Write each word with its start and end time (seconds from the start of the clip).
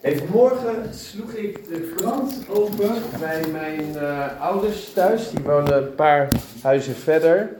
Even 0.00 0.28
morgen 0.30 0.94
sloeg 0.94 1.32
ik 1.32 1.68
de 1.68 1.92
krant 1.96 2.48
open 2.48 3.02
bij 3.18 3.46
mijn 3.46 3.96
eh, 3.96 4.40
ouders 4.40 4.92
thuis. 4.92 5.30
Die 5.30 5.44
wonen 5.44 5.76
een 5.76 5.94
paar 5.94 6.28
huizen 6.62 6.94
verder. 6.94 7.56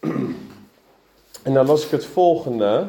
En 1.42 1.54
dan 1.54 1.66
las 1.66 1.84
ik 1.84 1.90
het 1.90 2.04
volgende. 2.04 2.88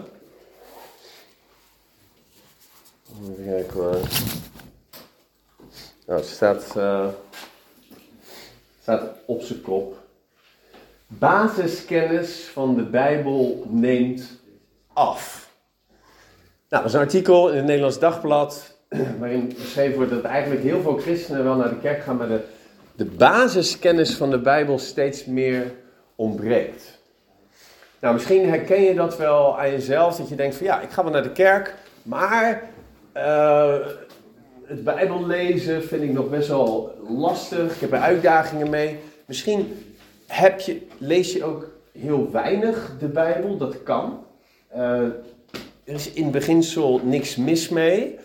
Even 3.21 3.45
kijken 3.45 3.73
hoor. 3.73 3.99
Nou, 6.05 6.19
het 6.19 6.29
staat, 6.29 6.75
eh, 6.75 7.07
staat 8.81 9.03
op 9.25 9.41
zijn 9.41 9.61
kop. 9.61 9.97
Basiskennis 11.07 12.49
van 12.53 12.75
de 12.75 12.83
Bijbel 12.83 13.65
neemt 13.69 14.39
af. 14.93 15.48
Nou, 16.69 16.83
dat 16.83 16.91
is 16.91 16.99
een 16.99 17.05
artikel 17.05 17.49
in 17.49 17.55
het 17.55 17.65
Nederlands 17.65 17.99
Dagblad. 17.99 18.75
Waarin 19.19 19.53
beschreven 19.57 19.95
wordt 19.95 20.11
dat 20.11 20.23
eigenlijk 20.23 20.63
heel 20.63 20.81
veel 20.81 20.97
christenen 20.97 21.43
wel 21.43 21.55
naar 21.55 21.69
de 21.69 21.79
kerk 21.79 22.03
gaan, 22.03 22.17
maar 22.17 22.27
de, 22.27 22.41
de 22.95 23.05
basiskennis 23.05 24.15
van 24.15 24.29
de 24.29 24.39
Bijbel 24.39 24.79
steeds 24.79 25.25
meer 25.25 25.71
ontbreekt. 26.15 26.99
Nou, 27.99 28.13
misschien 28.13 28.49
herken 28.49 28.81
je 28.81 28.93
dat 28.93 29.17
wel 29.17 29.59
aan 29.59 29.71
jezelf, 29.71 30.15
dat 30.15 30.29
je 30.29 30.35
denkt 30.35 30.55
van 30.55 30.65
ja, 30.65 30.81
ik 30.81 30.89
ga 30.89 31.03
wel 31.03 31.11
naar 31.11 31.23
de 31.23 31.31
kerk, 31.31 31.75
maar 32.03 32.63
uh, 33.17 33.75
het 34.63 34.83
Bijbel 34.83 35.25
lezen 35.25 35.83
vind 35.83 36.03
ik 36.03 36.11
nog 36.11 36.29
best 36.29 36.47
wel 36.47 36.97
lastig. 37.07 37.73
Ik 37.73 37.81
heb 37.81 37.91
er 37.91 37.99
uitdagingen 37.99 38.69
mee. 38.69 38.99
Misschien 39.25 39.85
heb 40.27 40.59
je, 40.59 40.81
lees 40.97 41.33
je 41.33 41.43
ook 41.43 41.67
heel 41.91 42.31
weinig 42.31 42.91
de 42.99 43.07
Bijbel, 43.07 43.57
dat 43.57 43.83
kan. 43.83 44.23
Uh, 44.75 45.01
er 45.89 45.95
is 45.95 46.13
in 46.13 46.31
beginsel 46.31 46.99
niks 47.03 47.35
mis 47.35 47.69
mee 47.69 48.19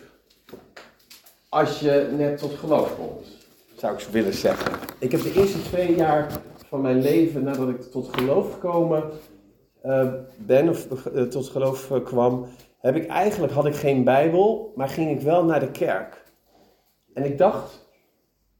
als 1.49 1.79
je 1.79 2.09
net 2.17 2.37
tot 2.37 2.53
geloof 2.53 2.95
komt, 2.95 3.27
zou 3.75 3.97
ik 3.97 4.07
willen 4.11 4.33
zeggen. 4.33 4.79
Ik 4.99 5.11
heb 5.11 5.21
de 5.21 5.33
eerste 5.33 5.61
twee 5.61 5.95
jaar 5.95 6.41
van 6.67 6.81
mijn 6.81 7.01
leven 7.01 7.43
nadat 7.43 7.69
ik 7.69 7.81
tot 7.81 8.07
geloof 8.11 8.53
gekomen 8.53 9.03
uh, 9.85 10.13
ben, 10.37 10.69
of 10.69 10.87
uh, 11.15 11.21
tot 11.21 11.47
geloof 11.47 11.89
uh, 11.89 12.03
kwam, 12.03 12.45
heb 12.79 12.95
ik 12.95 13.07
eigenlijk, 13.07 13.53
had 13.53 13.65
ik 13.65 13.75
geen 13.75 14.03
Bijbel, 14.03 14.71
maar 14.75 14.89
ging 14.89 15.11
ik 15.11 15.21
wel 15.21 15.45
naar 15.45 15.59
de 15.59 15.71
kerk. 15.71 16.23
En 17.13 17.25
ik 17.25 17.37
dacht, 17.37 17.87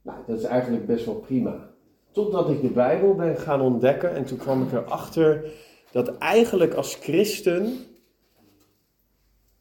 nou, 0.02 0.18
dat 0.28 0.40
is 0.40 0.44
eigenlijk 0.44 0.86
best 0.86 1.06
wel 1.06 1.16
prima. 1.16 1.70
Totdat 2.12 2.50
ik 2.50 2.62
de 2.62 2.70
Bijbel 2.70 3.16
ben 3.16 3.38
gaan 3.38 3.62
ontdekken 3.62 4.16
en 4.16 4.26
toen 4.26 4.38
kwam 4.38 4.64
ik 4.64 4.72
erachter 4.72 5.52
dat 5.92 6.18
eigenlijk 6.18 6.74
als 6.74 6.96
christen 6.96 7.86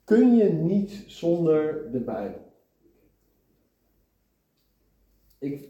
kun 0.05 0.37
je 0.37 0.53
niet 0.53 1.05
zonder 1.07 1.91
de 1.93 1.99
Bijbel. 1.99 2.53
Ik, 5.39 5.69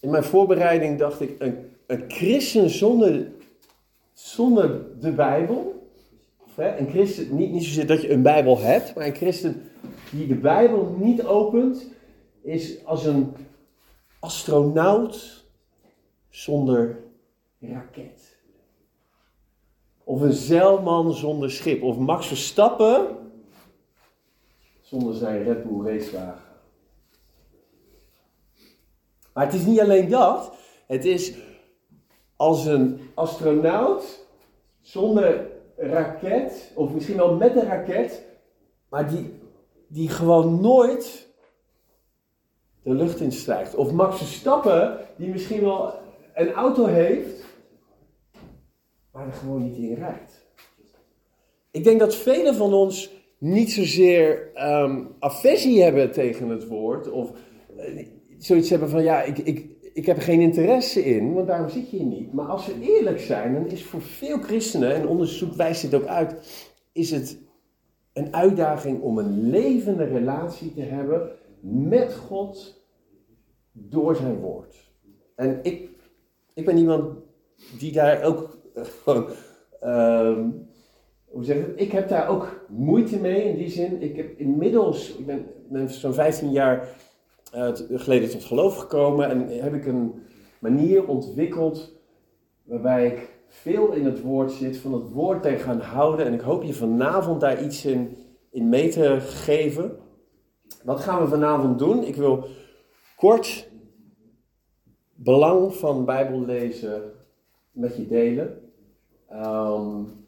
in 0.00 0.10
mijn 0.10 0.24
voorbereiding 0.24 0.98
dacht 0.98 1.20
ik, 1.20 1.34
een, 1.38 1.70
een 1.86 2.04
christen 2.08 2.70
zonder, 2.70 3.26
zonder 4.12 5.00
de 5.00 5.12
Bijbel, 5.12 5.88
of, 6.38 6.56
hè, 6.56 6.76
een 6.78 6.88
christen, 6.88 7.36
niet, 7.36 7.50
niet 7.50 7.64
zozeer 7.64 7.86
dat 7.86 8.02
je 8.02 8.12
een 8.12 8.22
Bijbel 8.22 8.58
hebt, 8.58 8.94
maar 8.94 9.06
een 9.06 9.14
christen 9.14 9.62
die 10.10 10.26
de 10.26 10.34
Bijbel 10.34 10.96
niet 10.98 11.24
opent, 11.24 11.86
is 12.42 12.84
als 12.84 13.04
een 13.04 13.32
astronaut 14.18 15.44
zonder 16.28 16.98
raket. 17.60 18.36
Of 20.04 20.20
een 20.20 20.32
zeilman 20.32 21.14
zonder 21.14 21.50
schip. 21.50 21.82
Of 21.82 21.98
Max 21.98 22.26
Verstappen 22.26 23.21
zonder 24.92 25.14
zijn 25.14 25.42
Red 25.42 25.64
Bull 25.64 25.92
racewagen. 25.92 26.50
Maar 29.32 29.44
het 29.44 29.54
is 29.54 29.64
niet 29.64 29.80
alleen 29.80 30.08
dat. 30.08 30.52
Het 30.86 31.04
is 31.04 31.34
als 32.36 32.66
een 32.66 33.00
astronaut 33.14 34.26
zonder 34.80 35.50
raket, 35.76 36.72
of 36.74 36.92
misschien 36.92 37.16
wel 37.16 37.34
met 37.36 37.56
een 37.56 37.64
raket, 37.64 38.22
maar 38.88 39.08
die, 39.08 39.40
die 39.86 40.08
gewoon 40.08 40.60
nooit 40.60 41.28
de 42.82 42.94
lucht 42.94 43.20
instijgt. 43.20 43.74
Of 43.74 43.92
Max 43.92 44.16
Verstappen, 44.16 44.98
die 45.16 45.28
misschien 45.28 45.60
wel 45.60 45.94
een 46.34 46.52
auto 46.52 46.86
heeft, 46.86 47.44
maar 49.12 49.26
er 49.26 49.32
gewoon 49.32 49.62
niet 49.62 49.76
in 49.76 49.94
rijdt. 49.94 50.46
Ik 51.70 51.84
denk 51.84 52.00
dat 52.00 52.14
velen 52.14 52.54
van 52.54 52.72
ons 52.72 53.21
niet 53.42 53.72
zozeer 53.72 54.50
um, 54.54 55.08
hebben 55.60 56.12
tegen 56.12 56.48
het 56.48 56.66
woord, 56.66 57.10
of 57.10 57.32
uh, 57.76 58.06
zoiets 58.38 58.70
hebben 58.70 58.88
van 58.88 59.02
ja, 59.02 59.22
ik, 59.22 59.38
ik, 59.38 59.66
ik 59.92 60.06
heb 60.06 60.16
er 60.16 60.22
geen 60.22 60.40
interesse 60.40 61.04
in, 61.04 61.32
want 61.32 61.46
daarom 61.46 61.68
zit 61.68 61.90
je 61.90 61.96
hier 61.96 62.06
niet. 62.06 62.32
Maar 62.32 62.46
als 62.46 62.66
we 62.66 62.80
eerlijk 62.80 63.20
zijn, 63.20 63.54
dan 63.54 63.66
is 63.66 63.84
voor 63.84 64.02
veel 64.02 64.38
christenen, 64.38 64.94
en 64.94 65.06
onderzoek 65.06 65.54
wijst 65.54 65.82
dit 65.82 65.94
ook 65.94 66.06
uit, 66.06 66.34
is 66.92 67.10
het 67.10 67.38
een 68.12 68.34
uitdaging 68.34 69.00
om 69.00 69.18
een 69.18 69.50
levende 69.50 70.04
relatie 70.04 70.74
te 70.74 70.82
hebben 70.82 71.30
met 71.60 72.14
God 72.14 72.84
door 73.72 74.16
zijn 74.16 74.36
woord. 74.36 74.92
En 75.34 75.58
ik, 75.62 75.88
ik 76.54 76.64
ben 76.64 76.78
iemand 76.78 77.18
die 77.78 77.92
daar 77.92 78.22
ook 78.22 78.58
gewoon. 78.74 79.26
Uh, 79.82 80.38
zeg 81.40 81.56
ik 81.56 81.78
Ik 81.78 81.92
heb 81.92 82.08
daar 82.08 82.28
ook 82.28 82.66
moeite 82.68 83.18
mee 83.18 83.42
in 83.42 83.56
die 83.56 83.70
zin. 83.70 84.02
Ik 84.02 84.16
heb 84.16 84.38
inmiddels, 84.38 85.16
ik 85.16 85.26
ben, 85.26 85.90
zo'n 85.90 86.14
15 86.14 86.50
jaar 86.50 86.88
uh, 87.54 87.70
geleden 87.90 88.30
tot 88.30 88.44
geloof 88.44 88.76
gekomen 88.76 89.30
en 89.30 89.62
heb 89.62 89.74
ik 89.74 89.86
een 89.86 90.22
manier 90.58 91.06
ontwikkeld 91.06 92.00
waarbij 92.64 93.06
ik 93.06 93.30
veel 93.46 93.92
in 93.92 94.04
het 94.04 94.20
woord 94.20 94.52
zit, 94.52 94.76
van 94.76 94.92
het 94.92 95.10
woord 95.12 95.42
te 95.42 95.56
gaan 95.56 95.80
houden. 95.80 96.26
En 96.26 96.32
ik 96.32 96.40
hoop 96.40 96.62
je 96.62 96.74
vanavond 96.74 97.40
daar 97.40 97.64
iets 97.64 97.84
in, 97.84 98.16
in 98.50 98.68
mee 98.68 98.88
te 98.88 99.16
geven. 99.20 99.96
Wat 100.84 101.00
gaan 101.00 101.22
we 101.22 101.28
vanavond 101.28 101.78
doen? 101.78 102.04
Ik 102.04 102.16
wil 102.16 102.44
kort 103.16 103.70
belang 105.14 105.74
van 105.74 106.04
Bijbel 106.04 106.40
lezen 106.40 107.02
met 107.72 107.96
je 107.96 108.06
delen. 108.06 108.60
Um, 109.32 110.21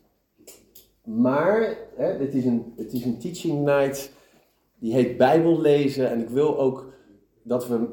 maar 1.05 1.77
hè, 1.97 2.07
het, 2.07 2.35
is 2.35 2.45
een, 2.45 2.73
het 2.77 2.93
is 2.93 3.05
een 3.05 3.19
teaching 3.19 3.65
night 3.65 4.13
die 4.79 4.93
heet 4.93 5.17
Bijbel 5.17 5.61
lezen. 5.61 6.11
En 6.11 6.21
ik 6.21 6.29
wil 6.29 6.59
ook 6.59 6.93
dat 7.43 7.69
we 7.69 7.87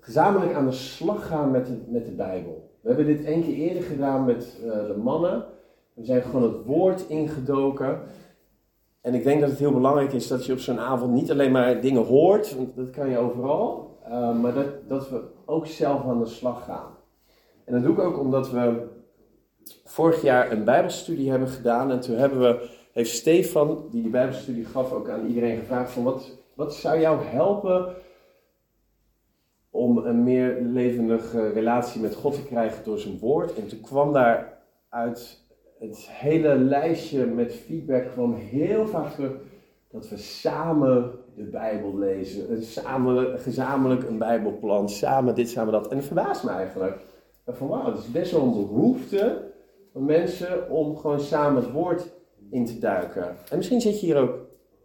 gezamenlijk 0.00 0.52
aan 0.52 0.66
de 0.66 0.72
slag 0.72 1.26
gaan 1.26 1.50
met 1.50 1.66
de, 1.66 1.76
met 1.88 2.06
de 2.06 2.12
Bijbel. 2.12 2.70
We 2.80 2.88
hebben 2.88 3.06
dit 3.06 3.24
één 3.24 3.42
keer 3.42 3.54
eerder 3.54 3.82
gedaan 3.82 4.24
met 4.24 4.58
uh, 4.64 4.70
de 4.70 4.96
mannen. 5.02 5.44
We 5.94 6.04
zijn 6.04 6.22
gewoon 6.22 6.42
het 6.42 6.64
woord 6.64 7.08
ingedoken. 7.08 8.00
En 9.00 9.14
ik 9.14 9.24
denk 9.24 9.40
dat 9.40 9.50
het 9.50 9.58
heel 9.58 9.72
belangrijk 9.72 10.12
is 10.12 10.28
dat 10.28 10.46
je 10.46 10.52
op 10.52 10.58
zo'n 10.58 10.78
avond 10.78 11.12
niet 11.12 11.30
alleen 11.30 11.52
maar 11.52 11.80
dingen 11.80 12.04
hoort, 12.04 12.56
want 12.56 12.76
dat 12.76 12.90
kan 12.90 13.10
je 13.10 13.18
overal, 13.18 13.98
uh, 14.08 14.40
maar 14.40 14.54
dat, 14.54 14.88
dat 14.88 15.10
we 15.10 15.20
ook 15.44 15.66
zelf 15.66 16.04
aan 16.04 16.18
de 16.18 16.26
slag 16.26 16.64
gaan. 16.64 16.96
En 17.64 17.72
dat 17.72 17.82
doe 17.82 17.92
ik 17.92 17.98
ook 17.98 18.18
omdat 18.18 18.50
we 18.50 18.86
vorig 19.84 20.22
jaar 20.22 20.52
een 20.52 20.64
Bijbelstudie 20.64 21.30
hebben 21.30 21.48
gedaan. 21.48 21.90
En 21.90 22.00
toen 22.00 22.16
hebben 22.16 22.40
we, 22.40 22.68
heeft 22.92 23.10
Stefan, 23.10 23.86
die 23.90 24.02
die 24.02 24.10
Bijbelstudie 24.10 24.64
gaf, 24.64 24.92
ook 24.92 25.08
aan 25.08 25.26
iedereen 25.26 25.58
gevraagd: 25.58 25.90
van 25.90 26.02
wat, 26.02 26.30
wat 26.54 26.74
zou 26.74 27.00
jou 27.00 27.24
helpen 27.24 27.94
om 29.70 29.98
een 29.98 30.22
meer 30.22 30.58
levendige 30.62 31.48
relatie 31.48 32.00
met 32.00 32.14
God 32.14 32.34
te 32.34 32.44
krijgen 32.44 32.84
door 32.84 32.98
zijn 32.98 33.18
woord? 33.18 33.54
En 33.54 33.68
toen 33.68 33.80
kwam 33.80 34.12
daar 34.12 34.58
uit 34.88 35.46
het 35.78 36.08
hele 36.10 36.54
lijstje 36.54 37.26
met 37.26 37.54
feedback 37.54 38.10
kwam 38.12 38.34
heel 38.34 38.86
vaak 38.86 39.12
terug 39.12 39.32
dat 39.90 40.08
we 40.08 40.16
samen 40.16 41.10
de 41.36 41.44
Bijbel 41.44 41.98
lezen. 41.98 42.62
Samen, 42.62 43.38
gezamenlijk 43.38 44.08
een 44.08 44.18
Bijbelplan, 44.18 44.88
samen 44.88 45.34
dit, 45.34 45.48
samen 45.48 45.72
dat. 45.72 45.88
En 45.88 45.96
dat 45.96 46.06
verbaast 46.06 46.44
me 46.44 46.50
eigenlijk. 46.50 46.98
Van 47.46 47.68
wauw, 47.68 47.86
het 47.86 47.98
is 47.98 48.10
best 48.10 48.32
wel 48.32 48.42
een 48.42 48.66
behoefte 48.66 49.47
van 49.92 50.04
mensen 50.04 50.70
om 50.70 50.96
gewoon 50.96 51.20
samen 51.20 51.62
het 51.62 51.72
woord 51.72 52.10
in 52.50 52.66
te 52.66 52.78
duiken. 52.78 53.36
En 53.50 53.56
misschien 53.56 53.80
zit 53.80 54.00
je 54.00 54.06
hier 54.06 54.16
ook 54.16 54.38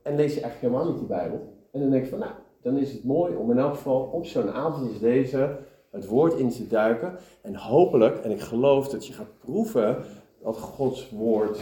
en 0.04 0.16
lees 0.16 0.34
je 0.34 0.42
eigenlijk 0.42 0.74
helemaal 0.74 0.92
niet 0.92 1.02
de 1.02 1.14
Bijbel. 1.14 1.54
En 1.72 1.80
dan 1.80 1.90
denk 1.90 2.04
je 2.04 2.10
van, 2.10 2.20
nou, 2.20 2.32
dan 2.62 2.78
is 2.78 2.92
het 2.92 3.04
mooi 3.04 3.36
om 3.36 3.52
in 3.52 3.58
elk 3.58 3.74
geval 3.74 4.02
op 4.02 4.26
zo'n 4.26 4.52
avond 4.52 4.88
als 4.90 5.00
deze 5.00 5.58
het 5.92 6.06
woord 6.06 6.34
in 6.34 6.50
te 6.50 6.68
duiken. 6.68 7.18
En 7.42 7.56
hopelijk, 7.56 8.18
en 8.18 8.32
ik 8.32 8.42
geloof 8.42 8.90
dat 8.90 9.08
je 9.08 9.14
gaat 9.14 9.40
proeven 9.40 10.04
dat 10.44 10.58
Gods 10.58 11.10
woord 11.10 11.60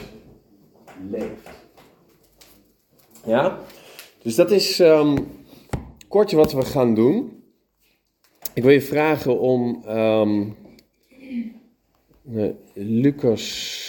leeft. 1.10 1.50
Ja? 3.26 3.58
Dus 4.22 4.36
dat 4.36 4.52
is 4.52 4.80
um, 4.80 5.28
kort 6.08 6.32
wat 6.32 6.54
we 6.54 6.62
gaan 6.62 6.94
doen. 6.94 7.44
Ik 8.54 8.64
wil 8.64 8.72
je 8.72 8.82
vragen 8.82 9.40
om 9.40 9.84
um, 9.90 10.56
uh, 12.34 12.50
Lucas 12.74 13.80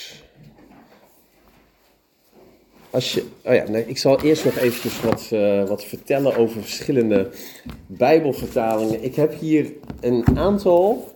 als 2.93 3.13
je, 3.13 3.25
oh 3.45 3.55
ja, 3.55 3.69
nee, 3.69 3.85
ik 3.87 3.99
zal 3.99 4.21
eerst 4.21 4.45
nog 4.45 4.57
eventjes 4.57 5.01
wat, 5.01 5.31
uh, 5.33 5.69
wat 5.69 5.85
vertellen 5.85 6.37
over 6.37 6.63
verschillende 6.63 7.31
Bijbelvertalingen. 7.87 9.05
Ik 9.05 9.15
heb 9.15 9.39
hier 9.39 9.73
een 10.01 10.25
aantal 10.35 11.09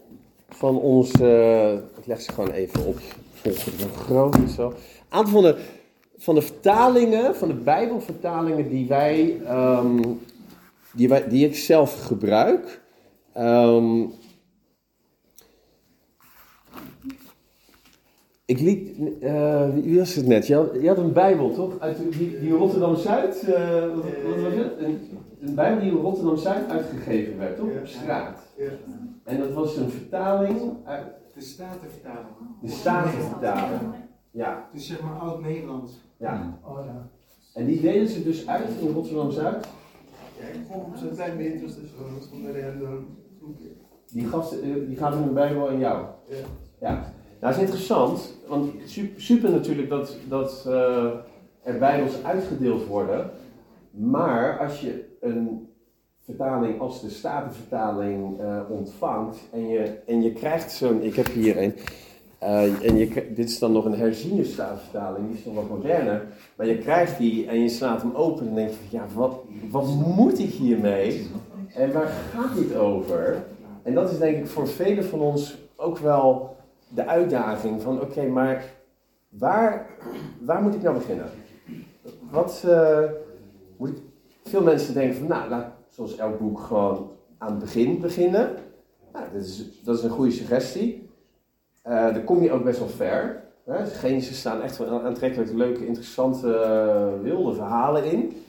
van 0.49 0.79
onze, 0.79 1.83
ik 1.99 2.07
leg 2.07 2.21
ze 2.21 2.33
gewoon 2.33 2.51
even 2.51 2.87
op 2.87 2.99
volgende 3.43 4.53
zo. 4.53 4.69
Een 4.69 4.75
aantal 5.09 5.33
van 5.33 5.43
de, 5.43 5.57
van 6.19 6.35
de 6.35 6.43
vertalingen, 6.43 7.37
van 7.37 7.49
de 7.49 7.55
Bijbelvertalingen 7.55 8.69
die 8.69 8.87
wij, 8.87 9.41
um, 9.49 10.21
die, 10.93 11.09
wij 11.09 11.29
die 11.29 11.47
ik 11.47 11.57
zelf 11.57 12.05
gebruik. 12.05 12.81
Um, 13.39 14.13
Ik 18.47 18.61
liet, 18.61 18.99
uh, 19.21 19.75
wie 19.75 19.99
was 19.99 20.15
het 20.15 20.27
net? 20.27 20.47
Je 20.47 20.55
had, 20.55 20.69
je 20.81 20.89
had, 20.89 20.99
een 20.99 21.13
Bijbel, 21.13 21.53
toch? 21.55 21.79
Uit 21.79 21.99
die, 22.19 22.41
die 22.41 22.53
Rotterdam-Zuid, 22.53 23.49
uh, 23.49 23.81
wat, 23.81 24.05
wat, 24.25 24.43
was 24.43 24.53
het? 24.55 24.79
Een, 24.79 25.01
een, 25.41 25.55
Bijbel 25.55 25.81
die 25.81 25.91
in 25.91 25.97
Rotterdam-Zuid 25.97 26.71
uitgegeven 26.71 27.39
werd, 27.39 27.57
toch? 27.57 27.67
Op 27.67 27.87
straat. 27.87 28.41
Ja. 28.57 28.71
En 29.25 29.39
dat 29.39 29.53
was 29.53 29.77
een 29.77 29.91
vertaling 29.91 30.61
uit... 30.85 31.07
De 31.35 31.41
Statenvertaling. 31.41 32.27
De 32.61 32.69
Statenvertaling, 32.69 33.95
ja. 34.31 34.69
Dus 34.73 34.87
zeg 34.87 35.03
maar 35.03 35.19
oud-Nederlands. 35.19 35.93
Ja. 36.17 36.59
Oh, 36.65 36.79
ja. 36.85 37.11
En 37.55 37.67
die 37.67 37.81
deden 37.81 38.09
ze 38.09 38.23
dus 38.23 38.47
uit 38.49 38.69
in 38.81 38.93
Rotterdam-Zuid? 38.93 39.69
Ja, 40.41 40.47
ik 40.47 40.67
vond 40.71 40.99
zo'n 40.99 41.15
klein 41.15 41.37
beetje, 41.37 41.67
dus 41.67 41.75
van 42.31 42.43
de 42.43 42.61
random. 42.61 43.07
Die, 44.13 44.27
gasten, 44.27 44.63
eh, 44.63 44.87
die 44.87 44.97
gaven 44.97 45.23
een 45.23 45.35
Bijbel 45.35 45.69
aan 45.69 45.79
jou? 45.79 46.07
Ja. 46.29 46.37
Ja. 46.81 47.15
Nou, 47.41 47.55
is 47.55 47.61
interessant, 47.61 48.35
want 48.47 48.73
super 49.17 49.51
natuurlijk 49.51 49.89
dat, 49.89 50.17
dat 50.29 50.65
uh, 50.69 51.05
er 51.63 51.79
bijbels 51.79 52.23
uitgedeeld 52.25 52.87
worden. 52.87 53.31
Maar 53.91 54.59
als 54.59 54.81
je 54.81 55.05
een 55.21 55.69
vertaling 56.25 56.81
als 56.81 57.01
de 57.01 57.11
Statenvertaling 57.11 58.41
uh, 58.41 58.61
ontvangt 58.69 59.39
en 59.53 59.69
je, 59.69 59.99
en 60.07 60.23
je 60.23 60.33
krijgt 60.33 60.73
zo'n, 60.73 61.03
ik 61.03 61.15
heb 61.15 61.27
hier 61.27 61.63
een, 61.63 61.75
uh, 62.43 62.89
en 62.89 62.97
je, 62.97 63.33
dit 63.35 63.49
is 63.49 63.59
dan 63.59 63.73
nog 63.73 63.85
een 63.85 63.99
herziene 63.99 64.45
Statenvertaling, 64.45 65.29
die 65.29 65.39
is 65.39 65.45
nog 65.45 65.55
wat 65.55 65.69
moderner. 65.69 66.27
Maar 66.57 66.67
je 66.67 66.79
krijgt 66.79 67.19
die 67.19 67.47
en 67.47 67.61
je 67.61 67.69
slaat 67.69 68.03
hem 68.03 68.15
open 68.15 68.49
en 68.49 68.55
denk 68.55 68.71
je, 68.71 68.97
ja, 68.97 69.07
wat, 69.15 69.41
wat 69.71 69.87
moet 69.87 70.39
ik 70.39 70.51
hiermee? 70.51 71.27
En 71.75 71.93
waar 71.93 72.13
gaat 72.33 72.55
dit 72.57 72.77
over? 72.77 73.45
En 73.83 73.95
dat 73.95 74.11
is 74.11 74.19
denk 74.19 74.37
ik 74.37 74.47
voor 74.47 74.69
velen 74.69 75.05
van 75.05 75.21
ons 75.21 75.59
ook 75.77 75.99
wel 75.99 76.56
de 76.89 77.07
uitdaging 77.07 77.83
van 77.83 78.01
oké, 78.01 78.27
maar 78.27 78.65
waar, 79.29 79.87
waar 80.41 80.63
moet 80.63 80.75
ik 80.75 80.83
nou 80.83 80.97
beginnen? 80.97 81.31
Wat 82.31 82.63
uh, 82.67 82.99
moet 83.77 83.99
veel 84.45 84.63
mensen 84.63 84.95
denken 84.95 85.17
van 85.17 85.29
nou, 85.29 85.49
laat 85.49 85.73
zoals 85.89 86.17
elk 86.17 86.39
boek 86.39 86.61
gewoon 86.61 87.11
aan 87.39 87.51
het 87.51 87.59
begin 87.59 88.01
beginnen. 88.01 88.51
Dat, 89.13 89.43
is, 89.43 89.83
dat 89.85 89.99
is 89.99 90.03
een 90.03 90.11
goede 90.11 90.31
suggestie. 90.31 91.09
Uh, 91.87 92.15
dan 92.15 92.25
kom 92.25 92.43
je 92.43 92.53
ook 92.53 92.65
best 92.65 92.79
wel 92.79 92.89
ver. 92.89 93.45
Hè? 93.65 94.21
Staan 94.21 94.63
echt 94.63 94.77
wel 94.77 95.03
aantrekkelijk 95.03 95.53
leuke, 95.53 95.87
interessante, 95.87 96.47
uh, 96.47 97.23
wilde 97.23 97.55
verhalen 97.55 98.05
in. 98.05 98.45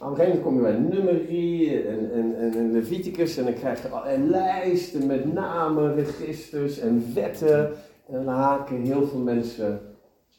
Op 0.00 0.18
een 0.18 0.42
kom 0.42 0.54
je 0.54 0.60
bij 0.60 0.78
Nummerie 0.78 1.82
en, 1.82 2.12
en, 2.12 2.36
en, 2.38 2.54
en 2.54 2.72
Leviticus 2.72 3.36
en 3.36 3.44
dan 3.44 3.54
krijg 3.54 3.82
je 3.82 3.88
en 3.88 4.28
lijsten 4.28 5.06
met 5.06 5.32
namen, 5.32 5.94
registers 5.94 6.78
en 6.78 7.14
wetten. 7.14 7.72
En 8.06 8.24
dan 8.24 8.34
haken 8.34 8.82
heel 8.82 9.06
veel 9.06 9.18
mensen 9.18 9.80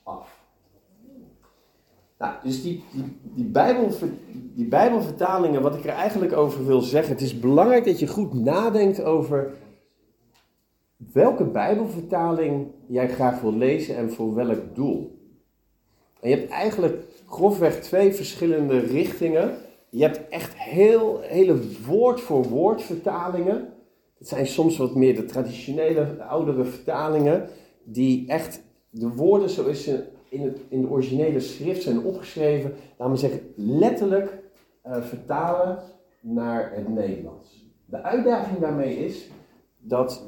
af. 0.04 0.46
Nou, 2.18 2.34
dus 2.44 2.62
die, 2.62 2.84
die, 2.92 3.19
die, 3.24 3.46
Bijbel, 3.46 3.90
die 4.54 4.68
Bijbelvertalingen, 4.68 5.62
wat 5.62 5.75
ik 5.75 5.84
er 5.84 5.90
eigenlijk 5.90 6.34
over 6.34 6.66
wil 6.66 6.81
zeggen, 6.81 7.14
het 7.14 7.22
is 7.22 7.40
belangrijk 7.40 7.86
dat 7.86 8.00
je 8.00 8.07
goed 8.07 8.34
nadenkt 8.34 9.04
over 9.04 9.54
welke 11.14 11.46
Bijbelvertaling 11.46 12.68
jij 12.88 13.10
graag 13.10 13.42
wil 13.42 13.54
lezen 13.54 13.96
en 13.96 14.12
voor 14.12 14.36
welk 14.36 14.75
doel. 14.75 15.19
En 16.19 16.30
je 16.30 16.36
hebt 16.36 16.52
eigenlijk 16.52 17.11
grofweg 17.31 17.81
twee 17.81 18.13
verschillende 18.13 18.80
richtingen. 18.80 19.56
Je 19.89 20.04
hebt 20.04 20.30
echt 20.30 20.54
heel, 20.57 21.19
hele 21.22 21.60
woord 21.86 22.22
voor 22.22 22.44
woord 22.44 22.81
vertalingen. 22.81 23.74
Het 24.18 24.28
zijn 24.28 24.48
soms 24.48 24.78
wat 24.78 24.95
meer 24.95 25.16
de 25.16 25.25
traditionele, 25.25 26.24
oudere 26.24 26.63
vertalingen 26.63 27.50
die 27.83 28.28
echt 28.28 28.62
de 28.89 29.10
woorden 29.10 29.50
zoals 29.50 29.83
ze 29.83 30.04
in, 30.30 30.42
het, 30.42 30.60
in 30.69 30.81
de 30.81 30.89
originele 30.89 31.39
schrift 31.39 31.83
zijn 31.83 32.04
opgeschreven, 32.04 32.74
laten 32.98 33.13
we 33.13 33.19
zeggen, 33.19 33.54
letterlijk 33.56 34.39
uh, 34.88 35.01
vertalen 35.01 35.80
naar 36.19 36.72
het 36.75 36.88
Nederlands. 36.88 37.66
De 37.86 38.01
uitdaging 38.01 38.60
daarmee 38.60 39.06
is 39.06 39.30
dat 39.78 40.24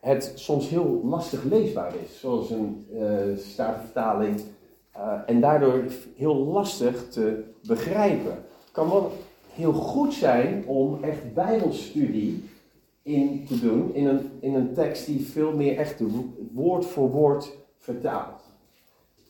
het 0.00 0.32
soms 0.34 0.68
heel 0.68 1.00
lastig 1.04 1.44
leesbaar 1.44 1.92
is, 2.04 2.20
zoals 2.20 2.50
een 2.50 2.86
uh, 2.92 3.36
uh, 4.96 5.20
en 5.26 5.40
daardoor 5.40 5.84
heel 6.16 6.36
lastig 6.36 7.08
te 7.08 7.44
begrijpen. 7.66 8.32
Het 8.32 8.72
kan 8.72 8.88
wel 8.88 9.12
heel 9.52 9.72
goed 9.72 10.14
zijn 10.14 10.66
om 10.66 10.98
echt 11.02 11.34
Bijbelstudie 11.34 12.44
in 13.02 13.44
te 13.46 13.60
doen 13.60 13.94
in 13.94 14.06
een, 14.06 14.30
in 14.40 14.54
een 14.54 14.74
tekst 14.74 15.06
die 15.06 15.26
veel 15.26 15.52
meer 15.52 15.76
echt 15.76 16.02
woord 16.52 16.86
voor 16.86 17.10
woord 17.10 17.56
vertaalt. 17.78 18.42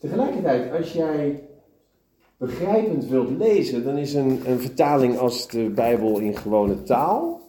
Tegelijkertijd, 0.01 0.73
als 0.73 0.93
jij 0.93 1.49
begrijpend 2.37 3.07
wilt 3.07 3.31
lezen, 3.31 3.85
dan 3.85 3.97
is 3.97 4.15
een, 4.15 4.41
een 4.47 4.61
vertaling 4.61 5.19
als 5.19 5.49
de 5.49 5.71
Bijbel 5.71 6.19
in 6.19 6.37
gewone 6.37 6.83
taal, 6.83 7.41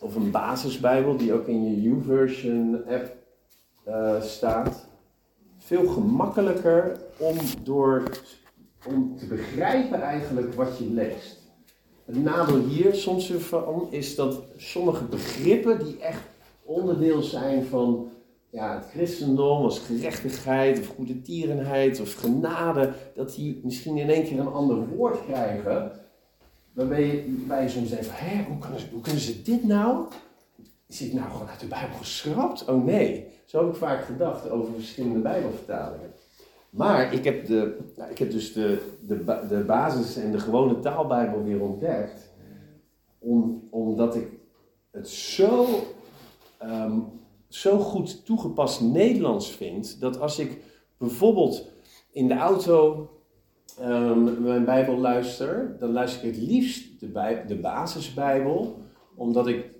of 0.00 0.14
een 0.14 0.30
basisbijbel 0.30 1.16
die 1.16 1.32
ook 1.32 1.46
in 1.46 1.64
je 1.64 1.82
YouVersion 1.82 2.84
app 2.88 3.16
uh, 3.88 4.22
staat, 4.22 4.87
veel 5.68 5.86
gemakkelijker 5.88 7.00
om, 7.16 7.36
door, 7.62 8.02
om 8.86 9.16
te 9.18 9.26
begrijpen 9.26 10.02
eigenlijk 10.02 10.54
wat 10.54 10.78
je 10.78 10.90
leest. 10.90 11.36
Het 12.04 12.22
nadeel 12.22 12.64
hier 12.64 12.94
soms 12.94 13.32
van 13.32 13.86
is 13.90 14.14
dat 14.14 14.42
sommige 14.56 15.04
begrippen 15.04 15.84
die 15.84 15.98
echt 15.98 16.22
onderdeel 16.62 17.22
zijn 17.22 17.64
van 17.64 18.08
ja, 18.50 18.74
het 18.74 18.86
christendom 18.90 19.64
als 19.64 19.78
gerechtigheid 19.78 20.78
of 20.78 20.86
goede 20.86 21.22
tierenheid 21.22 22.00
of 22.00 22.14
genade, 22.14 22.92
dat 23.14 23.34
die 23.34 23.60
misschien 23.64 23.96
in 23.96 24.10
één 24.10 24.24
keer 24.24 24.38
een 24.38 24.52
ander 24.52 24.88
woord 24.88 25.24
krijgen. 25.24 25.92
Waarbij 26.72 27.24
je, 27.62 27.68
soms 27.68 27.90
denkt, 27.90 28.08
hé, 28.10 28.44
hoe 28.44 28.58
kunnen, 28.58 28.80
ze, 28.80 28.86
hoe 28.92 29.00
kunnen 29.00 29.20
ze 29.20 29.42
dit 29.42 29.64
nou? 29.64 30.06
Is 30.86 30.98
dit 30.98 31.12
nou 31.12 31.30
gewoon 31.30 31.48
uit 31.48 31.60
de 31.60 31.66
Bijbel 31.66 31.96
geschrapt? 31.96 32.64
Oh 32.64 32.84
nee, 32.84 33.36
zo 33.48 33.58
heb 33.58 33.68
ik 33.68 33.74
vaak 33.74 34.04
gedacht 34.04 34.50
over 34.50 34.74
verschillende 34.74 35.18
Bijbelvertalingen. 35.18 36.12
Maar 36.70 37.12
ik 37.12 37.24
heb, 37.24 37.46
de, 37.46 37.78
nou, 37.96 38.10
ik 38.10 38.18
heb 38.18 38.30
dus 38.30 38.52
de, 38.52 38.96
de, 39.06 39.44
de 39.48 39.64
basis 39.66 40.16
en 40.16 40.32
de 40.32 40.38
gewone 40.38 40.80
taalbijbel 40.80 41.42
weer 41.42 41.60
ontdekt. 41.60 42.32
Om, 43.18 43.68
omdat 43.70 44.14
ik 44.14 44.28
het 44.90 45.08
zo, 45.08 45.66
um, 46.62 47.04
zo 47.48 47.78
goed 47.78 48.24
toegepast 48.24 48.80
Nederlands 48.80 49.50
vind. 49.50 50.00
Dat 50.00 50.20
als 50.20 50.38
ik 50.38 50.62
bijvoorbeeld 50.98 51.70
in 52.10 52.28
de 52.28 52.36
auto 52.36 53.08
um, 53.80 54.42
mijn 54.42 54.64
bijbel 54.64 54.96
luister. 54.96 55.76
Dan 55.78 55.92
luister 55.92 56.28
ik 56.28 56.34
het 56.34 56.44
liefst 56.44 57.00
de, 57.00 57.06
bij, 57.06 57.46
de 57.46 57.56
basisbijbel. 57.56 58.82
Omdat 59.14 59.46
ik 59.46 59.77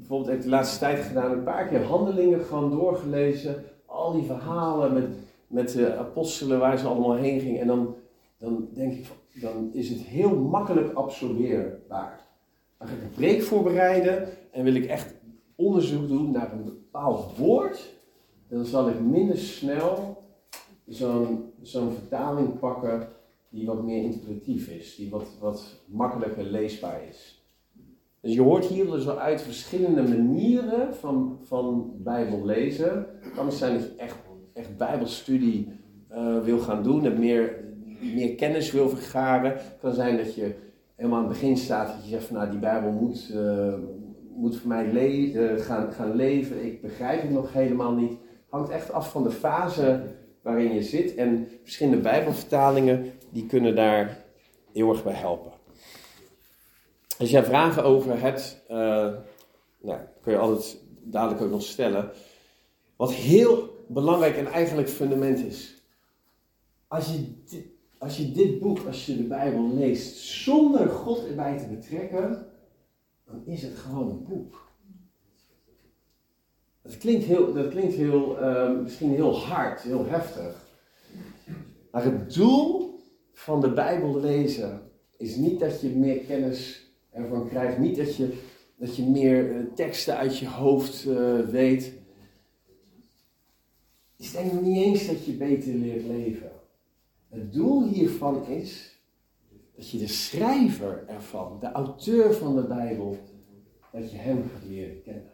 bijvoorbeeld 0.00 0.30
heb 0.30 0.42
de 0.42 0.48
laatste 0.48 0.78
tijd 0.78 1.04
gedaan 1.04 1.30
een 1.30 1.42
paar 1.42 1.68
keer 1.68 1.84
handelingen 1.84 2.40
gewoon 2.40 2.70
doorgelezen. 2.70 3.64
Al 3.86 4.12
die 4.12 4.24
verhalen 4.24 4.92
met 4.92 5.08
met 5.50 5.72
de 5.72 5.96
apostelen 5.96 6.58
waar 6.58 6.78
ze 6.78 6.86
allemaal 6.86 7.16
heen 7.16 7.40
gingen. 7.40 7.60
En 7.60 7.66
dan, 7.66 7.94
dan 8.36 8.68
denk 8.72 8.92
ik, 8.92 9.06
dan 9.40 9.70
is 9.72 9.88
het 9.88 9.98
heel 9.98 10.36
makkelijk 10.36 10.94
absorbeerbaar. 10.94 12.26
Dan 12.78 12.88
ga 12.88 12.94
ik 12.94 13.02
een 13.02 13.10
preek 13.10 13.42
voorbereiden 13.42 14.28
en 14.52 14.64
wil 14.64 14.74
ik 14.74 14.86
echt 14.86 15.14
onderzoek 15.56 16.08
doen 16.08 16.30
naar 16.30 16.52
een 16.52 16.64
bepaald 16.64 17.36
woord. 17.36 17.94
Dan 18.48 18.64
zal 18.64 18.88
ik 18.88 19.00
minder 19.00 19.38
snel 19.38 20.22
zo'n 20.86 21.52
zo'n 21.62 21.92
vertaling 21.92 22.58
pakken 22.58 23.08
die 23.48 23.66
wat 23.66 23.82
meer 23.82 24.02
intuïtief 24.02 24.68
is, 24.68 24.96
die 24.96 25.10
wat, 25.10 25.28
wat 25.40 25.82
makkelijker 25.86 26.44
leesbaar 26.44 27.02
is. 27.08 27.39
Dus 28.20 28.34
je 28.34 28.42
hoort 28.42 28.64
hier 28.64 28.86
dus 28.86 29.04
wel 29.04 29.18
uit 29.18 29.42
verschillende 29.42 30.02
manieren 30.02 30.94
van, 30.94 31.38
van 31.42 31.92
Bijbel 31.96 32.44
lezen. 32.44 33.06
Het 33.20 33.32
kan 33.34 33.52
zijn 33.52 33.72
dat 33.72 33.82
je 33.82 33.94
echt 33.96 34.16
echt 34.60 34.76
bijbelstudie 34.76 35.68
uh, 36.12 36.42
wil 36.42 36.58
gaan 36.58 36.82
doen 36.82 37.04
en 37.04 37.18
meer, 37.18 37.64
meer 38.14 38.34
kennis 38.34 38.72
wil 38.72 38.88
vergaren. 38.88 39.52
Het 39.52 39.78
kan 39.80 39.94
zijn 39.94 40.16
dat 40.16 40.34
je 40.34 40.54
helemaal 40.96 41.18
aan 41.18 41.28
het 41.28 41.32
begin 41.32 41.56
staat 41.56 41.86
dat 41.86 42.04
je 42.04 42.10
zegt 42.10 42.24
van 42.24 42.36
nou 42.36 42.50
die 42.50 42.58
bijbel 42.58 42.90
moet, 42.90 43.30
uh, 43.34 43.74
moet 44.34 44.56
voor 44.56 44.68
mij 44.68 44.92
le 44.92 45.32
uh, 45.32 45.60
gaan, 45.60 45.92
gaan 45.92 46.14
leven. 46.14 46.64
Ik 46.64 46.82
begrijp 46.82 47.22
het 47.22 47.30
nog 47.30 47.52
helemaal 47.52 47.92
niet. 47.92 48.12
Hangt 48.48 48.70
echt 48.70 48.92
af 48.92 49.10
van 49.10 49.22
de 49.22 49.30
fase 49.30 50.02
waarin 50.42 50.74
je 50.74 50.82
zit. 50.82 51.14
En 51.14 51.48
verschillende 51.62 52.00
Bijbelvertalingen 52.00 53.04
die 53.32 53.46
kunnen 53.46 53.74
daar 53.74 54.24
heel 54.72 54.90
erg 54.90 55.04
bij 55.04 55.14
helpen. 55.14 55.49
Als 57.20 57.30
jij 57.30 57.44
vragen 57.44 57.84
over 57.84 58.20
hebt, 58.20 58.62
uh, 58.70 58.76
nou, 59.80 60.00
kun 60.22 60.32
je 60.32 60.38
altijd 60.38 60.78
dadelijk 61.02 61.40
ook 61.40 61.50
nog 61.50 61.62
stellen. 61.62 62.10
Wat 62.96 63.12
heel 63.12 63.84
belangrijk 63.88 64.36
en 64.36 64.46
eigenlijk 64.46 64.88
fundament 64.88 65.38
is. 65.38 65.82
Als 66.88 67.12
je, 67.12 67.32
dit, 67.44 67.64
als 67.98 68.16
je 68.16 68.32
dit 68.32 68.60
boek, 68.60 68.86
als 68.86 69.06
je 69.06 69.16
de 69.16 69.22
Bijbel 69.22 69.74
leest, 69.74 70.16
zonder 70.16 70.88
God 70.88 71.26
erbij 71.26 71.58
te 71.58 71.66
betrekken, 71.66 72.46
dan 73.24 73.42
is 73.44 73.62
het 73.62 73.78
gewoon 73.78 74.10
een 74.10 74.24
boek. 74.24 74.68
Dat 76.82 76.98
klinkt 76.98 77.24
heel, 77.24 77.52
dat 77.52 77.68
klinkt 77.68 77.94
heel 77.94 78.42
uh, 78.42 78.80
misschien 78.80 79.10
heel 79.10 79.36
hard, 79.36 79.80
heel 79.80 80.06
heftig. 80.06 80.68
Maar 81.90 82.04
het 82.04 82.34
doel 82.34 82.98
van 83.32 83.60
de 83.60 83.72
Bijbel 83.72 84.20
lezen 84.20 84.90
is 85.16 85.36
niet 85.36 85.60
dat 85.60 85.80
je 85.80 85.88
meer 85.88 86.18
kennis 86.18 86.79
ervan 87.10 87.48
krijgt, 87.48 87.78
niet 87.78 87.96
dat 87.96 88.16
je, 88.16 88.38
dat 88.76 88.96
je 88.96 89.02
meer 89.02 89.50
uh, 89.50 89.72
teksten 89.74 90.16
uit 90.16 90.38
je 90.38 90.48
hoofd 90.48 91.04
uh, 91.04 91.40
weet. 91.40 91.92
Is 94.16 94.32
denk 94.32 94.52
ik 94.52 94.60
niet 94.60 94.84
eens 94.84 95.06
dat 95.06 95.24
je 95.24 95.32
beter 95.32 95.74
leert 95.74 96.04
leven. 96.06 96.50
Het 97.28 97.52
doel 97.52 97.88
hiervan 97.88 98.46
is 98.46 98.98
dat 99.76 99.90
je 99.90 99.98
de 99.98 100.08
schrijver 100.08 101.04
ervan, 101.06 101.60
de 101.60 101.72
auteur 101.72 102.34
van 102.34 102.56
de 102.56 102.62
Bijbel, 102.62 103.18
dat 103.92 104.10
je 104.10 104.16
hem 104.16 104.50
gaat 104.52 104.68
leren 104.68 105.02
kennen. 105.02 105.32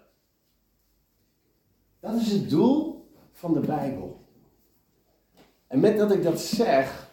Dat 2.00 2.14
is 2.14 2.32
het 2.32 2.50
doel 2.50 3.08
van 3.32 3.52
de 3.52 3.60
Bijbel. 3.60 4.24
En 5.66 5.80
met 5.80 5.98
dat 5.98 6.12
ik 6.12 6.22
dat 6.22 6.40
zeg, 6.40 7.05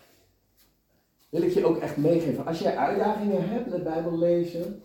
wil 1.34 1.42
ik 1.42 1.52
je 1.52 1.66
ook 1.66 1.78
echt 1.78 1.98
meegeven. 1.98 2.46
Als 2.46 2.60
jij 2.60 2.78
uitdagingen 2.78 3.50
hebt 3.50 3.70
met 3.70 3.84
Bijbel 3.84 4.18
lezen, 4.18 4.82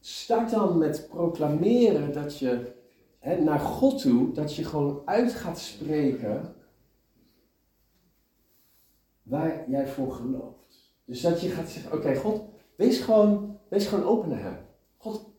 start 0.00 0.50
dan 0.50 0.78
met 0.78 1.06
proclameren 1.08 2.12
dat 2.12 2.38
je 2.38 2.72
hè, 3.18 3.40
naar 3.40 3.60
God 3.60 4.00
toe, 4.00 4.32
dat 4.32 4.54
je 4.54 4.64
gewoon 4.64 5.02
uit 5.04 5.32
gaat 5.32 5.58
spreken 5.58 6.54
waar 9.22 9.70
jij 9.70 9.88
voor 9.88 10.12
gelooft. 10.12 10.92
Dus 11.04 11.20
dat 11.20 11.40
je 11.40 11.48
gaat 11.48 11.68
zeggen, 11.68 11.92
oké 11.92 12.14
God, 12.14 12.42
wees 12.76 12.98
gewoon, 12.98 13.58
wees 13.68 13.86
gewoon 13.86 14.04
open 14.04 14.28
naar 14.28 14.42
Hem. 14.42 14.58
God, 14.96 15.30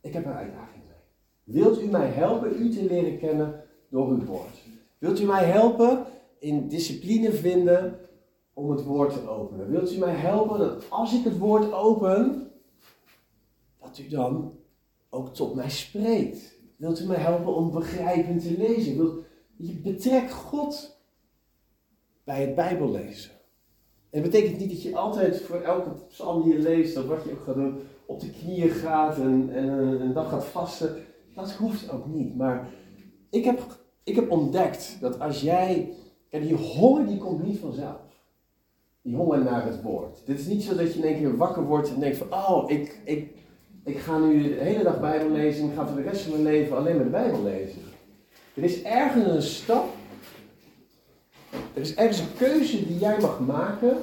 ik 0.00 0.12
heb 0.12 0.24
een 0.24 0.32
uitdaging 0.32 0.82
mee. 0.86 1.62
Wilt 1.62 1.82
u 1.82 1.86
mij 1.86 2.08
helpen 2.08 2.62
u 2.62 2.70
te 2.70 2.84
leren 2.84 3.18
kennen 3.18 3.64
door 3.88 4.08
uw 4.08 4.24
woord? 4.24 4.62
Wilt 4.98 5.20
u 5.20 5.24
mij 5.24 5.44
helpen 5.44 6.06
in 6.42 6.68
discipline 6.68 7.32
vinden 7.32 7.98
om 8.52 8.70
het 8.70 8.84
woord 8.84 9.12
te 9.12 9.28
openen? 9.28 9.70
Wilt 9.70 9.92
u 9.92 9.98
mij 9.98 10.14
helpen 10.14 10.58
dat 10.58 10.90
als 10.90 11.14
ik 11.14 11.24
het 11.24 11.38
woord 11.38 11.72
open, 11.72 12.50
dat 13.80 13.98
u 13.98 14.08
dan 14.08 14.52
ook 15.10 15.34
tot 15.34 15.54
mij 15.54 15.70
spreekt? 15.70 16.54
Wilt 16.76 17.00
u 17.00 17.06
mij 17.06 17.16
helpen 17.16 17.54
om 17.54 17.70
begrijpend 17.70 18.42
te 18.42 18.54
lezen? 18.58 19.24
Je 19.56 19.72
betrekt 19.72 20.32
God 20.32 21.00
bij 22.24 22.40
het 22.40 22.54
Bijbellezen. 22.54 23.30
En 24.10 24.22
dat 24.22 24.30
betekent 24.30 24.58
niet 24.58 24.70
dat 24.70 24.82
je 24.82 24.96
altijd 24.96 25.40
voor 25.40 25.60
elke 25.60 25.90
psalm 26.08 26.42
die 26.42 26.52
je 26.52 26.58
leest, 26.58 26.96
of 26.96 27.06
wat 27.06 27.24
je 27.24 27.30
ook 27.30 27.44
gaat 27.44 27.54
doen, 27.54 27.80
op 28.06 28.20
de 28.20 28.30
knieën 28.30 28.70
gaat 28.70 29.18
en, 29.18 29.50
en 29.52 29.68
een 30.00 30.12
dag 30.12 30.28
gaat 30.28 30.44
vasten. 30.44 30.96
Dat 31.34 31.52
hoeft 31.52 31.90
ook 31.90 32.06
niet. 32.06 32.36
Maar 32.36 32.68
ik 33.30 33.44
heb, 33.44 33.60
ik 34.04 34.14
heb 34.14 34.30
ontdekt 34.30 34.96
dat 35.00 35.20
als 35.20 35.40
jij. 35.40 35.92
Kijk, 36.32 36.46
die 36.48 36.56
honger 36.56 37.06
die 37.06 37.18
komt 37.18 37.44
niet 37.44 37.58
vanzelf. 37.58 38.00
Die 39.02 39.16
honger 39.16 39.44
naar 39.44 39.66
het 39.66 39.82
woord. 39.82 40.18
Dit 40.26 40.38
is 40.38 40.46
niet 40.46 40.62
zo 40.62 40.74
dat 40.74 40.92
je 40.92 40.98
in 40.98 41.04
één 41.04 41.18
keer 41.18 41.36
wakker 41.36 41.62
wordt 41.62 41.94
en 41.94 42.00
denkt 42.00 42.16
van, 42.16 42.32
oh, 42.32 42.70
ik, 42.70 42.98
ik, 43.04 43.36
ik 43.84 43.98
ga 43.98 44.18
nu 44.18 44.42
de 44.42 44.64
hele 44.64 44.82
dag 44.82 45.00
Bijbel 45.00 45.30
lezen 45.30 45.62
en 45.62 45.68
ik 45.68 45.74
ga 45.74 45.86
voor 45.86 45.96
de 45.96 46.08
rest 46.08 46.22
van 46.22 46.30
mijn 46.30 46.42
leven 46.42 46.76
alleen 46.76 46.94
maar 46.94 47.04
de 47.04 47.10
Bijbel 47.10 47.42
lezen. 47.42 47.82
Er 48.54 48.62
is 48.62 48.82
ergens 48.82 49.26
een 49.26 49.42
stap, 49.42 49.88
er 51.50 51.80
is 51.80 51.94
ergens 51.94 52.18
een 52.18 52.36
keuze 52.36 52.86
die 52.86 52.98
jij 52.98 53.20
mag 53.20 53.40
maken, 53.40 53.96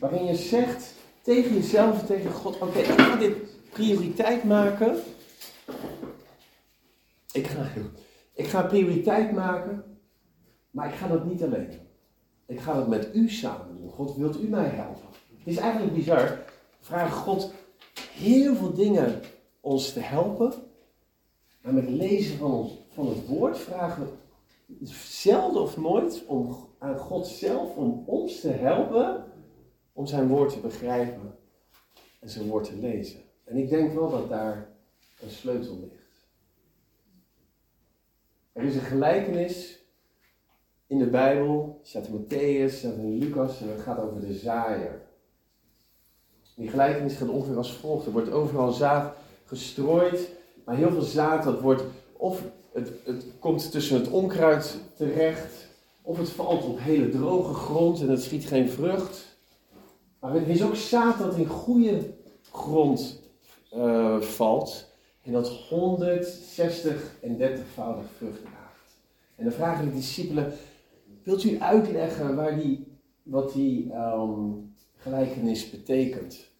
waarin 0.00 0.24
je 0.24 0.34
zegt 0.34 0.94
tegen 1.22 1.54
jezelf, 1.54 2.06
tegen 2.06 2.30
God, 2.30 2.60
oké, 2.60 2.78
ik 2.78 2.84
ga 2.84 3.16
dit 3.16 3.36
prioriteit 3.70 4.44
maken. 4.44 4.96
Ik 7.32 7.46
ga, 7.46 7.66
ik 8.34 8.46
ga 8.46 8.62
prioriteit 8.62 9.32
maken, 9.32 9.91
maar 10.72 10.88
ik 10.88 10.94
ga 10.94 11.08
dat 11.08 11.24
niet 11.24 11.42
alleen 11.42 11.70
doen. 11.70 11.86
Ik 12.46 12.60
ga 12.60 12.74
dat 12.74 12.88
met 12.88 13.14
u 13.14 13.28
samen 13.28 13.76
doen. 13.76 13.90
God, 13.90 14.16
wilt 14.16 14.40
u 14.40 14.48
mij 14.48 14.68
helpen? 14.68 15.08
Het 15.38 15.46
is 15.46 15.56
eigenlijk 15.56 15.94
bizar. 15.94 16.38
Vraag 16.80 17.14
God, 17.14 17.52
heel 18.12 18.54
veel 18.54 18.72
dingen 18.72 19.20
ons 19.60 19.92
te 19.92 20.00
helpen. 20.00 20.52
Maar 21.60 21.74
met 21.74 21.84
het 21.84 21.94
lezen 21.94 22.38
van, 22.38 22.70
van 22.88 23.08
het 23.08 23.26
woord 23.26 23.58
vragen 23.58 24.08
we 24.66 24.86
zelden 24.86 25.62
of 25.62 25.76
nooit 25.76 26.24
om, 26.26 26.68
aan 26.78 26.96
God 26.96 27.26
zelf 27.26 27.76
om 27.76 28.02
ons 28.06 28.40
te 28.40 28.48
helpen 28.48 29.24
om 29.92 30.06
zijn 30.06 30.28
woord 30.28 30.52
te 30.52 30.60
begrijpen 30.60 31.38
en 32.20 32.28
zijn 32.28 32.48
woord 32.48 32.64
te 32.64 32.76
lezen. 32.76 33.20
En 33.44 33.56
ik 33.56 33.68
denk 33.68 33.92
wel 33.92 34.10
dat 34.10 34.28
daar 34.28 34.68
een 35.22 35.30
sleutel 35.30 35.78
ligt. 35.80 36.26
Er 38.52 38.62
is 38.62 38.74
een 38.74 38.80
gelijkenis 38.80 39.81
in 40.92 40.98
de 40.98 41.06
Bijbel, 41.06 41.80
staat 41.82 42.06
in 42.06 42.12
Matthäus, 42.20 42.76
staat 42.76 42.94
in 42.96 43.18
Lucas 43.18 43.60
en 43.60 43.68
het 43.68 43.80
gaat 43.80 43.98
over 43.98 44.20
de 44.20 44.34
zaaier. 44.34 45.00
Die 46.56 46.68
gelijkenis 46.68 47.14
gaat 47.14 47.28
ongeveer 47.28 47.56
als 47.56 47.72
volgt. 47.72 48.06
Er 48.06 48.12
wordt 48.12 48.30
overal 48.30 48.72
zaad 48.72 49.14
gestrooid, 49.44 50.30
maar 50.64 50.76
heel 50.76 50.90
veel 50.90 51.02
zaad 51.02 51.44
dat 51.44 51.60
wordt 51.60 51.82
of 52.12 52.42
het, 52.72 52.92
het 53.04 53.24
komt 53.38 53.70
tussen 53.70 53.98
het 53.98 54.10
onkruid 54.10 54.78
terecht, 54.96 55.68
of 56.02 56.18
het 56.18 56.30
valt 56.30 56.64
op 56.64 56.78
hele 56.80 57.08
droge 57.08 57.54
grond 57.54 58.00
en 58.00 58.08
het 58.08 58.22
schiet 58.22 58.44
geen 58.44 58.68
vrucht. 58.68 59.36
Maar 60.18 60.34
er 60.34 60.48
is 60.48 60.62
ook 60.62 60.76
zaad 60.76 61.18
dat 61.18 61.36
in 61.36 61.46
goede 61.46 62.14
grond 62.50 63.20
uh, 63.74 64.20
valt 64.20 64.86
en 65.22 65.32
dat 65.32 65.48
160 65.48 67.16
en 67.20 67.38
30voudig 67.38 68.06
vrucht 68.16 68.40
draagt. 68.40 68.96
En 69.34 69.44
dan 69.44 69.52
vragen 69.52 69.84
de 69.84 69.94
discipelen, 69.94 70.52
wilt 71.22 71.44
u 71.44 71.60
uitleggen 71.60 72.36
waar 72.36 72.58
die, 72.58 72.86
wat 73.22 73.52
die 73.52 73.92
um, 73.94 74.74
gelijkenis 74.96 75.70
betekent? 75.70 76.50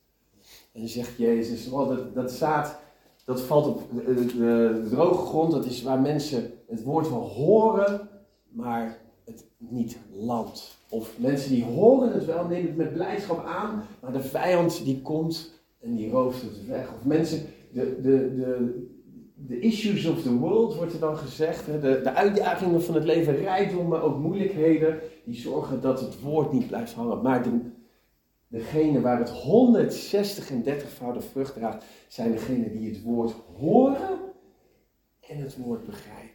En 0.73 0.89
zegt 0.89 1.17
Jezus, 1.17 1.69
well, 1.69 1.87
dat, 1.87 2.15
dat 2.15 2.33
zaad 2.33 2.81
dat 3.25 3.41
valt 3.41 3.67
op 3.67 3.83
de, 3.95 4.15
de, 4.15 4.25
de, 4.25 4.87
droge 4.91 5.27
grond, 5.27 5.53
dat 5.53 5.65
is 5.65 5.83
waar 5.83 6.01
mensen 6.01 6.53
het 6.67 6.83
woord 6.83 7.09
wel 7.09 7.29
horen, 7.29 8.09
maar 8.49 8.99
het 9.25 9.45
niet 9.59 9.99
landt. 10.13 10.79
Of 10.89 11.19
mensen 11.19 11.51
die 11.51 11.65
horen 11.65 12.13
het 12.13 12.25
wel, 12.25 12.47
nemen 12.47 12.67
het 12.67 12.77
met 12.77 12.93
blijdschap 12.93 13.45
aan, 13.45 13.83
maar 14.01 14.13
de 14.13 14.23
vijand 14.23 14.85
die 14.85 15.03
komt 15.03 15.61
en 15.81 15.95
die 15.95 16.11
rooft 16.11 16.43
het 16.43 16.67
weg. 16.67 16.93
Of 16.99 17.05
mensen, 17.05 17.47
de, 17.73 18.01
de, 18.01 18.35
de, 18.37 18.87
de 19.47 19.61
issues 19.61 20.07
of 20.07 20.23
the 20.23 20.37
world 20.37 20.75
wordt 20.75 20.93
er 20.93 21.01
dan 21.01 21.17
gezegd, 21.17 21.67
hè? 21.67 21.81
De, 21.81 22.01
de 22.03 22.13
uitdagingen 22.13 22.83
van 22.83 22.95
het 22.95 23.05
leven, 23.05 23.37
rijkdom, 23.37 23.89
maar 23.89 24.03
ook 24.03 24.19
moeilijkheden, 24.19 25.01
die 25.25 25.35
zorgen 25.35 25.81
dat 25.81 26.01
het 26.01 26.21
woord 26.21 26.53
niet 26.53 26.67
blijft 26.67 26.93
hangen. 26.93 27.23
Maar 27.23 27.43
de, 27.43 27.61
degene 28.47 29.01
waar 29.01 29.19
het 29.19 29.31
160 29.31 30.51
en 30.51 30.65
30voudig 30.65 31.25
vrucht 31.31 31.55
draagt, 31.55 31.85
zijn 32.09 32.33
degenen 32.33 32.73
die 32.73 32.89
het 32.89 33.03
woord 33.03 33.35
horen 33.57 34.19
en 35.21 35.37
het 35.37 35.57
woord 35.57 35.87
begrijpen. 35.87 36.31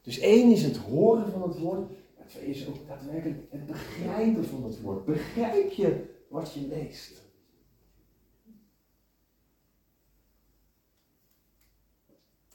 Dus 0.00 0.18
één 0.18 0.50
is 0.50 0.62
het 0.62 0.76
horen 0.76 1.32
van 1.32 1.42
het 1.42 1.58
woord, 1.58 1.90
maar 2.16 2.26
twee 2.26 2.46
is 2.46 2.68
ook 2.68 2.86
daadwerkelijk 2.88 3.38
het 3.50 3.66
begrijpen 3.66 4.44
van 4.44 4.64
het 4.64 4.80
woord. 4.80 5.04
Begrijp 5.04 5.72
je 5.72 6.04
wat 6.28 6.52
je 6.52 6.60
leest? 6.60 7.27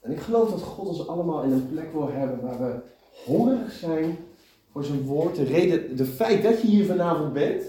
En 0.04 0.12
ik 0.12 0.20
geloof 0.20 0.50
dat 0.50 0.62
God 0.62 0.88
ons 0.88 1.08
allemaal 1.08 1.44
in 1.44 1.52
een 1.52 1.70
plek 1.70 1.92
wil 1.92 2.10
hebben 2.10 2.42
waar 2.42 2.60
we 2.60 2.80
hongerig 3.26 3.72
zijn 3.72 4.18
voor 4.72 4.84
zijn 4.84 5.04
woord. 5.04 5.36
De 5.36 5.44
reden, 5.44 5.98
de 5.98 6.06
feit 6.06 6.44
dat 6.44 6.62
je 6.62 6.68
hier 6.68 6.86
vanavond 6.86 7.34
bent, 7.34 7.64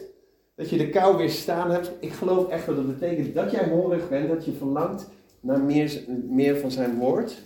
dat 0.55 0.71
je 0.71 0.77
de 0.77 0.89
kou 0.89 1.17
weer 1.17 1.31
staan 1.31 1.71
hebt. 1.71 1.91
Ik 2.01 2.13
geloof 2.13 2.49
echt 2.49 2.67
dat 2.67 2.77
dat 2.77 2.87
betekent 2.87 3.35
dat 3.35 3.51
jij 3.51 3.69
hongerig 3.69 4.09
bent, 4.09 4.29
dat 4.29 4.45
je 4.45 4.53
verlangt 4.53 5.09
naar 5.41 5.61
meer, 5.61 6.05
meer 6.29 6.57
van 6.57 6.71
zijn 6.71 6.99
woord. 6.99 7.43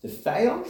De 0.00 0.08
vijand, 0.08 0.66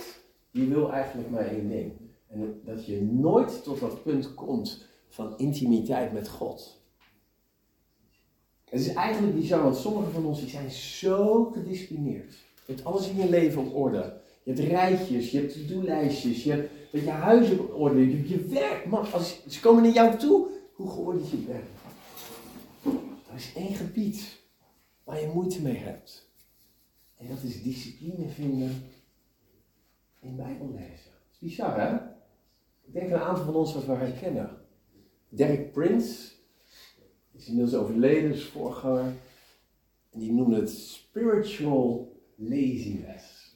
die 0.51 0.69
wil 0.69 0.93
eigenlijk 0.93 1.31
maar 1.31 1.47
één 1.47 1.69
ding. 1.69 1.93
En 2.29 2.61
dat 2.65 2.87
je 2.87 3.03
nooit 3.03 3.63
tot 3.63 3.81
dat 3.81 4.03
punt 4.03 4.35
komt 4.35 4.87
van 5.09 5.39
intimiteit 5.39 6.13
met 6.13 6.29
God. 6.29 6.81
Het 8.65 8.81
is 8.81 8.93
eigenlijk 8.93 9.35
bizar, 9.35 9.63
want 9.63 9.77
sommigen 9.77 10.13
van 10.13 10.27
ons 10.27 10.41
die 10.41 10.49
zijn 10.49 10.71
zo 10.71 11.45
gedisciplineerd. 11.45 12.46
Je 12.67 12.73
hebt 12.73 12.85
alles 12.85 13.09
in 13.09 13.17
je 13.17 13.31
leven 13.31 13.63
op 13.63 13.75
orde. 13.75 14.21
Je 14.43 14.53
hebt 14.53 14.69
rijtjes, 14.69 15.31
je 15.31 15.39
hebt 15.39 15.53
to-do-lijstjes, 15.53 16.45
je 16.45 16.51
hebt 16.51 16.71
dat 16.93 17.01
je 17.01 17.11
huis 17.11 17.51
op 17.51 17.75
orde, 17.75 18.01
je 18.01 18.29
je 18.29 18.45
werk. 18.45 18.87
Man, 18.87 19.13
als, 19.13 19.43
ze 19.49 19.61
komen 19.61 19.83
naar 19.83 19.93
jou 19.93 20.17
toe, 20.17 20.47
hoe 20.73 20.91
geordend 20.91 21.31
je 21.31 21.37
bent. 21.37 21.65
Er 23.29 23.35
is 23.35 23.53
één 23.55 23.75
gebied 23.75 24.41
waar 25.05 25.21
je 25.21 25.31
moeite 25.35 25.63
mee 25.63 25.77
hebt. 25.77 26.31
En 27.17 27.29
dat 27.29 27.43
is 27.43 27.63
discipline 27.63 28.29
vinden 28.29 28.83
in 30.21 30.37
Bijbel 30.37 30.71
lezen. 30.71 31.11
Dat 31.11 31.33
is 31.33 31.39
bizar, 31.39 31.81
hè? 31.81 31.95
Ik 32.87 32.93
denk 32.93 33.11
een 33.11 33.19
aantal 33.19 33.45
van 33.45 33.55
ons 33.55 33.75
wat 33.75 33.85
we 33.85 33.93
herkennen. 33.93 34.51
Derek 35.29 35.73
Prince 35.73 36.33
is 37.33 37.47
inmiddels 37.47 37.75
overleden, 37.75 38.33
is 38.33 38.45
voorganger. 38.45 39.13
En 40.11 40.19
die 40.19 40.33
noemde 40.33 40.57
het 40.57 40.71
spiritual 40.71 42.16
laziness. 42.37 43.55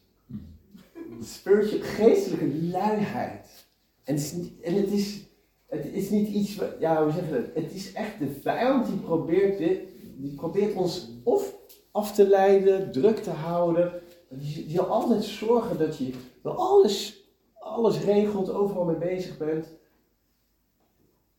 Spiritual, 1.21 1.83
geestelijke 1.83 2.63
luiheid. 2.63 3.69
En 4.05 4.15
het 4.15 4.25
is 4.25 4.33
niet, 4.33 4.61
en 4.61 4.75
het 4.75 4.91
is, 4.91 5.25
het 5.67 5.85
is 5.85 6.11
niet 6.11 6.29
iets, 6.29 6.61
ja, 6.79 7.03
hoe 7.03 7.13
zeggen 7.13 7.35
het? 7.35 7.55
Het 7.55 7.73
is 7.75 7.93
echt 7.93 8.19
de 8.19 8.31
vijand 8.31 8.87
die 8.87 8.97
probeert, 8.97 9.59
dit, 9.59 9.81
die 10.17 10.35
probeert 10.35 10.75
ons 10.75 11.09
of 11.25 11.55
af 11.91 12.15
te 12.15 12.29
leiden, 12.29 12.93
druk 12.93 13.19
te 13.19 13.31
houden. 13.31 14.03
Die, 14.29 14.71
zal 14.71 14.87
altijd 14.87 15.25
zorgen 15.25 15.79
dat 15.79 15.97
je 15.97 16.13
alles, 16.43 17.25
alles 17.55 18.01
regelt, 18.01 18.51
overal 18.51 18.85
mee 18.85 18.97
bezig 18.97 19.39
bent. 19.39 19.73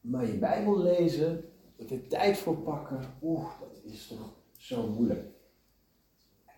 Maar 0.01 0.25
je 0.25 0.37
Bijbel 0.37 0.81
lezen, 0.81 1.45
er 1.89 2.07
tijd 2.07 2.37
voor 2.37 2.57
pakken, 2.57 2.99
oeh, 3.21 3.45
dat 3.59 3.93
is 3.93 4.07
toch 4.07 4.33
zo 4.57 4.87
moeilijk. 4.87 5.25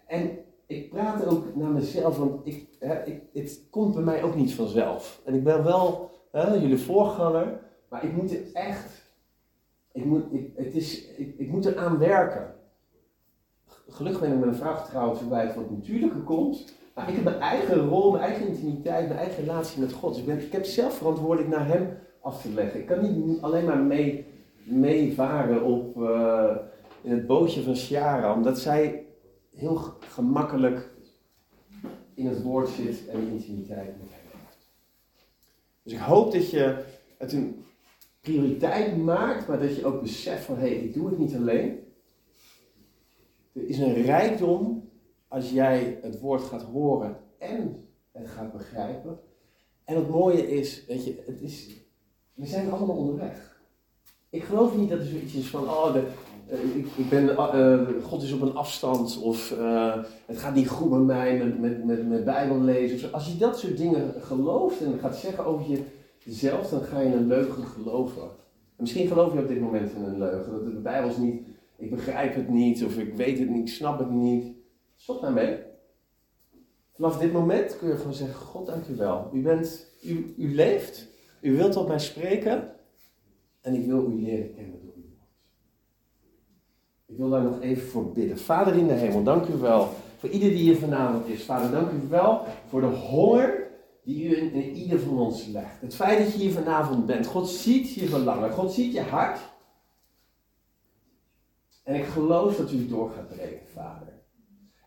En 0.08 0.38
ik 0.68 0.90
praat 0.90 1.26
ook 1.26 1.56
naar 1.56 1.70
mezelf, 1.70 2.18
want 2.18 2.48
ik, 2.48 2.68
hè, 2.80 3.04
ik, 3.04 3.22
het 3.34 3.62
komt 3.70 3.94
bij 3.94 4.04
mij 4.04 4.24
ook 4.24 4.36
niet 4.36 4.54
vanzelf. 4.54 5.22
En 5.26 5.34
ik 5.34 5.44
ben 5.44 5.64
wel 5.64 6.12
hè, 6.32 6.54
jullie 6.54 6.78
voorganger, 6.78 7.60
maar 7.90 8.04
ik 8.04 8.16
moet 8.16 8.32
het 8.32 8.52
echt, 8.52 9.12
ik 9.92 10.06
moet, 10.06 10.24
ik, 10.32 10.52
het 10.56 10.76
is, 10.76 11.08
ik, 11.08 11.36
ik 11.38 11.52
moet 11.52 11.66
eraan 11.66 11.98
werken. 11.98 12.54
Gelukkig 13.88 14.22
ben 14.22 14.32
ik 14.32 14.40
met 14.40 14.48
een 14.48 14.56
vrouw 14.56 14.76
getrouwd 14.76 15.20
waarbij 15.20 15.46
het 15.46 15.56
wat 15.56 15.70
natuurlijker 15.70 16.22
komt. 16.22 16.74
Maar 16.96 17.10
ik 17.10 17.16
heb 17.16 17.24
mijn 17.24 17.40
eigen 17.40 17.88
rol, 17.88 18.12
mijn 18.12 18.24
eigen 18.24 18.48
intimiteit, 18.48 19.08
mijn 19.08 19.20
eigen 19.20 19.44
relatie 19.44 19.82
met 19.82 19.92
God. 19.92 20.12
Dus 20.12 20.20
ik, 20.20 20.26
ben, 20.26 20.42
ik 20.42 20.52
heb 20.52 20.66
zelf 20.66 20.94
verantwoordelijk 20.94 21.50
naar 21.50 21.68
Hem 21.68 21.98
af 22.22 22.42
te 22.42 22.50
leggen. 22.50 22.80
Ik 22.80 22.86
kan 22.86 23.02
niet 23.02 23.42
alleen 23.42 23.66
maar 23.66 23.78
mee, 23.78 24.26
meevaren 24.64 25.64
op, 25.64 25.98
uh, 25.98 26.56
in 27.02 27.12
het 27.12 27.28
bootje 27.28 27.64
van 27.64 27.76
Shara, 27.76 28.34
omdat 28.34 28.60
zij 28.60 29.06
heel 29.54 29.76
gemakkelijk 30.00 30.90
in 32.14 32.28
het 32.28 32.42
woord 32.42 32.70
zit 32.70 33.08
en 33.08 33.28
intimiteit 33.28 33.98
met 34.02 34.10
Hem. 34.10 34.24
Dus 35.84 35.94
ik 35.94 36.00
hoop 36.00 36.32
dat 36.32 36.50
je 36.50 36.86
het 37.18 37.34
een 37.34 37.66
prioriteit 38.22 38.98
maakt, 38.98 39.48
maar 39.48 39.60
dat 39.60 39.76
je 39.76 39.86
ook 39.86 40.02
beseft 40.02 40.44
van 40.44 40.56
hé, 40.56 40.68
hey, 40.68 40.76
ik 40.76 40.94
doe 40.94 41.10
het 41.10 41.18
niet 41.18 41.36
alleen. 41.36 41.80
Er 43.54 43.68
is 43.68 43.78
een 43.78 43.94
rijkdom 43.94 44.90
als 45.28 45.52
jij 45.52 46.00
het 46.02 46.20
woord 46.20 46.42
gaat 46.42 46.64
horen 46.64 47.18
en 47.38 47.88
het 48.12 48.28
gaat 48.28 48.52
begrijpen. 48.52 49.20
En 49.84 49.96
het 49.96 50.10
mooie 50.10 50.52
is, 50.52 50.86
weet 50.86 51.06
je, 51.06 51.24
het 51.26 51.42
is, 51.42 51.70
we 52.34 52.46
zijn 52.46 52.72
allemaal 52.72 52.98
onderweg. 52.98 53.62
Ik 54.30 54.44
geloof 54.44 54.78
niet 54.78 54.90
dat 54.90 55.00
er 55.00 55.06
zoiets 55.06 55.34
is 55.34 55.48
van, 55.48 55.64
oh, 55.64 55.94
de, 55.94 56.08
ik, 56.48 56.86
ik, 56.98 57.10
ben, 57.10 57.24
uh, 57.24 58.04
God 58.04 58.24
is 58.24 58.34
op 58.34 58.42
een 58.42 58.56
afstand 58.56 59.22
of 59.22 59.54
het 60.26 60.38
gaat 60.38 60.56
niet 60.56 60.70
goed 60.70 60.90
met 60.90 61.02
mij 61.02 61.38
met, 61.38 61.86
met, 61.86 62.08
met, 62.08 62.26
Bijbel 62.26 62.62
lezen. 62.62 63.14
Als 63.14 63.28
je 63.28 63.38
dat 63.38 63.60
soort 63.60 63.78
dingen 63.78 64.14
gelooft 64.22 64.82
en 64.82 65.00
gaat 65.00 65.16
zeggen 65.16 65.46
over 65.46 65.80
jezelf, 66.18 66.70
dan 66.70 66.82
ga 66.82 67.00
je 67.00 67.14
een 67.14 67.28
leugen 67.28 67.64
geloven. 67.64 68.22
En 68.22 68.80
misschien 68.80 69.08
geloof 69.08 69.34
je 69.34 69.40
op 69.40 69.48
dit 69.48 69.60
moment 69.60 69.92
in 69.92 70.04
een 70.04 70.18
leugen, 70.18 70.52
dat 70.52 70.66
de 70.66 70.80
Bijbel 70.80 71.10
is 71.10 71.18
niet, 71.18 71.42
ik 71.78 71.90
begrijp 71.90 72.36
het 72.36 72.50
niet 72.50 72.84
of 72.84 72.98
ik 72.98 73.14
weet 73.14 73.40
het 73.40 73.50
niet, 73.50 73.68
ik 73.68 73.74
snap 73.74 74.00
het 74.00 74.12
niet. 74.12 74.56
Stop 74.96 75.22
daarmee. 75.22 75.58
Vanaf 76.94 77.18
dit 77.18 77.32
moment 77.32 77.78
kun 77.78 77.88
je 77.88 77.96
gewoon 77.96 78.14
zeggen: 78.14 78.36
God, 78.36 78.66
dank 78.66 78.88
u 78.88 78.96
wel. 78.96 79.30
U, 79.34 79.42
bent, 79.42 79.88
u, 80.04 80.34
u 80.38 80.56
leeft, 80.56 81.08
u 81.42 81.56
wilt 81.56 81.72
tot 81.72 81.88
mij 81.88 82.00
spreken 82.00 82.72
en 83.62 83.74
ik 83.74 83.86
wil 83.86 84.12
u 84.12 84.22
leren 84.22 84.54
kennen. 84.54 84.83
Ik 87.14 87.20
wil 87.20 87.30
daar 87.30 87.44
nog 87.44 87.62
even 87.62 87.88
voor 87.88 88.12
bidden. 88.12 88.38
Vader 88.38 88.76
in 88.76 88.88
de 88.88 88.94
hemel, 88.94 89.24
dank 89.24 89.48
u 89.48 89.54
wel 89.54 89.90
voor 90.18 90.30
ieder 90.30 90.50
die 90.50 90.58
hier 90.58 90.78
vanavond 90.78 91.28
is. 91.28 91.44
Vader, 91.44 91.72
dank 91.72 91.92
u 91.92 92.08
wel 92.10 92.42
voor 92.68 92.82
de 92.82 92.88
honger 92.88 93.68
die 94.04 94.24
u 94.24 94.38
in, 94.38 94.72
ieder 94.72 95.00
van 95.00 95.20
ons 95.20 95.48
legt. 95.48 95.82
Het 95.82 95.96
feit 95.96 96.24
dat 96.24 96.34
je 96.34 96.40
hier 96.40 96.52
vanavond 96.52 97.06
bent. 97.06 97.26
God 97.26 97.50
ziet 97.50 97.94
je 97.94 98.08
verlangen. 98.08 98.52
God 98.52 98.72
ziet 98.72 98.94
je 98.94 99.02
hart. 99.02 99.40
En 101.84 101.96
ik 101.96 102.06
geloof 102.06 102.58
dat 102.58 102.72
u 102.72 102.88
door 102.88 103.10
gaat 103.10 103.28
breken, 103.28 103.68
Vader. 103.74 104.14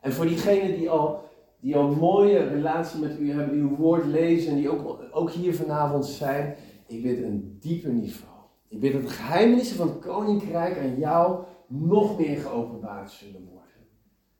En 0.00 0.12
voor 0.12 0.26
diegenen 0.26 0.76
die 0.78 0.90
al, 0.90 1.24
die 1.60 1.76
al 1.76 1.88
een 1.88 1.98
mooie 1.98 2.38
relatie 2.38 3.00
met 3.00 3.18
u 3.18 3.32
hebben, 3.32 3.54
die 3.54 3.62
uw 3.62 3.76
woord 3.76 4.06
lezen 4.06 4.50
en 4.50 4.56
die 4.56 4.70
ook, 4.70 4.98
ook 5.10 5.30
hier 5.30 5.54
vanavond 5.54 6.06
zijn, 6.06 6.56
ik 6.86 7.02
bid 7.02 7.22
een 7.22 7.56
dieper 7.60 7.92
niveau. 7.92 8.34
Ik 8.68 8.80
bid 8.80 8.92
dat 8.92 9.02
de 9.02 9.08
geheimenissen 9.08 9.76
van 9.76 9.88
het 9.88 9.98
koninkrijk 9.98 10.78
aan 10.78 10.98
jou 10.98 11.44
nog 11.66 12.18
meer 12.18 12.36
geopenbaard 12.36 13.10
zullen 13.10 13.48
worden. 13.52 13.86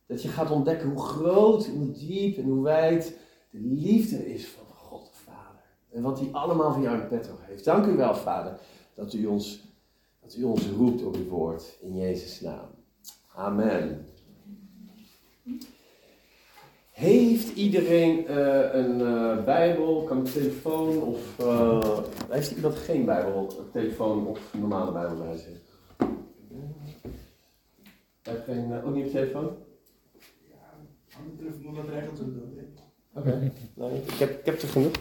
Dat 0.07 0.23
je 0.23 0.29
gaat 0.29 0.51
ontdekken 0.51 0.89
hoe 0.89 1.03
groot, 1.03 1.67
hoe 1.67 1.91
diep 1.91 2.37
en 2.39 2.45
hoe 2.45 2.62
wijd 2.62 3.19
de 3.51 3.59
liefde 3.61 4.33
is 4.35 4.47
van 4.47 4.67
God 4.67 5.05
de 5.07 5.19
Vader. 5.31 5.62
En 5.91 6.03
wat 6.03 6.21
hij 6.21 6.29
allemaal 6.33 6.73
van 6.73 6.83
jou 6.83 7.01
in 7.01 7.09
petto 7.09 7.33
heeft. 7.41 7.65
Dank 7.65 7.87
u 7.87 7.97
wel, 7.97 8.15
Vader, 8.15 8.59
dat 8.95 9.12
u 9.12 9.27
ons, 9.27 9.65
dat 10.21 10.37
u 10.37 10.43
ons 10.43 10.69
roept 10.69 11.05
op 11.05 11.17
uw 11.17 11.29
woord. 11.29 11.79
In 11.81 11.97
Jezus' 11.97 12.41
naam. 12.41 12.69
Amen. 13.35 14.07
Heeft 16.91 17.57
iedereen 17.57 18.31
uh, 18.31 18.75
een 18.75 19.01
uh, 19.01 19.45
Bijbel, 19.45 20.03
kan 20.03 20.19
een 20.19 20.33
telefoon 20.33 21.03
of 21.03 21.39
uh, 21.41 21.99
heeft 22.29 22.51
iemand 22.51 22.75
geen 22.75 23.05
Bijbel, 23.05 23.49
telefoon 23.73 24.27
of 24.27 24.55
normale 24.59 24.93
Bijbel 24.93 25.17
bij 25.17 25.37
zich? 25.37 25.65
Heb 28.27 28.47
je 28.47 28.53
geen, 28.53 28.83
ook 28.83 28.95
niet 28.95 29.05
op 29.07 29.11
telefoon? 29.11 29.57
Ja, 30.51 31.23
ik 31.27 31.39
durf 31.39 31.61
nog 31.61 31.77
wat 31.77 31.89
regels 31.89 32.19
te 32.19 32.25
doen. 32.25 32.59
Oké, 33.12 33.29
okay. 33.29 33.53
nou, 33.75 33.95
ik, 33.95 34.11
heb, 34.11 34.39
ik 34.39 34.45
heb 34.45 34.62
er 34.62 34.69
genoeg. 34.69 34.93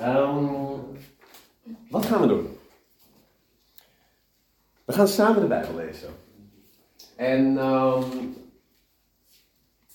Um, 0.00 0.80
wat 1.90 2.06
gaan 2.06 2.20
we 2.20 2.26
doen? 2.26 2.48
We 4.84 4.92
gaan 4.92 5.08
samen 5.08 5.40
de 5.40 5.46
Bijbel 5.46 5.74
lezen. 5.74 6.08
En 7.16 7.58
um, 7.58 8.36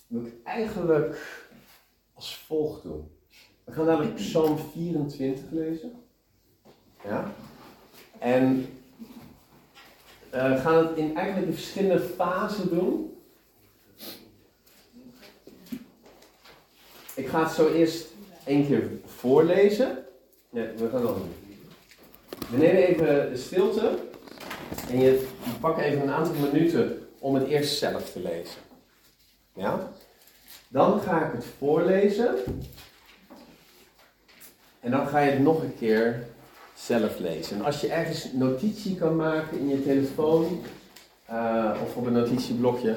wil 0.08 0.26
ik 0.26 0.34
eigenlijk 0.44 1.42
als 2.14 2.38
volgt 2.38 2.84
doen. 2.84 3.12
We 3.64 3.72
gaan 3.72 3.86
namelijk 3.86 4.16
Psalm 4.16 4.58
24 4.58 5.52
lezen. 5.52 5.92
Ja. 7.04 7.32
En 8.20 8.68
uh, 10.34 10.62
gaan 10.62 10.88
het 10.88 10.98
in 10.98 11.16
eigenlijk 11.18 11.48
in 11.48 11.54
verschillende 11.54 12.00
fasen 12.00 12.70
doen. 12.70 13.18
Ik 17.16 17.28
ga 17.28 17.44
het 17.44 17.52
zo 17.52 17.74
eerst 17.74 18.08
één 18.46 18.68
keer 18.68 18.90
voorlezen. 19.06 20.06
Nee, 20.50 20.68
we 20.68 20.90
gaan 20.90 21.02
dan. 21.02 21.22
We 22.50 22.58
nemen 22.58 22.84
even 22.84 23.38
stilte. 23.38 23.98
En 24.90 25.00
je 25.00 25.28
pakt 25.60 25.80
even 25.80 26.02
een 26.02 26.12
aantal 26.12 26.36
minuten 26.36 27.08
om 27.20 27.36
het 27.36 27.48
eerst 27.48 27.78
zelf 27.78 28.12
te 28.12 28.20
lezen. 28.20 28.62
Ja? 29.54 29.92
Dan 30.68 31.02
ga 31.02 31.26
ik 31.26 31.34
het 31.34 31.46
voorlezen. 31.58 32.36
En 34.80 34.92
dan 34.92 35.08
ga 35.08 35.20
je 35.20 35.32
het 35.32 35.40
nog 35.40 35.62
een 35.62 35.76
keer 35.78 36.28
zelf 36.86 37.20
lezen. 37.20 37.58
En 37.58 37.66
als 37.66 37.82
je 37.82 37.88
ergens 37.88 38.28
notitie 38.34 38.96
kan 38.96 39.16
maken 39.16 39.60
in 39.60 39.68
je 39.68 39.84
telefoon 39.84 40.62
uh, 41.32 41.76
of 41.84 41.96
op 41.96 42.06
een 42.06 42.14
notitieblokje, 42.14 42.96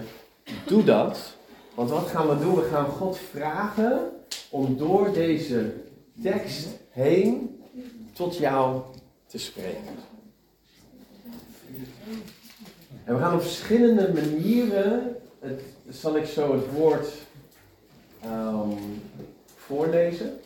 doe 0.66 0.84
dat. 0.84 1.34
Want 1.74 1.90
wat 1.90 2.06
gaan 2.06 2.28
we 2.28 2.38
doen? 2.38 2.54
We 2.54 2.68
gaan 2.72 2.86
God 2.86 3.18
vragen 3.30 4.10
om 4.50 4.76
door 4.76 5.12
deze 5.12 5.72
tekst 6.22 6.68
heen 6.90 7.60
tot 8.12 8.36
jou 8.36 8.80
te 9.26 9.38
spreken. 9.38 9.94
En 13.04 13.14
we 13.14 13.20
gaan 13.20 13.34
op 13.34 13.42
verschillende 13.42 14.12
manieren, 14.12 15.16
het, 15.38 15.62
zal 15.88 16.16
ik 16.16 16.26
zo 16.26 16.52
het 16.52 16.72
woord 16.72 17.08
um, 18.24 19.02
voorlezen. 19.56 20.40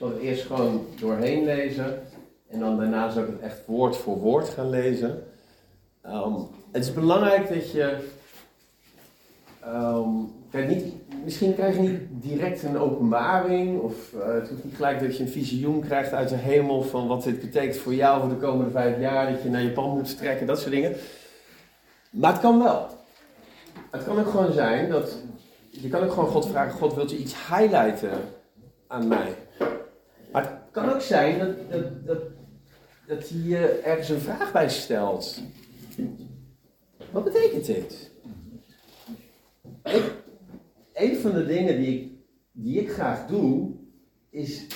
Zal 0.00 0.08
het 0.08 0.18
eerst 0.18 0.46
gewoon 0.46 0.86
doorheen 1.00 1.44
lezen 1.44 2.02
en 2.48 2.60
dan 2.60 2.76
daarna 2.76 3.10
zal 3.10 3.22
ik 3.22 3.28
het 3.28 3.40
echt 3.40 3.66
woord 3.66 3.96
voor 3.96 4.18
woord 4.18 4.48
gaan 4.48 4.70
lezen. 4.70 5.24
Ehm, 6.02 6.32
het 6.70 6.84
is 6.84 6.92
belangrijk 6.92 7.48
dat 7.48 7.70
je. 7.70 7.96
kijk, 10.50 10.68
niet, 10.68 10.84
misschien 11.24 11.54
krijg 11.54 11.74
je 11.74 11.80
niet 11.80 12.00
direct 12.10 12.62
een 12.62 12.78
openbaring, 12.78 13.80
of 13.80 14.12
eh, 14.12 14.34
het 14.34 14.48
hoeft 14.48 14.64
niet 14.64 14.74
gelijk 14.74 15.00
dat 15.00 15.16
je 15.16 15.22
een 15.22 15.30
visioen 15.30 15.80
krijgt 15.80 16.12
uit 16.12 16.28
de 16.28 16.36
hemel 16.36 16.82
van 16.82 17.06
wat 17.06 17.22
dit 17.22 17.40
betekent 17.40 17.76
voor 17.76 17.94
jou 17.94 18.20
voor 18.20 18.28
de 18.28 18.46
komende 18.46 18.70
vijf 18.70 19.00
jaar, 19.00 19.32
dat 19.32 19.42
je 19.42 19.48
naar 19.48 19.62
Japan 19.62 19.90
moet 19.90 20.18
trekken, 20.18 20.46
dat 20.46 20.58
soort 20.58 20.72
dingen. 20.72 20.96
Maar 22.10 22.32
het 22.32 22.40
kan 22.40 22.62
wel. 22.62 22.86
Het 23.90 24.04
kan 24.04 24.18
ook 24.18 24.30
gewoon 24.30 24.52
zijn 24.52 24.90
dat. 24.90 25.22
Je 25.70 25.88
kan 25.88 26.02
ook 26.02 26.12
gewoon 26.12 26.30
God 26.30 26.48
vragen: 26.48 26.78
God, 26.78 26.94
wilt 26.94 27.12
u 27.12 27.16
iets 27.16 27.34
highlighten 27.48 28.20
aan 28.86 29.08
mij? 29.08 29.34
Maar 30.32 30.42
het 30.42 30.70
kan 30.70 30.92
ook 30.92 31.00
zijn 31.00 31.38
dat, 31.38 31.70
dat, 32.06 32.22
dat, 33.06 33.28
hij 33.28 33.40
je 33.40 33.66
ergens 33.66 34.08
een 34.08 34.20
vraag 34.20 34.52
bij 34.52 34.68
stelt. 34.68 35.42
Wat 37.10 37.24
betekent 37.24 37.66
dit? 37.66 38.10
Ik, 39.84 40.12
een 40.92 41.16
van 41.16 41.32
de 41.32 41.46
dingen 41.46 41.76
die 41.76 42.00
ik, 42.00 42.12
die 42.52 42.80
ik 42.80 42.90
graag 42.90 43.26
doe, 43.26 43.70
is, 44.30 44.66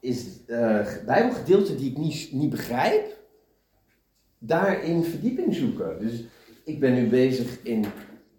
is 0.00 0.26
uh, 0.46 0.86
Bijbelgedeelten 1.06 1.76
die 1.76 1.90
ik 1.90 1.98
niet, 1.98 2.32
niet 2.32 2.50
begrijp, 2.50 3.16
daarin 4.38 5.04
verdieping 5.04 5.54
zoeken. 5.54 6.00
Dus 6.00 6.24
ik 6.64 6.80
ben 6.80 6.94
nu 6.94 7.08
bezig 7.08 7.62
in 7.62 7.84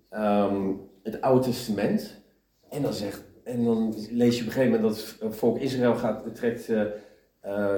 ehm, 0.10 0.72
het 1.04 1.22
Oude 1.22 1.46
Testament. 1.46 2.22
En 2.70 2.82
dan, 2.82 2.94
zegt, 2.94 3.24
en 3.44 3.64
dan 3.64 3.94
lees 4.10 4.36
je 4.36 4.42
op 4.42 4.48
een 4.48 4.54
gegeven 4.54 4.82
moment 4.82 4.96
dat 4.96 5.16
het 5.20 5.36
volk 5.36 5.60
Israël 5.60 5.96
gaat, 5.96 6.36
trekt 6.36 6.70
uh, 6.70 6.84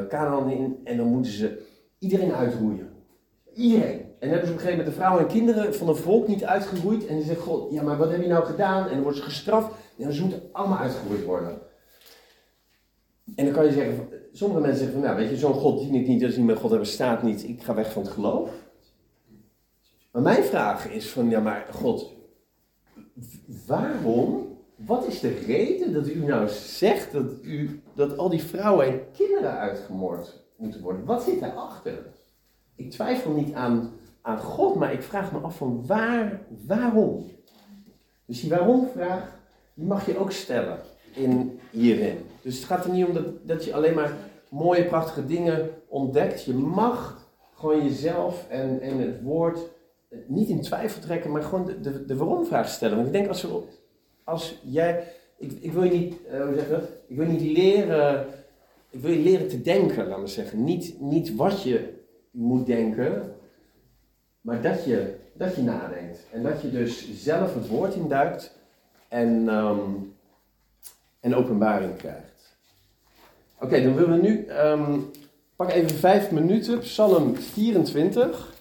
Canaan 0.10 0.52
in. 0.52 0.80
En 0.84 0.98
dan 0.98 1.08
moeten 1.08 1.32
ze 1.32 1.62
iedereen 2.00 2.34
uitroeien. 2.34 2.90
Iedereen. 3.54 4.06
En 4.20 4.30
hebben 4.30 4.48
ze 4.48 4.54
op 4.54 4.60
een 4.60 4.66
gegeven 4.66 4.78
moment 4.78 4.88
de 4.88 5.02
vrouwen 5.02 5.22
en 5.22 5.28
kinderen 5.28 5.76
van 5.76 5.88
het 5.88 5.98
volk 5.98 6.28
niet 6.28 6.44
uitgeroeid. 6.44 7.06
En 7.06 7.20
ze 7.20 7.26
zeggen, 7.26 7.44
God, 7.46 7.72
ja 7.72 7.84
maar 7.84 7.98
wat 7.98 8.12
heb 8.12 8.22
je 8.22 8.28
nou 8.28 8.46
gedaan? 8.46 8.84
En 8.84 8.94
dan 8.94 9.02
worden 9.02 9.20
ze 9.20 9.26
gestraft. 9.26 9.76
En 9.98 10.14
ze 10.14 10.22
moeten 10.22 10.50
allemaal 10.52 10.78
uitgeroeid 10.78 11.24
worden. 11.24 11.60
En 13.36 13.46
dan 13.46 13.54
kan 13.54 13.66
je 13.66 13.72
zeggen, 13.72 14.10
sommige 14.32 14.62
mensen 14.62 14.80
zeggen 14.80 15.00
van, 15.00 15.10
nou 15.10 15.18
weet 15.20 15.30
je, 15.30 15.38
zo'n 15.38 15.54
God 15.54 15.80
dien 15.80 15.96
ik 15.96 16.08
niet, 16.08 16.22
dat 16.22 16.30
is 16.30 16.38
niet 16.38 16.46
meer 16.46 16.58
God, 16.58 16.80
bestaat 16.80 17.24
niet. 17.24 17.48
Ik 17.48 17.64
ga 17.64 17.74
weg 17.74 17.92
van 17.92 18.02
het 18.02 18.12
geloof. 18.12 18.50
Maar 20.12 20.22
mijn 20.22 20.44
vraag 20.44 20.90
is 20.90 21.10
van, 21.10 21.30
ja 21.30 21.40
maar 21.40 21.68
God, 21.72 22.14
waarom, 23.68 24.55
wat 24.76 25.08
is 25.08 25.20
de 25.20 25.44
reden 25.46 25.94
dat 25.94 26.08
u 26.08 26.26
nou 26.26 26.48
zegt 26.50 27.12
dat, 27.12 27.32
u, 27.42 27.82
dat 27.96 28.18
al 28.18 28.30
die 28.30 28.44
vrouwen 28.44 28.88
en 28.88 29.02
kinderen 29.12 29.58
uitgemoord 29.58 30.44
moeten 30.58 30.82
worden? 30.82 31.06
Wat 31.06 31.24
zit 31.24 31.40
daarachter? 31.40 32.06
Ik 32.76 32.92
twijfel 32.92 33.32
niet 33.32 33.54
aan, 33.54 33.92
aan 34.22 34.40
God, 34.40 34.76
maar 34.76 34.94
ik 34.94 35.04
vraag 35.04 35.32
me 35.32 35.40
af 35.40 35.58
van 35.58 35.86
waar, 35.86 36.42
waarom? 36.68 37.32
Dus 38.26 38.42
die 38.42 38.50
waarom-vraag, 38.50 39.40
mag 39.74 40.06
je 40.06 40.18
ook 40.18 40.32
stellen 40.32 40.80
in, 41.14 41.60
hierin. 41.70 42.18
Dus 42.42 42.56
het 42.56 42.66
gaat 42.66 42.86
er 42.86 42.92
niet 42.92 43.06
om 43.06 43.14
dat, 43.14 43.48
dat 43.48 43.66
je 43.66 43.74
alleen 43.74 43.96
maar 43.96 44.14
mooie, 44.50 44.86
prachtige 44.86 45.26
dingen 45.26 45.70
ontdekt. 45.88 46.44
Je 46.44 46.54
mag 46.54 47.28
gewoon 47.54 47.84
jezelf 47.84 48.46
en, 48.50 48.82
en 48.82 48.98
het 48.98 49.22
woord 49.22 49.60
niet 50.28 50.50
in 50.50 50.62
twijfel 50.62 51.02
trekken, 51.02 51.32
maar 51.32 51.44
gewoon 51.44 51.66
de, 51.66 51.80
de, 51.80 52.06
de 52.06 52.16
waarom-vraag 52.16 52.70
stellen. 52.70 52.96
Want 52.96 53.08
ik 53.08 53.14
denk 53.14 53.28
als, 53.28 53.42
we, 53.42 53.62
als 54.26 54.60
jij. 54.64 55.04
Ik, 55.38 55.52
ik 55.60 55.72
wil 55.72 55.84
je 55.84 55.92
niet, 55.92 56.16
uh, 56.32 56.46
hoe 56.46 56.56
zeg? 56.56 56.80
Ik 57.08 57.18
wil 57.18 57.26
niet 57.26 57.58
leren. 57.58 58.28
Ik 58.90 59.00
wil 59.00 59.12
je 59.12 59.20
leren 59.20 59.48
te 59.48 59.62
denken, 59.62 60.08
laat 60.08 60.18
maar 60.18 60.28
zeggen. 60.28 60.64
Niet, 60.64 61.02
niet 61.02 61.36
wat 61.36 61.64
je 61.64 61.94
moet 62.32 62.66
denken, 62.66 63.36
maar 64.42 64.62
dat 64.62 64.84
je, 64.84 65.16
dat 65.34 65.56
je 65.56 65.62
nadenkt. 65.62 66.26
En 66.32 66.44
dat 66.44 66.62
je 66.62 66.72
dus 66.72 67.24
zelf 67.24 67.54
het 67.54 67.68
woord 67.68 67.96
induikt 67.96 68.58
en, 69.08 69.48
um, 69.48 70.16
en 71.20 71.36
openbaring 71.36 71.96
krijgt. 71.96 72.58
Oké, 73.60 73.84
dan 73.84 73.96
willen 73.96 74.22
we 74.22 74.28
nu. 74.28 74.50
Um, 74.50 75.12
pak 75.56 75.72
even 75.72 75.98
vijf 75.98 76.32
minuten, 76.32 76.80
Psalm 76.80 77.36
24. 77.36 78.54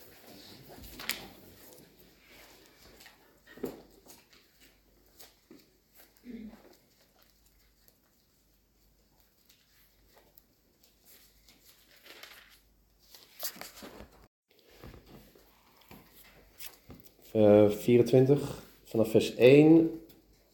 Uh, 17.34 17.70
24, 17.70 18.62
vanaf 18.84 19.10
vers 19.10 19.34
1. 19.34 20.00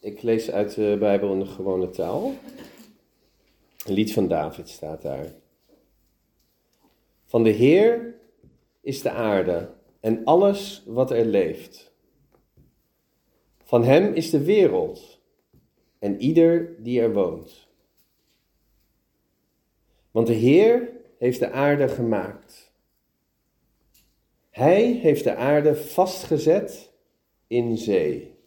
Ik 0.01 0.23
lees 0.23 0.51
uit 0.51 0.75
de 0.75 0.97
Bijbel 0.99 1.33
in 1.33 1.38
de 1.38 1.47
gewone 1.47 1.90
taal. 1.90 2.35
Een 3.87 3.95
lied 3.95 4.12
van 4.12 4.29
David 4.29 4.69
staat 4.69 5.03
daar. 5.03 5.27
Van 7.27 7.43
de 7.43 7.51
Heer 7.51 8.14
is 8.81 9.03
de 9.03 9.11
aarde 9.11 9.71
en 10.01 10.25
alles 10.25 10.83
wat 10.87 11.11
er 11.11 11.25
leeft. 11.25 11.93
Van 13.64 13.85
Hem 13.85 14.12
is 14.12 14.31
de 14.31 14.45
wereld 14.45 15.21
en 15.99 16.21
ieder 16.21 16.83
die 16.83 17.01
er 17.01 17.12
woont. 17.12 17.69
Want 20.11 20.27
de 20.27 20.33
Heer 20.33 20.90
heeft 21.19 21.38
de 21.38 21.51
aarde 21.51 21.88
gemaakt. 21.88 22.69
Hij 24.61 24.92
heeft 24.92 25.25
de 25.25 25.35
aarde 25.35 25.77
vastgezet 25.77 26.92
in 27.46 27.79
zee. 27.79 28.38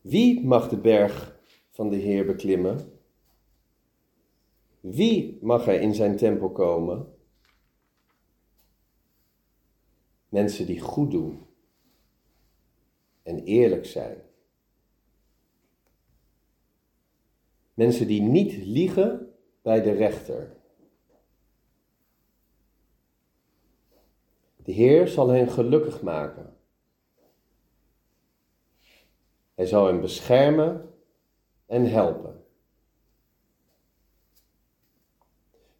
Wie 0.00 0.44
mag 0.44 0.68
de 0.68 0.76
berg 0.76 1.40
van 1.70 1.88
de 1.88 1.96
Heer 1.96 2.26
beklimmen? 2.26 2.92
Wie 4.80 5.38
mag 5.40 5.66
er 5.66 5.80
in 5.80 5.94
zijn 5.94 6.16
tempel 6.16 6.50
komen? 6.50 7.14
Mensen 10.28 10.66
die 10.66 10.80
goed 10.80 11.10
doen 11.10 11.46
en 13.22 13.44
eerlijk 13.44 13.86
zijn. 13.86 14.22
Mensen 17.74 18.06
die 18.06 18.22
niet 18.22 18.52
liegen 18.52 19.34
bij 19.62 19.82
de 19.82 19.92
rechter. 19.92 20.61
De 24.64 24.72
Heer 24.72 25.08
zal 25.08 25.28
hen 25.28 25.48
gelukkig 25.48 26.02
maken. 26.02 26.56
Hij 29.54 29.66
zal 29.66 29.86
hen 29.86 30.00
beschermen 30.00 30.94
en 31.66 31.90
helpen. 31.90 32.44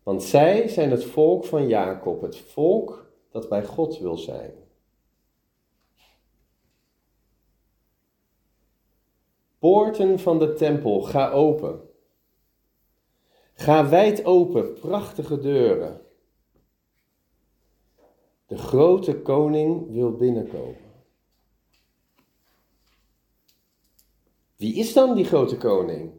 Want 0.02 0.22
zij 0.22 0.68
zijn 0.68 0.90
het 0.90 1.04
volk 1.04 1.44
van 1.44 1.68
Jacob, 1.68 2.20
het 2.20 2.38
volk 2.38 3.10
dat 3.30 3.48
bij 3.48 3.64
God 3.64 3.98
wil 3.98 4.16
zijn. 4.16 4.54
Poorten 9.58 10.18
van 10.18 10.38
de 10.38 10.52
tempel, 10.52 11.02
ga 11.02 11.30
open. 11.30 11.80
Ga 13.54 13.88
wijd 13.88 14.24
open, 14.24 14.72
prachtige 14.72 15.38
deuren. 15.38 16.01
De 18.46 18.58
grote 18.58 19.22
koning 19.22 19.92
wil 19.92 20.16
binnenkomen. 20.16 20.90
Wie 24.56 24.74
is 24.74 24.92
dan 24.92 25.14
die 25.14 25.24
grote 25.24 25.56
koning? 25.56 26.12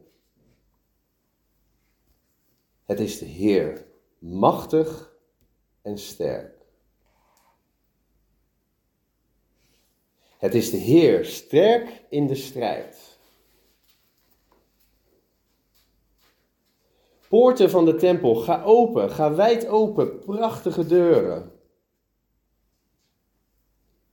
Het 2.84 3.00
is 3.00 3.18
de 3.18 3.24
Heer, 3.24 3.86
machtig 4.18 5.16
en 5.82 5.98
sterk. 5.98 6.52
Het 10.38 10.54
is 10.54 10.70
de 10.70 10.76
Heer, 10.76 11.24
sterk 11.24 12.04
in 12.08 12.26
de 12.26 12.34
strijd. 12.34 13.18
Poorten 17.28 17.70
van 17.70 17.84
de 17.84 17.94
tempel, 17.94 18.34
ga 18.34 18.62
open, 18.62 19.10
ga 19.10 19.34
wijd 19.34 19.66
open, 19.66 20.18
prachtige 20.18 20.86
deuren. 20.86 21.53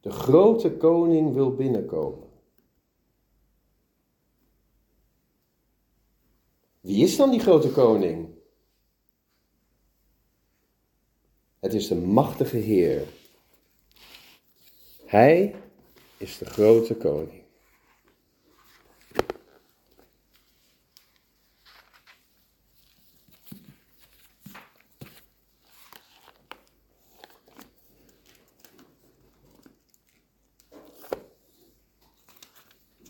De 0.02 0.12
grote 0.12 0.72
koning 0.78 1.34
wil 1.34 1.56
binnenkomen. 1.56 2.30
Wie 6.80 7.04
is 7.04 7.16
dan 7.16 7.32
die 7.32 7.40
grote 7.40 7.72
koning? 7.72 8.30
Het 11.60 11.74
is 11.74 11.88
de 11.88 11.96
machtige 11.96 12.58
Heer. 12.58 13.08
Hij 15.06 15.56
is 16.18 16.38
de 16.38 16.46
grote 16.46 16.96
koning. 16.96 17.42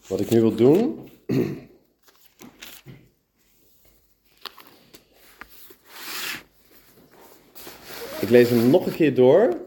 Wat 0.07 0.10
ik 0.21 0.29
nu 0.29 0.41
wil 0.41 0.55
doen. 0.55 1.09
Ik 8.19 8.29
lees 8.29 8.49
hem 8.49 8.69
nog 8.69 8.85
een 8.85 8.93
keer 8.93 9.15
door. 9.15 9.57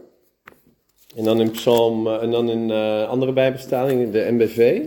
En 1.15 1.23
dan 1.23 1.41
in 1.41 1.51
Psalm, 1.51 2.07
eh, 2.07 2.21
en 2.21 2.31
dan 2.31 2.49
in 2.49 2.69
uh, 2.69 3.07
andere 3.09 3.33
Bijbelstaling, 3.33 4.11
de 4.11 4.27
MBV. 4.31 4.85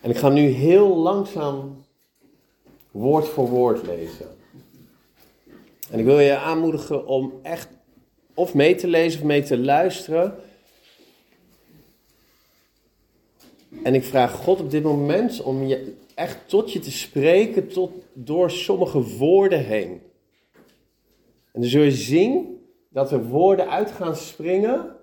En 0.00 0.10
ik 0.10 0.16
ga 0.16 0.28
nu 0.28 0.40
heel 0.40 0.96
langzaam 0.96 1.84
woord 2.90 3.28
voor 3.28 3.48
woord 3.48 3.86
lezen. 3.86 4.26
En 5.90 5.98
ik 5.98 6.04
wil 6.04 6.20
je 6.20 6.36
aanmoedigen 6.36 7.06
om 7.06 7.32
echt 7.42 7.68
of 8.34 8.54
mee 8.54 8.74
te 8.74 8.86
lezen 8.86 9.20
of 9.20 9.26
mee 9.26 9.42
te 9.42 9.58
luisteren. 9.58 10.34
En 13.82 13.94
ik 13.94 14.04
vraag 14.04 14.32
God 14.32 14.60
op 14.60 14.70
dit 14.70 14.82
moment 14.82 15.42
om 15.42 15.66
je 15.66 15.94
echt 16.14 16.48
tot 16.48 16.72
je 16.72 16.78
te 16.78 16.90
spreken 16.90 17.68
tot, 17.68 17.92
door 18.12 18.50
sommige 18.50 19.02
woorden 19.02 19.64
heen. 19.64 20.00
En 21.52 21.60
dan 21.60 21.70
zul 21.70 21.82
je 21.82 21.90
zien 21.90 22.60
dat 22.88 23.12
er 23.12 23.24
woorden 23.24 23.70
uit 23.70 23.90
gaan 23.90 24.16
springen. 24.16 24.96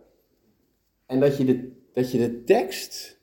En 1.06 1.20
dat 1.20 1.38
je 1.38 1.46
de, 1.46 1.72
dat 1.94 2.12
je 2.12 2.18
de 2.18 2.44
tekst, 2.44 3.18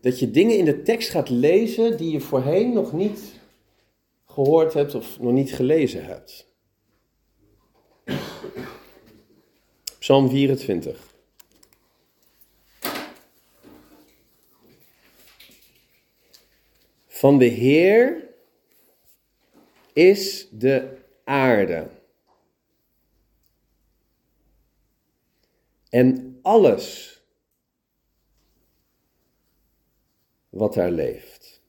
dat 0.00 0.18
je 0.18 0.30
dingen 0.30 0.56
in 0.56 0.64
de 0.64 0.82
tekst 0.82 1.10
gaat 1.10 1.28
lezen 1.28 1.96
die 1.96 2.10
je 2.10 2.20
voorheen 2.20 2.72
nog 2.72 2.92
niet 2.92 3.20
gehoord 4.24 4.74
hebt 4.74 4.94
of 4.94 5.20
nog 5.20 5.32
niet 5.32 5.52
gelezen 5.52 6.04
hebt. 6.04 6.46
Psalm 9.98 10.28
24. 10.28 11.07
Van 17.18 17.38
de 17.38 17.44
Heer 17.44 18.28
is 19.92 20.48
de 20.50 20.98
aarde. 21.24 21.90
En 25.88 26.38
alles 26.42 27.20
wat 30.48 30.74
daar 30.74 30.90
leeft. 30.90 31.62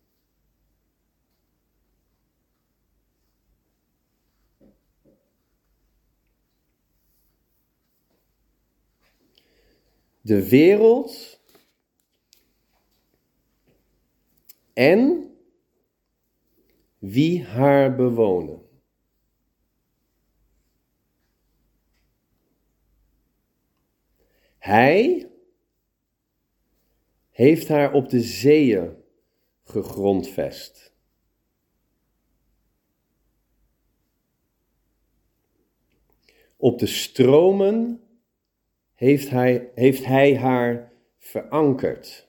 De 10.22 10.50
wereld 10.50 11.40
en 14.74 15.29
wie 17.00 17.44
haar 17.44 17.96
bewonen. 17.96 18.68
Hij 24.58 25.30
heeft 27.30 27.68
haar 27.68 27.94
op 27.94 28.10
de 28.10 28.22
zeeën 28.22 29.04
gegrondvest. 29.64 30.94
Op 36.58 36.80
de 36.80 36.86
stromen 36.86 38.04
heeft 38.94 39.30
hij, 39.30 39.72
heeft 39.76 40.06
hij 40.06 40.38
haar 40.38 40.92
verankerd. 41.18 42.29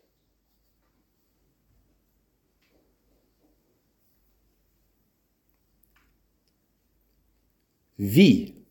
Wie? 8.01 8.65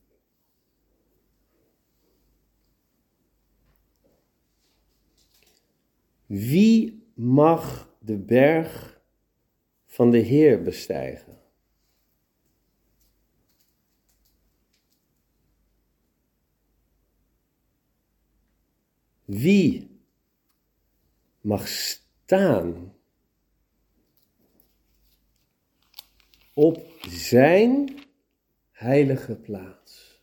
Wie 6.25 7.03
mag 7.13 7.93
de 7.99 8.17
berg 8.17 9.01
van 9.85 10.11
de 10.11 10.17
Heer 10.17 10.61
bestijgen? 10.61 11.37
Wie 19.25 19.99
mag 21.41 21.67
staan 21.67 22.95
op 26.53 26.83
zijn 27.07 28.08
heilige 28.79 29.35
plaats. 29.35 30.21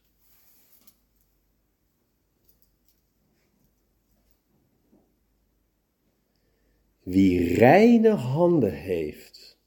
Wie 7.03 7.55
reine 7.55 8.11
handen 8.11 8.73
heeft 8.73 9.59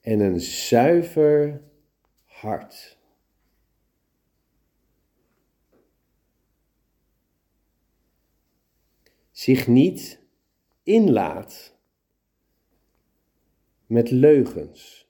en 0.00 0.20
een 0.20 0.40
zuiver 0.40 1.62
hart. 2.24 2.98
Zich 9.30 9.66
niet 9.66 10.20
inlaat 10.82 11.76
met 13.86 14.10
leugens. 14.10 15.01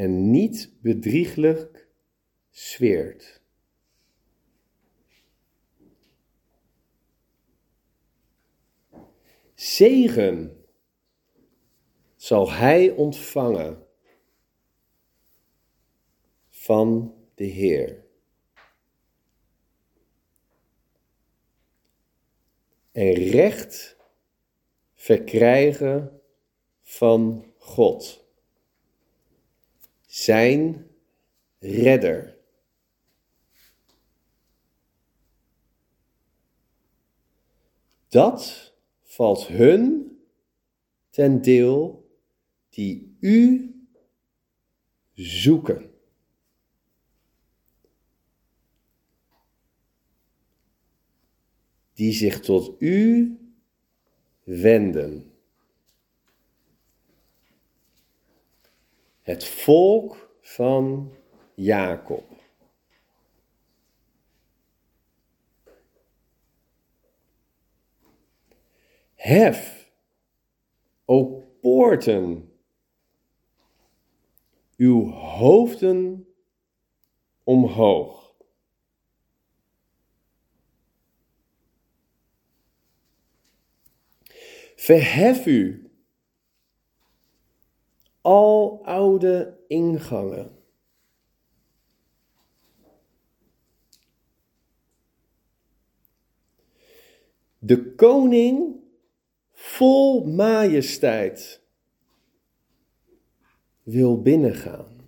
En 0.00 0.30
niet 0.30 0.72
bedrieglijk 0.80 1.88
zweert. 2.50 3.42
Zegen 9.54 10.64
zal 12.16 12.50
hij 12.50 12.90
ontvangen 12.90 13.86
van 16.48 17.14
de 17.34 17.44
Heer. 17.44 18.04
En 22.92 23.12
recht 23.12 23.96
verkrijgen 24.94 26.20
van 26.82 27.52
God 27.56 28.19
zijn 30.10 30.86
redder. 31.58 32.36
Dat 38.08 38.72
valt 39.02 39.46
hun 39.46 40.10
ten 41.10 41.42
deel 41.42 42.08
die 42.68 43.16
u 43.20 43.70
zoeken. 45.12 45.90
Die 51.92 52.12
zich 52.12 52.40
tot 52.40 52.82
u 52.82 53.36
wenden. 54.42 55.29
Het 59.30 59.44
volk 59.44 60.36
van 60.40 61.14
Jacob. 61.54 62.24
Hef, 69.14 69.90
o 71.04 71.24
poorten, 71.60 72.52
uw 74.76 75.10
hoofden 75.10 76.28
omhoog. 77.44 78.34
Verhef 84.76 85.46
u, 85.46 85.89
al 88.20 88.80
oude 88.84 89.58
ingangen. 89.68 90.58
De 97.58 97.94
koning 97.94 98.80
vol 99.52 100.24
majesteit 100.24 101.60
wil 103.82 104.22
binnengaan. 104.22 105.00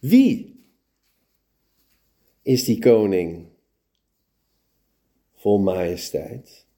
Wie 0.00 0.64
is 2.42 2.64
die 2.64 2.78
koning 2.78 3.50
vol 5.42 5.58
majesteit? 5.58 6.69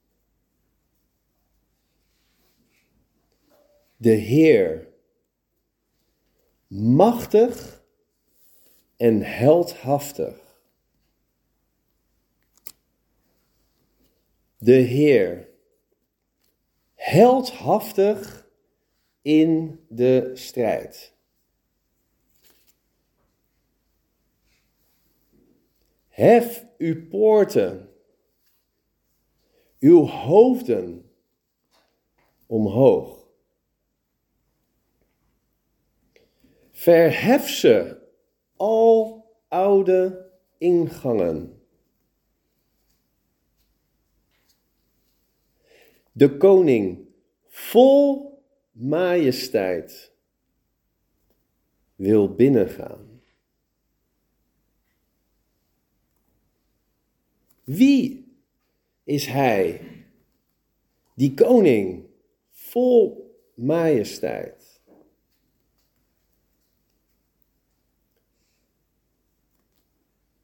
De 4.02 4.10
Heer, 4.10 4.88
machtig 6.66 7.82
en 8.96 9.20
heldhaftig. 9.20 10.58
De 14.58 14.72
Heer, 14.72 15.48
heldhaftig 16.94 18.48
in 19.20 19.84
de 19.88 20.30
strijd. 20.34 21.14
Hef 26.08 26.66
uw 26.78 27.08
poorten, 27.08 27.88
uw 29.78 30.06
hoofden 30.06 31.10
omhoog. 32.46 33.21
Verhef 36.83 37.49
ze, 37.49 37.99
al 38.57 39.25
oude 39.49 40.31
ingangen. 40.59 41.62
De 46.12 46.37
koning 46.37 47.09
vol 47.49 48.33
majesteit 48.71 50.12
wil 51.95 52.35
binnengaan. 52.35 53.23
Wie 57.64 58.35
is 59.05 59.27
hij, 59.27 59.81
die 61.14 61.35
koning 61.35 62.07
vol 62.51 63.31
majesteit? 63.55 64.62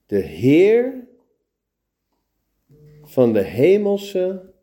De 0.09 0.21
Heer 0.21 1.07
van 3.03 3.33
de 3.33 3.43
hemelse 3.43 4.55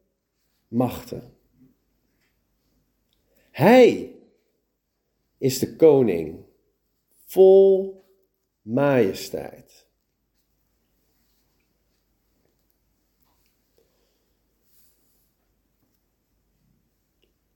machten. 0.68 1.38
Hij 3.52 4.16
is 5.38 5.60
de 5.60 5.76
koning 5.76 6.46
vol 7.26 8.04
majesteit. 8.62 9.88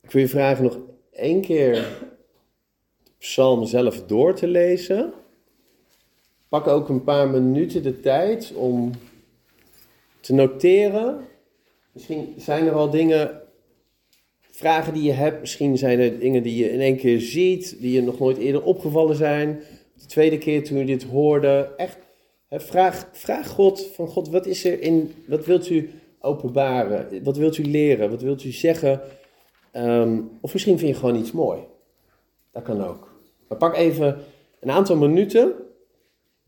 Ik 0.01 0.11
wil 0.11 0.21
je 0.21 0.27
vragen 0.27 0.63
nog 0.63 0.79
één 1.11 1.41
keer 1.41 1.73
de 3.03 3.11
psalm 3.17 3.65
zelf 3.65 4.05
door 4.05 4.35
te 4.35 4.47
lezen. 4.47 5.13
Pak 6.49 6.67
ook 6.67 6.89
een 6.89 7.03
paar 7.03 7.29
minuten 7.29 7.83
de 7.83 7.99
tijd 7.99 8.53
om 8.55 8.91
te 10.19 10.33
noteren. 10.33 11.25
Misschien 11.91 12.33
zijn 12.37 12.65
er 12.65 12.73
al 12.73 12.89
dingen, 12.89 13.41
vragen 14.51 14.93
die 14.93 15.03
je 15.03 15.11
hebt. 15.11 15.39
Misschien 15.39 15.77
zijn 15.77 15.99
er 15.99 16.19
dingen 16.19 16.43
die 16.43 16.63
je 16.63 16.71
in 16.71 16.79
één 16.79 16.97
keer 16.97 17.19
ziet, 17.19 17.81
die 17.81 17.91
je 17.91 18.01
nog 18.01 18.19
nooit 18.19 18.37
eerder 18.37 18.63
opgevallen 18.63 19.15
zijn. 19.15 19.59
De 19.95 20.05
tweede 20.05 20.37
keer 20.37 20.63
toen 20.63 20.77
je 20.77 20.85
dit 20.85 21.03
hoorde. 21.03 21.73
Echt, 21.77 21.97
hè, 22.47 22.59
vraag, 22.59 23.09
vraag 23.11 23.47
God 23.47 23.85
van 23.93 24.07
God, 24.07 24.29
wat 24.29 24.45
is 24.45 24.65
er 24.65 24.81
in, 24.81 25.13
wat 25.27 25.45
wilt 25.45 25.69
u 25.69 25.89
openbaren? 26.19 27.23
Wat 27.23 27.37
wilt 27.37 27.57
u 27.57 27.63
leren? 27.63 28.09
Wat 28.09 28.21
wilt 28.21 28.43
u 28.43 28.51
zeggen? 28.51 29.01
Ehm, 29.71 30.21
of 30.41 30.53
misschien 30.53 30.77
vind 30.77 30.91
je 30.91 30.99
gewoon 30.99 31.15
iets 31.15 31.31
mooi. 31.31 31.59
Dat 32.51 32.63
kan 32.63 32.83
ook. 32.83 33.13
Maar 33.47 33.57
pak 33.57 33.75
even 33.75 34.17
een 34.59 34.71
aantal 34.71 34.95
minuten. 34.95 35.53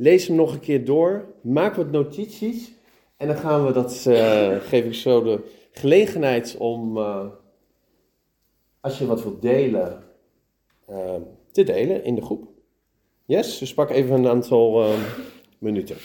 Lees 0.02 0.28
hem 0.28 0.36
nog 0.36 0.54
een 0.54 0.60
keer 0.60 0.86
door. 0.86 1.26
Maak 1.42 1.76
wat 1.76 1.92
notities. 1.92 2.72
En 3.18 3.28
dan 3.28 3.36
gaan 3.38 3.66
we 3.66 3.72
dat, 3.72 4.06
eh, 4.08 4.56
geef 4.70 4.86
ik 4.86 4.94
zo 4.94 5.24
de 5.24 5.40
gelegenheid 5.72 6.56
om, 6.58 6.98
eh, 6.98 7.26
als 8.80 8.98
je 8.98 9.06
wat 9.06 9.24
wilt 9.24 9.42
delen, 9.42 10.04
eh, 10.86 11.16
te 11.52 11.64
delen 11.64 12.04
in 12.04 12.16
de 12.16 12.22
groep. 12.22 12.48
Yes, 13.26 13.58
dus 13.58 13.74
pak 13.74 13.90
even 13.90 14.16
een 14.16 14.28
aantal 14.28 14.94
minuten. 15.60 15.96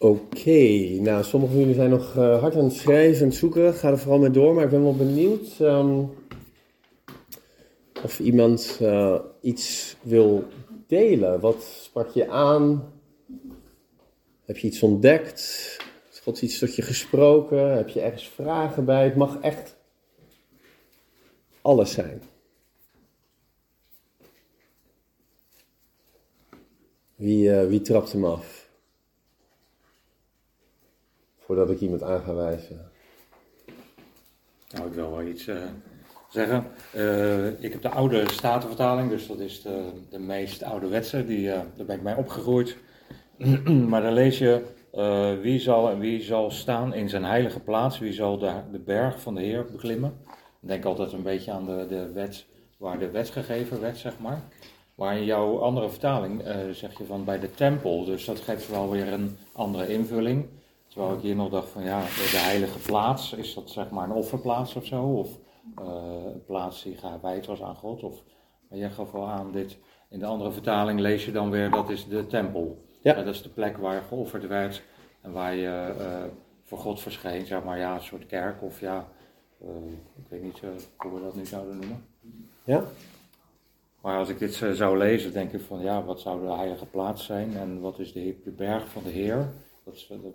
Oké, 0.00 0.60
nou 1.00 1.24
sommigen 1.24 1.54
van 1.54 1.58
jullie 1.58 1.74
zijn 1.74 1.90
nog 1.90 2.14
uh, 2.16 2.40
hard 2.40 2.56
aan 2.56 2.64
het 2.64 2.72
schrijven 2.72 3.26
en 3.26 3.32
zoeken. 3.32 3.74
Ga 3.74 3.90
er 3.90 3.98
vooral 3.98 4.18
mee 4.18 4.30
door, 4.30 4.54
maar 4.54 4.64
ik 4.64 4.70
ben 4.70 4.82
wel 4.82 4.96
benieuwd 4.96 5.58
um, 5.60 6.10
of 8.02 8.20
iemand 8.20 8.78
uh, 8.82 9.20
iets 9.40 9.96
wil 10.02 10.44
delen. 10.86 11.40
Wat 11.40 11.62
sprak 11.62 12.10
je 12.10 12.28
aan? 12.28 12.92
Heb 14.44 14.58
je 14.58 14.66
iets 14.66 14.82
ontdekt? 14.82 15.40
Is 16.12 16.20
God 16.20 16.42
iets 16.42 16.58
tot 16.58 16.74
je 16.74 16.82
gesproken? 16.82 17.76
Heb 17.76 17.88
je 17.88 18.00
ergens 18.00 18.28
vragen 18.28 18.84
bij? 18.84 19.04
Het 19.04 19.16
mag 19.16 19.40
echt 19.40 19.76
alles 21.62 21.92
zijn. 21.92 22.22
Wie, 27.14 27.48
uh, 27.48 27.66
wie 27.66 27.80
trapt 27.80 28.12
hem 28.12 28.24
af? 28.24 28.57
Voordat 31.48 31.70
ik 31.70 31.80
iemand 31.80 32.02
aan 32.02 32.20
ga 32.20 32.34
wijzen? 32.34 32.90
Nou, 34.70 34.86
ik 34.86 34.92
wil 34.92 35.10
wel 35.10 35.22
iets 35.22 35.46
uh, 35.46 35.56
zeggen. 36.28 36.64
Uh, 36.96 37.62
ik 37.62 37.72
heb 37.72 37.82
de 37.82 37.88
oude 37.88 38.32
Statenvertaling, 38.32 39.10
dus 39.10 39.26
dat 39.26 39.38
is 39.38 39.62
de, 39.62 39.90
de 40.10 40.18
meest 40.18 40.62
ouderwetse, 40.62 41.24
die, 41.24 41.46
uh, 41.46 41.52
daar 41.76 41.86
ben 41.86 41.96
ik 41.96 42.02
mee 42.02 42.16
opgegroeid. 42.16 42.76
maar 43.90 44.02
dan 44.02 44.12
lees 44.12 44.38
je, 44.38 44.62
wie 45.42 45.60
zal 45.60 45.90
en 45.90 45.98
wie 45.98 46.22
zal 46.22 46.50
staan 46.50 46.94
in 46.94 47.08
zijn 47.08 47.24
heilige 47.24 47.60
plaats, 47.60 47.98
wie 47.98 48.12
zal 48.12 48.38
de, 48.38 48.52
de 48.72 48.78
berg 48.78 49.20
van 49.20 49.34
de 49.34 49.42
Heer 49.42 49.66
beklimmen. 49.72 50.12
Ik 50.60 50.68
denk 50.68 50.84
altijd 50.84 51.12
een 51.12 51.22
beetje 51.22 51.52
aan 51.52 51.66
de, 51.66 51.86
de 51.88 52.12
wet, 52.12 52.46
waar 52.76 52.98
de 52.98 53.10
wet 53.10 53.30
gegeven 53.30 53.80
werd, 53.80 53.96
zeg 53.96 54.18
maar. 54.18 54.42
Maar 54.94 55.16
in 55.16 55.24
jouw 55.24 55.58
andere 55.58 55.88
vertaling 55.88 56.42
zeg 56.72 56.98
je 56.98 57.04
van 57.04 57.24
bij 57.24 57.38
de 57.38 57.50
tempel, 57.50 58.04
dus 58.04 58.24
dat 58.24 58.40
geeft 58.40 58.70
wel 58.70 58.90
weer 58.90 59.12
een 59.12 59.36
andere 59.52 59.88
invulling. 59.88 60.46
Terwijl 60.98 61.18
ik 61.18 61.24
hier 61.24 61.36
nog 61.36 61.50
dacht 61.50 61.68
van 61.68 61.82
ja, 61.82 62.00
de 62.00 62.38
heilige 62.38 62.78
plaats, 62.78 63.32
is 63.32 63.54
dat 63.54 63.70
zeg 63.70 63.90
maar 63.90 64.04
een 64.04 64.16
offerplaats 64.16 64.74
of 64.74 64.86
zo? 64.86 65.02
Of 65.02 65.28
uh, 65.80 65.84
een 66.34 66.44
plaats 66.44 66.82
die 66.82 66.96
gewijd 66.96 67.46
was 67.46 67.62
aan 67.62 67.74
God? 67.74 68.02
Of, 68.02 68.22
maar 68.68 68.78
jij 68.78 68.90
gaf 68.90 69.10
wel 69.10 69.28
aan, 69.28 69.52
dit, 69.52 69.78
in 70.08 70.18
de 70.18 70.26
andere 70.26 70.52
vertaling 70.52 71.00
lees 71.00 71.24
je 71.24 71.32
dan 71.32 71.50
weer, 71.50 71.70
dat 71.70 71.90
is 71.90 72.08
de 72.08 72.26
tempel. 72.26 72.84
Ja. 73.02 73.14
dat 73.14 73.34
is 73.34 73.42
de 73.42 73.48
plek 73.48 73.76
waar 73.76 74.02
geofferd 74.02 74.46
werd 74.46 74.82
en 75.20 75.32
waar 75.32 75.54
je 75.54 75.94
uh, 75.98 76.24
voor 76.64 76.78
God 76.78 77.00
verscheen, 77.00 77.46
zeg 77.46 77.64
maar, 77.64 77.78
ja, 77.78 77.94
een 77.94 78.02
soort 78.02 78.26
kerk 78.26 78.62
of 78.62 78.80
ja, 78.80 79.08
uh, 79.62 79.68
ik 80.16 80.28
weet 80.28 80.42
niet 80.42 80.60
hoe 80.96 81.14
we 81.14 81.20
dat 81.20 81.34
nu 81.34 81.46
zouden 81.46 81.78
noemen. 81.78 82.04
Ja. 82.64 82.84
Maar 84.00 84.18
als 84.18 84.28
ik 84.28 84.38
dit 84.38 84.54
zou 84.54 84.98
lezen, 84.98 85.32
denk 85.32 85.52
ik 85.52 85.60
van 85.60 85.80
ja, 85.80 86.04
wat 86.04 86.20
zou 86.20 86.46
de 86.46 86.52
heilige 86.52 86.86
plaats 86.86 87.24
zijn 87.24 87.56
en 87.56 87.80
wat 87.80 87.98
is 87.98 88.12
de, 88.12 88.40
de 88.44 88.50
berg 88.50 88.88
van 88.88 89.02
de 89.02 89.10
Heer? 89.10 89.52
Dat 89.84 89.94
is, 89.94 90.06
dat 90.06 90.34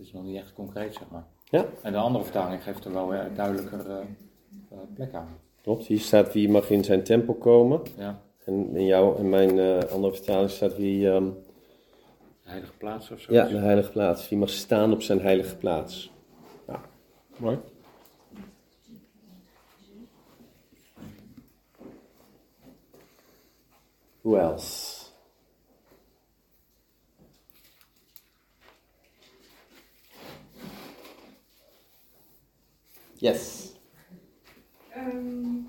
is 0.00 0.12
nog 0.12 0.22
niet 0.22 0.36
echt 0.36 0.52
concreet, 0.52 0.94
zeg 0.94 1.10
maar. 1.10 1.24
Ja. 1.44 1.66
En 1.82 1.92
de 1.92 1.98
andere 1.98 2.24
vertaling 2.24 2.62
geeft 2.62 2.84
er 2.84 2.92
wel 2.92 3.14
een 3.14 3.34
duidelijker 3.34 3.86
uh, 3.90 4.78
plek 4.94 5.14
aan. 5.14 5.38
Klopt, 5.62 5.86
hier 5.86 6.00
staat 6.00 6.32
wie 6.32 6.48
mag 6.48 6.70
in 6.70 6.84
zijn 6.84 7.04
tempel 7.04 7.34
komen. 7.34 7.80
Ja. 7.96 8.22
En 8.44 8.76
in 8.76 8.86
jouw 8.86 9.16
en 9.16 9.28
mijn 9.28 9.56
uh, 9.56 9.78
andere 9.78 10.14
vertaling 10.14 10.50
staat 10.50 10.76
wie. 10.76 11.06
Um, 11.06 11.34
de 12.42 12.50
heilige 12.50 12.72
plaats 12.72 13.10
of 13.10 13.20
zo? 13.20 13.32
Ja, 13.32 13.44
de 13.44 13.56
heilige 13.56 13.90
plaats. 13.90 14.28
Wie 14.28 14.38
mag 14.38 14.48
staan 14.48 14.92
op 14.92 15.02
zijn 15.02 15.20
heilige 15.20 15.56
plaats. 15.56 16.12
Ja, 16.66 16.80
mooi. 17.36 17.58
Who 24.20 24.36
else? 24.36 24.89
Yes. 33.20 33.74
Um, 34.96 35.68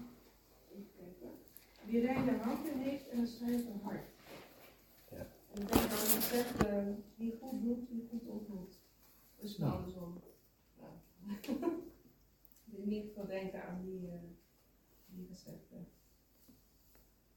wie 1.86 2.00
reine 2.00 2.38
handen 2.38 2.78
heeft 2.78 3.10
en 3.10 3.18
een 3.18 3.28
zuiver 3.28 3.74
hart. 3.84 4.06
Ja. 5.10 5.28
En 5.54 5.72
aan 5.72 5.90
gezegd, 5.90 6.66
uh, 6.68 6.88
wie 7.16 7.38
goed 7.42 7.62
doet, 7.62 7.90
wie 7.90 8.08
goed 8.10 8.28
ontmoet. 8.28 8.80
Dus 9.40 9.58
nou 9.58 9.74
andersom. 9.74 10.22
Ja. 10.80 11.36
moet 12.66 12.86
niet 12.86 13.12
veel 13.14 13.28
denken 13.28 13.64
aan 13.64 13.82
die, 13.82 14.02
uh, 14.02 14.14
die 15.06 15.28
gezegde. 15.28 15.76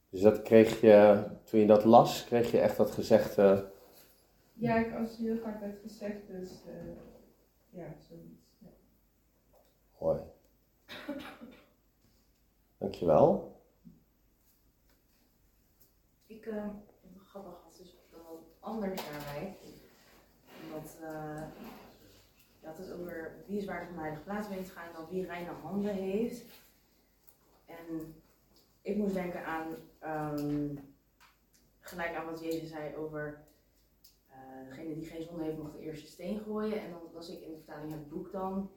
Dus 0.09 0.21
dat 0.21 0.43
kreeg 0.43 0.81
je, 0.81 1.27
toen 1.45 1.61
je 1.61 1.67
dat 1.67 1.85
las, 1.85 2.25
kreeg 2.25 2.51
je 2.51 2.61
echt 2.61 2.77
dat 2.77 2.91
gezegde. 2.91 3.73
Ja, 4.53 4.77
ik 4.77 4.95
als 4.95 5.17
heel 5.17 5.39
vaak 5.39 5.61
werd 5.61 5.81
gezegd, 5.83 6.27
dus 6.27 6.51
uh, 6.67 6.93
ja, 7.71 7.95
zoiets. 8.09 8.44
Mooi. 10.05 10.21
Dankjewel. 12.79 13.57
Ik, 16.27 16.47
uh, 16.47 16.69
grappig, 17.27 17.65
het 17.65 17.81
is 17.81 17.97
wel 18.11 18.57
anders 18.61 19.03
daarbij. 19.11 19.57
Omdat, 20.65 20.97
uh, 21.03 21.43
je 22.61 22.67
had 22.67 22.79
het 22.79 22.93
over 22.93 23.45
wie 23.47 23.59
is 23.59 23.65
naar 23.65 24.15
de 24.15 24.21
plaats 24.25 24.49
bent 24.49 24.71
gaan 24.71 24.87
en 24.87 24.93
dan 24.93 25.09
wie 25.09 25.27
reine 25.27 25.51
handen 25.51 25.95
heeft. 25.95 26.45
En 27.65 28.15
ik 28.83 28.97
moest 28.97 29.15
denken 29.15 29.45
aan, 29.45 29.77
um, 30.35 30.95
gelijk 31.81 32.15
aan 32.15 32.27
wat 32.27 32.41
Jezus 32.41 32.69
zei 32.69 32.97
over 32.97 33.45
uh, 34.31 34.69
degene 34.69 34.95
die 34.95 35.07
geen 35.07 35.23
zonde 35.23 35.45
heeft 35.45 35.59
mag 35.59 35.73
de 35.73 35.81
eerste 35.81 36.07
steen 36.07 36.41
gooien. 36.41 36.81
En 36.81 36.91
dan 36.91 37.01
was 37.13 37.29
ik 37.29 37.41
in 37.41 37.51
de 37.51 37.57
vertaling 37.57 37.93
het 37.93 38.09
boek 38.09 38.33
dan, 38.33 38.71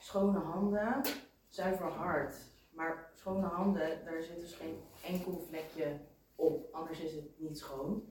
schone 0.00 0.38
handen, 0.38 1.02
zuiver 1.48 1.90
hart. 1.90 2.36
Maar 2.70 3.10
schone 3.14 3.46
handen, 3.46 4.04
daar 4.04 4.22
zit 4.22 4.40
dus 4.40 4.54
geen 4.54 4.80
enkel 5.04 5.44
vlekje 5.48 5.98
op, 6.34 6.74
anders 6.74 7.00
is 7.00 7.12
het 7.12 7.24
niet 7.36 7.58
schoon. 7.58 8.02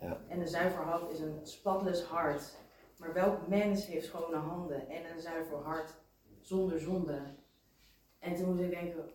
Ja. 0.00 0.20
En 0.28 0.40
een 0.40 0.48
zuiver 0.48 0.82
hart 0.82 1.10
is 1.10 1.20
een 1.20 1.40
spotless 1.42 2.02
hart. 2.02 2.56
Maar 2.96 3.12
welk 3.12 3.48
mens 3.48 3.86
heeft 3.86 4.06
schone 4.06 4.36
handen 4.36 4.88
en 4.88 5.10
een 5.10 5.20
zuiver 5.20 5.56
hart 5.56 5.94
zonder 6.40 6.80
zonde? 6.80 7.20
En 8.18 8.34
toen 8.34 8.48
moest 8.48 8.60
ik 8.60 8.70
denken, 8.70 9.10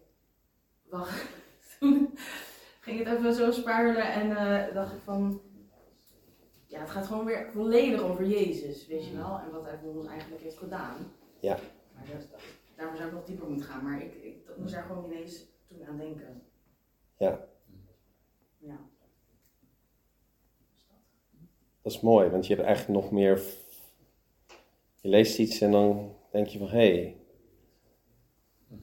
wacht, 0.90 1.26
toen 1.80 2.18
ging 2.80 3.00
het 3.00 3.18
even 3.18 3.34
zo 3.34 3.52
sparen 3.52 4.12
en 4.14 4.30
uh, 4.30 4.74
dacht 4.74 4.94
ik 4.94 5.02
van, 5.02 5.42
ja, 6.68 6.80
het 6.80 6.90
gaat 6.90 7.06
gewoon 7.06 7.26
weer 7.26 7.52
volledig 7.52 8.02
over 8.02 8.26
Jezus, 8.26 8.88
weet 8.88 9.06
je 9.06 9.16
wel, 9.16 9.40
en 9.40 9.52
wat 9.52 9.66
hij 9.66 9.78
voor 9.78 9.96
ons 9.96 10.08
eigenlijk 10.08 10.44
heeft 10.44 10.58
gedaan. 10.58 10.96
Ja. 11.40 11.58
Maar 12.02 12.18
dat, 12.18 12.28
daarom 12.76 12.96
zou 12.96 13.08
ik 13.08 13.14
nog 13.14 13.26
dieper 13.26 13.48
moeten 13.48 13.66
gaan, 13.66 13.84
maar 13.84 14.02
ik, 14.02 14.14
ik 14.14 14.46
dat 14.46 14.58
moest 14.58 14.74
daar 14.74 14.84
gewoon 14.84 15.06
ineens 15.06 15.46
toen 15.68 15.86
aan 15.86 15.98
denken. 15.98 16.44
Ja. 17.18 17.48
Ja. 18.58 18.80
Dat 21.82 21.92
is 21.92 22.02
mooi, 22.02 22.30
want 22.30 22.48
je 22.48 22.54
hebt 22.56 22.66
eigenlijk 22.66 23.02
nog 23.02 23.12
meer. 23.12 23.42
Je 25.02 25.10
leest 25.10 25.40
iets 25.40 25.62
en 25.62 25.72
dan 25.72 26.16
denk 26.32 26.48
je 26.48 26.58
van 26.58 26.68
hé, 26.68 26.92
hey, 26.92 27.22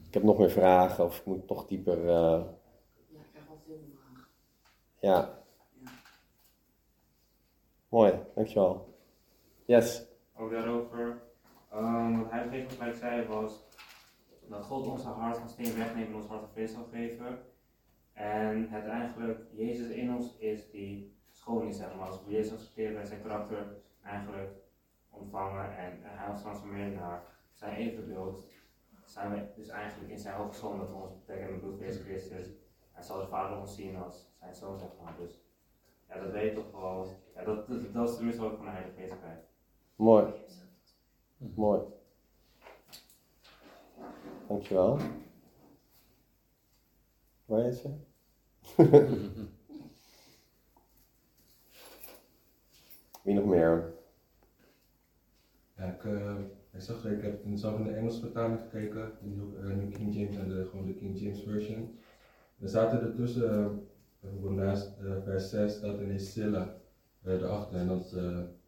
ik 0.07 0.13
heb 0.13 0.23
nog 0.23 0.37
meer 0.37 0.51
vragen 0.51 1.05
of 1.05 1.19
ik 1.19 1.25
moet 1.25 1.49
nog 1.49 1.67
dieper. 1.67 1.97
Uh... 1.97 2.43
Ja, 3.07 3.19
ik 3.19 3.29
krijg 3.31 3.49
altijd 3.49 3.67
heel 3.67 3.77
veel 3.77 3.97
vragen. 3.97 4.27
Ja. 4.99 5.43
Ja. 5.83 5.91
Mooi, 7.89 8.13
dankjewel. 8.35 8.97
Yes. 9.65 10.05
Ook 10.35 10.51
daarover, 10.51 11.21
um, 11.73 12.17
wat 12.21 12.31
hij 12.31 12.45
op 12.45 12.51
een 12.51 12.69
gelijk 12.69 12.95
zei 12.95 13.27
was 13.27 13.67
dat 14.47 14.63
God 14.63 14.87
onze 14.87 15.07
hart 15.07 15.37
van 15.37 15.49
steen 15.49 15.75
wegneemt 15.75 16.07
en 16.07 16.15
ons 16.15 16.27
hart 16.27 16.51
vlees 16.51 16.71
zal 16.71 16.87
geven. 16.91 17.39
En 18.13 18.69
het 18.69 18.85
eigenlijk 18.85 19.41
Jezus 19.51 19.89
in 19.89 20.15
ons 20.15 20.37
is 20.37 20.69
die 20.71 21.17
schoon 21.31 21.67
is, 21.67 21.77
zeg 21.77 21.95
maar. 21.95 22.07
Als 22.07 22.23
we 22.23 22.31
Jezus 22.31 22.53
accepteren 22.53 22.99
en 22.99 23.07
zijn 23.07 23.21
karakter 23.21 23.77
eigenlijk 24.03 24.51
ontvangen 25.09 25.77
en 25.77 25.99
hij 26.01 26.29
ons 26.29 26.41
transformeert 26.41 26.95
naar 26.95 27.23
zijn 27.53 27.75
evenbeeld, 27.75 28.47
zijn 29.05 29.31
we 29.31 29.47
dus 29.55 29.67
eigenlijk 29.67 30.11
in 30.11 30.19
zijn 30.19 30.35
hoofd 30.35 30.61
dat 30.61 30.89
we 30.89 30.93
ons 30.93 31.25
betekenen 31.25 31.51
met 31.51 31.61
bloed 31.61 31.77
van 31.77 31.85
Jezus 31.85 32.03
Christus. 32.03 32.47
En 32.93 33.03
zal 33.03 33.19
de 33.19 33.27
Vader 33.27 33.59
ons 33.59 33.75
zien 33.75 33.95
als 33.95 34.31
zijn 34.39 34.55
zoon, 34.55 34.79
zeg 34.79 34.89
maar. 35.03 35.15
Dus 35.17 35.39
ja, 36.07 36.19
dat 36.19 36.31
weet 36.31 36.49
je 36.49 36.55
toch 36.55 36.71
wel. 36.71 37.07
Ja, 37.35 37.43
dat, 37.43 37.67
dat, 37.67 38.09
is 38.09 38.15
tenminste 38.15 38.45
ik 38.45 38.55
van 38.55 38.65
de 38.65 38.71
Heilige 38.71 38.95
Geest. 38.95 39.47
Mooi. 39.95 40.33
Mooi. 41.39 41.79
Dankjewel. 44.47 44.99
Waar 47.45 47.65
is 47.65 47.81
ze? 47.81 47.89
Wie 53.23 53.33
nog 53.33 53.45
meer? 53.45 53.93
Ik, 55.77 56.03
uh, 56.03 56.35
ik 56.71 56.81
zag, 56.81 57.05
ik 57.05 57.21
heb 57.21 57.43
in 57.43 57.55
de 57.55 57.91
Engelse 57.91 58.19
vertaling 58.19 58.59
gekeken, 58.59 59.11
de 59.21 59.29
New, 59.29 59.87
uh, 59.89 59.95
King 59.95 60.15
James 60.15 60.37
en 60.37 60.49
de, 60.49 60.65
gewoon 60.65 60.85
de 60.85 60.93
King 60.93 61.19
James 61.19 61.43
version. 61.43 61.99
Er 62.59 62.69
zaten 62.69 63.01
er 63.01 63.15
tussen, 63.15 63.87
uh, 64.21 64.49
naast 64.49 64.93
vers 65.23 65.49
6 65.49 65.73
staat 65.73 65.99
een 65.99 66.19
Silla 66.19 66.75
erachter 67.23 67.79
en 67.79 67.87
dat, 67.87 68.15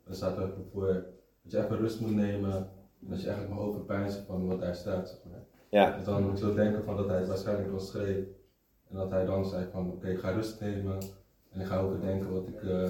staat 0.10 0.38
er 0.38 0.54
voor 0.72 1.06
dat 1.42 1.52
je 1.52 1.64
even 1.64 1.78
rust 1.78 2.00
moet 2.00 2.16
nemen 2.16 2.54
en 3.02 3.10
dat 3.10 3.22
je 3.22 3.28
eigenlijk 3.28 3.60
mag 3.60 3.68
overpijnzen 3.68 4.26
van 4.26 4.48
wat 4.48 4.60
daar 4.60 4.76
staat. 4.76 5.10
Zeg 5.10 5.18
maar. 5.32 5.44
Ja. 5.70 5.96
Dus 5.96 6.06
dan 6.06 6.30
moet 6.30 6.40
je 6.40 6.54
denken 6.54 6.84
van 6.84 6.96
dat 6.96 7.08
hij 7.08 7.18
het 7.18 7.28
waarschijnlijk 7.28 7.70
dan 7.70 7.82
schreef 7.82 8.26
en 8.90 8.96
dat 8.96 9.12
hij 9.12 9.26
dan 9.26 9.46
zei 9.46 9.68
van 9.72 9.86
oké, 9.86 9.96
okay, 9.96 10.12
ik 10.12 10.20
ga 10.20 10.30
rust 10.30 10.60
nemen 10.60 10.98
en 11.50 11.62
ik 11.62 11.68
ga 11.68 11.80
overdenken 11.80 12.34
wat 12.34 12.48
ik, 12.48 12.62
uh, 12.62 12.90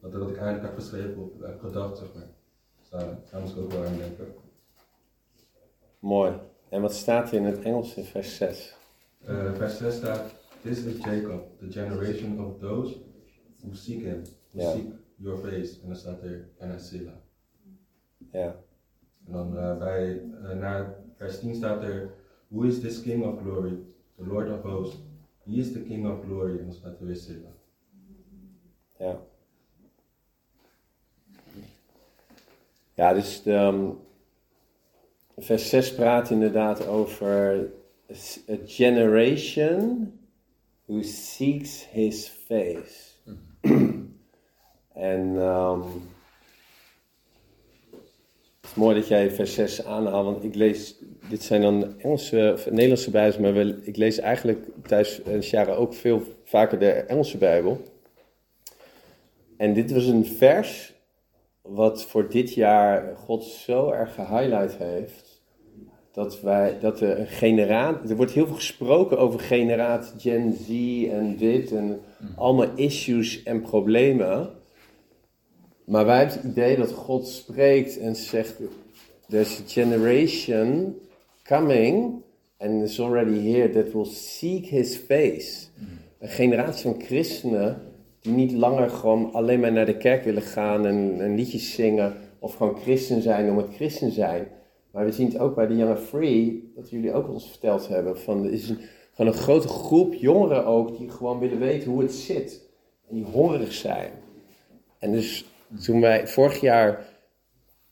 wat, 0.00 0.12
wat 0.12 0.28
ik 0.28 0.36
eigenlijk 0.36 0.62
heb 0.62 0.74
geschreven 0.74 1.22
of 1.22 1.40
heb 1.40 1.60
gedacht, 1.60 1.98
zeg 1.98 2.14
maar. 2.14 2.30
Dus 2.78 2.88
daar, 2.88 3.18
daar 3.30 3.40
moest 3.40 3.56
ik 3.56 3.62
ook 3.62 3.72
wel 3.72 3.84
aan 3.84 3.96
denken. 3.96 4.26
Mooi. 5.98 6.32
En 6.68 6.80
wat 6.80 6.94
staat 6.94 7.30
er 7.30 7.36
in 7.36 7.44
het 7.44 7.62
Engels 7.62 7.94
in 7.94 8.04
vers 8.04 8.36
6? 8.36 8.76
Uh, 9.28 9.54
vers 9.54 9.76
6 9.76 9.94
staat, 9.94 10.34
This 10.62 10.84
is 10.84 11.04
Jacob, 11.04 11.58
the 11.58 11.70
generation 11.70 12.44
of 12.46 12.58
those 12.58 12.96
who 13.62 13.74
seek 13.74 14.02
him, 14.02 14.22
who 14.52 14.72
seek 14.72 14.92
your 15.16 15.38
face. 15.38 15.80
En 15.82 15.88
dan 15.88 15.96
staat 15.96 16.22
er, 16.22 16.48
en 16.58 16.80
Silla. 16.80 17.22
Ja. 18.32 18.56
En 19.26 19.32
dan 19.32 19.56
uh, 19.56 19.78
bij, 19.78 20.22
uh, 20.42 20.50
na 20.50 20.94
vers 21.16 21.40
10 21.40 21.54
staat 21.54 21.82
er, 21.82 22.10
Who 22.48 22.62
is 22.62 22.80
this 22.80 23.02
King 23.02 23.24
of 23.24 23.40
glory? 23.40 23.78
The 24.16 24.26
Lord 24.26 24.50
of 24.50 24.62
hosts. 24.62 24.98
He 25.44 25.52
is 25.56 25.72
the 25.72 25.82
King 25.82 26.06
of 26.06 26.24
glory. 26.24 26.58
En 26.58 26.64
dan 26.64 26.74
staat 26.74 27.00
er 27.00 27.06
weer. 27.06 27.38
Ja. 28.98 29.20
Ja, 32.94 33.12
dus 33.12 33.42
de, 33.42 33.52
um, 33.52 33.98
vers 35.36 35.68
6 35.68 35.94
praat 35.94 36.30
inderdaad 36.30 36.86
over 36.86 37.70
a 38.48 38.56
generation 38.66 40.12
who 40.86 41.02
seeks 41.02 41.86
his 41.90 42.28
face. 42.28 43.12
en 44.92 45.20
um, 45.36 45.84
is 48.68 48.74
mooi 48.74 48.94
dat 48.94 49.08
jij 49.08 49.30
vers 49.30 49.54
6 49.54 49.84
aanhaalt, 49.84 50.24
want 50.24 50.44
ik 50.44 50.54
lees, 50.54 50.96
dit 51.28 51.42
zijn 51.42 51.60
dan 51.62 52.00
Engelse 52.00 52.50
of 52.54 52.70
Nederlandse 52.70 53.10
Bijbels, 53.10 53.38
maar 53.38 53.54
wel, 53.54 53.72
ik 53.82 53.96
lees 53.96 54.18
eigenlijk 54.18 54.66
thuis 54.86 55.20
in 55.20 55.40
jaren 55.40 55.76
ook 55.76 55.94
veel 55.94 56.22
vaker 56.44 56.78
de 56.78 56.90
Engelse 56.90 57.38
Bijbel. 57.38 57.80
En 59.56 59.74
dit 59.74 59.92
was 59.92 60.06
een 60.06 60.26
vers 60.26 60.94
wat 61.62 62.04
voor 62.04 62.28
dit 62.30 62.54
jaar 62.54 63.16
God 63.16 63.44
zo 63.44 63.90
erg 63.90 64.14
gehighlight 64.14 64.76
heeft. 64.76 65.42
Dat, 66.12 66.40
wij, 66.40 66.78
dat 66.80 67.00
er 67.00 67.26
een. 67.26 68.10
Er 68.10 68.16
wordt 68.16 68.32
heel 68.32 68.46
veel 68.46 68.54
gesproken 68.54 69.18
over 69.18 69.40
generatie 69.40 70.20
Gen 70.20 70.52
Z 70.52 70.68
en 71.10 71.36
dit 71.36 71.72
en 71.72 72.00
allemaal 72.36 72.68
issues 72.74 73.42
en 73.42 73.60
problemen. 73.60 74.50
Maar 75.88 76.06
wij 76.06 76.16
hebben 76.18 76.36
het 76.36 76.44
idee 76.44 76.76
dat 76.76 76.92
God 76.92 77.28
spreekt 77.28 77.98
en 77.98 78.16
zegt: 78.16 78.60
There's 79.28 79.60
a 79.60 79.62
generation 79.66 80.96
coming 81.42 82.22
and 82.58 82.82
is 82.82 83.00
already 83.00 83.52
here 83.52 83.70
that 83.70 83.92
will 83.92 84.04
seek 84.04 84.66
his 84.66 84.96
face. 84.96 85.66
Een 86.18 86.28
generatie 86.28 86.90
van 86.90 87.02
christenen 87.02 87.82
die 88.20 88.32
niet 88.32 88.52
langer 88.52 88.90
gewoon 88.90 89.32
alleen 89.32 89.60
maar 89.60 89.72
naar 89.72 89.86
de 89.86 89.96
kerk 89.96 90.24
willen 90.24 90.42
gaan 90.42 90.86
en, 90.86 91.34
liedjes 91.34 91.74
zingen 91.74 92.14
of 92.38 92.54
gewoon 92.54 92.76
christen 92.76 93.22
zijn 93.22 93.50
om 93.50 93.56
het 93.56 93.74
christen 93.74 94.10
zijn. 94.10 94.48
Maar 94.90 95.04
we 95.04 95.12
zien 95.12 95.26
het 95.26 95.38
ook 95.38 95.54
bij 95.54 95.66
de 95.66 95.76
Young 95.76 95.98
Free, 95.98 96.72
dat 96.76 96.90
jullie 96.90 97.12
ook 97.12 97.28
ons 97.28 97.48
verteld 97.48 97.88
hebben, 97.88 98.18
van 98.18 98.48
is 98.48 98.68
een, 98.68 98.78
gewoon 99.12 99.32
een 99.32 99.38
grote 99.38 99.68
groep 99.68 100.14
jongeren 100.14 100.66
ook 100.66 100.98
die 100.98 101.10
gewoon 101.10 101.38
willen 101.38 101.58
weten 101.58 101.90
hoe 101.90 102.02
het 102.02 102.12
zit. 102.12 102.68
En 103.08 103.14
die 103.14 103.24
hongerig 103.24 103.72
zijn. 103.72 104.10
En 104.98 105.12
dus 105.12 105.44
toen 105.84 106.00
wij 106.00 106.28
vorig 106.28 106.60
jaar 106.60 107.06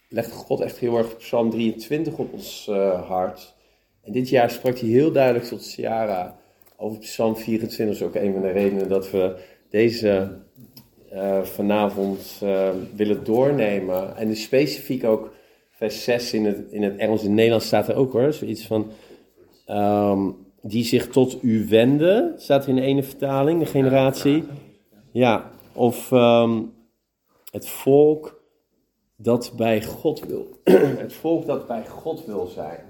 legde 0.08 0.32
God 0.32 0.60
echt 0.60 0.78
heel 0.78 0.98
erg 0.98 1.16
Psalm 1.16 1.50
23 1.50 2.18
op 2.18 2.32
ons 2.32 2.66
uh, 2.70 3.08
hart. 3.08 3.54
En 4.02 4.12
dit 4.12 4.28
jaar 4.28 4.50
sprak 4.50 4.78
hij 4.78 4.88
heel 4.88 5.12
duidelijk 5.12 5.44
tot 5.44 5.64
Ciara 5.64 6.36
over 6.76 6.98
Psalm 6.98 7.36
24 7.36 7.96
is 7.96 8.02
ook 8.02 8.14
een 8.14 8.32
van 8.32 8.42
de 8.42 8.50
redenen 8.50 8.88
dat 8.88 9.10
we 9.10 9.36
deze 9.70 10.38
eh, 11.10 11.42
vanavond 11.42 12.38
eh, 12.42 12.68
willen 12.96 13.24
doornemen. 13.24 14.16
En 14.16 14.28
dus 14.28 14.42
specifiek 14.42 15.04
ook 15.04 15.34
vers 15.70 16.04
6 16.04 16.32
in 16.32 16.44
het, 16.44 16.58
in 16.70 16.82
het 16.82 16.96
Engels, 16.96 17.22
het 17.22 17.30
Nederlands 17.30 17.66
staat 17.66 17.88
er 17.88 17.94
ook 17.94 18.12
hoor, 18.12 18.32
zoiets 18.32 18.66
van... 18.66 18.90
ehm, 19.66 20.30
die 20.62 20.84
zich 20.84 21.08
tot 21.08 21.38
u 21.42 21.66
wenden, 21.68 22.34
staat 22.36 22.66
in 22.66 22.74
de 22.74 22.80
ene 22.80 23.02
vertaling, 23.02 23.60
de 23.60 23.66
generatie. 23.66 24.44
Ja, 25.12 25.50
of 25.72 26.12
ehm, 26.12 26.62
het 27.56 27.68
volk 27.68 28.42
dat 29.16 29.52
bij 29.56 29.82
God 29.84 30.20
wil. 30.26 30.60
het 31.04 31.12
volk 31.12 31.46
dat 31.46 31.66
bij 31.66 31.86
God 31.86 32.24
wil 32.24 32.46
zijn. 32.46 32.84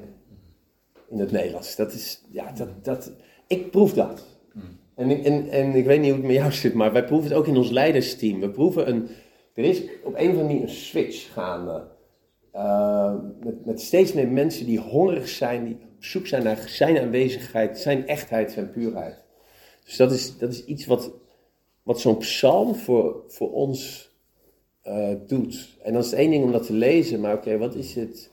In 1.09 1.19
het 1.19 1.31
Nederlands. 1.33 1.77
Dat 1.77 1.93
is, 1.93 2.25
ja, 2.31 2.53
dat, 2.53 2.85
dat, 2.85 3.13
ik 3.47 3.71
proef 3.71 3.93
dat. 3.93 4.25
En, 4.95 5.11
ik- 5.11 5.25
en, 5.25 5.49
en 5.49 5.75
ik 5.75 5.85
weet 5.85 6.01
niet 6.01 6.09
hoe 6.11 6.19
het 6.19 6.27
met 6.27 6.37
jou 6.37 6.53
zit, 6.53 6.75
maar 6.75 6.93
wij 6.93 7.05
proeven 7.05 7.29
het 7.29 7.39
ook 7.39 7.47
in 7.47 7.57
ons 7.57 7.71
leidersteam. 7.71 8.41
We 8.41 8.51
proeven 8.51 8.89
een, 8.89 9.09
er 9.55 9.65
is 9.65 9.83
op 9.83 9.89
een 10.05 10.13
of 10.13 10.17
andere 10.19 10.43
manier 10.45 10.63
een 10.63 10.69
switch 10.69 11.33
gaande. 11.33 11.87
Uh, 12.55 13.15
met, 13.45 13.65
met 13.67 13.81
steeds 13.81 14.13
meer 14.13 14.29
mensen 14.29 14.67
die 14.67 14.79
hongerig 14.81 15.29
zijn, 15.29 15.65
die 15.65 15.75
op 15.97 16.05
zoek 16.05 16.27
zijn 16.27 16.43
naar 16.45 16.65
zijn 16.69 16.99
aanwezigheid, 16.99 17.79
zijn 17.79 18.07
echtheid, 18.07 18.53
zijn 18.53 18.71
puurheid. 18.71 19.23
Dus 19.85 19.97
dat 19.97 20.13
is, 20.13 20.39
dat 20.39 20.53
is 20.53 20.65
iets 20.65 20.87
wat, 20.87 21.11
wat 21.83 22.01
zo'n 22.01 22.17
psalm 22.19 22.75
voor, 22.75 23.25
voor 23.29 23.53
ons 23.53 24.06
eh, 24.87 25.15
doet. 25.27 25.77
En 25.83 25.93
dan 25.93 26.03
is 26.03 26.11
het 26.11 26.19
één 26.19 26.31
ding 26.31 26.45
om 26.45 26.53
dat 26.53 26.67
te 26.67 26.73
lezen, 26.73 27.21
maar 27.21 27.35
oké, 27.35 27.59
wat 27.59 27.75
is 27.75 27.95
het? 27.95 28.31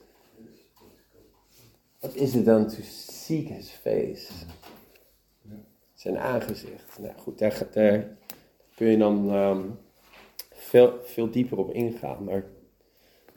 Wat 1.99 2.15
is 2.15 2.33
het 2.33 2.45
dan 2.45 2.67
to 2.67 2.77
seek 2.81 3.47
his 3.47 3.69
face? 3.69 4.31
Zijn 5.93 6.17
aangezicht. 6.17 6.99
Nou 6.99 7.13
goed, 7.17 7.39
daar, 7.39 7.67
kun 8.75 8.87
je 8.87 8.97
dan 8.97 9.29
ehm, 9.29 9.61
veel, 10.51 10.99
veel 11.03 11.31
dieper 11.31 11.57
op 11.57 11.73
ingaan. 11.73 12.23
Maar 12.23 12.45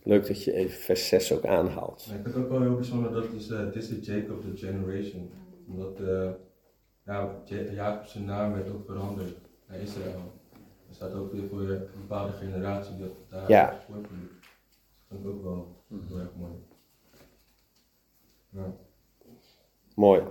leuk 0.02 0.26
dat 0.26 0.44
je 0.44 0.52
even 0.52 0.78
vers 0.80 1.08
6 1.08 1.32
ook 1.32 1.44
aanhaalt. 1.44 2.00
Ik 2.06 2.12
vind 2.12 2.26
het 2.26 2.36
ook 2.36 2.48
wel 2.48 2.60
heel 2.60 2.74
bijzonder 2.74 3.12
dat 3.12 3.32
is, 3.32 3.48
eh 3.50 3.66
this 3.68 3.90
is 3.90 4.06
Jacob 4.06 4.40
the 4.42 4.66
generation. 4.66 5.30
Omdat 5.68 6.00
eh 6.00 6.30
ja, 7.04 7.42
Ja- 7.44 7.72
Jacob 7.72 8.06
zijn 8.06 8.24
naam 8.24 8.52
werd 8.52 8.70
ook 8.70 8.84
veranderd 8.86 9.36
naar 9.68 9.80
Israël. 9.80 10.32
Er 10.98 11.02
staat 11.02 11.14
ook 11.14 11.32
weer 11.32 11.48
voor 11.48 11.60
een 11.60 11.86
bepaalde 12.00 12.32
generatie 12.32 12.96
dat 12.96 13.10
daar 13.30 13.50
Ja. 13.50 13.80
voortbloeit. 13.86 14.30
Dat 15.08 15.18
vind 15.18 15.20
ik 15.20 15.26
ook 15.26 15.42
wel 15.42 15.82
heel 16.08 16.18
erg 16.18 16.34
mooi. 16.36 16.52
Ja. 18.48 18.74
Mooi. 19.94 20.22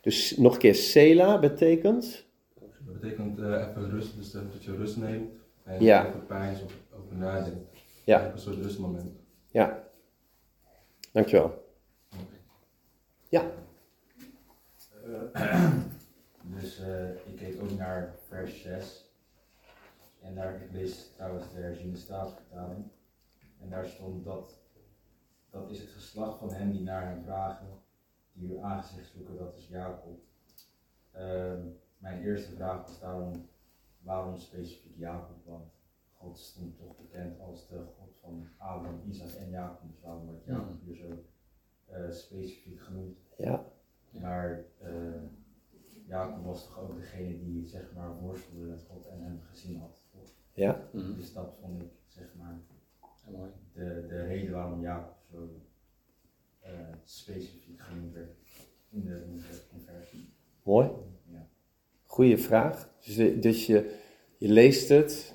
Dus 0.00 0.36
nog 0.36 0.52
een 0.52 0.58
keer, 0.58 0.74
Sela 0.74 1.38
betekent? 1.38 2.26
Dat 2.60 3.00
betekent 3.00 3.38
eh, 3.38 3.68
even 3.68 3.90
rust, 3.90 4.16
dus 4.16 4.30
dat 4.30 4.64
je 4.64 4.76
rust 4.76 4.96
neemt 4.96 5.32
en 5.64 5.82
Ja. 5.82 6.06
even 6.06 6.26
pijn 6.26 6.54
of 6.64 6.72
over 6.98 7.16
nadenkt. 7.16 7.78
Ja. 8.04 8.32
Een 8.32 8.38
soort 8.38 8.56
rustmoment. 8.56 9.12
Ja. 9.48 9.88
Dankjewel. 11.12 11.64
Ja. 13.28 13.50
Dus 16.60 16.78
eh, 16.80 17.08
ik 17.10 17.36
keek 17.36 17.62
ook 17.62 17.70
naar 17.70 18.14
vers 18.28 18.62
6. 18.62 19.09
En 20.20 20.34
daar, 20.34 20.62
ik 20.62 20.72
lees 20.72 21.12
trouwens 21.12 21.52
de 21.52 21.60
herziene 21.60 21.96
staatsvertaling. 21.96 22.84
En 23.58 23.68
daar 23.68 23.86
stond 23.86 24.24
dat, 24.24 24.60
dat 25.50 25.70
is 25.70 25.80
het 25.80 25.90
geslacht 25.90 26.38
van 26.38 26.52
hen 26.52 26.70
die 26.70 26.82
naar 26.82 27.06
hem 27.06 27.22
vragen, 27.22 27.68
die 28.32 28.50
uw 28.50 28.62
aangezicht 28.62 29.10
zoeken, 29.10 29.36
dat 29.36 29.56
is 29.56 29.68
Jacob. 29.68 30.18
Ehm, 31.10 31.66
mijn 31.98 32.22
eerste 32.22 32.52
vraag 32.52 32.82
was 32.82 33.00
daarom, 33.00 33.48
waarom 33.98 34.36
specifiek 34.36 34.96
Jacob? 34.96 35.44
Want 35.44 35.72
God 36.14 36.38
stond 36.38 36.76
toch 36.76 36.96
bekend 36.96 37.40
als 37.40 37.68
de 37.68 37.84
God 37.98 38.16
van 38.20 38.48
Abraham, 38.56 39.02
Isaac 39.08 39.30
en 39.30 39.50
Jacob. 39.50 39.88
Dus 39.88 40.00
waarom 40.00 40.26
wordt 40.26 40.44
Jacob 40.44 40.80
hier 40.84 40.94
zo 40.94 41.24
eh, 41.86 42.10
specifiek 42.10 42.80
genoemd? 42.80 43.18
Ja. 43.36 43.64
Maar 44.10 44.64
eh, 44.78 45.22
Jacob 46.06 46.44
was 46.44 46.64
toch 46.64 46.78
ook 46.78 46.96
degene 46.96 47.38
die 47.38 47.66
zeg 47.66 47.92
maar 47.94 48.20
worstelde 48.20 48.64
met 48.64 48.82
God 48.88 49.06
en 49.06 49.22
hem 49.22 49.40
gezien 49.40 49.80
had. 49.80 49.99
Ja. 50.60 50.80
Dus 50.92 51.32
dat 51.32 51.54
vond 51.62 51.80
ik 51.82 51.88
zeg 52.08 52.24
maar 52.38 52.58
de, 53.72 54.04
de 54.08 54.24
reden 54.26 54.52
waarom 54.52 54.80
Jacob 54.82 55.14
zo 55.32 55.36
eh, 56.60 56.70
specifiek 57.04 57.80
genoemd 57.80 58.12
werd 58.14 58.30
in 58.90 59.04
de, 59.04 59.24
in 59.30 59.36
de 59.36 59.58
conversie. 59.72 60.28
Mooi. 60.62 60.88
Ja. 61.32 61.46
Goeie 62.04 62.38
vraag. 62.38 62.90
Dus, 63.04 63.14
de- 63.16 63.38
dus 63.38 63.66
je, 63.66 63.94
je 64.36 64.48
leest 64.48 64.88
het, 64.88 65.34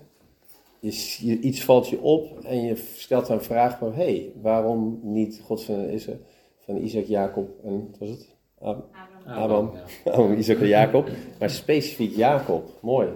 je, 0.80 0.92
je- 1.28 1.40
iets 1.40 1.64
valt 1.64 1.88
je 1.90 2.00
op 2.00 2.40
en 2.44 2.62
je 2.64 2.76
stelt 2.76 3.28
dan 3.28 3.38
een 3.38 3.44
vraag 3.44 3.78
van, 3.78 3.94
hé, 3.94 4.04
hey, 4.04 4.32
waarom 4.42 5.00
niet 5.04 5.42
God 5.44 5.64
van, 5.64 5.90
Isaac, 5.90 6.18
van 6.60 6.76
Isaac, 6.78 7.06
Jacob 7.06 7.64
en, 7.64 7.88
wat 7.90 7.98
was 8.00 8.10
het? 8.10 8.36
Ab- 8.60 8.90
Abraham. 9.24 9.44
Abraham. 9.44 9.74
Ja. 9.74 9.84
Abraham, 10.12 10.34
Isaac 10.38 10.58
en 10.60 10.68
Jacob, 10.68 11.10
maar 11.40 11.50
specifiek 11.50 12.16
Jacob. 12.16 12.70
Mooi. 12.82 13.10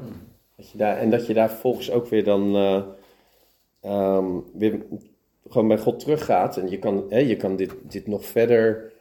Dat 0.59 0.69
je 0.69 0.77
daar, 0.77 0.97
en 0.97 1.09
dat 1.09 1.27
je 1.27 1.33
daar 1.33 1.49
vervolgens 1.49 1.91
ook 1.91 2.07
weer 2.07 2.23
dan 2.23 2.55
eh, 2.55 2.83
ehm, 3.81 4.25
weer 4.53 4.85
gewoon 5.49 5.67
bij 5.67 5.77
God 5.77 5.99
teruggaat. 5.99 6.57
En 6.57 6.69
je 6.69 6.79
kan, 6.79 7.05
hè, 7.09 7.17
je 7.17 7.35
kan 7.35 7.55
dit, 7.55 7.75
dit 7.81 8.07
nog 8.07 8.25
verder, 8.25 8.91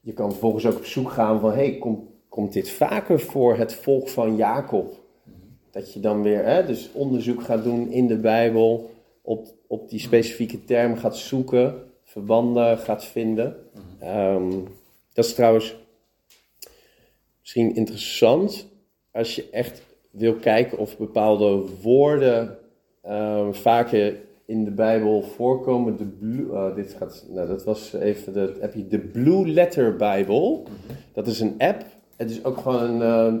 je 0.00 0.12
kan 0.12 0.30
vervolgens 0.30 0.66
ook 0.66 0.76
op 0.76 0.84
zoek 0.84 1.10
gaan 1.10 1.40
van, 1.40 1.52
hey, 1.52 1.78
kom, 1.78 2.08
komt 2.28 2.52
dit 2.52 2.70
vaker 2.70 3.20
voor 3.20 3.56
het 3.56 3.74
volk 3.74 4.08
van 4.08 4.36
Jacob? 4.36 4.98
Dat 5.70 5.92
je 5.92 6.00
dan 6.00 6.22
weer 6.22 6.44
hè, 6.44 6.66
dus 6.66 6.90
onderzoek 6.92 7.42
gaat 7.42 7.64
doen 7.64 7.90
in 7.90 8.06
de 8.06 8.18
Bijbel, 8.18 8.90
op, 9.22 9.46
op 9.66 9.90
die 9.90 10.00
specifieke 10.00 10.64
term 10.64 10.96
gaat 10.96 11.16
zoeken, 11.16 11.74
verbanden 12.02 12.78
gaat 12.78 13.04
vinden. 13.04 13.56
Ehm, 13.98 14.50
dat 15.12 15.24
is 15.24 15.34
trouwens 15.34 15.76
misschien 17.40 17.74
interessant 17.74 18.66
als 19.12 19.34
je 19.34 19.48
echt 19.50 19.88
wil 20.10 20.34
kijken 20.34 20.78
of 20.78 20.98
bepaalde 20.98 21.64
woorden 21.82 22.58
ehm, 23.02 23.52
vaker 23.52 24.20
in 24.44 24.64
de 24.64 24.70
Bijbel 24.70 25.22
voorkomen. 25.22 25.96
De 25.96 26.06
blue, 26.06 26.50
oh, 26.52 26.74
dit 26.74 26.96
gaat, 26.98 27.26
nou, 27.28 27.48
dat 27.48 27.64
was 27.64 27.92
even 27.92 28.32
de, 28.32 28.56
heb 28.60 28.74
je 28.74 28.86
de 28.86 28.98
Blue 28.98 29.48
Letter 29.48 29.96
Bijbel. 29.96 30.66
Dat 31.12 31.26
is 31.26 31.40
een 31.40 31.54
app. 31.58 31.84
Het 32.16 32.30
is 32.30 32.44
ook 32.44 32.58
gewoon 32.58 33.02
ehm, 33.02 33.38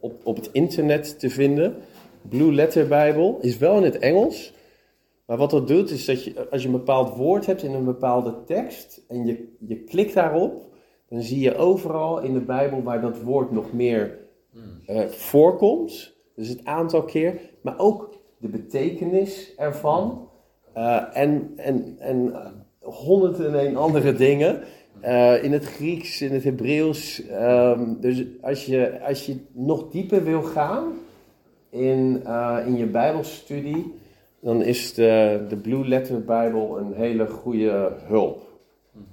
op, 0.00 0.20
op 0.22 0.36
het 0.36 0.48
internet 0.52 1.18
te 1.18 1.30
vinden. 1.30 1.74
Blue 2.28 2.52
Letter 2.52 2.88
Bijbel 2.88 3.38
is 3.40 3.58
wel 3.58 3.76
in 3.76 3.82
het 3.82 3.98
Engels. 3.98 4.52
Maar 5.26 5.36
wat 5.36 5.50
dat 5.50 5.68
doet 5.68 5.90
is 5.90 6.04
dat 6.04 6.24
je, 6.24 6.48
als 6.50 6.62
je 6.62 6.68
een 6.68 6.74
bepaald 6.74 7.16
woord 7.16 7.46
hebt 7.46 7.62
in 7.62 7.74
een 7.74 7.84
bepaalde 7.84 8.34
tekst 8.46 9.04
en 9.08 9.26
je, 9.26 9.54
je 9.58 9.76
klikt 9.76 10.14
daarop, 10.14 10.62
dan 11.08 11.22
zie 11.22 11.40
je 11.40 11.56
overal 11.56 12.20
in 12.20 12.32
de 12.32 12.40
Bijbel 12.40 12.82
waar 12.82 13.00
dat 13.00 13.22
woord 13.22 13.50
nog 13.50 13.72
meer 13.72 14.18
eh, 14.86 15.06
voorkomt. 15.06 16.12
Dus 16.36 16.48
het 16.48 16.64
aantal 16.64 17.02
keer, 17.02 17.40
maar 17.60 17.78
ook 17.78 18.18
de 18.38 18.48
betekenis 18.48 19.52
ervan. 19.56 20.28
Eh, 20.72 21.02
en 21.12 21.52
en, 21.56 21.96
en 21.98 22.34
honderd 22.80 23.40
en 23.40 23.66
een 23.66 23.76
andere 23.76 24.14
dingen. 24.14 24.62
Eh, 25.00 25.44
in 25.44 25.52
het 25.52 25.64
Grieks, 25.64 26.20
in 26.20 26.32
het 26.32 26.44
Hebreeuws. 26.44 27.26
ehm, 27.26 27.94
dus 28.00 28.24
als 28.40 28.66
je, 28.66 29.00
als 29.02 29.26
je 29.26 29.36
nog 29.52 29.90
dieper 29.90 30.24
wil 30.24 30.42
gaan 30.42 30.92
in, 31.70 32.22
in 32.66 32.76
je 32.76 32.86
Bijbelstudie, 32.86 33.94
dan 34.40 34.62
is 34.62 34.94
de, 34.94 35.44
de 35.48 35.56
Blue 35.56 35.88
Letter 35.88 36.24
Bijbel 36.24 36.78
een 36.78 36.92
hele 36.94 37.26
goede 37.26 37.92
hulp. 38.06 38.42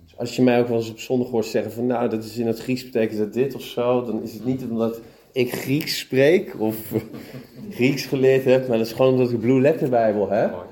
Dus 0.04 0.18
als 0.18 0.36
je 0.36 0.42
mij 0.42 0.60
ook 0.60 0.68
wel 0.68 0.78
eens 0.78 0.92
op 0.92 1.00
zondag 1.00 1.30
hoort 1.30 1.46
zeggen 1.46 1.72
van 1.72 1.86
nou, 1.86 2.10
dat 2.10 2.24
is 2.24 2.38
in 2.38 2.48
het 2.48 2.60
Grieks 2.60 2.84
betekent 2.84 3.20
dat 3.20 3.34
dit 3.34 3.56
of 3.56 3.62
zo, 3.62 4.06
dan 4.06 4.22
is 4.22 4.34
het 4.34 4.46
niet 4.46 4.64
omdat 4.70 5.00
ik 5.32 5.54
Grieks 5.54 6.00
spreek 6.00 6.60
of 6.60 6.94
Grieks 7.70 8.06
geleerd 8.06 8.46
heb, 8.46 8.68
maar 8.68 8.78
dat 8.78 8.88
is 8.88 8.94
gewoon 8.94 9.12
omdat 9.12 9.26
ik 9.26 9.36
de 9.36 9.42
Blue 9.42 9.62
Letter 9.62 9.90
Bijbel 9.90 10.30
heb. 10.30 10.66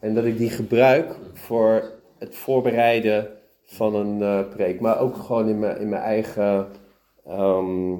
En 0.00 0.14
dat 0.14 0.24
ik 0.24 0.38
die 0.38 0.50
gebruik 0.50 1.16
voor 1.32 1.92
het 2.18 2.36
voorbereiden 2.36 3.28
van 3.64 3.94
een 3.94 4.22
eh, 4.22 4.48
preek. 4.48 4.80
Maar 4.80 5.00
ook 5.00 5.16
gewoon 5.16 5.48
in 5.48 5.58
mijn, 5.58 5.80
in 5.80 5.88
mijn 5.88 6.02
eigen. 6.02 6.68
ehm, 7.26 7.96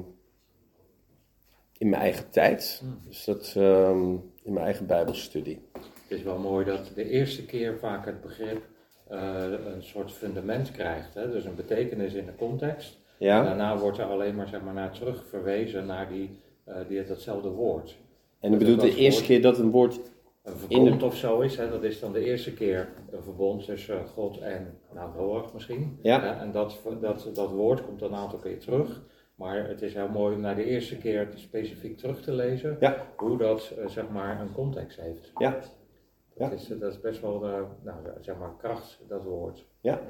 in 1.79 1.89
mijn 1.89 2.01
eigen 2.01 2.29
tijd. 2.29 2.83
Dus 3.07 3.25
dat 3.25 3.53
ehm, 3.57 4.11
in 4.43 4.53
mijn 4.53 4.65
eigen 4.65 4.85
Bijbelstudie. 4.85 5.61
Het 5.73 6.17
is 6.17 6.23
wel 6.23 6.37
mooi 6.37 6.65
dat 6.65 6.91
de 6.95 7.09
eerste 7.09 7.45
keer 7.45 7.77
vaak 7.79 8.05
het 8.05 8.21
begrip 8.21 8.61
eh, 9.07 9.43
een 9.73 9.83
soort 9.83 10.11
fundament 10.11 10.71
krijgt. 10.71 11.13
Hè? 11.13 11.31
Dus 11.31 11.45
een 11.45 11.55
betekenis 11.55 12.13
in 12.13 12.25
de 12.25 12.35
context. 12.35 12.99
Ja? 13.19 13.43
Daarna 13.43 13.77
wordt 13.77 13.97
er 13.97 14.05
alleen 14.05 14.35
maar, 14.35 14.47
zeg 14.47 14.61
maar 14.61 14.73
naar 14.73 14.91
terug 14.91 15.25
verwezen 15.27 15.85
naar 15.85 16.09
die, 16.09 16.29
eh, 16.63 16.75
die, 16.87 17.03
datzelfde 17.05 17.49
woord. 17.49 17.97
En 18.39 18.49
dat 18.49 18.59
bedoelt 18.59 18.81
de 18.81 18.95
eerste 18.95 19.23
keer 19.23 19.41
dat 19.41 19.57
een 19.57 19.71
woord. 19.71 19.95
Een 20.43 20.53
In 20.53 20.57
verbond 20.59 20.99
de- 20.99 21.05
of 21.05 21.15
zo 21.15 21.39
is, 21.39 21.57
hè? 21.57 21.69
dat 21.69 21.83
is 21.83 21.99
dan 21.99 22.13
de 22.13 22.23
eerste 22.23 22.53
keer 22.53 22.89
een 23.11 23.23
verbond 23.23 23.65
tussen 23.65 24.07
God 24.07 24.37
en 24.39 24.77
nou, 24.93 25.15
Noach 25.17 25.53
misschien. 25.53 25.99
Ja. 26.01 26.39
En 26.41 26.51
dat, 26.51 26.79
dat, 27.01 27.29
dat 27.33 27.51
woord 27.51 27.85
komt 27.85 27.99
dan 27.99 28.13
een 28.13 28.19
aantal 28.19 28.39
keer 28.39 28.59
terug. 28.59 29.01
Maar 29.35 29.67
het 29.67 29.81
is 29.81 29.93
heel 29.93 30.09
mooi 30.09 30.35
om 30.35 30.41
naar 30.41 30.55
de 30.55 30.63
eerste 30.65 30.97
keer 30.97 31.27
specifiek 31.35 31.97
terug 31.97 32.21
te 32.21 32.31
lezen 32.31 32.77
Ja. 32.79 33.05
hoe 33.15 33.37
dat 33.37 33.73
eh, 33.77 33.87
zeg 33.87 34.09
maar 34.09 34.41
een 34.41 34.51
context 34.53 34.99
heeft. 35.01 35.31
Ja. 35.37 35.51
Dat, 35.51 35.71
Ja. 36.37 36.49
is, 36.51 36.67
dat 36.67 36.91
is 36.91 36.99
best 37.01 37.21
wel 37.21 37.45
eh, 37.45 37.61
nou, 37.83 37.97
zeg 38.21 38.37
maar 38.37 38.55
kracht, 38.57 38.99
dat 39.07 39.23
woord. 39.23 39.65
Ja. 39.81 40.01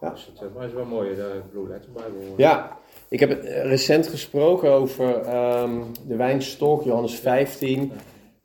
Ja. 0.00 0.10
Dus 0.10 0.26
het, 0.26 0.54
maar 0.54 0.62
het 0.62 0.70
is 0.70 0.76
wel 0.76 0.84
mooi, 0.84 1.14
de 1.14 1.40
Blue 1.50 1.68
Letter 1.68 1.92
Bijbel. 1.92 2.34
Ja, 2.36 2.78
ik 3.08 3.20
heb 3.20 3.30
eh, 3.30 3.62
recent 3.62 4.06
gesproken 4.06 4.70
over 4.70 5.20
ehm, 5.20 5.82
de 6.06 6.16
wijnstok, 6.16 6.82
Johannes 6.82 7.14
15. 7.14 7.92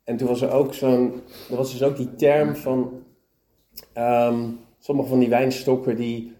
En 0.04 0.16
toen 0.16 0.28
was 0.28 0.40
er 0.40 0.50
ook 0.50 0.74
zo'n, 0.74 1.22
er 1.50 1.56
was 1.56 1.72
dus 1.72 1.82
ook 1.82 1.96
die 1.96 2.14
term 2.14 2.56
van, 2.56 3.02
ehm, 3.92 4.48
sommige 4.78 5.08
van 5.08 5.18
die 5.18 5.28
wijnstokken 5.28 5.96
die 5.96 6.34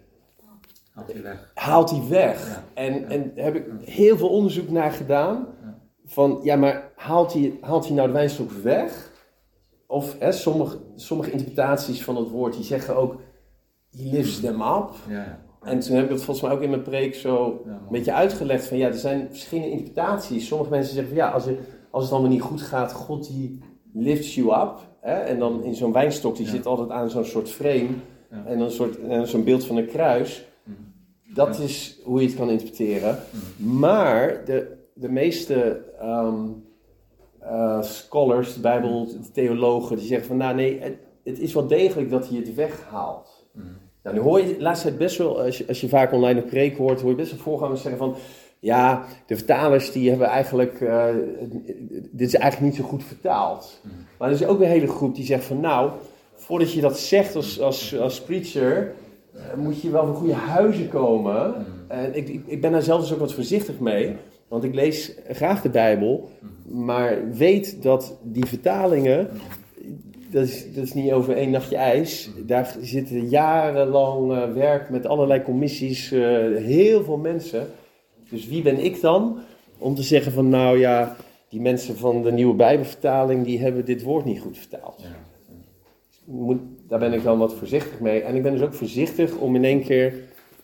Haalt 0.96 1.12
hij 1.12 1.22
weg. 1.22 1.50
haalt 1.54 1.90
hij 1.90 2.08
weg. 2.08 2.48
Ja. 2.48 2.64
En, 2.74 3.08
en 3.08 3.32
daar 3.34 3.44
heb 3.44 3.54
ik 3.54 3.66
heel 3.84 4.16
veel 4.16 4.28
onderzoek 4.28 4.70
naar 4.70 4.92
gedaan. 4.92 5.46
Van, 6.04 6.40
ja, 6.42 6.56
maar 6.56 6.92
haalt 6.94 7.32
hij, 7.32 7.58
haalt 7.60 7.86
hij 7.86 7.94
nou 7.94 8.06
de 8.06 8.14
wijnstok 8.14 8.50
weg? 8.50 9.12
Of 9.86 10.18
hè, 10.18 10.32
sommige, 10.32 10.78
sommige 10.94 11.30
interpretaties 11.30 12.04
van 12.04 12.16
het 12.16 12.30
woord, 12.30 12.54
die 12.54 12.64
zeggen 12.64 12.96
ook, 12.96 13.20
he 13.97 14.11
lifts 14.11 14.40
them 14.40 14.61
up. 14.62 14.90
Ja. 15.09 15.44
En 15.62 15.80
toen 15.80 15.94
heb 15.94 16.05
ik 16.05 16.11
dat 16.11 16.22
volgens 16.22 16.47
mij 16.47 16.57
ook 16.57 16.62
in 16.62 16.70
mijn 16.70 16.82
preek 16.82 17.14
zo 17.14 17.62
Ja, 17.64 17.70
een 17.70 17.78
beetje 17.90 18.12
uitgelegd 18.12 18.66
van 18.66 18.76
ja, 18.76 18.86
er 18.86 18.94
zijn 18.94 19.26
verschillende 19.30 19.70
interpretaties. 19.70 20.47
Sommige 20.47 20.70
mensen 20.70 20.94
zeggen 20.94 21.14
van 21.14 21.22
ja, 21.24 21.30
als, 21.30 21.47
er, 21.47 21.57
als 21.90 22.05
het 22.05 22.12
allemaal 22.12 22.30
niet 22.30 22.40
goed 22.42 22.62
gaat, 22.62 22.92
God 22.92 23.26
die 23.26 23.59
lifts 23.92 24.34
you 24.34 24.62
up. 24.62 24.72
Hè? 25.01 25.12
En 25.14 25.38
dan 25.38 25.64
in 25.64 25.74
zo'n 25.74 25.92
wijnstok, 25.92 26.36
die 26.36 26.44
Ja. 26.44 26.51
zit 26.51 26.66
altijd 26.66 26.90
aan 26.90 27.11
zo'n 27.11 27.24
soort 27.24 27.51
frame. 27.51 27.88
Ja. 28.30 28.44
En 28.47 28.59
dan 28.59 28.66
een 28.66 28.70
soort, 28.72 28.99
en 29.01 29.28
zo'n 29.28 29.44
beeld 29.44 29.64
van 29.64 29.76
een 29.76 29.86
kruis. 29.86 30.44
Mhm. 30.64 30.74
Dat 31.34 31.59
is 31.59 32.01
hoe 32.05 32.20
je 32.20 32.26
het 32.26 32.36
kan 32.36 32.51
interpreteren. 32.51 33.18
Mhm. 33.57 33.78
Maar 33.78 34.44
de, 34.44 34.76
de 34.94 35.09
meeste 35.09 35.82
ehm, 36.01 36.44
eh, 37.40 37.82
scholars, 37.82 38.55
de 38.55 38.61
Bijbel, 38.61 39.07
de 39.07 39.30
theologen, 39.32 39.97
die 39.97 40.07
zeggen 40.07 40.26
van 40.26 40.36
nou 40.36 40.55
nee, 40.55 40.80
het, 40.80 40.97
het 41.24 41.38
is 41.38 41.53
wel 41.55 41.66
degelijk 41.66 42.11
dat 42.11 42.28
hij 42.28 42.38
het 42.38 42.55
weghaalt. 42.55 43.36
Nou, 44.07 44.18
nu 44.18 44.24
hoor 44.24 44.40
je 44.40 44.57
de 44.57 44.62
laatste 44.62 44.86
tijd 44.86 44.98
best 44.98 45.18
wel, 45.18 45.42
als 45.42 45.59
je, 45.59 45.64
als 45.68 45.80
je 45.80 45.88
vaak 45.88 46.12
online 46.12 46.40
een 46.40 46.48
preek 46.48 46.76
hoort, 46.76 47.00
hoor 47.00 47.11
je 47.11 47.16
best 47.16 47.30
wel 47.30 47.40
voorgangers 47.40 47.82
zeggen 47.82 47.98
van, 47.98 48.14
ja, 48.59 49.04
de 49.26 49.36
vertalers 49.36 49.92
die 49.92 50.09
hebben 50.09 50.26
eigenlijk, 50.26 50.80
eh, 50.80 51.04
dit 52.11 52.28
is 52.28 52.34
eigenlijk 52.34 52.72
niet 52.72 52.82
zo 52.82 52.88
goed 52.88 53.04
vertaald. 53.04 53.80
Mhm. 53.82 53.94
Maar 54.18 54.28
er 54.28 54.34
is 54.34 54.46
ook 54.46 54.61
een 54.61 54.66
hele 54.66 54.86
groep 54.86 55.14
die 55.14 55.24
zegt 55.24 55.44
van, 55.44 55.61
nou, 55.61 55.90
voordat 56.34 56.72
je 56.72 56.80
dat 56.80 56.98
zegt 56.98 57.36
als, 57.36 57.61
als, 57.61 57.98
als 57.98 58.20
preacher, 58.20 58.92
eh, 59.32 59.40
moet 59.57 59.80
je 59.80 59.90
wel 59.90 60.07
van 60.07 60.14
goede 60.14 60.34
huizen 60.34 60.88
komen. 60.88 61.50
Mhm. 61.50 61.61
En 61.88 62.16
ik, 62.16 62.28
ik, 62.28 62.42
ik 62.46 62.61
ben 62.61 62.72
daar 62.72 62.82
zelf 62.82 63.00
dus 63.00 63.12
ook 63.12 63.18
wat 63.18 63.34
voorzichtig 63.34 63.78
mee, 63.78 64.16
want 64.48 64.64
ik 64.64 64.74
lees 64.74 65.12
graag 65.28 65.62
de 65.62 65.70
Bijbel, 65.70 66.30
maar 66.64 67.30
weet 67.32 67.82
dat 67.82 68.18
die 68.22 68.46
vertalingen, 68.46 69.28
dat 70.37 70.47
is, 70.47 70.72
dat 70.74 70.84
is 70.84 70.95
niet 70.95 71.12
over 71.12 71.37
één 71.37 71.51
nachtje 71.51 71.76
ijs. 71.76 72.30
Daar 72.47 72.76
zitten 72.80 73.28
jarenlang 73.28 74.32
eh, 74.32 74.53
werk 74.53 74.91
met 74.91 75.07
allerlei 75.07 75.43
commissies, 75.43 76.12
eh, 76.12 76.20
heel 76.57 77.05
veel 77.05 77.16
mensen. 77.16 77.66
Dus 78.30 78.49
wie 78.49 78.62
ben 78.62 78.84
ik 78.84 79.01
dan 79.01 79.39
om 79.78 79.95
te 79.95 80.03
zeggen 80.03 80.32
van 80.32 80.49
nou 80.49 80.78
ja, 80.78 81.16
die 81.49 81.61
mensen 81.61 81.97
van 81.97 82.22
de 82.22 82.32
nieuwe 82.32 82.55
Bijbelvertaling 82.55 83.45
die 83.45 83.61
hebben 83.61 83.84
dit 83.84 84.03
woord 84.03 84.24
niet 84.24 84.41
goed 84.41 84.59
vertaald. 84.59 85.03
Ja. 85.03 85.09
Moet, 86.24 86.61
daar 86.89 86.99
ben 86.99 87.12
ik 87.12 87.22
dan 87.22 87.39
wat 87.39 87.55
voorzichtig 87.55 88.01
mee. 88.01 88.20
En 88.20 88.34
ik 88.34 88.43
ben 88.43 88.53
dus 88.53 88.62
ook 88.62 88.74
voorzichtig 88.74 89.37
om 89.37 89.55
in 89.55 89.64
één 89.64 89.82
keer 89.82 90.14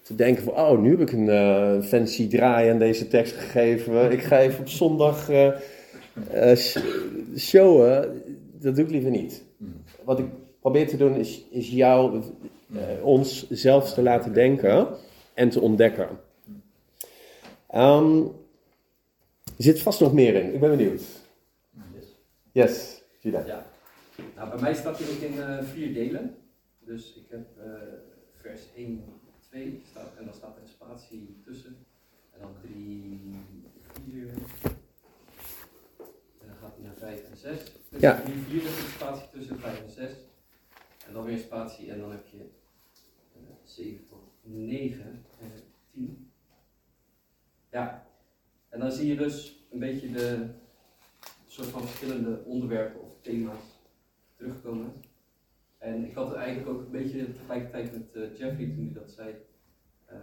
te 0.03 0.15
denken 0.15 0.43
van 0.43 0.53
oh, 0.53 0.79
nu 0.79 0.91
heb 0.91 1.01
ik 1.01 1.13
een 1.13 1.29
eh, 1.29 1.83
fancy 1.83 2.29
draai 2.29 2.71
aan 2.71 2.79
deze 2.79 3.09
tekst 3.09 3.35
gegeven. 3.35 4.13
Ik 4.13 4.23
ga 4.23 4.39
even 4.39 4.61
op 4.61 4.69
zondag 4.69 5.31
sh- 6.55 6.79
showen. 7.37 8.23
Dat 8.61 8.77
doe 8.77 8.85
ik 8.85 8.91
liever 8.91 9.11
niet. 9.11 9.51
Wat 10.05 10.19
ik 10.19 10.27
probeer 10.61 10.89
te 10.89 10.97
doen 10.97 11.15
is, 11.15 11.45
is 11.51 11.71
jou, 11.71 12.23
eh, 12.75 13.05
ons 13.05 13.51
zelfs 13.51 13.95
te 13.95 14.03
laten 14.03 14.33
denken 14.33 14.89
en 15.35 15.49
te 15.49 15.61
ontdekken. 15.61 16.09
Ehm, 17.67 18.23
er 19.45 19.65
zit 19.65 19.81
vast 19.81 20.01
nog 20.01 20.13
meer 20.13 20.35
in. 20.35 20.55
Ik 20.55 20.61
ben 20.61 20.71
benieuwd. 20.71 21.03
Yes. 21.95 22.05
Yes, 22.53 23.03
Judah. 23.19 23.47
Ja. 23.47 23.67
Nou, 24.37 24.51
bij 24.51 24.61
mij 24.61 24.75
staat 24.75 24.99
hij 24.99 25.09
ook 25.09 25.21
in 25.21 25.43
eh, 25.43 25.63
vier 25.63 25.95
delen. 25.95 26.37
Dus 26.79 27.15
ik 27.15 27.25
heb 27.29 27.47
eh, 27.59 27.73
vers 28.35 28.61
1, 28.77 29.05
2 29.49 29.83
staat, 29.91 30.13
en 30.19 30.25
dan 30.25 30.35
staat 30.35 30.57
er 30.57 30.63
een 30.63 30.69
spatie 30.69 31.41
tussen. 31.45 31.77
En 32.31 32.41
dan 32.41 32.55
3, 32.63 33.21
4. 34.05 34.29
En 36.41 36.47
dan 36.47 36.57
gaat 36.61 36.75
hij 36.75 36.85
naar 36.85 36.97
5 36.99 37.21
en 37.31 37.37
6. 37.37 37.73
Dus 37.93 38.01
Ja. 38.01 38.21
3, 38.23 38.35
4 38.35 38.63
is 38.63 38.69
een 38.69 38.91
spatie 38.91 39.29
tussen 39.31 39.59
5 39.59 39.83
en 39.83 39.91
6. 39.91 40.11
En 41.07 41.13
dan 41.13 41.25
weer 41.25 41.39
spatie 41.39 41.91
en 41.91 41.99
dan 41.99 42.11
heb 42.11 42.27
je 42.27 42.39
eh, 43.35 43.41
7 43.65 44.07
tot 44.09 44.31
9 44.43 45.25
en 45.41 45.51
10. 45.91 46.31
Ja, 47.71 48.07
en 48.69 48.81
dan 48.81 48.93
zie 48.93 49.07
je 49.07 49.17
dus 49.17 49.67
een 49.71 49.79
beetje 49.79 50.11
de 50.11 50.49
soort 51.47 51.69
van 51.69 51.83
verschillende 51.83 52.43
onderwerpen 52.45 53.03
of 53.03 53.21
thema's 53.21 53.81
terugkomen. 54.37 54.93
En 55.79 56.05
ik 56.05 56.15
had 56.15 56.35
eigenlijk 56.35 56.69
ook 56.69 56.81
een 56.81 56.91
beetje 56.91 57.33
tegelijkertijd 57.33 57.93
met 57.93 58.15
eh, 58.15 58.39
Jeffrey 58.39 58.67
toen 58.67 58.85
hij 58.85 58.93
dat 58.95 59.11
zei. 59.11 59.37
Eh, 60.05 60.17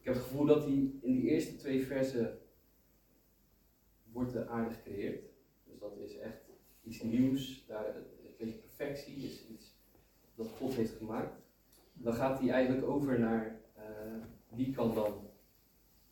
ik 0.00 0.04
heb 0.04 0.14
het 0.14 0.22
gevoel 0.22 0.46
dat 0.46 0.64
hij 0.64 0.90
in 1.00 1.12
die 1.12 1.30
eerste 1.30 1.56
twee 1.56 1.86
versen 1.86 2.38
wordt 4.12 4.46
aarde 4.46 4.74
gecreëerd. 4.74 5.27
Dus 5.78 5.88
dat 5.90 5.98
is 6.08 6.16
echt 6.18 6.38
iets 6.84 7.02
nieuws. 7.02 7.64
Daar, 7.66 7.96
een 7.96 8.04
beetje 8.38 8.58
perfectie 8.58 9.14
is 9.16 9.46
iets 9.46 9.76
dat 10.34 10.46
God 10.58 10.74
heeft 10.74 10.96
gemaakt. 10.96 11.36
Dan 11.92 12.14
gaat 12.14 12.40
hij 12.40 12.50
eigenlijk 12.50 12.86
over 12.86 13.20
naar 13.20 13.60
eh, 13.74 13.82
wie 14.48 14.74
kan 14.74 14.94
dan 14.94 15.30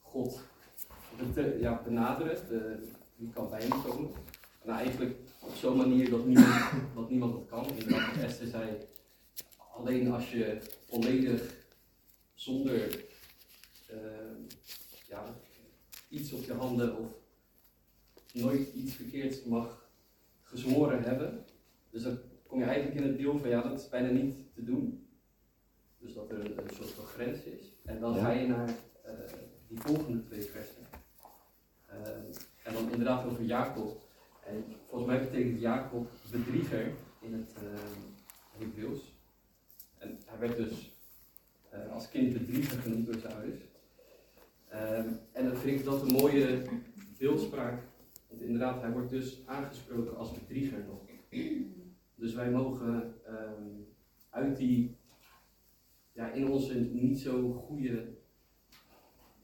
God 0.00 0.40
ja, 1.58 1.82
benaderen, 1.84 2.48
de, 2.48 2.88
wie 3.16 3.30
kan 3.30 3.50
bij 3.50 3.62
hem 3.62 3.82
komen. 3.82 4.10
Nou, 4.64 4.78
eigenlijk 4.78 5.16
op 5.40 5.54
zo'n 5.54 5.76
manier 5.76 6.10
dat 6.10 6.26
niemand, 6.26 6.72
dat 6.94 7.10
niemand 7.10 7.32
dat 7.32 7.46
kan. 7.46 7.68
Inderdaad, 7.68 8.14
wat 8.14 8.24
Esther 8.24 8.46
zei, 8.46 8.76
alleen 9.56 10.12
als 10.12 10.30
je 10.32 10.58
volledig 10.84 11.66
zonder 12.34 13.04
eh, 13.88 13.96
ja, 15.08 15.36
iets 16.08 16.32
op 16.32 16.44
je 16.44 16.52
handen 16.52 16.98
of 16.98 17.24
nooit 18.42 18.72
iets 18.74 18.94
verkeerds 18.94 19.44
mag 19.44 19.88
gezworen 20.42 21.02
hebben. 21.02 21.44
Dus 21.90 22.02
dan 22.02 22.18
kom 22.46 22.58
je 22.58 22.64
eigenlijk 22.64 22.96
in 23.00 23.06
het 23.06 23.18
deel 23.18 23.38
van 23.38 23.48
ja, 23.48 23.62
dat 23.62 23.80
is 23.80 23.88
bijna 23.88 24.08
niet 24.10 24.34
te 24.54 24.64
doen. 24.64 25.06
Dus 25.98 26.14
dat 26.14 26.30
er 26.30 26.40
een, 26.40 26.58
een 26.58 26.74
soort 26.74 26.90
van 26.90 27.04
grens 27.04 27.42
is. 27.42 27.72
En 27.84 28.00
dan 28.00 28.14
Ja. 28.14 28.20
ga 28.24 28.30
je 28.30 28.46
naar 28.46 28.68
eh, 29.04 29.12
die 29.68 29.80
volgende 29.80 30.22
twee 30.22 30.42
versen. 30.42 30.82
Eh, 31.86 32.08
en 32.62 32.72
dan 32.72 32.90
inderdaad 32.90 33.26
over 33.26 33.44
Jacob. 33.44 34.04
En 34.46 34.64
volgens 34.88 35.10
mij 35.10 35.20
betekent 35.20 35.60
Jacob 35.60 36.10
bedrieger 36.30 36.92
in 37.20 37.32
het 37.32 37.52
uh, 37.62 37.78
Hebreeuws. 38.58 39.14
En 39.98 40.18
hij 40.26 40.38
werd 40.38 40.56
dus 40.56 40.94
als 41.92 42.08
kind 42.08 42.32
bedrieger 42.32 42.78
genoemd 42.78 43.06
door 43.06 43.14
zijn 43.20 43.32
ouders. 43.32 43.60
Ehm, 44.68 45.08
en 45.32 45.44
dan 45.44 45.56
vind 45.56 45.78
ik 45.78 45.84
dat 45.84 46.02
een 46.02 46.12
mooie 46.12 46.62
beeldspraak. 47.18 47.82
Want 48.28 48.40
inderdaad, 48.40 48.80
hij 48.80 48.92
wordt 48.92 49.10
dus 49.10 49.46
aangesproken 49.46 50.16
als 50.16 50.32
bedrieger 50.32 50.84
nog. 50.84 51.00
Dus 52.14 52.34
wij 52.34 52.50
mogen 52.50 53.14
ehm, 53.24 53.70
uit 54.30 54.56
die, 54.56 54.96
ja, 56.12 56.30
in 56.32 56.48
onze 56.48 56.78
niet 56.80 57.20
zo 57.20 57.52
goede 57.52 58.14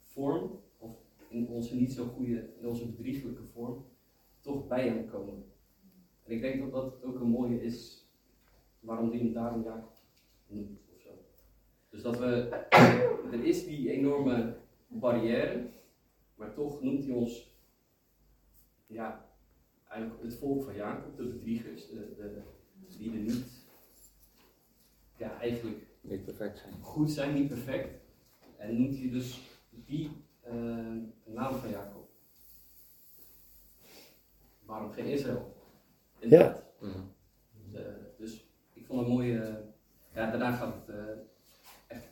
vorm, 0.03 0.61
of 0.78 0.97
in 1.28 1.49
onze 1.49 1.76
niet 1.76 1.93
zo 1.93 2.07
goede, 2.07 2.49
in 2.59 2.66
onze 2.66 2.87
bedriegelijke 2.87 3.43
vorm, 3.53 3.85
toch 4.41 4.66
bij 4.66 4.89
hem 4.89 5.07
komen. 5.07 5.45
En 6.24 6.33
ik 6.33 6.41
denk 6.41 6.61
dat 6.61 6.72
dat 6.72 7.03
ook 7.03 7.20
een 7.20 7.30
mooie 7.30 7.62
is, 7.62 8.07
waarom 8.80 9.11
die 9.11 9.20
hem 9.20 9.33
daarom 9.33 9.62
Jacob 9.62 9.93
noemt 10.47 10.80
of 10.95 11.01
zo. 11.01 11.11
Dus 11.91 12.03
dat 12.03 12.18
we, 12.18 12.26
er 13.33 13.45
is 13.45 13.64
die 13.64 13.91
enorme 13.91 14.57
barrière, 14.87 15.70
maar 16.35 16.55
toch 16.55 16.83
noemt 16.83 17.05
hij 17.05 17.14
ons, 17.14 17.51
ja, 18.93 19.28
eigenlijk 19.88 20.22
het 20.22 20.34
volk 20.34 20.64
van 20.64 20.74
Jacob, 20.74 21.16
de 21.16 21.24
bedriegers, 21.24 21.86
de, 21.88 22.14
de, 22.16 22.43
die 22.99 23.11
er 23.12 23.18
niet, 23.18 23.45
ja, 25.16 25.38
eigenlijk 25.40 25.86
Niet 26.01 26.24
perfect 26.24 26.59
zijn. 26.59 26.74
goed 26.80 27.11
zijn, 27.11 27.34
niet 27.34 27.49
perfect. 27.49 28.01
En 28.57 28.80
noemt 28.80 28.99
hij 28.99 29.11
dus 29.11 29.40
die 29.70 30.11
eh, 30.40 30.55
naam 31.24 31.55
van 31.55 31.70
Jacob. 31.70 32.09
Waarom 34.64 34.93
geen 34.93 35.07
Israël? 35.07 35.57
Inderdaad. 36.18 36.62
Mhm. 36.80 36.99
Eh, 37.74 37.82
dus 38.18 38.45
ik 38.72 38.86
vond 38.86 38.99
het 39.01 39.09
een 39.09 39.14
mooie. 39.14 39.38
eh, 39.43 39.55
ja, 40.14 40.30
daarna 40.30 40.53
gaat 40.57 40.74
het 40.74 40.97
eh, 40.97 41.07
echt 41.86 42.07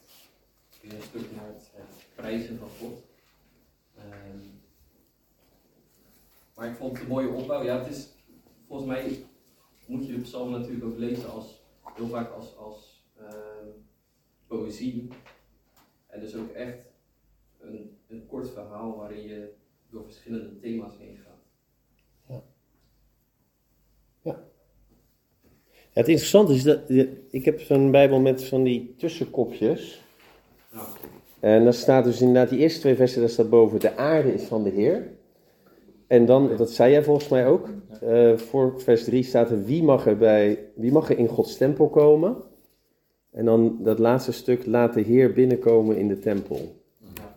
weer 0.83 0.95
een 0.95 1.03
stuk 1.03 1.35
naar 1.37 1.47
het, 1.47 1.71
het 1.75 2.07
prijzen 2.15 2.59
van 2.59 2.69
God. 2.69 3.03
Maar 6.61 6.69
ik 6.69 6.75
vond 6.75 6.93
het 6.93 7.03
een 7.03 7.09
mooie 7.09 7.29
opbouw. 7.29 7.63
Ja, 7.63 7.79
het 7.79 7.97
is, 7.97 8.09
volgens 8.67 8.89
mij 8.89 9.25
moet 9.87 10.07
je 10.07 10.13
de 10.13 10.21
psalm 10.21 10.51
natuurlijk 10.51 10.85
ook 10.85 10.99
lezen 10.99 11.31
als, 11.31 11.63
heel 11.95 12.07
vaak 12.07 12.33
als, 12.33 12.57
als 12.57 13.05
ehm, 13.19 13.67
poëzie. 14.47 15.09
En 16.07 16.21
dus 16.21 16.37
ook 16.37 16.51
echt 16.51 16.79
een, 17.61 17.99
een 18.09 18.27
kort 18.27 18.51
verhaal 18.51 18.97
waarin 18.97 19.23
je 19.23 19.53
door 19.91 20.05
verschillende 20.05 20.59
thema's 20.59 20.99
heen 20.99 21.17
gaat. 21.17 22.43
Ja, 24.23 24.45
het 25.93 26.09
interessante 26.09 26.55
is 26.55 26.63
dat 26.63 26.91
ik 27.31 27.45
heb 27.45 27.61
zo'n 27.61 27.91
Bijbel 27.91 28.21
met 28.21 28.45
van 28.45 28.63
die 28.63 28.95
tussenkopjes. 28.97 30.05
Ja. 30.73 30.87
En 31.41 31.65
daar 31.65 31.75
staat 31.75 32.05
dus 32.05 32.21
inderdaad 32.21 32.49
die 32.49 32.59
eerste 32.59 32.81
twee 32.81 32.95
versen, 32.95 33.21
daar 33.21 33.31
staat 33.31 33.51
boven 33.51 33.81
de 33.81 33.97
aarde 33.97 34.35
is 34.35 34.43
van 34.43 34.63
de 34.63 34.71
Heer. 34.71 35.19
En 36.11 36.27
dan, 36.27 36.51
dat 36.57 36.71
zei 36.71 36.93
jij 36.93 37.03
volgens 37.03 37.29
mij 37.29 37.47
ook, 37.47 37.69
eh, 38.01 38.37
voor 38.37 38.81
vers 38.81 39.05
3 39.05 39.23
staat 39.23 39.51
er 39.51 39.65
wie 39.65 39.83
mag 39.83 40.07
er, 40.07 40.17
bij, 40.17 40.59
wie 40.75 40.93
mag 40.93 41.11
er 41.11 41.19
in 41.19 41.29
Gods 41.29 41.57
tempel 41.57 41.89
komen? 41.89 42.37
En 43.31 43.45
dan 43.45 43.79
dat 43.83 43.99
laatste 43.99 44.33
stuk, 44.33 44.67
laat 44.67 44.95
de 44.95 45.01
Heer 45.01 45.33
binnenkomen 45.33 45.97
in 45.97 46.09
de 46.09 46.19
tempel. 46.19 46.77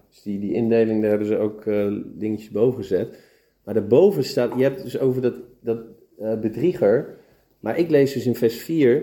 Dus 0.09 0.21
die, 0.23 0.39
die 0.39 0.53
indeling, 0.53 1.01
daar 1.01 1.09
hebben 1.09 1.27
ze 1.27 1.37
ook 1.37 1.65
eh 1.65 1.93
dingetjes 2.05 2.49
boven 2.49 2.81
gezet. 2.81 3.19
Maar 3.63 3.73
daarboven 3.73 4.23
staat, 4.23 4.53
je 4.57 4.63
hebt 4.63 4.83
dus 4.83 4.99
over 4.99 5.21
dat, 5.21 5.35
dat 5.59 5.79
eh, 6.19 6.39
bedrieger. 6.39 7.17
Maar 7.59 7.77
ik 7.77 7.89
lees 7.89 8.13
dus 8.13 8.25
in 8.25 8.35
vers 8.35 8.57
4, 8.57 8.95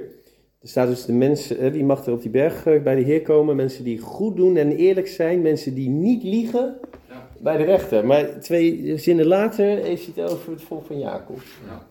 er 0.61 0.69
staat 0.69 0.89
dus 0.89 1.05
de 1.05 1.13
mensen, 1.13 1.73
wie 1.73 1.85
mag 1.85 2.07
er 2.07 2.13
op 2.13 2.23
die 2.23 2.31
berg 2.31 2.63
bij 2.63 2.95
de 2.95 3.03
Heer 3.03 3.23
komen? 3.23 3.57
Mensen 3.57 3.85
die 3.85 3.99
goed 3.99 4.37
doen 4.37 4.57
en 4.57 4.77
eerlijk 4.77 5.09
zijn, 5.09 5.43
mensen 5.43 5.75
die 5.75 5.89
niet 5.89 6.23
liegen. 6.23 6.77
Bij 7.41 7.57
de 7.57 7.65
rechter. 7.65 8.07
Maar 8.07 8.41
twee 8.41 8.97
zinnen 8.97 9.27
later 9.27 9.65
heeft 9.65 10.05
hij 10.07 10.25
het 10.25 10.33
over 10.33 10.53
het 10.53 10.63
volk 10.63 10.87
van 10.87 10.99
Jacob. 10.99 11.43
Ja. 11.67 11.87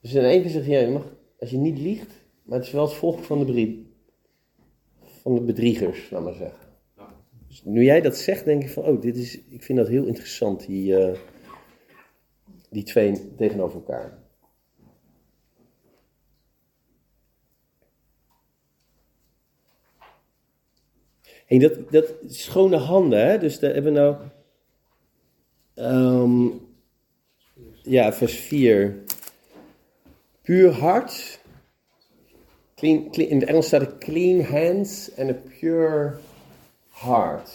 Dus 0.00 0.14
in 0.14 0.22
één 0.22 0.42
keer 0.42 0.50
zegt 0.50 0.66
hij, 0.66 0.74
ja, 0.74 0.86
je 0.86 0.92
mag, 0.92 1.14
als 1.38 1.50
je 1.50 1.56
niet 1.56 1.78
liegt, 1.78 2.10
maar 2.42 2.58
het 2.58 2.66
is 2.66 2.72
wel 2.72 2.84
het 2.84 2.94
volk 2.94 3.24
van 3.24 3.46
de, 3.46 3.84
van 5.22 5.34
de 5.34 5.40
bedriegers, 5.40 6.10
laat 6.10 6.24
maar 6.24 6.34
zeggen. 6.34 6.68
Ja. 6.96 7.14
Dus 7.48 7.64
nu 7.64 7.84
jij 7.84 8.00
dat 8.00 8.16
zegt, 8.16 8.44
denk 8.44 8.62
ik 8.62 8.70
van, 8.70 8.84
oh, 8.84 9.00
dit 9.00 9.16
is, 9.16 9.40
ik 9.48 9.62
vind 9.62 9.78
dat 9.78 9.88
heel 9.88 10.04
interessant, 10.04 10.66
die, 10.66 10.96
eh, 10.96 11.18
die 12.70 12.82
twee 12.82 13.34
tegenover 13.36 13.76
elkaar. 13.76 14.24
En 21.46 21.58
dat, 21.58 21.90
dat 21.90 22.14
schone 22.26 22.76
handen, 22.76 23.26
hè? 23.26 23.38
dus 23.38 23.58
daar 23.58 23.72
hebben 23.72 23.92
we 23.92 23.98
nou. 23.98 24.16
Ehm, 25.76 26.48
ja, 27.82 28.12
vers 28.12 28.34
4. 28.34 29.04
Puur 30.42 30.72
hart. 30.72 31.40
Clean, 32.74 33.12
in 33.12 33.40
het 33.40 33.48
Engels 33.48 33.66
staat 33.66 33.80
er 33.80 33.98
clean 33.98 34.40
hands 34.40 35.14
en 35.14 35.28
a 35.28 35.36
pure 35.58 36.14
heart. 36.88 37.50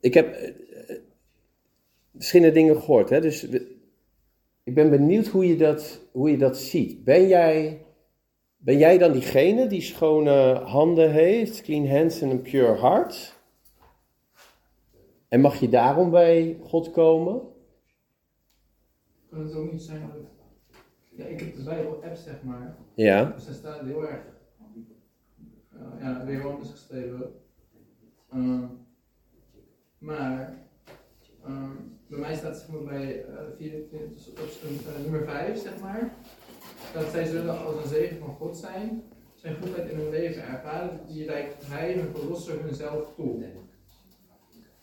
Ik 0.00 0.14
heb 0.14 0.34
eh, 0.34 0.48
eh, 0.48 0.96
verschillende 2.16 2.54
dingen 2.54 2.76
gehoord, 2.76 3.10
hè? 3.10 3.20
dus 3.20 3.46
ik 4.64 4.74
ben 4.74 4.90
benieuwd 4.90 5.26
hoe 5.26 5.48
je 5.48 5.56
dat, 5.56 6.00
hoe 6.12 6.30
je 6.30 6.36
dat 6.36 6.58
ziet. 6.58 7.04
Ben 7.04 7.28
jij, 7.28 7.80
ben 8.56 8.78
jij 8.78 8.98
dan 8.98 9.12
diegene 9.12 9.66
die 9.66 9.80
schone 9.80 10.54
handen 10.54 11.12
heeft, 11.12 11.62
clean 11.62 11.88
hands 11.88 12.20
en 12.20 12.30
een 12.30 12.42
pure 12.42 12.80
heart? 12.80 13.35
En 15.36 15.42
mag 15.42 15.60
je 15.60 15.68
daarom 15.68 16.10
bij 16.10 16.58
God 16.62 16.90
komen? 16.90 17.40
Kan 19.30 19.40
het 19.40 19.54
ook 19.54 19.72
niet 19.72 19.82
zijn 19.82 20.00
dat... 20.00 20.16
Ja, 21.10 21.24
ik 21.24 21.40
heb 21.40 21.56
de 21.56 21.62
Bijbel-app, 21.62 22.16
zeg 22.16 22.42
maar. 22.42 22.76
Ja. 22.94 23.24
Dus 23.24 23.46
daar 23.46 23.54
staat 23.54 23.80
heel 23.80 24.08
erg... 24.08 24.20
eh, 25.72 26.00
ja, 26.00 26.24
weer 26.24 26.46
anders 26.50 26.70
geschreven. 26.70 27.32
Ehm, 28.30 28.64
maar... 29.98 30.58
ehm, 31.44 31.70
bij 32.06 32.18
mij 32.18 32.34
staat 32.34 32.56
zeg 32.56 32.68
maar 32.68 32.82
bij 32.82 33.24
eh 33.24 33.34
24, 33.56 34.28
op 34.28 34.36
eh, 34.36 35.02
nummer 35.02 35.24
5, 35.24 35.62
zeg 35.62 35.80
maar. 35.80 36.14
Dat 36.94 37.10
zij 37.10 37.24
zullen 37.24 37.64
als 37.64 37.82
een 37.82 37.88
zegen 37.88 38.18
van 38.18 38.34
God 38.34 38.56
zijn. 38.56 39.02
Zijn 39.34 39.56
goedheid 39.56 39.90
in 39.90 39.98
hun 39.98 40.10
leven 40.10 40.42
ervaren. 40.42 41.00
Die 41.06 41.26
reikt 41.26 41.66
hij 41.66 41.92
hun 41.92 42.14
verlosser 42.14 42.62
hunzelf 42.62 43.14
toe. 43.14 43.44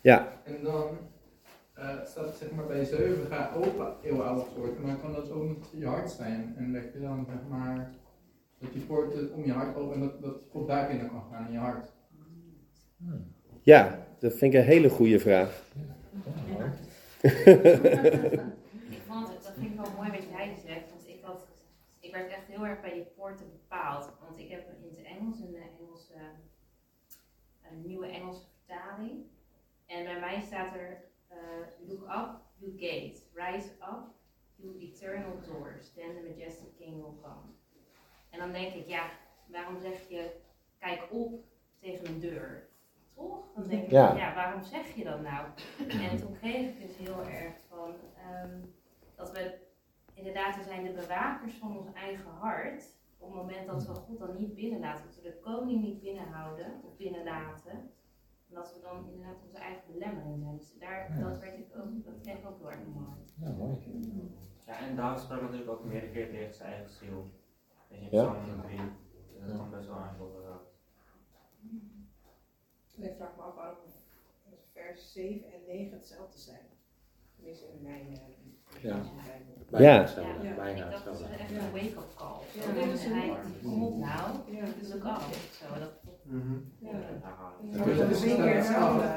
Ja. 0.04 0.42
En 0.44 0.64
dan 0.64 0.98
eh, 1.74 2.06
staat 2.06 2.36
zeg 2.36 2.52
maar 2.52 2.66
bij 2.66 2.86
7 2.86 3.28
ga 3.28 3.52
open 3.56 3.96
eeuwoudig 4.02 4.56
worden, 4.56 4.82
maar 4.82 4.96
kan 4.96 5.14
dat 5.14 5.32
ook 5.32 5.44
niet 5.44 5.66
je 5.72 5.86
hart 5.86 6.12
zijn? 6.12 6.54
En 6.58 6.72
leg 6.72 6.94
je 6.94 7.00
dan 7.00 7.26
zeg 7.26 7.48
maar 7.50 7.92
dat 8.60 8.74
die 8.74 8.82
poorten 8.82 9.34
om 9.34 9.46
je 9.46 9.52
hart 9.52 9.76
open 9.76 9.94
en 9.94 10.00
dat, 10.00 10.22
dat 10.22 10.36
God 10.50 10.68
daar 10.68 10.88
binnen 10.88 11.10
kan 11.10 11.24
gaan 11.32 11.46
in 11.46 11.52
je 11.52 11.58
hart. 11.58 11.92
Ja, 13.62 14.06
dat 14.20 14.34
vind 14.34 14.54
ik 14.54 14.60
een 14.60 14.66
hele 14.66 14.90
goede 14.90 15.20
vraag. 15.20 15.64
Ik 17.22 19.02
vond 19.08 19.28
het, 19.28 19.44
dat 19.44 19.54
vind 19.58 19.72
ik 19.72 19.76
wel 19.76 19.92
mooi 19.96 20.12
wat 20.12 20.30
jij 20.30 20.56
zegt, 20.66 20.90
want 20.90 21.08
ik 21.08 21.20
had, 21.22 21.48
ik 22.00 22.12
werd 22.12 22.32
echt 22.32 22.48
heel 22.48 22.66
erg 22.66 22.82
bij 22.82 22.94
die 22.94 23.08
poorten 23.18 23.46
bepaald. 23.52 24.10
Want 24.28 24.40
ik 24.40 24.50
heb 24.50 24.60
in 24.82 24.96
het 24.96 25.06
Engels 25.06 25.40
een 25.40 25.56
eh, 25.56 25.62
Engelse, 25.80 26.14
een 27.72 27.82
nieuwe 27.88 28.08
Engelse 28.08 28.42
vertaling. 28.58 29.32
En 29.94 30.04
bij 30.04 30.20
mij 30.20 30.42
staat 30.42 30.76
er, 30.76 31.04
eh, 31.28 31.38
look 31.88 32.02
up, 32.04 32.30
you 32.58 32.72
gate, 32.78 33.22
rise 33.34 33.70
up, 33.70 34.04
you 34.56 34.80
eternal 34.80 35.40
doors, 35.48 35.94
then 35.94 36.16
the 36.16 36.22
majestic 36.30 36.76
king 36.78 36.96
will 36.96 37.22
come. 37.22 37.52
En 38.30 38.40
dan 38.40 38.52
denk 38.52 38.74
ik, 38.74 38.88
ja, 38.88 39.10
waarom 39.48 39.80
zeg 39.80 40.10
je, 40.10 40.32
kijk 40.78 41.08
op 41.12 41.44
tegen 41.80 42.08
een 42.08 42.20
deur? 42.20 42.70
Toch? 43.16 43.54
Dan 43.56 43.68
denk 43.68 43.84
ik, 43.84 43.92
Ja. 43.92 44.16
ja, 44.16 44.34
waarom 44.34 44.64
zeg 44.64 44.96
je 44.96 45.04
dat 45.04 45.22
nou? 45.22 45.48
En 46.12 46.18
toen 46.18 46.38
kreeg 46.40 46.70
ik 46.70 46.82
het 46.82 46.96
heel 46.96 47.24
erg 47.24 47.54
van 47.68 47.96
ehm, 48.18 48.60
dat 49.16 49.32
we 49.32 49.58
inderdaad, 50.14 50.56
we 50.56 50.64
zijn 50.64 50.84
de 50.84 50.92
bewakers 50.92 51.54
van 51.54 51.78
ons 51.78 51.94
eigen 51.94 52.32
hart. 52.32 52.84
Op 53.18 53.28
het 53.28 53.38
moment 53.38 53.68
dat 53.68 53.86
we 53.86 53.94
God 53.94 54.20
dan 54.20 54.36
niet 54.38 54.56
binnenlaten, 54.56 55.06
dat 55.06 55.16
we 55.16 55.22
de 55.22 55.40
koning 55.40 55.82
niet 55.82 56.02
binnenhouden 56.02 56.82
of 56.84 56.98
binnenlaten. 56.98 57.92
En 58.54 58.60
dat 58.60 58.74
we 58.74 58.80
dan 58.82 59.06
inderdaad 59.10 59.42
onze 59.46 59.58
eigen 59.58 59.84
belemmering 59.94 60.40
zijn. 60.44 60.58
Dus 60.58 60.74
daar, 60.80 61.20
dat 61.20 61.40
werd 61.40 61.58
ik 61.58 61.68
ook, 61.76 62.06
dat 62.06 62.14
kreeg 62.22 62.38
ik 62.38 62.46
ook 62.48 62.58
heel 62.60 62.72
erg 62.72 62.80
mooi. 62.94 63.08
Ja, 63.42 63.50
mooi. 63.52 63.78
Ja, 64.66 64.80
en 64.80 64.96
David 64.96 65.24
sprak 65.24 65.42
natuurlijk 65.42 65.70
ook 65.70 65.84
meerdere 65.84 66.12
keer 66.12 66.30
tegen 66.30 66.54
zijn 66.54 66.74
eigen 66.74 66.92
ziel. 66.92 67.30
Weet 67.90 68.00
je, 68.00 68.06
in 68.06 68.18
Ja. 68.18 68.24
Psalm 68.32 68.62
3. 68.62 68.78
Dat 69.46 69.54
kwam 69.56 69.70
best 69.72 69.88
wel 69.88 69.98
aan 69.98 70.16
bod. 70.18 70.32
En 72.98 73.04
ik 73.04 73.16
vraag 73.18 73.36
me 73.36 73.42
af 73.42 73.56
waarom 73.56 73.78
vers 74.74 75.12
7 75.14 75.54
en 75.54 75.60
9 75.68 75.98
hetzelfde 75.98 76.40
zijn. 76.40 76.66
Tenminste 77.36 77.66
in 77.74 77.82
mijn 77.82 78.08
eh, 78.08 78.84
Ja. 78.84 79.02
Bijna 79.70 79.94
Ja. 79.94 80.02
hetzelfde. 80.02 80.44
Ja. 80.48 80.66
Ik 80.66 80.78
dacht 80.78 81.06
dat 81.06 81.20
het 81.20 81.30
echt 81.40 81.52
een 81.52 81.72
wake-up 81.72 82.16
call. 82.16 82.40
Ja, 82.56 82.62
Zo, 82.62 82.70
en 82.70 82.90
is 82.90 83.06
een 83.06 83.12
hij, 83.14 83.30
alarm. 83.30 83.52
kom 83.62 83.84
op 83.84 83.98
nou, 83.98 84.52
Ja, 84.56 84.66
dus 84.80 84.96
ook 84.96 85.04
af. 85.04 85.50
Zo, 85.62 85.80
dat, 85.80 85.92
ja. 86.30 86.90
Ja, 86.90 87.86
Ja, 87.86 87.96
dat 87.96 88.10
is 88.10 88.22
keer 88.24 88.56
hetzelfde. 88.56 89.08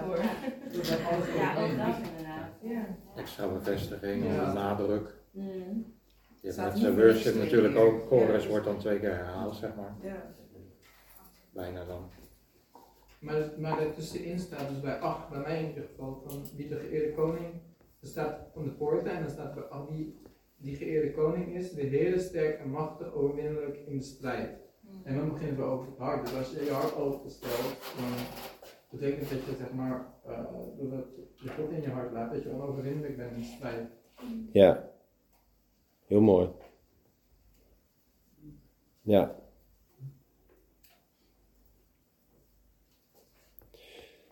Dat 0.72 0.82
is 0.82 0.90
alles 0.90 1.34
ja, 1.34 1.50
ook 1.62 1.76
dat 1.76 2.08
inderdaad. 2.08 2.50
Ja. 2.62 2.96
Extra 3.16 3.48
bevestiging, 3.48 4.24
Ja. 4.24 4.52
nadruk. 4.52 5.14
Mm. 5.30 5.94
Je 6.40 6.52
hebt 6.52 6.56
met 6.56 6.80
voor 6.80 6.90
niks 6.92 7.02
worship 7.02 7.34
natuurlijk 7.34 7.76
ook, 7.76 8.06
chorus 8.06 8.42
Ja. 8.44 8.48
wordt 8.50 8.64
dan 8.64 8.78
twee 8.78 8.98
keer 9.00 9.14
herhaald, 9.16 9.54
zeg 9.54 9.74
maar. 9.76 9.94
Ja. 10.02 10.34
Bijna 11.52 11.84
dan. 11.84 12.10
Maar, 13.20 13.50
maar 13.58 13.76
daartussenin 13.76 14.38
staat 14.38 14.68
dus 14.68 14.80
bij 14.80 14.98
8, 14.98 15.28
bij 15.30 15.40
mij 15.40 15.60
in 15.62 15.68
ieder 15.68 15.84
geval, 15.84 16.22
van 16.26 16.42
wie 16.56 16.68
de 16.68 16.76
geëerde 16.76 17.12
koning, 17.14 17.46
er 18.00 18.08
staat 18.08 18.38
van 18.52 18.64
de 18.64 18.70
poorten 18.70 19.10
en 19.10 19.22
dan 19.22 19.30
staat 19.30 19.54
bij 19.54 19.62
al 19.62 19.90
wie 19.90 20.20
die 20.56 20.76
geëerde 20.76 21.12
koning 21.12 21.54
is, 21.54 21.70
de 21.72 21.82
Heer 21.82 22.18
sterk 22.18 22.58
en 22.58 22.70
machtig, 22.70 23.12
overwinnelijk 23.12 23.76
in 23.86 23.96
de 23.98 24.04
strijd. 24.04 24.58
En 25.06 25.16
dan 25.16 25.32
beginnen 25.32 25.56
we 25.56 25.62
over 25.62 25.86
het 25.86 25.98
hart. 25.98 26.26
Dus 26.26 26.36
als 26.36 26.50
je 26.50 26.64
je 26.64 26.70
hart 26.70 26.94
openstelt, 26.94 27.76
dan 27.96 28.12
betekent 28.90 29.30
dat 29.30 29.44
je 29.44 29.56
zeg 29.58 29.72
maar, 29.72 30.06
eh, 30.26 30.44
doordat 30.78 31.04
je 31.34 31.48
God 31.48 31.70
in 31.70 31.80
je 31.80 31.90
hart 31.90 32.12
laat, 32.12 32.32
dat 32.32 32.42
je 32.42 32.52
onoverwinnelijk 32.52 33.16
bent 33.16 33.36
in 33.36 33.44
strijd. 33.44 33.88
Ja. 34.52 34.90
Heel 36.06 36.20
mooi. 36.20 36.48
Ja. 39.02 39.34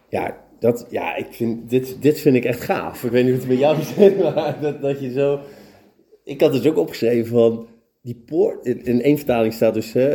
Ja, 0.09 0.47
dat, 0.59 0.87
ja 0.91 1.15
ik 1.15 1.33
vind, 1.33 1.71
dit, 1.71 2.03
dit 2.03 2.21
vind 2.21 2.37
ik 2.37 2.45
echt 2.45 2.61
gaaf. 2.61 3.05
Ik 3.05 3.11
weet 3.11 3.25
niet 3.25 3.33
hoe 3.33 3.41
het 3.41 3.49
bij 3.49 3.59
jou 3.59 3.83
zit, 3.95 4.19
maar 4.19 4.61
dat, 4.61 4.81
dat 4.81 5.01
je 5.01 5.13
zo... 5.13 5.41
Ik 6.23 6.41
had 6.41 6.53
dus 6.53 6.67
ook 6.67 6.77
opgeschreven 6.77 7.27
van... 7.27 7.69
Die 8.05 8.23
poort, 8.27 8.67
in 8.67 8.85
in 8.85 9.03
één 9.03 9.17
vertaling 9.17 9.53
staat 9.53 9.75
dus, 9.75 9.93
hè, 9.93 10.09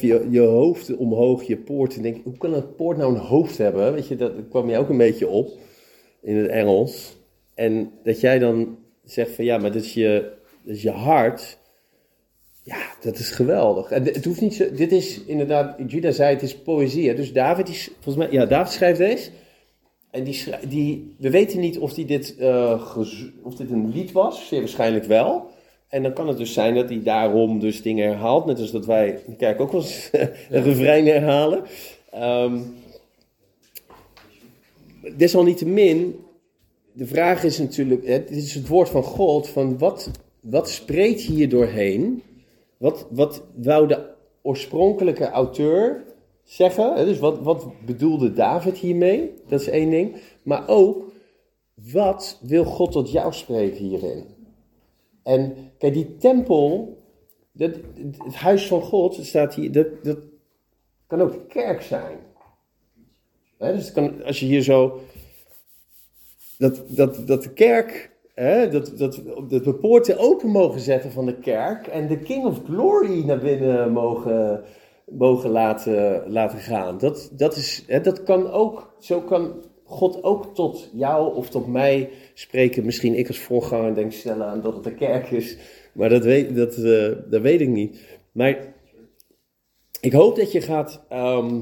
je 0.00 0.26
je 0.30 0.40
hoofd 0.40 0.96
omhoog, 0.96 1.42
je 1.42 1.56
poort. 1.56 1.96
En 1.96 2.02
denk, 2.02 2.24
hoe 2.24 2.36
kan 2.36 2.54
een 2.54 2.74
poort 2.74 2.96
nou 2.96 3.14
een 3.14 3.20
hoofd 3.20 3.58
hebben? 3.58 3.92
Weet 3.92 4.08
je, 4.08 4.16
dat, 4.16 4.32
kwam 4.48 4.70
je 4.70 4.78
ook 4.78 4.88
een 4.88 4.96
beetje 4.96 5.28
op. 5.28 5.50
in 6.22 6.36
het 6.36 6.46
Engels. 6.46 7.16
En 7.54 7.90
dat 8.02 8.20
jij 8.20 8.38
dan 8.38 8.78
zegt 9.04 9.30
van 9.30 9.44
ja, 9.44 9.58
maar 9.58 9.72
dat 9.72 9.82
is 9.82 9.94
je, 9.94 10.32
is 10.64 10.82
je 10.82 10.90
hart. 10.90 11.58
Ja, 12.62 12.94
dat 13.00 13.18
is 13.18 13.30
geweldig. 13.30 13.90
En 13.90 14.04
het 14.04 14.24
hoeft 14.24 14.40
niet 14.40 14.54
zo, 14.54 14.70
dit 14.74 14.92
is 14.92 15.24
inderdaad, 15.24 15.78
Judah 15.86 16.12
zei 16.12 16.34
het 16.34 16.42
is 16.42 16.58
poëzie. 16.58 17.08
Hè? 17.08 17.14
Dus 17.14 17.32
David, 17.32 17.68
is, 17.68 17.90
volgens 18.00 18.16
mij, 18.16 18.38
ja, 18.38 18.46
David 18.46 18.72
schrijft 18.72 18.98
deze. 18.98 19.30
En 20.10 20.24
die, 20.24 20.44
die, 20.68 21.14
we 21.18 21.30
weten 21.30 21.60
niet 21.60 21.78
of, 21.78 21.94
die 21.94 22.04
dit, 22.04 22.36
eh, 22.36 22.96
of 23.42 23.54
dit 23.54 23.70
een 23.70 23.90
lied 23.92 24.12
was, 24.12 24.48
zeer 24.48 24.58
waarschijnlijk 24.58 25.04
wel. 25.04 25.56
En 25.88 26.02
dan 26.02 26.12
kan 26.12 26.28
het 26.28 26.36
dus 26.36 26.52
zijn 26.52 26.74
dat 26.74 26.88
hij 26.88 27.02
daarom 27.02 27.58
dus 27.58 27.82
dingen 27.82 28.06
herhaalt. 28.08 28.46
Net 28.46 28.60
als 28.60 28.70
dat 28.70 28.86
wij 28.86 29.08
in 29.08 29.30
de 29.30 29.36
kerk 29.36 29.60
ook 29.60 29.72
wel 29.72 29.80
eens 29.80 30.10
een 30.50 30.62
refrein 30.62 31.06
herhalen. 31.06 31.62
Ehm, 32.10 32.60
desalniettemin, 35.16 36.16
de 36.92 37.06
vraag 37.06 37.44
is 37.44 37.58
natuurlijk, 37.58 38.06
het 38.06 38.30
is 38.30 38.54
het 38.54 38.68
woord 38.68 38.88
van 38.88 39.02
God, 39.02 39.48
van 39.48 39.78
wat, 39.78 40.10
wat 40.40 40.70
spreekt 40.70 41.20
hier 41.20 41.48
doorheen? 41.48 42.22
Wat, 42.76 43.06
wat 43.10 43.42
wou 43.54 43.86
de 43.86 44.06
oorspronkelijke 44.42 45.28
auteur 45.28 46.04
zeggen? 46.44 47.06
Dus 47.06 47.18
wat, 47.18 47.38
wat 47.38 47.66
bedoelde 47.86 48.32
David 48.32 48.76
hiermee? 48.76 49.32
Dat 49.48 49.60
is 49.60 49.68
één 49.68 49.90
ding. 49.90 50.16
Maar 50.42 50.68
ook, 50.68 51.12
wat 51.92 52.38
wil 52.42 52.64
God 52.64 52.92
tot 52.92 53.10
jou 53.10 53.32
spreken 53.32 53.84
hierin? 53.84 54.37
En 55.28 55.72
kijk, 55.78 55.92
die 55.92 56.16
tempel, 56.16 56.98
dat, 57.52 57.70
het 58.24 58.34
huis 58.34 58.66
van 58.66 58.82
God, 58.82 59.14
staat 59.14 59.54
hier, 59.54 59.72
dat, 59.72 59.86
dat 60.02 60.18
kan 61.06 61.20
ook 61.20 61.48
kerk 61.48 61.82
zijn. 61.82 62.18
Dus 63.58 63.92
kan, 63.92 64.24
als 64.24 64.40
je 64.40 64.46
hier 64.46 64.62
zo, 64.62 65.00
dat, 66.58 66.82
dat, 66.88 67.26
dat 67.26 67.42
de 67.42 67.52
kerk, 67.52 68.10
dat, 68.70 68.98
dat, 68.98 69.22
dat 69.48 69.64
we 69.64 69.74
poorten 69.74 70.18
open 70.18 70.48
mogen 70.50 70.80
zetten 70.80 71.10
van 71.10 71.26
de 71.26 71.38
kerk 71.38 71.86
en 71.86 72.06
de 72.06 72.18
King 72.18 72.44
of 72.44 72.64
Glory 72.64 73.24
naar 73.24 73.38
binnen 73.38 73.92
mogen, 73.92 74.64
mogen 75.06 75.50
laten, 75.50 76.30
laten 76.30 76.58
gaan. 76.58 76.98
Dat, 76.98 77.30
dat, 77.32 77.56
is, 77.56 77.84
dat 78.02 78.22
kan 78.22 78.50
ook, 78.50 78.94
zo 78.98 79.20
kan 79.20 79.64
God 79.88 80.22
ook 80.22 80.54
tot 80.54 80.90
jou 80.92 81.34
of 81.34 81.48
tot 81.50 81.66
mij 81.66 82.10
spreken. 82.34 82.84
Misschien 82.84 83.14
ik 83.18 83.26
als 83.26 83.38
voorganger 83.38 83.94
denk 83.94 84.12
sneller 84.12 84.46
aan 84.46 84.60
dat 84.60 84.74
het 84.74 84.84
de 84.84 84.94
kerk 84.94 85.30
is, 85.30 85.56
maar 85.92 86.08
dat 86.08 86.24
weet, 86.24 86.56
dat, 86.56 86.76
eh, 86.76 87.12
dat 87.30 87.40
weet 87.42 87.60
ik 87.60 87.68
niet. 87.68 87.98
Maar 88.32 88.74
ik 90.00 90.12
hoop 90.12 90.36
dat 90.36 90.52
je 90.52 90.60
gaat, 90.60 91.04
ehm, 91.08 91.58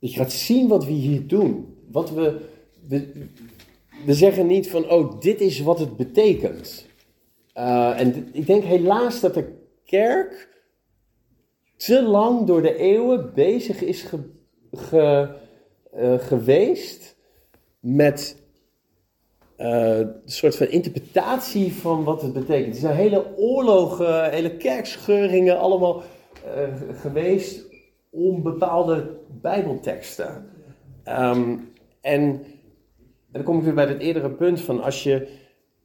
dat 0.00 0.10
je 0.12 0.16
gaat 0.18 0.32
zien 0.32 0.68
wat 0.68 0.84
we 0.84 0.90
hier 0.92 1.26
doen. 1.26 1.76
Wat 1.90 2.10
we, 2.10 2.40
we, 2.88 3.26
we 4.06 4.14
zeggen 4.14 4.46
niet 4.46 4.70
van, 4.70 4.90
oh, 4.90 5.20
dit 5.20 5.40
is 5.40 5.60
wat 5.60 5.78
het 5.78 5.96
betekent. 5.96 6.86
Uh, 7.56 8.00
en 8.00 8.28
ik 8.32 8.46
denk 8.46 8.64
helaas 8.64 9.20
dat 9.20 9.34
de 9.34 9.52
kerk 9.84 10.48
te 11.76 12.02
lang 12.02 12.46
door 12.46 12.62
de 12.62 12.76
eeuwen 12.76 13.34
bezig 13.34 13.82
is 13.82 14.02
ge- 14.02 15.36
eh, 15.98 16.18
geweest 16.18 17.16
met 17.80 18.36
eh, 19.56 19.98
een 19.98 20.20
soort 20.24 20.56
van 20.56 20.66
interpretatie 20.68 21.72
van 21.72 22.04
wat 22.04 22.22
het 22.22 22.32
betekent. 22.32 22.74
Er 22.74 22.80
zijn 22.80 22.96
hele 22.96 23.36
oorlogen, 23.36 24.30
hele 24.30 24.56
kerkscheuringen 24.56 25.58
allemaal 25.58 26.02
eh, 26.54 26.62
geweest 27.00 27.64
om 28.10 28.42
bepaalde 28.42 29.16
bijbelteksten. 29.40 30.50
Ehm, 31.04 31.56
en, 32.00 32.32
en 32.32 32.42
dan 33.32 33.42
kom 33.42 33.58
ik 33.58 33.64
weer 33.64 33.74
bij 33.74 33.86
het 33.86 34.00
eerdere 34.00 34.30
punt 34.30 34.60
van 34.60 34.82
als 34.82 35.02
je, 35.02 35.28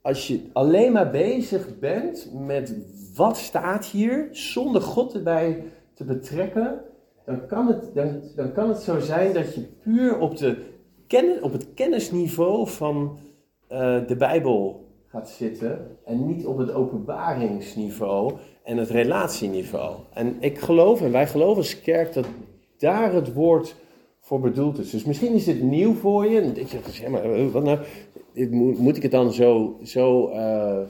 als 0.01 0.27
je 0.27 0.49
alleen 0.53 0.91
maar 0.91 1.09
bezig 1.09 1.79
bent 1.79 2.29
met 2.33 2.75
wat 3.15 3.37
staat 3.37 3.85
hier, 3.85 4.27
zonder 4.31 4.81
God 4.81 5.13
erbij 5.13 5.63
te 5.93 6.03
betrekken, 6.03 6.81
dan 7.25 7.45
kan 7.47 7.67
het, 7.67 7.93
dan, 7.93 8.21
dan 8.35 8.51
kan 8.51 8.69
het 8.69 8.77
zo 8.77 8.99
zijn 8.99 9.33
dat 9.33 9.53
je 9.53 9.61
puur 9.61 10.19
op, 10.19 10.37
de 10.37 10.65
kennis, 11.07 11.41
op 11.41 11.51
het 11.51 11.73
kennisniveau 11.73 12.67
van 12.67 13.17
eh, 13.67 14.07
de 14.07 14.15
Bijbel 14.15 14.85
gaat 15.07 15.29
zitten 15.29 15.97
en 16.05 16.27
niet 16.27 16.45
op 16.45 16.57
het 16.57 16.73
openbaringsniveau 16.73 18.33
en 18.63 18.77
het 18.77 18.89
relatieniveau. 18.89 19.95
En 20.13 20.35
ik 20.39 20.59
geloof, 20.59 21.01
en 21.01 21.11
wij 21.11 21.27
geloven 21.27 21.57
als 21.57 21.81
kerk, 21.81 22.13
dat 22.13 22.25
daar 22.77 23.13
het 23.13 23.33
woord 23.33 23.75
voor 24.19 24.39
bedoeld 24.39 24.79
is. 24.79 24.89
Dus 24.89 25.03
misschien 25.03 25.33
is 25.33 25.43
dit 25.43 25.61
nieuw 25.61 25.93
voor 25.93 26.25
je. 26.25 26.51
Denk 26.51 26.67
je, 26.67 26.79
zeg 26.89 27.07
maar, 27.07 27.23
eh, 27.23 27.47
wat 27.47 27.63
nou? 27.63 27.79
Moet 28.51 28.97
ik 28.97 29.01
het 29.01 29.11
dan 29.11 29.33
zo, 29.33 29.79
zo, 29.83 30.27
eh, 30.27 30.81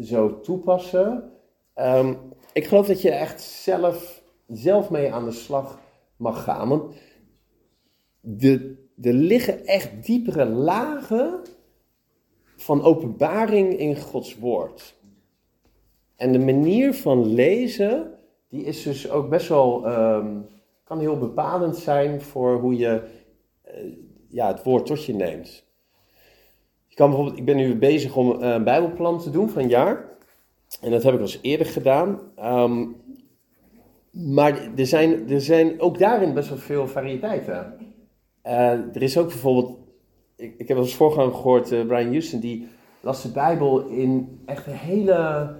zo 0.00 0.40
toepassen? 0.40 1.30
Ehm, 1.74 2.14
ik 2.52 2.64
geloof 2.64 2.86
dat 2.86 3.02
je 3.02 3.10
echt 3.10 3.40
zelf, 3.40 4.21
zelf 4.46 4.90
mee 4.90 5.12
aan 5.12 5.24
de 5.24 5.32
slag 5.32 5.80
mag 6.16 6.44
gaan. 6.44 6.68
Want 6.68 6.94
er 9.02 9.12
liggen 9.12 9.66
echt 9.66 10.06
diepere 10.06 10.44
lagen 10.44 11.40
van 12.56 12.82
openbaring 12.82 13.78
in 13.78 13.96
Gods 13.96 14.38
woord. 14.38 14.94
En 16.16 16.32
de 16.32 16.38
manier 16.38 16.94
van 16.94 17.26
lezen, 17.26 18.14
die 18.48 18.64
is 18.64 18.82
dus 18.82 19.10
ook 19.10 19.28
best 19.28 19.48
wel, 19.48 19.86
ehm, 19.86 20.40
kan 20.84 20.98
heel 21.00 21.18
bepalend 21.18 21.76
zijn 21.76 22.20
voor 22.20 22.58
hoe 22.58 22.76
je 22.76 23.02
eh, 23.62 23.92
ja, 24.28 24.46
het 24.46 24.62
woord 24.62 24.86
tot 24.86 25.04
je 25.04 25.14
neemt. 25.14 25.64
Je 26.86 26.94
kan 26.94 27.08
bijvoorbeeld, 27.08 27.38
ik 27.38 27.44
ben 27.44 27.56
nu 27.56 27.78
bezig 27.78 28.16
om 28.16 28.40
eh, 28.40 28.50
een 28.50 28.64
bijbelplan 28.64 29.18
te 29.18 29.30
doen 29.30 29.48
van 29.48 29.62
een 29.62 29.68
jaar. 29.68 30.10
En 30.80 30.90
dat 30.90 31.02
heb 31.02 31.12
ik 31.12 31.18
al 31.18 31.26
eens 31.26 31.38
eerder 31.42 31.66
gedaan. 31.66 32.20
Ehm, 32.36 32.86
maar 34.12 34.68
er 34.76 34.86
zijn, 34.86 35.30
er 35.30 35.40
zijn 35.40 35.80
ook 35.80 35.98
daarin 35.98 36.34
best 36.34 36.48
wel 36.48 36.58
veel 36.58 36.88
variëteiten. 36.88 37.74
Eh, 38.42 38.70
er 38.70 39.02
is 39.02 39.18
ook 39.18 39.28
bijvoorbeeld, 39.28 39.78
ik, 40.36 40.54
ik 40.58 40.68
heb 40.68 40.76
als 40.76 40.94
voorganger 40.94 41.34
gehoord, 41.34 41.72
eh, 41.72 41.86
Brian 41.86 42.10
Houston, 42.10 42.40
die 42.40 42.68
las 43.00 43.22
de 43.22 43.28
Bijbel 43.28 43.86
in 43.86 44.40
echt 44.46 44.66
een 44.66 44.72
hele 44.72 45.50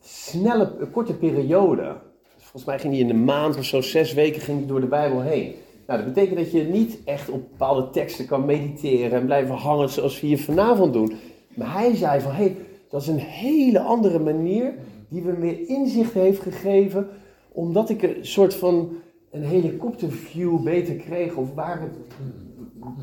snelle, 0.00 0.76
een 0.80 0.90
korte 0.90 1.14
periode. 1.14 1.96
Dus 2.34 2.44
volgens 2.44 2.64
mij 2.64 2.78
ging 2.78 2.92
hij 2.92 3.02
in 3.02 3.10
een 3.10 3.24
maand 3.24 3.56
of 3.56 3.64
zo, 3.64 3.80
zes 3.80 4.12
weken, 4.12 4.40
ging 4.40 4.58
hij 4.58 4.66
door 4.66 4.80
de 4.80 4.86
Bijbel 4.86 5.20
heen. 5.20 5.54
Nou, 5.86 6.04
dat 6.04 6.14
betekent 6.14 6.38
dat 6.38 6.52
je 6.52 6.62
niet 6.62 6.98
echt 7.04 7.30
op 7.30 7.48
bepaalde 7.50 7.90
teksten 7.90 8.26
kan 8.26 8.44
mediteren 8.44 9.18
en 9.18 9.24
blijven 9.24 9.54
hangen 9.54 9.88
zoals 9.88 10.20
we 10.20 10.26
hier 10.26 10.38
vanavond 10.38 10.92
doen. 10.92 11.12
Maar 11.54 11.72
hij 11.72 11.94
zei 11.94 12.20
van, 12.20 12.32
hé, 12.32 12.42
hey, 12.42 12.56
dat 12.90 13.02
is 13.02 13.08
een 13.08 13.18
hele 13.18 13.80
andere 13.80 14.18
manier 14.18 14.74
die 15.08 15.22
me 15.22 15.32
meer 15.32 15.68
inzicht 15.68 16.12
heeft 16.12 16.40
gegeven, 16.40 17.08
omdat 17.52 17.90
ik 17.90 18.02
een 18.02 18.26
soort 18.26 18.54
van 18.54 18.92
een 19.30 19.42
helikopterview 19.42 20.62
beter 20.62 20.94
kreeg 20.94 21.34
of 21.34 21.54
waar 21.54 21.80
het, 21.80 21.96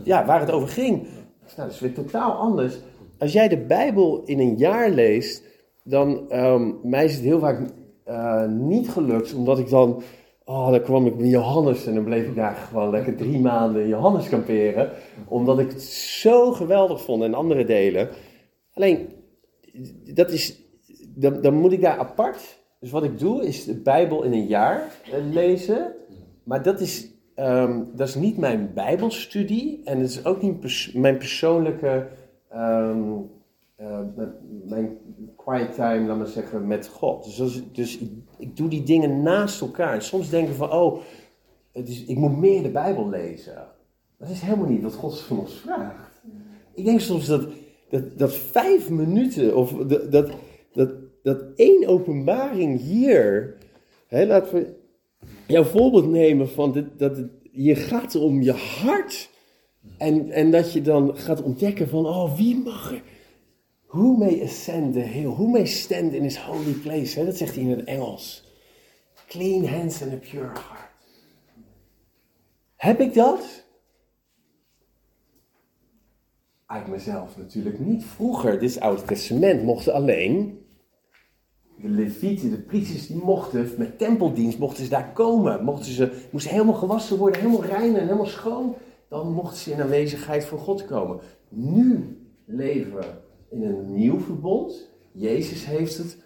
ja, 0.03 0.25
waar 0.25 0.39
het 0.39 0.51
over 0.51 0.67
ging. 0.67 1.01
Nou, 1.01 1.67
dat 1.67 1.71
is 1.71 1.79
weer 1.79 1.93
totaal 1.93 2.31
anders. 2.31 2.79
Als 3.17 3.33
jij 3.33 3.47
de 3.47 3.57
Bijbel 3.57 4.21
in 4.25 4.39
een 4.39 4.55
jaar 4.55 4.89
leest, 4.89 5.43
dan 5.83 6.33
um, 6.33 6.79
mij 6.83 7.05
is 7.05 7.13
het 7.13 7.23
heel 7.23 7.39
vaak 7.39 7.69
uh, 8.07 8.45
niet 8.45 8.89
gelukt, 8.89 9.33
omdat 9.33 9.59
ik 9.59 9.69
dan, 9.69 10.01
oh, 10.45 10.69
dan 10.71 10.81
kwam 10.81 11.05
ik 11.05 11.17
bij 11.17 11.27
Johannes 11.27 11.85
en 11.85 11.93
dan 11.93 12.03
bleef 12.03 12.27
ik 12.27 12.35
daar 12.35 12.55
gewoon 12.55 12.89
lekker 12.89 13.15
drie 13.15 13.39
maanden 13.39 13.81
in 13.81 13.87
Johannes 13.87 14.29
kamperen, 14.29 14.91
omdat 15.27 15.59
ik 15.59 15.71
het 15.71 15.81
zo 15.83 16.51
geweldig 16.51 17.01
vond 17.01 17.23
en 17.23 17.33
andere 17.33 17.65
delen. 17.65 18.09
Alleen, 18.73 19.07
dat 20.13 20.31
is, 20.31 20.61
dan, 21.07 21.41
dan 21.41 21.53
moet 21.53 21.71
ik 21.71 21.81
daar 21.81 21.97
apart. 21.97 22.56
Dus 22.79 22.91
wat 22.91 23.03
ik 23.03 23.19
doe, 23.19 23.45
is 23.45 23.65
de 23.65 23.75
Bijbel 23.75 24.23
in 24.23 24.31
een 24.31 24.47
jaar 24.47 24.95
lezen. 25.31 25.95
Maar 26.43 26.63
dat 26.63 26.79
is, 26.79 27.09
um, 27.35 27.91
dat 27.95 28.07
is 28.07 28.15
niet 28.15 28.37
mijn 28.37 28.71
Bijbelstudie. 28.73 29.81
En 29.83 29.99
het 29.99 30.09
is 30.09 30.25
ook 30.25 30.41
niet 30.41 30.93
mijn 30.93 31.17
persoonlijke. 31.17 32.07
Um, 32.53 33.29
uh, 33.79 33.99
mijn 34.65 34.97
quiet 35.35 35.73
time, 35.73 36.07
laat 36.07 36.17
maar 36.17 36.27
zeggen, 36.27 36.67
met 36.67 36.87
God. 36.87 37.37
Dus, 37.37 37.63
dus 37.71 37.97
ik, 37.97 38.11
ik, 38.37 38.57
doe 38.57 38.69
die 38.69 38.83
dingen 38.83 39.21
naast 39.21 39.61
elkaar. 39.61 40.01
Soms 40.01 40.29
denk 40.29 40.47
ik 40.47 40.53
van, 40.53 40.71
oh, 40.71 40.99
het 41.71 41.87
is, 41.87 42.05
ik 42.05 42.17
moet 42.17 42.37
meer 42.37 42.63
de 42.63 42.69
Bijbel 42.69 43.09
lezen. 43.09 43.67
Dat 44.17 44.29
is 44.29 44.41
helemaal 44.41 44.69
niet 44.69 44.81
wat 44.81 44.93
God 44.93 45.19
van 45.19 45.39
ons 45.39 45.53
vraagt. 45.53 46.21
Ik 46.73 46.85
denk 46.85 46.99
soms 46.99 47.25
dat, 47.25 47.47
dat, 47.89 48.17
dat 48.17 48.33
vijf 48.33 48.89
minuten, 48.89 49.55
of 49.55 49.71
dat, 49.71 50.31
dat, 50.73 50.91
dat 51.27 51.43
één 51.55 51.87
openbaring 51.87 52.79
hier, 52.79 53.57
hè, 54.07 54.25
laten 54.25 54.53
we 54.53 54.75
jouw 55.47 55.63
voorbeeld 55.63 56.07
nemen 56.09 56.49
van 56.49 56.71
dit, 56.71 56.99
dat 56.99 57.17
het 57.17 57.31
hier 57.51 57.77
gaat 57.77 58.15
om 58.15 58.41
je 58.41 58.51
hart. 58.51 59.29
En, 59.97 60.31
en 60.31 60.51
dat 60.51 60.73
je 60.73 60.81
dan 60.81 61.17
gaat 61.17 61.41
ontdekken 61.41 61.89
van, 61.89 62.05
oh, 62.05 62.37
wie 62.37 62.57
mag 62.57 62.91
er... 62.91 63.01
Who 63.87 64.15
may 64.15 64.41
ascend 64.43 64.93
the 64.93 64.99
hill? 64.99 65.27
Who 65.27 65.47
may 65.47 65.65
stand 65.65 66.13
in 66.13 66.23
his 66.23 66.37
holy 66.37 66.71
place? 66.71 67.19
Hè? 67.19 67.25
Dat 67.25 67.37
zegt 67.37 67.55
hij 67.55 67.63
in 67.63 67.69
het 67.69 67.83
Engels. 67.83 68.43
Clean 69.27 69.65
hands 69.65 70.01
and 70.01 70.13
a 70.13 70.15
pure 70.15 70.45
heart. 70.45 70.91
Heb 72.75 72.99
ik 72.99 73.13
dat? 73.13 73.65
Uit 76.65 76.87
mezelf 76.87 77.37
natuurlijk 77.37 77.79
niet. 77.79 78.05
Vroeger, 78.05 78.51
dit 78.51 78.69
is 78.69 78.79
Oude 78.79 79.03
Testament, 79.03 79.63
mochten 79.63 79.93
alleen 79.93 80.65
de 81.81 81.89
levieten, 81.89 82.49
de 82.49 82.57
priesters, 82.57 83.07
die 83.07 83.23
mochten 83.23 83.69
met 83.77 83.97
tempeldienst, 83.97 84.57
mochten 84.57 84.83
ze 84.83 84.89
daar 84.89 85.11
komen. 85.13 85.63
Mochten 85.63 85.91
ze, 85.91 86.25
moesten 86.31 86.51
helemaal 86.51 86.73
gewassen 86.73 87.17
worden, 87.17 87.41
helemaal 87.41 87.65
rein 87.65 87.95
en 87.95 88.05
helemaal 88.05 88.25
schoon. 88.25 88.75
Dan 89.09 89.31
mochten 89.31 89.57
ze 89.57 89.71
in 89.71 89.81
aanwezigheid 89.81 90.45
van 90.45 90.57
God 90.57 90.85
komen. 90.85 91.19
Nu 91.49 92.17
leven 92.45 92.95
we 92.95 93.05
in 93.49 93.63
een 93.63 93.93
nieuw 93.93 94.19
verbond. 94.19 94.89
Jezus 95.11 95.65
heeft 95.65 95.97
het 95.97 96.17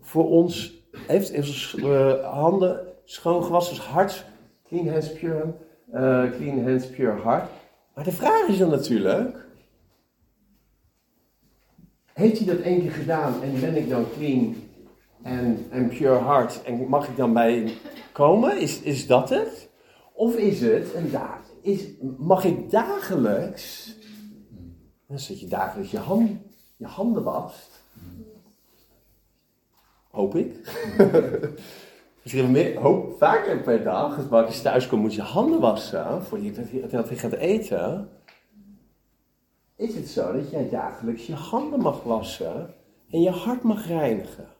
voor 0.00 0.28
ons, 0.28 0.82
heeft, 1.06 1.32
heeft 1.32 1.74
eh, 1.74 2.32
handen 2.32 2.80
schoon 3.04 3.44
gewassen, 3.44 3.76
hart, 3.76 4.24
clean 4.68 4.88
hands, 4.88 5.12
pure, 5.12 5.54
eh, 5.90 6.30
clean 6.30 6.64
hands, 6.64 6.86
pure 6.86 7.20
heart. 7.22 7.50
Maar 7.94 8.04
de 8.04 8.12
vraag 8.12 8.48
is 8.48 8.58
dan 8.58 8.70
natuurlijk, 8.70 9.46
heeft 12.12 12.38
hij 12.38 12.46
dat 12.46 12.64
één 12.64 12.80
keer 12.80 12.90
gedaan 12.90 13.42
en 13.42 13.60
ben 13.60 13.76
ik 13.76 13.88
dan 13.88 14.04
clean 14.16 14.54
en, 15.24 15.66
en 15.70 15.88
pure 15.88 16.24
heart 16.24 16.62
en 16.62 16.88
mag 16.88 17.08
ik 17.08 17.16
dan 17.16 17.32
bij 17.32 17.74
komen? 18.12 18.60
Is, 18.60 18.80
is 18.80 19.06
dat 19.06 19.28
het? 19.28 19.68
Of 20.12 20.36
is 20.36 20.60
het, 20.60 20.92
en 20.94 21.10
daar, 21.10 21.40
is, 21.60 21.84
mag 22.18 22.44
ik 22.44 22.70
dagelijks, 22.70 23.94
dan 25.06 25.18
zet 25.18 25.40
je 25.40 25.46
dagelijks 25.46 25.90
je, 25.90 26.36
je 26.76 26.86
handen 26.86 27.22
wast, 27.22 27.82
hoop 30.10 30.36
ik. 30.36 30.54
Misschien 32.22 32.50
meer, 32.50 32.80
hoop 32.80 33.18
vaker 33.18 33.60
per 33.60 33.82
dag. 33.82 34.30
Als 34.30 34.56
je 34.56 34.62
thuis 34.62 34.86
komt 34.86 35.02
moet 35.02 35.14
je 35.14 35.22
handen 35.22 35.60
wassen 35.60 36.24
voordat 36.24 36.70
je, 36.70 36.86
dat 36.90 37.08
je 37.08 37.16
gaat 37.16 37.32
eten. 37.32 38.08
Is 39.76 39.94
het 39.94 40.08
zo 40.08 40.32
dat 40.32 40.50
jij 40.50 40.68
dagelijks 40.68 41.26
je 41.26 41.34
handen 41.34 41.80
mag 41.80 42.02
wassen 42.02 42.74
en 43.10 43.20
je 43.20 43.30
hart 43.30 43.62
mag 43.62 43.86
reinigen? 43.86 44.53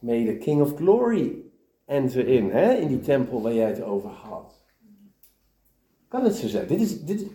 May 0.00 0.24
the 0.24 0.36
King 0.36 0.60
of 0.60 0.74
Glory 0.76 1.42
enter 1.86 2.28
in, 2.28 2.50
hè? 2.50 2.74
in 2.74 2.88
die 2.88 3.00
tempel 3.00 3.42
waar 3.42 3.54
jij 3.54 3.68
het 3.68 3.82
over 3.82 4.10
had. 4.10 4.62
Kan 6.08 6.24
het 6.24 6.34
zo 6.34 6.48
zijn? 6.48 6.66
Dit 6.66 6.80
is, 6.80 7.04
dit, 7.04 7.26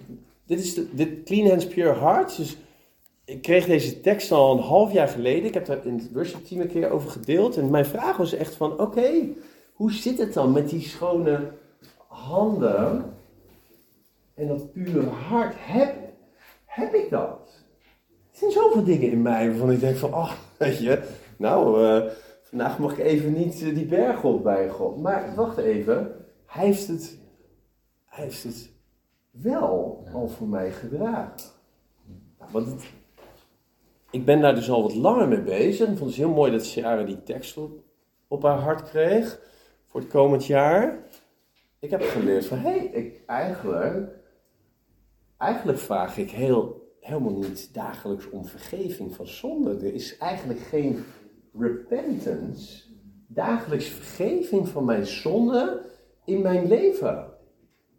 dit 0.45 0.59
is 0.59 0.73
de, 0.73 0.95
dit 0.95 1.23
Clean 1.23 1.49
Hands 1.49 1.67
Pure 1.67 1.93
Heart. 1.93 2.37
Dus 2.37 2.57
ik 3.25 3.41
kreeg 3.41 3.65
deze 3.65 4.01
tekst 4.01 4.31
al 4.31 4.57
een 4.57 4.63
half 4.63 4.93
jaar 4.93 5.07
geleden. 5.07 5.45
Ik 5.45 5.53
heb 5.53 5.65
daar 5.65 5.85
in 5.85 5.97
het 5.97 6.11
worship 6.13 6.45
team 6.45 6.61
een 6.61 6.67
keer 6.67 6.89
over 6.89 7.09
gedeeld. 7.09 7.57
En 7.57 7.69
mijn 7.69 7.85
vraag 7.85 8.17
was 8.17 8.33
echt 8.33 8.55
van, 8.55 8.79
oké, 8.79 9.27
hoe 9.73 9.91
zit 9.91 10.17
het 10.17 10.33
dan 10.33 10.51
met 10.51 10.69
die 10.69 10.81
schone 10.81 11.51
handen 12.07 13.13
en 14.33 14.47
dat 14.47 14.71
pure 14.71 15.05
hart? 15.05 15.53
Heb, 15.57 15.95
heb 16.65 16.93
ik 16.93 17.09
dat? 17.09 17.63
Er 18.31 18.37
zijn 18.39 18.51
zoveel 18.51 18.83
dingen 18.83 19.11
in 19.11 19.21
mij 19.21 19.47
waarvan 19.49 19.71
ik 19.71 19.79
denk 19.79 19.97
van, 19.97 20.13
ach, 20.13 20.31
oh, 20.31 20.37
weet 20.57 20.79
je, 20.79 21.03
nou, 21.37 21.83
uh, 21.83 22.11
vandaag 22.45 22.79
mag 22.79 22.91
ik 22.91 23.05
even 23.05 23.33
niet 23.33 23.61
uh, 23.61 23.75
die 23.75 23.85
berg 23.85 24.23
op 24.23 24.43
bij 24.43 24.69
God. 24.69 25.01
Maar 25.01 25.35
wacht 25.35 25.57
even, 25.57 26.25
hij 26.45 26.65
heeft 26.65 26.87
het, 26.87 27.17
hij 28.05 28.23
heeft 28.23 28.43
het 28.43 28.71
wel 29.31 30.03
al 30.13 30.27
voor 30.27 30.47
mij 30.47 30.71
gedragen. 30.71 31.51
Nou, 32.39 32.51
want 32.51 32.67
het, 32.67 32.83
ik 34.09 34.25
ben 34.25 34.41
daar 34.41 34.55
dus 34.55 34.69
al 34.69 34.81
wat 34.81 34.95
langer 34.95 35.27
mee 35.27 35.41
bezig. 35.41 35.89
Ik 35.89 35.97
vond 35.97 36.09
het 36.09 36.19
heel 36.19 36.33
mooi 36.33 36.51
dat 36.51 36.65
Sarah 36.65 37.05
die 37.05 37.23
tekst 37.23 37.57
op, 37.57 37.83
op 38.27 38.43
haar 38.43 38.59
hart 38.59 38.89
kreeg 38.89 39.39
voor 39.85 39.99
het 39.99 40.09
komend 40.09 40.45
jaar. 40.45 41.03
Ik 41.79 41.89
heb 41.89 42.01
geleerd 42.01 42.45
van, 42.45 42.57
hé, 42.57 42.69
hey, 42.69 42.85
ik, 42.85 43.21
eigenlijk, 43.25 44.09
eigenlijk 45.37 45.79
vraag 45.79 46.17
ik 46.17 46.31
heel, 46.31 46.93
helemaal 46.99 47.37
niet 47.37 47.73
dagelijks 47.73 48.29
om 48.29 48.45
vergeving 48.45 49.15
van 49.15 49.27
zonde. 49.27 49.85
Er 49.85 49.93
is 49.93 50.17
eigenlijk 50.17 50.59
geen 50.59 51.05
repentance, 51.59 52.83
dagelijks 53.27 53.85
vergeving 53.85 54.67
van 54.67 54.85
mijn 54.85 55.05
zonde 55.05 55.81
in 56.25 56.41
mijn 56.41 56.67
leven. 56.67 57.27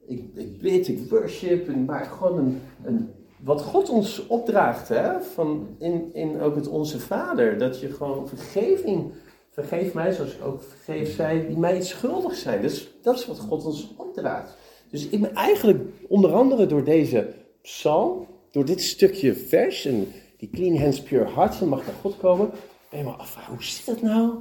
Ik, 0.07 0.25
ik 0.35 0.59
bid, 0.59 0.89
ik 0.89 1.11
worship, 1.11 1.77
maar 1.87 2.05
gewoon 2.05 2.39
een, 2.39 2.61
een 2.85 3.11
wat 3.43 3.63
God 3.63 3.89
ons 3.89 4.27
opdraagt, 4.27 4.89
hè, 4.89 5.21
van 5.21 5.69
in, 5.79 6.15
in 6.15 6.41
ook 6.41 6.55
het 6.55 6.69
Onze 6.69 7.01
Vader, 7.01 7.59
dat 7.59 7.81
je 7.81 7.93
gewoon 7.93 8.29
vergeving, 8.29 9.13
vergeef 9.51 9.95
mij 9.95 10.13
zoals 10.13 10.35
ik 10.35 10.45
ook 10.45 10.63
vergeef 10.63 11.15
zij 11.15 11.47
die 11.47 11.59
mij 11.59 11.83
schuldig 11.83 12.35
zijn. 12.35 12.63
Dus 12.63 12.91
dat 13.03 13.19
is 13.19 13.27
wat 13.27 13.39
God 13.39 13.65
ons 13.65 13.95
opdraagt. 13.97 14.57
Dus 14.91 15.09
ik 15.09 15.21
ben 15.21 15.35
eigenlijk 15.35 15.83
onder 16.09 16.33
andere 16.33 16.67
door 16.67 16.85
deze 16.85 17.29
psalm, 17.63 18.27
door 18.51 18.65
dit 18.65 18.83
stukje 18.83 19.35
vers 19.35 19.85
en 19.85 20.09
die 20.37 20.51
clean 20.51 20.77
hands 20.77 21.03
pure 21.03 21.31
heart, 21.35 21.59
dan 21.59 21.69
mag 21.69 21.87
naar 21.87 21.95
God 22.01 22.17
komen, 22.17 22.51
ben 22.91 23.05
maar 23.05 23.14
af, 23.14 23.47
hoe 23.47 23.62
zit 23.62 23.87
dat 23.87 24.03
nou? 24.03 24.41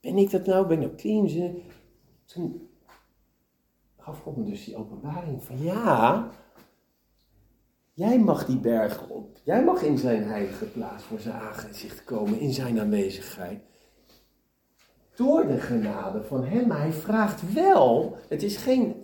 Ben 0.00 0.18
ik 0.18 0.30
dat 0.30 0.46
nou? 0.46 0.66
Ben 0.66 0.82
ik 0.82 0.96
clean? 0.96 1.54
Toen 2.24 2.68
gaf 3.98 4.26
me 4.36 4.44
dus 4.44 4.64
die 4.64 4.76
openbaring 4.76 5.42
van 5.42 5.62
ja, 5.62 6.30
Jij 7.96 8.18
mag 8.18 8.46
die 8.46 8.58
berg 8.58 9.08
op. 9.08 9.38
Jij 9.42 9.64
mag 9.64 9.82
in 9.82 9.98
zijn 9.98 10.24
heilige 10.24 10.64
plaats 10.64 11.04
voor 11.04 11.20
zijn 11.20 11.34
aangezicht 11.34 12.04
komen, 12.04 12.40
in 12.40 12.52
zijn 12.52 12.80
aanwezigheid. 12.80 13.58
Door 15.14 15.46
de 15.46 15.60
genade 15.60 16.22
van 16.22 16.44
hem. 16.44 16.66
Maar 16.66 16.78
hij 16.78 16.92
vraagt 16.92 17.52
wel, 17.52 18.16
het 18.28 18.42
is 18.42 18.56
geen 18.56 18.94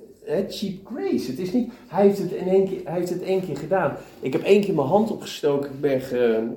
cheap 0.49 0.87
grace. 0.87 1.31
Het 1.31 1.39
is 1.39 1.53
niet, 1.53 1.73
hij 1.89 2.07
heeft 2.07 2.19
het, 2.19 2.33
in 2.33 2.49
één 2.49 2.69
keer, 2.69 2.81
hij 2.85 2.95
heeft 2.95 3.11
het 3.11 3.23
één 3.23 3.41
keer 3.41 3.57
gedaan. 3.57 3.97
Ik 4.21 4.33
heb 4.33 4.43
één 4.43 4.61
keer 4.61 4.75
mijn 4.75 4.89
hand 4.89 5.11
opgestoken, 5.11 5.71
ik 5.71 5.81
ben 5.81 6.01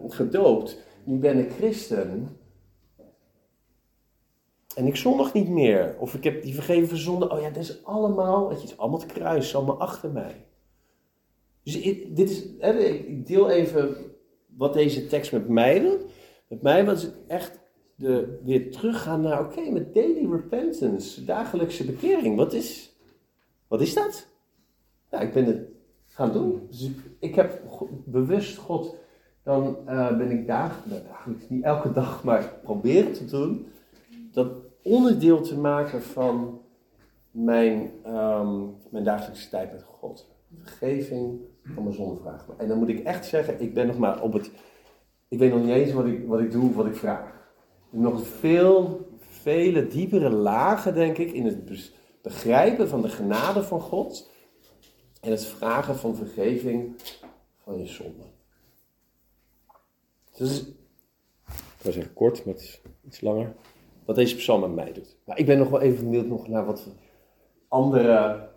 gedoopt. 0.10 0.78
Nu 1.04 1.18
ben 1.18 1.38
ik 1.38 1.52
christen. 1.52 2.38
En 4.76 4.86
ik 4.86 4.96
zondig 4.96 5.34
niet 5.34 5.50
meer. 5.50 5.96
Of 6.00 6.14
ik 6.14 6.24
heb 6.24 6.44
die 6.44 6.54
vergeven 6.54 6.98
zonde. 6.98 7.30
Oh 7.30 7.42
ja, 7.42 7.50
dat 7.50 7.64
is 7.64 7.86
allemaal, 7.86 8.50
het 8.50 8.64
is 8.64 8.78
allemaal 8.78 9.00
het 9.00 9.12
kruis, 9.12 9.56
allemaal 9.56 9.80
achter 9.80 10.12
mij. 10.12 10.46
Dus 11.64 11.80
ik, 11.80 12.16
dit 12.16 12.30
is, 12.30 12.46
ik 12.78 13.28
deel 13.28 13.50
even 13.50 13.96
wat 14.48 14.74
deze 14.74 15.08
tekst 15.08 15.32
met 15.32 15.48
mij 15.48 15.80
doet. 15.80 16.06
Met 16.48 16.62
mij 16.62 16.86
was 16.86 17.02
het 17.02 17.16
echt 17.28 17.60
de, 17.96 18.40
weer 18.44 18.72
teruggaan 18.72 19.22
naar, 19.22 19.46
oké, 19.46 19.70
met 19.70 19.94
daily 19.94 20.32
repentance, 20.32 21.26
dagelijkse 21.26 21.86
bekering. 21.86 22.36
Wat 22.36 22.54
is, 22.54 22.96
wat 23.68 23.82
is 23.82 23.94
dat? 23.94 24.28
Ja, 25.12 25.20
ik 25.20 25.34
ben 25.34 25.46
het 25.46 25.68
gaan 26.08 26.32
doen. 26.32 26.68
Dus 26.70 26.90
ik 27.20 27.36
heb 27.36 27.62
bewust 28.06 28.58
God, 28.58 28.96
dan 29.44 29.78
uh, 29.88 30.18
ben 30.18 30.32
ik 30.32 30.48
dagelijks, 30.48 31.08
dagelijks, 31.08 31.50
niet 31.50 31.64
elke 31.64 31.92
dag, 31.92 32.24
maar 32.24 32.54
proberen 32.64 33.14
te 33.14 33.26
doen, 33.26 33.68
dat 34.32 34.48
onderdeel 34.84 35.42
te 35.42 35.58
maken 35.58 36.02
van 36.02 36.62
mijn, 37.32 37.92
um, 38.08 38.76
mijn 38.90 39.04
dagelijkse 39.04 39.50
tijd 39.50 39.72
met 39.72 39.84
God. 39.84 40.32
Vergeving, 40.62 41.40
van 41.64 41.84
mijn 41.84 41.96
zondevraag. 41.96 42.48
En 42.58 42.68
dan 42.68 42.78
moet 42.78 42.90
ik 42.90 43.00
echt 43.00 43.26
zeggen, 43.26 43.62
ik 43.62 43.74
ben 43.74 43.88
nog 43.88 43.98
maar 43.98 44.22
op 44.22 44.34
het. 44.34 44.52
Ik 45.28 45.40
weet 45.40 45.52
nog 45.52 45.62
niet 45.62 45.70
eens 45.70 45.94
wat 45.94 46.06
ik, 46.06 46.28
wat 46.28 46.40
ik 46.40 46.52
doe, 46.52 46.74
wat 46.74 46.86
ik 46.86 46.96
vraag. 46.96 47.42
Nog 47.90 48.28
veel, 48.28 49.08
vele 49.20 49.88
diepere 49.88 50.30
lagen, 50.30 50.94
denk 50.94 51.18
ik, 51.18 51.32
in 51.32 51.46
het 51.46 51.92
begrijpen 52.22 52.90
van 52.90 53.02
de 53.02 53.10
genade 53.10 53.64
van 53.64 53.82
God. 53.82 54.32
En 55.22 55.32
het 55.32 55.46
vragen 55.46 55.96
van 55.96 56.16
vergeving 56.16 56.96
van 57.58 57.78
je 57.78 57.88
zonde. 57.88 58.33
Dus, 60.38 60.62
ik 61.48 61.82
wil 61.82 61.92
zeggen 61.92 62.14
kort, 62.14 62.46
maar 62.46 62.54
het 62.54 62.64
is 62.64 62.82
iets 63.06 63.22
langer. 63.22 63.54
Wat 64.06 64.16
deze 64.16 64.36
psalm 64.36 64.62
met 64.62 64.74
mij 64.76 64.94
doet. 64.94 65.18
Maar 65.26 65.38
ik 65.38 65.46
ben 65.46 65.58
nog 65.58 65.70
wel 65.70 65.82
even 65.82 66.04
benieuwd 66.04 66.26
nog 66.26 66.48
naar 66.48 66.66
wat 66.66 66.88
andere 67.68 68.50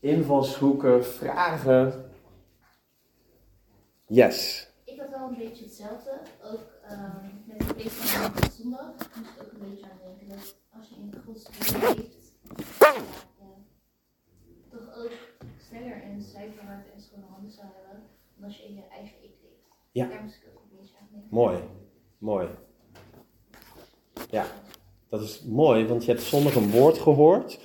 invalshoeken, 0.00 1.04
vragen 1.04 2.10
Yes. 4.12 4.68
Ik 4.84 5.00
had 5.00 5.10
wel 5.10 5.28
een 5.28 5.36
beetje 5.38 5.64
hetzelfde. 5.64 6.20
Ook 6.42 6.60
um, 6.90 7.42
met 7.44 7.58
de 7.58 7.64
feest 7.64 7.94
van 7.94 8.50
zondag 8.52 8.94
moest 9.16 9.30
ik 9.30 9.42
ook 9.42 9.52
een 9.52 9.70
beetje 9.70 9.84
aan 9.84 9.98
denken 10.04 10.28
dat 10.28 10.56
als 10.76 10.88
je 10.88 10.94
in 10.94 11.14
Gods 11.24 11.48
leeft, 11.48 12.32
ja, 12.78 12.94
toch 14.70 14.96
ook 14.96 15.12
sneller 15.68 16.02
en 16.02 16.22
zuiver 16.22 16.62
en 16.94 17.00
schone 17.00 17.24
handen 17.30 17.52
zou 17.52 17.66
hebben 17.74 18.02
dan 18.34 18.44
als 18.44 18.56
je 18.56 18.64
in 18.64 18.74
je 18.74 18.86
eigen 18.90 19.16
ik 19.22 19.34
leeft. 19.42 19.66
Ja. 19.92 20.06
Daar 20.06 20.22
moest 20.22 20.36
ik 20.36 20.48
ook 20.52 20.59
Mooi, 21.30 21.58
mooi. 22.18 22.48
Ja, 24.30 24.46
dat 25.08 25.20
is 25.20 25.42
mooi, 25.42 25.86
want 25.86 26.04
je 26.04 26.10
hebt 26.10 26.22
zondag 26.22 26.54
een 26.54 26.70
woord 26.70 26.98
gehoord. 26.98 27.60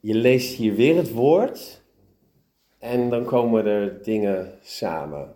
Je 0.00 0.14
leest 0.14 0.56
hier 0.56 0.74
weer 0.74 0.96
het 0.96 1.12
woord. 1.12 1.82
En 2.78 3.10
dan 3.10 3.24
komen 3.24 3.66
er 3.66 4.02
dingen 4.02 4.58
samen. 4.62 5.34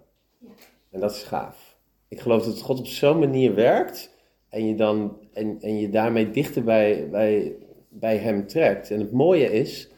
En 0.90 1.00
dat 1.00 1.10
is 1.10 1.22
gaaf. 1.22 1.76
Ik 2.08 2.20
geloof 2.20 2.44
dat 2.44 2.60
God 2.60 2.78
op 2.78 2.86
zo'n 2.86 3.18
manier 3.18 3.54
werkt 3.54 4.10
en 4.48 4.66
je, 4.66 4.74
dan, 4.74 5.18
en, 5.32 5.60
en 5.60 5.78
je 5.78 5.90
daarmee 5.90 6.30
dichter 6.30 6.64
bij, 6.64 7.08
bij, 7.10 7.56
bij 7.88 8.16
Hem 8.16 8.46
trekt. 8.46 8.90
En 8.90 9.00
het 9.00 9.12
mooie 9.12 9.52
is, 9.52 9.90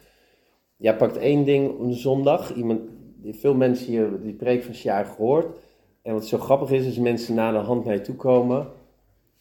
jij 0.77 0.97
pakt 0.97 1.16
één 1.16 1.45
ding 1.45 1.71
op 1.71 1.81
een 1.81 1.95
zondag, 1.95 2.55
iemand 2.55 2.81
veel 3.25 3.55
mensen 3.55 3.87
hier 3.87 4.21
die 4.23 4.35
preek 4.35 4.62
van 4.62 4.75
Sjaar 4.75 5.05
gehoord. 5.05 5.59
En 6.03 6.12
wat 6.12 6.26
zo 6.26 6.38
grappig 6.38 6.70
is, 6.70 6.86
als 6.86 6.96
mensen 6.98 7.34
na 7.34 7.53
de 7.53 7.59
hand 7.59 7.84
naar 7.84 7.94
je 7.94 8.01
toe 8.01 8.14
komen, 8.14 8.68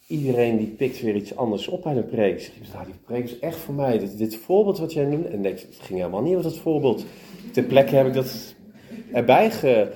iedereen 0.08 0.58
die 0.58 0.68
pikt 0.68 1.02
weer 1.02 1.16
iets 1.16 1.36
anders 1.36 1.68
op 1.68 1.86
uit 1.86 1.98
een 1.98 2.06
preek. 2.06 2.42
Zeg 2.42 2.54
je, 2.54 2.74
nou, 2.74 2.86
die 2.86 2.96
preek 3.06 3.24
is 3.24 3.40
echt 3.40 3.56
voor 3.58 3.74
mij. 3.74 4.00
Dit, 4.00 4.18
dit 4.18 4.36
voorbeeld 4.36 4.80
wat 4.80 4.94
jij 4.94 5.06
noemde. 5.06 5.28
En 5.28 5.46
ik, 5.46 5.60
het 5.60 5.78
ging 5.80 6.00
helemaal 6.00 6.22
niet 6.22 6.36
over 6.36 6.50
dat 6.50 6.58
voorbeeld. 6.58 7.06
Ter 7.52 7.64
plekke 7.64 7.96
heb 7.96 8.08
ik 8.08 8.14
dat 8.14 8.56
erbij 9.14 9.52
ge- 9.52 9.92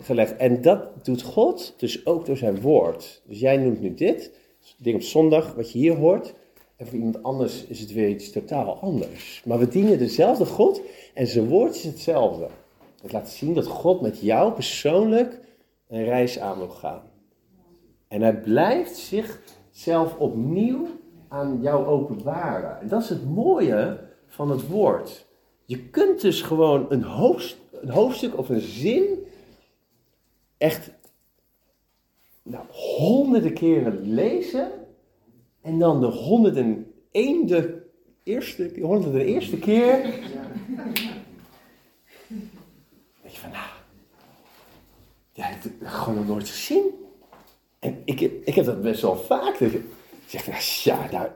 gelegd. 0.00 0.36
En 0.36 0.62
dat 0.62 1.04
doet 1.04 1.22
God 1.22 1.74
dus 1.76 2.06
ook 2.06 2.26
door 2.26 2.36
zijn 2.36 2.60
woord. 2.60 3.22
Dus 3.26 3.40
jij 3.40 3.56
noemt 3.56 3.80
nu 3.80 3.94
dit, 3.94 4.32
ding 4.78 4.94
op 4.96 5.02
zondag, 5.02 5.54
wat 5.54 5.72
je 5.72 5.78
hier 5.78 5.96
hoort. 5.96 6.34
En 6.76 6.86
voor 6.86 6.96
iemand 6.96 7.22
anders 7.22 7.64
is 7.66 7.80
het 7.80 7.92
weer 7.92 8.08
iets 8.08 8.30
totaal 8.30 8.78
anders. 8.80 9.42
Maar 9.46 9.58
we 9.58 9.68
dienen 9.68 9.98
dezelfde 9.98 10.46
God 10.46 10.80
en 11.14 11.26
zijn 11.26 11.48
woord 11.48 11.74
is 11.74 11.84
hetzelfde. 11.84 12.46
Het 13.02 13.12
laat 13.12 13.28
zien 13.30 13.54
dat 13.54 13.66
God 13.66 14.00
met 14.00 14.20
jou 14.20 14.52
persoonlijk 14.52 15.40
een 15.92 16.04
reis 16.04 16.38
aan 16.38 16.58
wil 16.58 16.68
gaan. 16.68 17.02
En 18.08 18.22
hij 18.22 18.40
blijft 18.40 18.96
zichzelf 18.96 20.16
opnieuw 20.18 20.86
aan 21.28 21.58
jou 21.62 21.86
openbaren. 21.86 22.80
En 22.80 22.88
dat 22.88 23.02
is 23.02 23.08
het 23.08 23.24
mooie 23.24 24.00
van 24.26 24.50
het 24.50 24.68
woord. 24.68 25.26
Je 25.64 25.88
kunt 25.88 26.20
dus 26.20 26.42
gewoon 26.42 26.86
een, 26.88 27.02
hoofd, 27.02 27.58
een 27.70 27.90
hoofdstuk 27.90 28.38
of 28.38 28.48
een 28.48 28.60
zin 28.60 29.26
echt 30.56 30.90
nou, 32.42 32.64
honderden 32.70 33.54
keren 33.54 34.00
lezen. 34.00 34.70
En 35.60 35.78
dan 35.78 36.00
de 36.00 36.06
honderden 36.06 36.92
de 37.10 37.82
eerste, 38.22 38.72
honderden 38.80 39.24
eerste 39.24 39.58
keer. 39.58 40.02
Weet 43.22 43.34
je 43.34 43.38
van, 43.40 43.50
nou, 43.50 43.71
ja, 45.32 45.48
ik 45.48 45.62
heb 45.62 45.62
het 45.62 45.88
gewoon 45.88 46.14
nog 46.14 46.26
nooit 46.26 46.48
gezien. 46.48 46.82
En 47.78 48.02
ik, 48.04 48.20
ik 48.20 48.54
heb 48.54 48.64
dat 48.64 48.82
best 48.82 49.02
wel 49.02 49.16
vaak. 49.16 49.58
Dat 49.58 49.72
ik 49.72 49.84
zeg, 50.26 50.46
nou, 50.46 50.60
ja, 50.84 51.10
nou. 51.10 51.28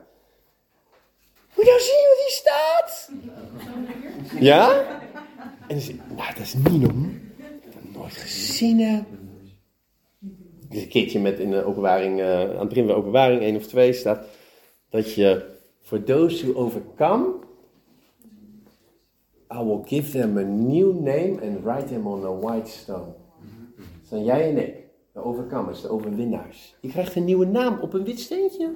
Moet 1.54 1.64
je 1.64 1.70
nou 1.70 1.80
zien 1.80 2.06
wat 2.08 2.30
staat? 2.32 3.10
Ja? 4.40 4.80
En 5.68 5.74
dan 5.74 5.80
zeg 5.80 5.96
nou, 5.96 6.34
dat 6.34 6.38
is 6.38 6.54
niet 6.54 6.80
normaal. 6.80 7.10
Ik 7.36 7.44
heb 7.62 7.72
dat 7.72 7.94
nooit 7.94 8.16
gezien, 8.16 8.80
hè. 8.80 9.02
Dus 10.68 10.82
een 10.82 10.88
keertje 10.88 11.20
met 11.20 11.38
in 11.38 11.50
de 11.50 11.64
openbaring, 11.64 12.20
eh, 12.20 12.40
aan 12.40 12.58
het 12.58 12.68
begin 12.68 12.84
van 12.84 12.94
de 12.94 13.00
openbaring 13.00 13.42
1 13.42 13.56
of 13.56 13.66
2 13.66 13.92
staat 13.92 14.26
dat 14.90 15.14
je 15.14 15.54
voor 15.82 16.04
those 16.04 16.46
who 16.46 16.60
overcome, 16.60 17.34
I 19.52 19.58
will 19.64 19.82
give 19.84 20.10
them 20.10 20.38
a 20.38 20.42
new 20.42 20.92
name 20.92 21.40
and 21.42 21.64
write 21.64 21.86
them 21.86 22.06
on 22.06 22.24
a 22.24 22.38
white 22.38 22.68
stone. 22.68 23.14
Dat 24.08 24.18
zijn 24.18 24.24
jij 24.24 24.48
en 24.50 24.58
ik, 24.58 24.74
de 25.12 25.24
overcomers, 25.24 25.80
de 25.80 25.88
overwinnaars. 25.88 26.74
Je 26.80 26.88
krijgt 26.88 27.14
een 27.14 27.24
nieuwe 27.24 27.46
naam 27.46 27.78
op 27.80 27.92
een 27.92 28.04
wit 28.04 28.20
steentje. 28.20 28.72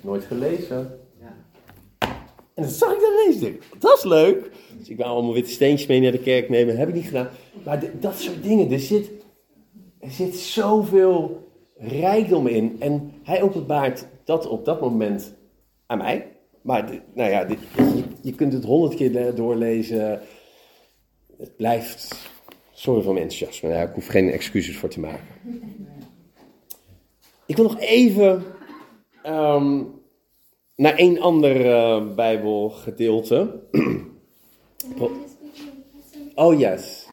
Nooit 0.00 0.24
gelezen. 0.24 0.98
En 2.54 2.62
dat 2.62 2.72
zag 2.72 2.92
ik 2.92 3.00
dan 3.00 3.10
ineens. 3.12 3.42
Ik 3.42 3.60
dacht, 3.70 3.82
dat 3.82 3.96
is 3.98 4.04
leuk. 4.04 4.50
Dus 4.78 4.88
ik 4.88 4.96
wou 4.96 5.10
allemaal 5.10 5.32
witte 5.32 5.50
steentjes 5.50 5.88
mee 5.88 6.00
naar 6.00 6.12
de 6.12 6.18
kerk 6.18 6.48
nemen. 6.48 6.76
Heb 6.76 6.88
ik 6.88 6.94
niet 6.94 7.04
gedaan. 7.04 7.28
Maar 7.64 7.84
dat 8.00 8.18
soort 8.18 8.42
dingen. 8.42 8.70
Er 8.70 8.80
zit, 8.80 9.10
er 10.00 10.10
zit 10.10 10.36
zoveel 10.36 11.48
rijkdom 11.76 12.46
in. 12.46 12.76
En 12.78 13.12
hij 13.22 13.42
openbaart 13.42 14.06
dat 14.24 14.46
op 14.46 14.64
dat 14.64 14.80
moment 14.80 15.34
aan 15.86 15.98
mij. 15.98 16.32
Maar 16.62 17.02
nou 17.14 17.30
ja, 17.30 17.46
je, 17.76 18.02
je 18.22 18.34
kunt 18.34 18.52
het 18.52 18.64
honderd 18.64 18.94
keer 18.94 19.10
le- 19.10 19.34
doorlezen. 19.34 20.20
Het 21.38 21.56
blijft. 21.56 22.32
Sorry 22.84 23.02
voor 23.02 23.12
mijn 23.12 23.24
enthousiasme. 23.24 23.68
Ja, 23.68 23.82
ik 23.82 23.94
hoef 23.94 24.06
geen 24.06 24.30
excuses 24.30 24.76
voor 24.76 24.88
te 24.88 25.00
maken. 25.00 25.26
Ik 27.46 27.56
wil 27.56 27.64
nog 27.64 27.80
even 27.80 28.44
ehm, 29.22 29.84
naar 30.76 30.94
één 30.94 31.18
ander 31.18 31.70
eh, 31.70 32.14
Bijbelgedeelte. 32.14 33.60
Oh, 36.34 36.58
yes. 36.58 37.08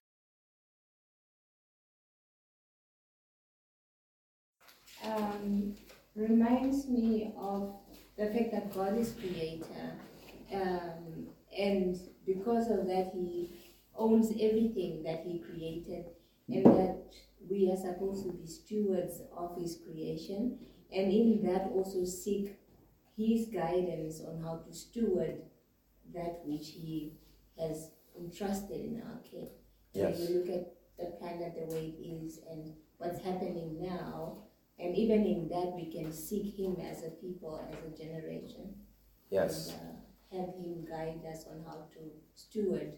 um, 5.06 5.76
reminds 6.16 6.88
me 6.88 7.32
of 7.36 7.70
the 8.16 8.26
fact 8.34 8.52
that 8.52 8.64
God 8.74 8.98
is 9.00 9.14
creator, 9.16 9.96
um, 10.54 11.28
and 11.58 11.98
because 12.26 12.70
of 12.70 12.88
that, 12.88 13.14
He 13.14 13.50
owns 14.02 14.32
everything 14.32 15.04
that 15.04 15.24
He 15.26 15.40
created, 15.40 16.06
and 16.50 16.66
that 16.66 16.98
we 17.50 17.72
are 17.72 17.78
supposed 17.78 18.26
to 18.26 18.32
be 18.34 18.48
stewards 18.48 19.22
of 19.36 19.56
His 19.62 19.78
creation, 19.86 20.58
and 20.92 21.12
in 21.12 21.42
that 21.44 21.70
also 21.76 22.04
seek 22.06 22.58
His 23.16 23.48
guidance 23.48 24.22
on 24.28 24.42
how 24.44 24.56
to 24.66 24.74
steward 24.74 25.36
that 26.14 26.42
which 26.46 26.70
He 26.70 27.14
has 27.60 27.92
entrusted 28.20 28.82
in 28.90 29.04
our 29.06 29.20
care. 29.30 29.50
Yes. 29.94 30.18
So 30.18 30.24
you 30.24 30.40
look 30.40 30.50
at 30.50 30.74
the 30.98 31.12
planet 31.18 31.54
the 31.56 31.74
way 31.74 31.94
it 31.94 32.02
is 32.02 32.40
and 32.50 32.74
what's 32.98 33.24
happening 33.24 33.78
now, 33.82 34.44
and 34.80 34.96
even 34.96 35.26
in 35.26 35.48
that, 35.50 35.74
we 35.76 35.92
can 35.92 36.12
seek 36.12 36.58
Him 36.58 36.78
as 36.82 37.04
a 37.04 37.12
people, 37.12 37.62
as 37.70 37.78
a 37.86 38.04
generation. 38.04 38.74
Yes. 39.30 39.70
And, 39.70 39.78
uh, 39.78 40.44
have 40.44 40.56
Him 40.56 40.86
guide 40.90 41.22
us 41.32 41.46
on 41.52 41.64
how 41.68 41.86
to 41.94 42.00
steward 42.36 42.94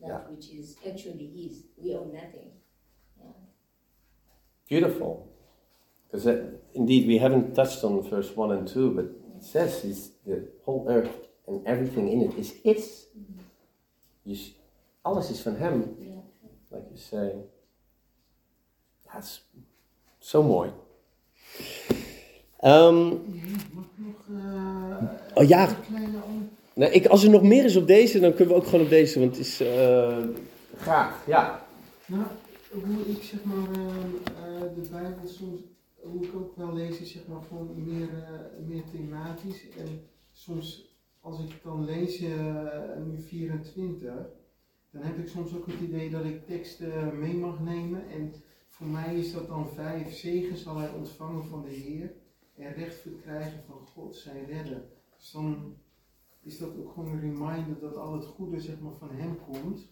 that 0.00 0.08
Yeah. 0.08 0.30
which 0.30 0.50
is 0.50 0.76
actually 0.86 1.26
is. 1.46 1.64
We 1.76 1.94
own 1.96 2.12
nothing. 2.12 2.50
Yeah. 3.18 3.32
Beautiful. 4.68 5.26
Because 6.10 6.26
indeed, 6.72 7.06
we 7.06 7.18
haven't 7.18 7.54
touched 7.54 7.84
on 7.84 8.02
verse 8.02 8.34
1 8.36 8.52
and 8.52 8.66
2, 8.68 8.90
but 8.94 9.04
it 9.36 9.44
says 9.44 9.84
it's 9.84 10.10
the 10.24 10.48
whole 10.64 10.86
earth 10.88 11.28
and 11.46 11.66
everything 11.66 12.08
in 12.08 12.22
it 12.22 12.34
is 12.38 12.52
His. 12.64 13.06
Dus 14.24 14.54
alles 15.02 15.30
is 15.30 15.40
van 15.42 15.56
Hem, 15.56 15.96
Yeah. 15.98 16.22
like 16.70 16.86
you 16.88 16.96
say. 16.98 17.44
Dat 19.12 19.22
is 19.22 19.42
zo 20.18 20.42
mooi. 20.42 20.70
Mag 22.62 23.84
ik 23.84 23.98
nog 23.98 24.28
eh, 24.28 25.02
Oh, 25.34 25.44
ja. 25.48 25.68
een 25.68 25.82
kleine 25.86 26.18
an- 26.22 26.50
nou, 26.78 26.92
ik, 26.92 27.06
als 27.06 27.24
er 27.24 27.30
nog 27.30 27.42
meer 27.42 27.64
is 27.64 27.76
op 27.76 27.86
deze, 27.86 28.20
dan 28.20 28.34
kunnen 28.34 28.54
we 28.54 28.60
ook 28.60 28.66
gewoon 28.66 28.84
op 28.84 28.90
deze, 28.90 29.18
want 29.20 29.36
het 29.36 29.46
is... 29.46 29.60
eh, 29.60 30.18
graag, 30.76 31.26
ja. 31.26 31.66
Nou, 32.06 32.24
hoe 32.70 33.06
ik 33.06 33.22
zeg 33.22 33.44
maar 33.44 33.70
ehm, 33.72 34.14
eh, 34.24 34.74
de 34.74 34.88
Bijbel 34.90 35.28
soms, 35.28 35.60
hoe 36.02 36.24
ik 36.24 36.34
ook 36.34 36.56
wel 36.56 36.74
lees, 36.74 36.98
is 36.98 37.12
zeg 37.12 37.26
maar 37.26 37.42
gewoon 37.48 37.84
meer, 37.84 38.08
eh, 38.08 38.66
meer 38.66 38.82
thematisch. 38.92 39.68
En 39.78 40.02
soms, 40.32 40.96
als 41.20 41.40
ik 41.40 41.62
dan 41.62 41.84
lees 41.84 42.20
eh, 42.20 42.96
nu 43.06 43.20
24, 43.20 44.12
dan 44.90 45.02
heb 45.02 45.18
ik 45.18 45.28
soms 45.28 45.54
ook 45.56 45.66
het 45.66 45.80
idee 45.80 46.10
dat 46.10 46.24
ik 46.24 46.46
teksten 46.46 47.18
mee 47.18 47.34
mag 47.34 47.60
nemen. 47.60 48.08
En 48.08 48.32
voor 48.68 48.86
mij 48.86 49.16
is 49.16 49.32
dat 49.32 49.48
dan 49.48 49.68
vijf 49.68 50.14
zegen 50.14 50.56
zal 50.56 50.76
hij 50.76 50.90
ontvangen 50.90 51.44
van 51.44 51.62
de 51.62 51.74
Heer. 51.74 52.12
En 52.56 52.74
recht 52.74 52.94
verkrijgen 52.94 53.62
van 53.66 53.86
God, 53.94 54.16
zijn 54.16 54.46
redder. 54.46 54.82
Dus 55.16 55.30
dan 55.30 55.76
is 56.48 56.58
dat 56.58 56.76
ook 56.76 56.92
gewoon 56.92 57.08
een 57.08 57.20
reminder 57.20 57.78
dat 57.80 57.96
al 57.96 58.12
het 58.12 58.24
goede 58.24 58.60
zeg 58.60 58.80
maar, 58.80 58.92
van 58.92 59.10
hem 59.10 59.38
komt. 59.52 59.88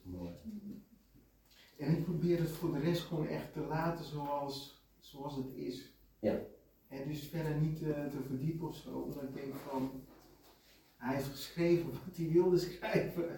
En 1.79 1.97
ik 1.97 2.05
probeer 2.05 2.39
het 2.39 2.51
voor 2.51 2.73
de 2.73 2.79
rest 2.79 3.03
gewoon 3.03 3.27
echt 3.27 3.53
te 3.53 3.61
laten 3.61 4.05
zoals, 4.05 4.85
zoals 4.99 5.37
het 5.37 5.53
is. 5.55 5.93
Ja. 6.19 6.41
En 6.89 7.09
dus 7.09 7.21
verder 7.21 7.57
niet 7.57 7.83
eh, 7.83 8.07
te 8.07 8.23
verdiepen 8.27 8.69
of 8.69 8.77
zo, 8.77 8.99
omdat 8.99 9.23
ik 9.23 9.35
denk 9.35 9.55
van, 9.55 9.91
hij 10.97 11.15
heeft 11.15 11.29
geschreven 11.29 11.91
wat 12.07 12.17
hij 12.17 12.29
wilde 12.29 12.59
schrijven. 12.59 13.29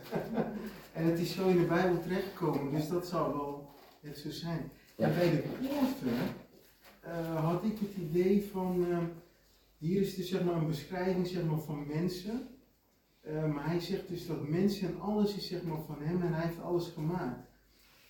en 0.98 1.04
het 1.04 1.18
is 1.18 1.34
zo 1.34 1.48
in 1.48 1.58
de 1.58 1.66
Bijbel 1.66 2.00
terechtgekomen, 2.02 2.72
dus 2.72 2.88
dat 2.88 3.06
zou 3.06 3.32
wel 3.36 3.68
het 4.00 4.18
zo 4.18 4.30
zijn. 4.30 4.70
Ja. 4.96 5.06
En 5.06 5.14
bij 5.14 5.30
de 5.30 5.38
poorten 5.38 6.18
eh, 7.00 7.44
had 7.44 7.64
ik 7.64 7.78
het 7.78 7.96
idee 7.96 8.48
van, 8.52 8.86
eh, 8.90 8.98
hier 9.78 10.00
is 10.00 10.14
dus 10.14 10.28
zeg 10.28 10.44
maar 10.44 10.54
een 10.54 10.66
beschrijving 10.66 11.26
zeg 11.26 11.44
maar, 11.44 11.60
van 11.60 11.86
mensen. 11.86 12.48
Eh, 13.28 13.55
maar 13.55 13.68
hij 13.68 13.80
zegt 13.80 14.09
dus 14.09 14.26
dat 14.26 14.48
mensen 14.48 14.88
en 14.88 15.00
alles 15.00 15.36
is 15.36 15.46
zeg 15.46 15.62
maar 15.62 15.80
van 15.80 16.00
hem 16.00 16.22
en 16.22 16.32
hij 16.32 16.46
heeft 16.46 16.62
alles 16.62 16.88
gemaakt. 16.88 17.48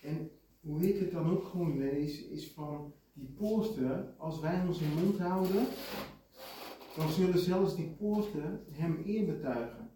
En 0.03 0.31
hoe 0.61 0.81
ik 0.81 0.99
het 1.01 1.11
dan 1.11 1.31
ook 1.31 1.45
gewoon 1.45 1.79
lees, 1.79 2.27
is 2.27 2.51
van 2.51 2.93
die 3.13 3.29
poorten, 3.39 4.15
als 4.19 4.41
wij 4.41 4.67
onze 4.67 4.85
mond 4.85 5.19
houden, 5.19 5.67
dan 6.97 7.09
zullen 7.09 7.39
zelfs 7.39 7.77
die 7.77 7.95
poorten 7.99 8.65
hem 8.71 9.03
eer 9.05 9.27
betuigen. 9.27 9.91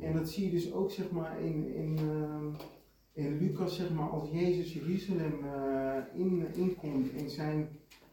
En 0.00 0.12
dat 0.14 0.30
zie 0.30 0.44
je 0.44 0.50
dus 0.50 0.72
ook 0.72 0.90
zeg 0.90 1.10
maar 1.10 1.40
in, 1.40 1.74
in, 1.74 1.98
ehm, 1.98 2.54
in 3.12 3.38
Lucas, 3.38 3.76
zeg 3.76 3.92
maar, 3.92 4.08
als 4.08 4.30
Jezus 4.30 4.72
Jeruzalem 4.72 5.44
eh, 5.44 5.96
in, 6.14 6.54
inkomt 6.54 7.12
en 7.12 7.30
zijn 7.30 7.68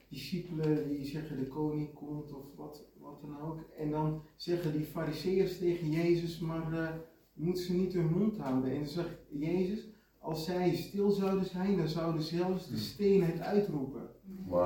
discipelen 0.10 0.90
die 0.90 1.06
zeggen 1.06 1.38
de 1.38 1.48
koning 1.48 1.94
komt 1.94 2.34
of 2.34 2.56
wat, 2.56 2.86
wat 3.22 3.31
dan 3.31 3.41
ook. 3.41 3.60
En 3.77 3.91
dan 3.91 4.22
zeggen 4.35 4.72
die 4.72 4.85
fariseërs 4.85 5.57
tegen 5.57 5.91
Jezus, 5.91 6.39
maar 6.39 6.73
eh, 6.73 6.95
moeten 7.34 7.64
ze 7.64 7.73
niet 7.73 7.94
hun 7.94 8.18
mond 8.18 8.38
houden. 8.38 8.72
En 8.72 8.77
dan 8.77 8.88
zegt 8.88 9.18
Jezus, 9.30 9.88
als 10.19 10.45
zij 10.45 10.76
stil 10.76 11.11
zouden 11.11 11.45
zijn, 11.45 11.77
dan 11.77 11.88
zouden 11.88 12.22
zelfs 12.22 12.69
de 12.69 12.77
stenen 12.77 13.27
het 13.27 13.39
uitroepen. 13.39 14.10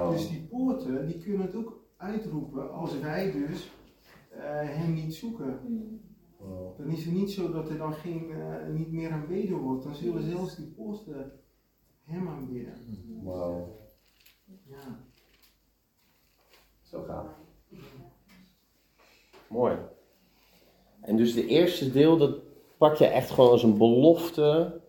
Dus 0.09 0.29
die 0.29 0.47
poorten, 0.47 1.07
die 1.07 1.17
kunnen 1.17 1.45
het 1.45 1.55
ook 1.55 1.83
uitroepen 1.97 2.71
als 2.73 2.99
wij 2.99 3.31
dus 3.31 3.71
eh, 4.29 4.41
hem 4.61 4.93
niet 4.93 5.15
zoeken. 5.15 5.59
Dan 6.77 6.89
is 6.89 7.05
het 7.05 7.13
niet 7.13 7.31
zo 7.31 7.51
dat 7.51 7.69
er 7.69 7.77
dan 7.77 7.93
geen, 7.93 8.31
eh, 8.31 8.67
niet 8.67 8.91
meer 8.91 9.11
aanbeden 9.11 9.57
wordt. 9.57 9.83
Dan 9.83 9.95
zullen 9.95 10.23
zelfs 10.23 10.55
die 10.55 10.67
poorten 10.67 11.31
hem 12.03 12.27
aanbidden. 12.27 12.73
Wauw. 13.23 13.79
Ja. 14.63 15.05
Zo 16.81 17.03
gaaf. 17.03 17.39
Mooi. 19.51 19.75
En 21.01 21.17
dus 21.17 21.33
de 21.33 21.45
eerste 21.45 21.91
deel, 21.91 22.17
dat 22.17 22.35
pak 22.77 22.95
je 22.95 23.05
echt 23.05 23.29
gewoon 23.29 23.49
als 23.49 23.63
een 23.63 23.77
belofte. 23.77 24.79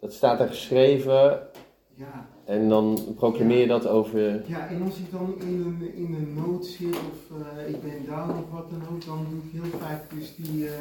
Dat 0.00 0.12
staat 0.12 0.40
er 0.40 0.48
geschreven. 0.48 1.48
Ja. 1.94 2.28
En 2.44 2.68
dan 2.68 2.98
proclameer 3.16 3.58
je 3.58 3.66
dat 3.66 3.86
over. 3.86 4.48
Ja, 4.48 4.68
en 4.68 4.82
als 4.82 4.98
ik 4.98 5.10
dan 5.10 5.34
in 5.40 5.46
een, 5.46 5.94
in 5.94 6.14
een 6.14 6.34
nood 6.34 6.66
zit 6.66 6.94
of 6.94 7.40
eh, 7.40 7.68
ik 7.68 7.82
ben 7.82 8.06
down 8.06 8.30
of 8.30 8.50
wat 8.50 8.70
dan 8.70 8.82
ook, 8.92 9.04
dan 9.04 9.26
doe 9.30 9.38
ik 9.38 9.62
heel 9.62 9.78
vaak 9.78 10.10
dus 10.10 10.36
die, 10.36 10.66
eh, 10.66 10.72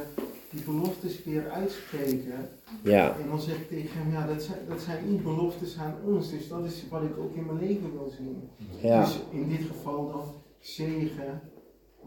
die 0.52 0.64
beloftes 0.64 1.24
weer 1.24 1.50
uitspreken. 1.50 2.50
Ja. 2.84 3.16
En 3.22 3.30
dan 3.30 3.42
zeg 3.42 3.56
ik 3.56 3.68
tegen 3.68 3.90
hem, 3.94 4.12
ja, 4.12 4.28
dat 4.28 4.42
zijn, 4.42 4.60
dat 4.68 4.82
zijn 4.82 5.10
niet 5.10 5.24
beloftes 5.24 5.78
aan 5.78 5.96
ons, 6.06 6.30
dus 6.30 6.48
dat 6.48 6.66
is 6.66 6.84
wat 6.90 7.02
ik 7.02 7.18
ook 7.18 7.36
in 7.36 7.46
mijn 7.46 7.60
leven 7.60 7.92
wil 7.92 8.14
zien. 8.18 8.50
Ja. 8.82 9.02
Dus 9.04 9.20
in 9.32 9.50
dit 9.50 9.62
geval 9.62 10.12
dan 10.12 10.24
zegen, 10.60 11.42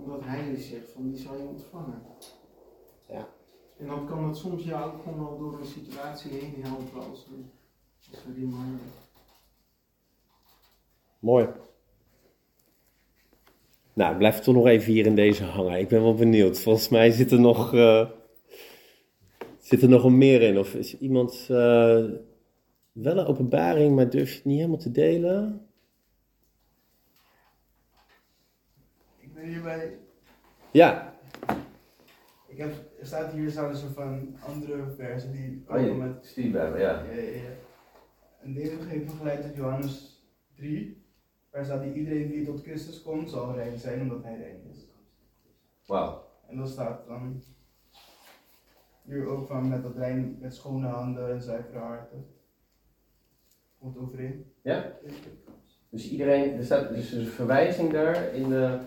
omdat 0.02 0.20
hij 0.24 0.50
dus 0.50 0.68
zegt 0.68 0.90
van 0.90 1.10
die 1.10 1.18
zal 1.20 1.36
je 1.36 1.42
ontvangen. 1.42 2.02
Ja. 3.08 3.28
En 3.78 3.86
dan 3.86 4.06
kan 4.06 4.24
het 4.24 4.36
soms 4.36 4.64
jou 4.64 4.92
ook 4.92 5.02
gewoon 5.02 5.18
wel 5.18 5.38
door 5.38 5.58
een 5.58 5.66
situatie 5.66 6.30
heen 6.30 6.62
helpen 6.62 7.10
als 7.10 7.26
een, 7.26 7.50
als 8.12 8.24
een 8.24 8.34
reminder. 8.34 8.86
Mooi. 11.18 11.48
Nou, 13.92 14.16
blijf 14.16 14.40
toch 14.40 14.54
nog 14.54 14.66
even 14.66 14.92
hier 14.92 15.06
in 15.06 15.14
deze 15.14 15.44
hangen. 15.44 15.78
Ik 15.78 15.88
ben 15.88 16.02
wel 16.02 16.14
benieuwd. 16.14 16.60
Volgens 16.60 16.88
mij 16.88 17.10
zit 17.10 17.30
er 17.30 17.40
nog, 17.40 17.74
eh, 17.74 18.10
zit 19.58 19.82
er 19.82 19.88
nog 19.88 20.04
een 20.04 20.18
meer 20.18 20.42
in. 20.42 20.58
Of 20.58 20.74
is 20.74 20.98
iemand 20.98 21.46
eh, 21.48 22.04
wel 22.92 23.18
een 23.18 23.26
openbaring, 23.26 23.94
maar 23.94 24.10
durf 24.10 24.28
je 24.30 24.36
het 24.36 24.44
niet 24.44 24.56
helemaal 24.56 24.78
te 24.78 24.90
delen? 24.90 25.69
Hierbij. 29.42 29.98
Ja. 30.70 31.14
Ik 32.46 32.58
heb, 32.58 32.72
er 33.00 33.06
staat 33.06 33.32
hier 33.32 33.50
staan 33.50 33.70
een 33.70 33.76
soort 33.76 33.92
van 33.92 34.36
andere 34.40 34.90
versen 34.96 35.32
die 35.32 35.64
Oh, 35.68 35.80
je 35.80 35.92
met. 35.92 36.26
stuurt 36.26 36.52
bij 36.52 36.70
me, 36.70 36.78
ja. 36.78 37.02
Ja, 37.02 37.12
ja, 37.12 37.20
ja. 37.22 37.50
En 38.40 38.54
deze 38.54 38.76
geven 38.76 39.10
geleid 39.10 39.44
uit 39.44 39.56
Johannes 39.56 40.24
3. 40.54 41.04
Waar 41.50 41.64
staat 41.64 41.82
die 41.82 41.92
iedereen 41.92 42.28
die 42.28 42.44
tot 42.44 42.62
Christus 42.62 43.02
komt 43.02 43.30
zal 43.30 43.54
rein 43.54 43.78
zijn 43.78 44.00
omdat 44.00 44.22
hij 44.22 44.36
rein 44.36 44.62
is. 44.70 44.86
Wauw. 45.86 46.24
En 46.48 46.56
dat 46.56 46.68
staat 46.68 47.06
dan 47.06 47.42
hier 49.02 49.26
ook 49.26 49.46
van 49.46 49.68
met 49.68 49.82
dat 49.82 49.96
rein 49.96 50.36
met 50.40 50.54
schone 50.54 50.86
handen 50.86 51.30
en 51.30 51.42
zuivere 51.42 51.78
harten. 51.78 52.26
Komt 53.78 53.98
overeen. 53.98 54.52
Ja? 54.62 54.92
Dus 55.88 56.10
iedereen, 56.10 56.56
er 56.56 56.64
staat 56.64 56.88
dus 56.94 57.12
een 57.12 57.26
verwijzing 57.26 57.92
daar 57.92 58.34
in 58.34 58.48
de, 58.48 58.78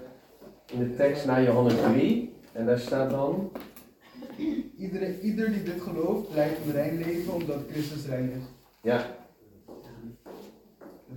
in 0.71 0.79
de 0.79 0.95
tekst 0.95 1.25
naar 1.25 1.43
Johannes 1.43 1.75
3. 1.81 2.33
En 2.51 2.65
daar 2.65 2.79
staat 2.79 3.09
dan. 3.09 3.51
Iedereen, 4.77 5.19
ieder 5.19 5.51
die 5.51 5.63
dit 5.63 5.81
gelooft, 5.81 6.33
leidt 6.33 6.65
een 6.65 6.71
rein 6.71 6.97
leven 6.97 7.33
omdat 7.33 7.57
Christus 7.69 8.05
rein 8.05 8.31
is. 8.31 8.43
Ja. 8.81 9.05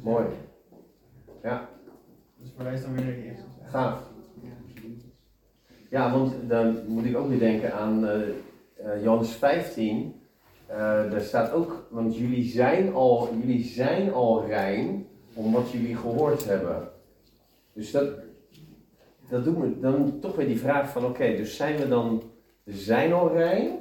Mooi. 0.03 0.27
Ja. 1.43 1.69
Dus 2.37 2.53
verwijst 2.55 2.83
dan 2.83 2.95
weer 2.95 3.05
naar 3.05 3.19
Jezus. 3.19 3.45
Gaaf. 3.63 4.15
Ja, 5.91 6.13
want 6.13 6.35
dan 6.49 6.79
moet 6.87 7.05
ik 7.05 7.17
ook 7.17 7.29
weer 7.29 7.39
denken 7.39 7.75
aan 7.75 8.07
eh, 8.07 8.21
eh, 8.77 9.03
Johannes 9.03 9.31
15. 9.31 10.15
Eh, 10.67 10.77
daar 11.11 11.21
staat 11.21 11.53
ook, 11.53 11.87
want 11.91 12.17
jullie 12.17 12.45
zijn, 12.45 12.95
al, 12.95 13.29
jullie 13.41 13.65
zijn 13.65 14.13
al 14.13 14.47
rein 14.47 15.07
om 15.35 15.53
wat 15.53 15.71
jullie 15.71 15.97
gehoord 15.97 16.45
hebben. 16.45 16.89
Dus 17.73 17.91
dat, 17.91 18.09
dat 19.29 19.45
doet 19.45 19.59
me 19.59 19.81
dan 19.81 20.21
toch 20.21 20.37
weer 20.37 20.47
die 20.47 20.59
vraag 20.59 20.91
van, 20.91 21.05
oké, 21.05 21.37
dus 21.37 21.57
zijn 21.57 21.77
we 21.77 21.89
dan, 21.89 22.23
zijn 22.65 23.13
al 23.13 23.33
rein? 23.33 23.79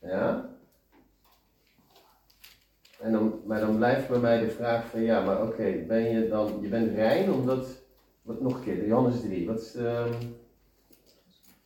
Ja? 0.00 0.52
En 3.00 3.12
dan, 3.12 3.42
maar 3.46 3.60
dan 3.60 3.76
blijft 3.76 4.08
bij 4.08 4.18
mij 4.18 4.40
de 4.40 4.50
vraag 4.50 4.86
van, 4.86 5.00
ja, 5.00 5.24
maar 5.24 5.42
oké, 5.42 5.84
ben 5.86 6.10
je 6.10 6.28
dan, 6.28 6.58
je 6.60 6.68
bent 6.68 6.94
rein 6.94 7.32
omdat, 7.32 7.66
wat 8.22 8.40
nog 8.40 8.56
een 8.56 8.62
keer, 8.62 8.86
Johannes 8.86 9.20
3, 9.20 9.46
wat 9.46 9.60
is 9.60 9.72
de, 9.72 10.10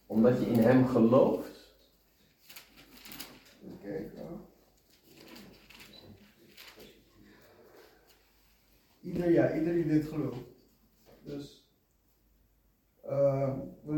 omdat 0.06 0.38
je 0.38 0.46
in 0.46 0.58
hem 0.58 0.86
gelooft? 0.86 1.56
Kijken. 3.82 4.40
Ieder, 9.00 9.30
ja, 9.30 9.54
ieder 9.54 9.72
die 9.72 9.86
dit 9.86 10.06
gelooft. 10.06 10.44
Dus 11.22 11.58
eh, 13.08 13.52
we 13.82 13.92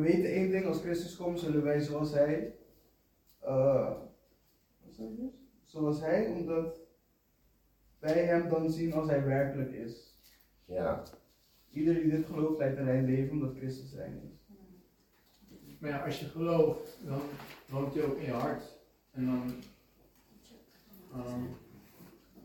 Christus 0.81 1.17
komt 1.17 1.41
zullen 1.41 1.63
wij 1.63 1.81
zoals 1.81 2.13
hij, 2.13 2.55
eh, 3.39 3.93
wat 4.85 4.95
zeg 4.95 5.09
je? 5.09 5.29
zoals 5.65 6.01
hij, 6.01 6.27
omdat 6.27 6.81
wij 7.99 8.25
hem 8.25 8.49
dan 8.49 8.71
zien 8.71 8.93
als 8.93 9.09
hij 9.09 9.25
werkelijk 9.25 9.73
is. 9.73 10.15
Ja. 10.65 11.03
Ieder 11.71 11.95
die 11.95 12.11
dit 12.11 12.27
gelooft 12.27 12.59
leidt 12.59 12.79
een 12.79 12.85
rein 12.85 13.05
leven 13.05 13.31
omdat 13.31 13.57
Christus 13.57 13.95
rein 13.95 14.21
is. 14.23 14.39
Maar 15.79 15.91
ja, 15.91 16.05
als 16.05 16.21
je 16.21 16.27
gelooft, 16.27 16.99
dan 17.07 17.21
woont 17.69 17.95
hij 17.95 18.05
ook 18.05 18.17
in 18.17 18.25
je 18.25 18.31
hart. 18.31 18.63
En 19.11 19.27
dan 19.27 19.53
ehm, 21.13 21.45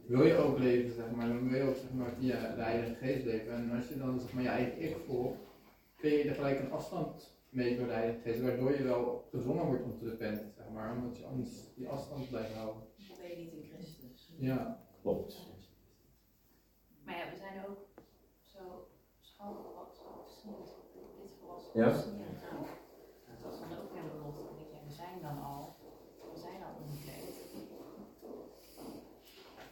wil 0.06 0.26
je 0.26 0.36
ook 0.36 0.58
leven, 0.60 0.96
zeg 0.96 1.12
maar. 1.12 1.28
Dan 1.28 1.50
wil 1.50 1.58
je 1.58 1.70
ook 1.70 1.76
zeg 1.76 1.94
maar, 1.94 2.12
via 2.20 2.56
de 2.56 2.62
Heilige 2.62 2.96
Geest 2.96 3.26
leven. 3.26 3.54
En 3.54 3.72
als 3.72 3.88
je 3.88 3.98
dan 3.98 4.20
zeg 4.20 4.34
maar, 4.34 4.44
je 4.44 4.50
eigen 4.50 4.82
ik 4.82 4.96
volgt, 5.06 5.40
kun 5.98 6.10
je 6.10 6.24
er 6.24 6.36
gelijk 6.36 6.60
een 6.60 6.72
afstand 6.72 7.35
mee 7.56 7.78
de 7.78 7.84
Heilige 7.84 8.20
Geest. 8.22 8.42
Waardoor 8.42 8.78
je 8.78 8.84
wel 8.84 9.28
gezongen 9.32 9.66
wordt 9.66 9.84
om 9.84 9.98
te 9.98 10.10
repenten, 10.10 10.52
zeg 10.58 10.70
maar. 10.74 10.96
Omdat 10.96 11.18
je 11.18 11.26
anders 11.26 11.50
die 11.76 11.88
afstand 11.88 12.30
blijft 12.30 12.54
houden. 12.54 12.84
Dan 13.08 13.18
ben 13.22 13.30
je 13.30 13.36
niet 13.36 13.54
in 13.54 13.70
Christus. 13.74 14.34
Ja. 14.38 14.84
Klopt. 15.02 15.38
Maar 17.04 17.16
ja, 17.18 17.24
we 17.32 17.38
zijn 17.38 17.66
ook 17.68 17.80
zo 18.42 18.88
schoongewassen. 19.22 20.04
Dit 21.22 21.32
gewassen 21.40 21.72
Ja. 21.80 21.86
Nou, 21.86 22.66
dat 23.44 23.54
is 23.54 23.60
dan 23.60 23.78
ook 23.78 23.92
weer. 23.94 24.02
Dan 24.02 24.34
denk 24.58 24.70
je, 24.70 24.88
we 24.88 24.94
zijn 24.94 25.22
dan 25.22 25.44
al, 25.44 25.76
we 26.34 26.40
zijn 26.40 26.64
al 26.64 26.74
omgekleed. 26.84 27.34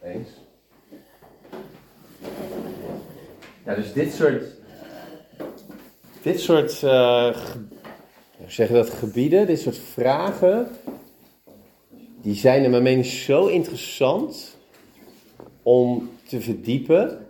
Eens. 0.02 0.28
Ja, 3.64 3.74
dus 3.74 3.92
dit 3.92 4.12
soort. 4.12 4.44
Dit 6.22 6.40
soort. 6.40 6.82
eh, 6.82 7.36
ge- 8.44 8.50
hoe 8.50 8.50
zeg 8.52 8.68
je 8.68 8.74
dat? 8.74 8.90
Gebieden, 8.90 9.46
dit 9.46 9.60
soort 9.60 9.78
vragen. 9.78 10.68
Die 12.22 12.34
zijn 12.34 12.60
naar 12.60 12.70
mijn 12.70 12.82
mening 12.82 13.06
zo 13.06 13.46
interessant. 13.46 14.56
Om 15.62 16.10
te 16.28 16.40
verdiepen. 16.40 17.26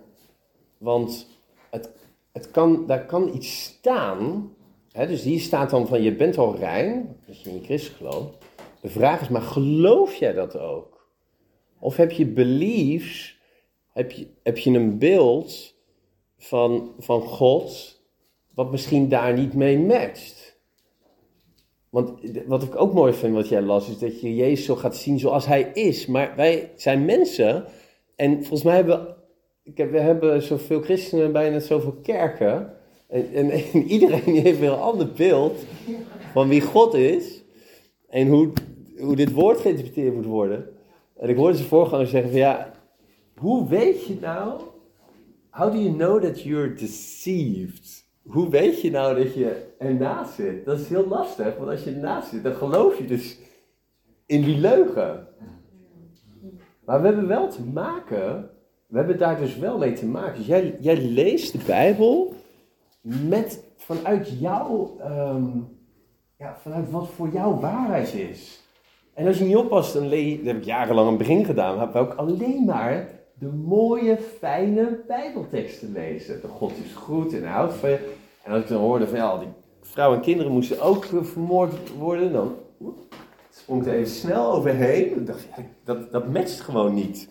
Want 0.77 1.27
het, 1.69 1.89
het 2.31 2.51
kan, 2.51 2.85
daar 2.85 3.05
kan 3.05 3.35
iets 3.35 3.63
staan. 3.63 4.53
Hè, 4.91 5.07
dus 5.07 5.21
hier 5.23 5.39
staat 5.39 5.69
dan 5.69 5.87
van 5.87 6.01
je 6.01 6.15
bent 6.15 6.37
al 6.37 6.55
rein. 6.55 7.17
Dat 7.27 7.41
je 7.41 7.49
in 7.49 7.63
Christus 7.63 7.95
gelooft. 7.95 8.37
De 8.81 8.89
vraag 8.89 9.21
is 9.21 9.29
maar 9.29 9.41
geloof 9.41 10.15
jij 10.15 10.33
dat 10.33 10.57
ook? 10.57 11.09
Of 11.79 11.95
heb 11.95 12.11
je 12.11 12.25
beliefs, 12.25 13.37
heb 13.93 14.11
je, 14.11 14.27
heb 14.43 14.57
je 14.57 14.71
een 14.71 14.97
beeld 14.97 15.75
van, 16.37 16.91
van 16.99 17.21
God, 17.21 17.99
wat 18.53 18.71
misschien 18.71 19.09
daar 19.09 19.33
niet 19.33 19.53
mee 19.53 19.79
matcht? 19.79 20.44
Want 21.95 22.11
wat 22.47 22.63
ik 22.63 22.81
ook 22.81 22.93
mooi 22.93 23.13
vind 23.13 23.35
wat 23.35 23.49
jij 23.49 23.61
las, 23.61 23.89
is 23.89 23.97
dat 23.99 24.21
je 24.21 24.35
Jezus 24.35 24.65
zo 24.65 24.75
gaat 24.75 24.95
zien 24.95 25.19
zoals 25.19 25.45
hij 25.45 25.61
is. 25.73 26.05
Maar 26.05 26.33
wij 26.35 26.71
zijn 26.75 27.05
mensen 27.05 27.65
en 28.15 28.31
volgens 28.39 28.63
mij 28.63 28.75
hebben 28.75 29.15
we, 29.63 29.85
we 29.85 29.99
hebben 29.99 30.41
zoveel 30.41 30.81
christenen, 30.81 31.31
bijna 31.31 31.59
zoveel 31.59 31.95
kerken. 32.01 32.73
En, 33.07 33.33
en, 33.33 33.49
en 33.49 33.83
iedereen 33.95 34.35
heeft 34.35 34.59
weer 34.59 34.71
een 34.71 34.79
ander 34.79 35.11
beeld 35.11 35.65
van 36.33 36.47
wie 36.47 36.61
God 36.61 36.93
is 36.93 37.43
en 38.09 38.27
hoe, 38.27 38.51
hoe 38.97 39.15
dit 39.15 39.31
woord 39.31 39.59
geïnterpreteerd 39.59 40.15
moet 40.15 40.25
worden. 40.25 40.69
En 41.17 41.29
ik 41.29 41.35
hoorde 41.35 41.55
zijn 41.55 41.67
voorganger 41.67 42.07
zeggen 42.07 42.31
van 42.31 42.39
ja, 42.39 42.73
hoe 43.35 43.67
weet 43.67 44.05
je 44.05 44.17
nou, 44.21 44.61
how 45.49 45.71
do 45.71 45.79
you 45.79 45.95
know 45.95 46.23
that 46.23 46.41
you're 46.41 46.73
deceived? 46.73 48.04
Hoe 48.25 48.49
weet 48.49 48.81
je 48.81 48.91
nou 48.91 49.23
dat 49.23 49.33
je 49.33 49.65
ernaast 49.77 50.33
zit? 50.33 50.65
Dat 50.65 50.79
is 50.79 50.89
heel 50.89 51.07
lastig, 51.07 51.57
want 51.57 51.69
als 51.69 51.83
je 51.83 51.91
ernaast 51.91 52.29
zit, 52.29 52.43
dan 52.43 52.53
geloof 52.53 52.97
je 52.97 53.05
dus 53.05 53.37
in 54.25 54.41
die 54.43 54.57
leugen. 54.57 55.27
Maar 56.85 57.01
we 57.01 57.07
hebben 57.07 57.27
wel 57.27 57.49
te 57.49 57.63
maken, 57.63 58.49
we 58.87 58.97
hebben 58.97 59.17
daar 59.17 59.37
dus 59.37 59.57
wel 59.57 59.77
mee 59.77 59.93
te 59.93 60.05
maken. 60.05 60.37
Dus 60.37 60.47
jij, 60.47 60.77
jij 60.79 61.01
leest 61.01 61.51
de 61.51 61.59
Bijbel 61.65 62.33
met, 63.01 63.63
vanuit 63.77 64.39
jouw, 64.39 64.97
ehm, 64.99 65.45
ja, 66.37 66.57
vanuit 66.61 66.91
wat 66.91 67.07
voor 67.07 67.29
jou 67.29 67.59
waarheid 67.59 68.13
is. 68.13 68.63
En 69.13 69.27
als 69.27 69.37
je 69.37 69.45
niet 69.45 69.55
oppast, 69.55 69.93
dan 69.93 70.03
dat 70.03 70.19
heb 70.43 70.57
ik 70.57 70.63
jarenlang 70.63 71.09
het 71.09 71.17
begin 71.17 71.45
gedaan, 71.45 71.79
heb 71.79 71.95
ik 71.95 72.13
alleen 72.13 72.65
maar 72.65 73.07
de 73.39 73.47
mooie, 73.47 74.17
fijne 74.17 75.03
Bijbelteksten 75.07 75.91
lezen. 75.91 76.41
De 76.41 76.47
God 76.47 76.71
is 76.85 76.93
goed 76.93 77.33
en 77.33 77.47
houdt 77.47 77.73
van 77.73 77.89
je. 77.89 78.14
En 78.45 78.51
als 78.51 78.61
ik 78.61 78.67
dan 78.67 78.81
hoorde 78.81 79.07
van 79.07 79.17
ja, 79.17 79.37
die 79.37 79.47
vrouwen 79.81 80.17
en 80.17 80.23
kinderen 80.23 80.51
moesten 80.51 80.81
ook 80.81 81.05
eh, 81.05 81.23
vermoord 81.23 81.73
worden, 81.97 82.33
dan 82.33 82.55
sprong 83.49 83.81
ik 83.81 83.87
er 83.87 83.93
even 83.93 84.11
snel 84.11 84.51
overheen. 84.51 85.19
Ik 85.19 85.27
dacht, 85.27 85.47
ja, 85.55 85.63
dat, 85.83 86.11
dat 86.11 86.33
matcht 86.33 86.59
gewoon 86.59 86.93
niet. 86.93 87.29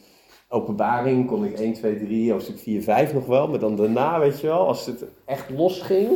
Openbaring 0.48 1.26
kon 1.26 1.44
ik 1.44 1.58
1, 1.58 1.72
2, 1.72 1.98
3, 1.98 2.32
hoofdstuk 2.32 2.58
4, 2.58 2.82
5 2.82 3.12
nog 3.12 3.26
wel, 3.26 3.48
maar 3.48 3.58
dan 3.58 3.76
daarna, 3.76 4.20
weet 4.20 4.40
je 4.40 4.46
wel, 4.46 4.66
als 4.66 4.86
het 4.86 5.04
echt 5.24 5.50
los 5.50 5.80
ging. 5.80 6.08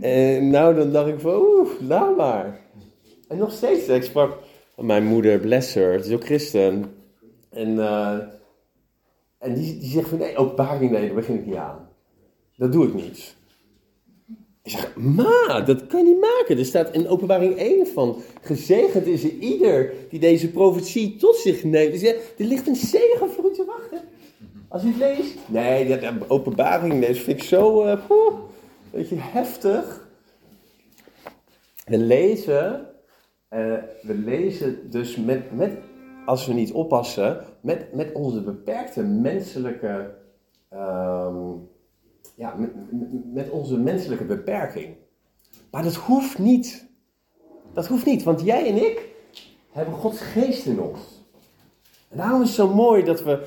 En 0.00 0.50
nou, 0.50 0.74
dan 0.74 0.92
dacht 0.92 1.08
ik 1.08 1.20
van, 1.20 1.34
oeh, 1.34 1.68
laat 1.80 2.16
maar. 2.16 2.60
En 3.28 3.38
nog 3.38 3.52
steeds, 3.52 3.88
ik 3.88 4.02
sprak 4.02 4.38
mijn 4.76 5.04
moeder, 5.04 5.38
bless 5.38 5.74
her, 5.74 5.92
het 5.92 6.06
is 6.06 6.12
ook 6.12 6.24
christen. 6.24 6.94
En, 7.50 7.78
eh, 7.78 8.18
en 9.38 9.54
die, 9.54 9.78
die 9.78 9.90
zegt 9.90 10.08
van, 10.08 10.18
nee, 10.18 10.36
openbaring, 10.36 10.90
nee, 10.90 11.06
daar 11.06 11.14
begin 11.14 11.38
ik 11.38 11.46
niet 11.46 11.54
aan. 11.54 11.88
Dat 12.56 12.72
doe 12.72 12.86
ik 12.86 12.94
niet. 12.94 13.36
Ik 14.64 14.70
zeg, 14.70 14.96
ma, 14.96 15.60
dat 15.60 15.86
kan 15.86 16.04
je 16.04 16.12
niet 16.12 16.20
maken. 16.20 16.58
Er 16.58 16.64
staat 16.64 16.94
in 16.94 17.08
openbaring 17.08 17.56
1 17.56 17.86
van, 17.86 18.16
gezegend 18.42 19.06
is 19.06 19.24
er 19.24 19.30
ieder 19.30 19.92
die 20.10 20.20
deze 20.20 20.50
profetie 20.50 21.16
tot 21.16 21.36
zich 21.36 21.64
neemt. 21.64 21.92
Dus 21.92 22.00
ja, 22.00 22.12
er 22.12 22.44
ligt 22.44 22.66
een 22.66 22.76
zegen 22.76 23.30
voor 23.30 23.50
u 23.50 23.54
te 23.54 23.64
wachten. 23.64 24.00
Als 24.68 24.84
u 24.84 24.86
het 24.86 24.96
leest. 24.96 25.34
Nee, 25.46 26.00
dat, 26.00 26.30
openbaring, 26.30 27.06
dat 27.06 27.16
vind 27.16 27.40
ik 27.40 27.42
zo, 27.42 27.86
uh, 27.86 28.06
poeh, 28.06 28.34
weet 28.90 29.08
je, 29.08 29.16
heftig. 29.18 30.08
We 31.84 31.98
lezen, 31.98 32.86
eh, 33.48 33.74
we 34.02 34.14
lezen 34.14 34.90
dus 34.90 35.16
met, 35.16 35.56
met, 35.56 35.72
als 36.26 36.46
we 36.46 36.52
niet 36.52 36.72
oppassen, 36.72 37.44
met, 37.60 37.94
met 37.94 38.12
onze 38.12 38.42
beperkte 38.42 39.02
menselijke, 39.02 40.14
ehm, 40.68 41.50
ja, 42.34 42.54
met, 42.54 42.70
met- 43.32 43.50
onze 43.50 43.78
menselijke 43.78 44.24
beperking. 44.24 44.94
Maar 45.70 45.82
dat 45.82 45.94
hoeft 45.94 46.38
niet. 46.38 46.88
Dat 47.72 47.86
hoeft 47.86 48.06
niet, 48.06 48.22
want 48.22 48.40
jij 48.40 48.68
en 48.68 48.76
ik 48.76 49.08
hebben 49.72 49.94
Gods 49.94 50.20
geest 50.20 50.66
in 50.66 50.80
ons. 50.80 51.00
En 52.08 52.16
daarom 52.16 52.40
is 52.42 52.46
het 52.46 52.56
zo 52.56 52.74
mooi 52.74 53.02
dat 53.04 53.22
we, 53.22 53.46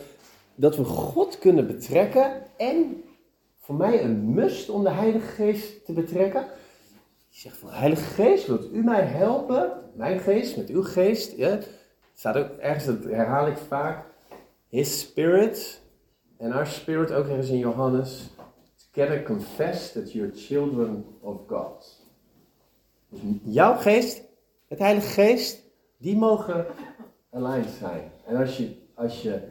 dat 0.55 0.77
we 0.77 0.84
God 0.84 1.39
kunnen 1.39 1.68
betrekken 1.68 2.31
en 2.57 3.03
voor 3.59 3.76
mij 3.76 4.03
een 4.03 4.34
must 4.34 4.69
om 4.69 4.84
de 4.84 4.89
Heilige 4.89 5.27
Geest 5.27 5.85
te 5.85 5.93
betrekken. 5.93 6.45
Je 7.30 7.39
zegt 7.39 7.57
van, 7.57 7.69
Heilige 7.69 8.03
Geest, 8.03 8.47
wilt 8.47 8.73
u 8.73 8.84
mij 8.84 9.01
helpen? 9.01 9.72
Mijn 9.93 10.19
geest 10.19 10.57
met 10.57 10.69
uw 10.69 10.84
geest. 10.84 11.38
Ja? 11.38 11.59
Staat 12.14 12.35
ook 12.35 12.49
ergens, 12.49 12.85
dat 12.85 13.03
herhaal 13.03 13.47
ik 13.47 13.57
vaak. 13.57 14.05
His 14.68 14.99
spirit 14.99 15.81
en 16.38 16.51
our 16.51 16.68
spirit, 16.68 17.11
ook 17.11 17.27
ergens 17.27 17.49
in 17.49 17.57
Johannes. 17.57 18.30
Together 18.98 19.24
confess 19.24 19.91
that 19.91 20.11
you're 20.11 20.32
children 20.36 21.06
of 21.22 21.38
God. 21.48 22.06
Dus 23.10 23.19
jouw 23.44 23.76
geest, 23.76 24.24
het 24.68 24.80
Heilige 24.80 25.07
Geest, 25.07 25.64
die 25.98 26.15
mogen 26.15 26.65
aligned 27.30 27.69
zijn. 27.80 28.11
En 28.26 28.36
als 28.36 28.57
je, 28.57 28.76
als 28.95 29.22
je, 29.22 29.41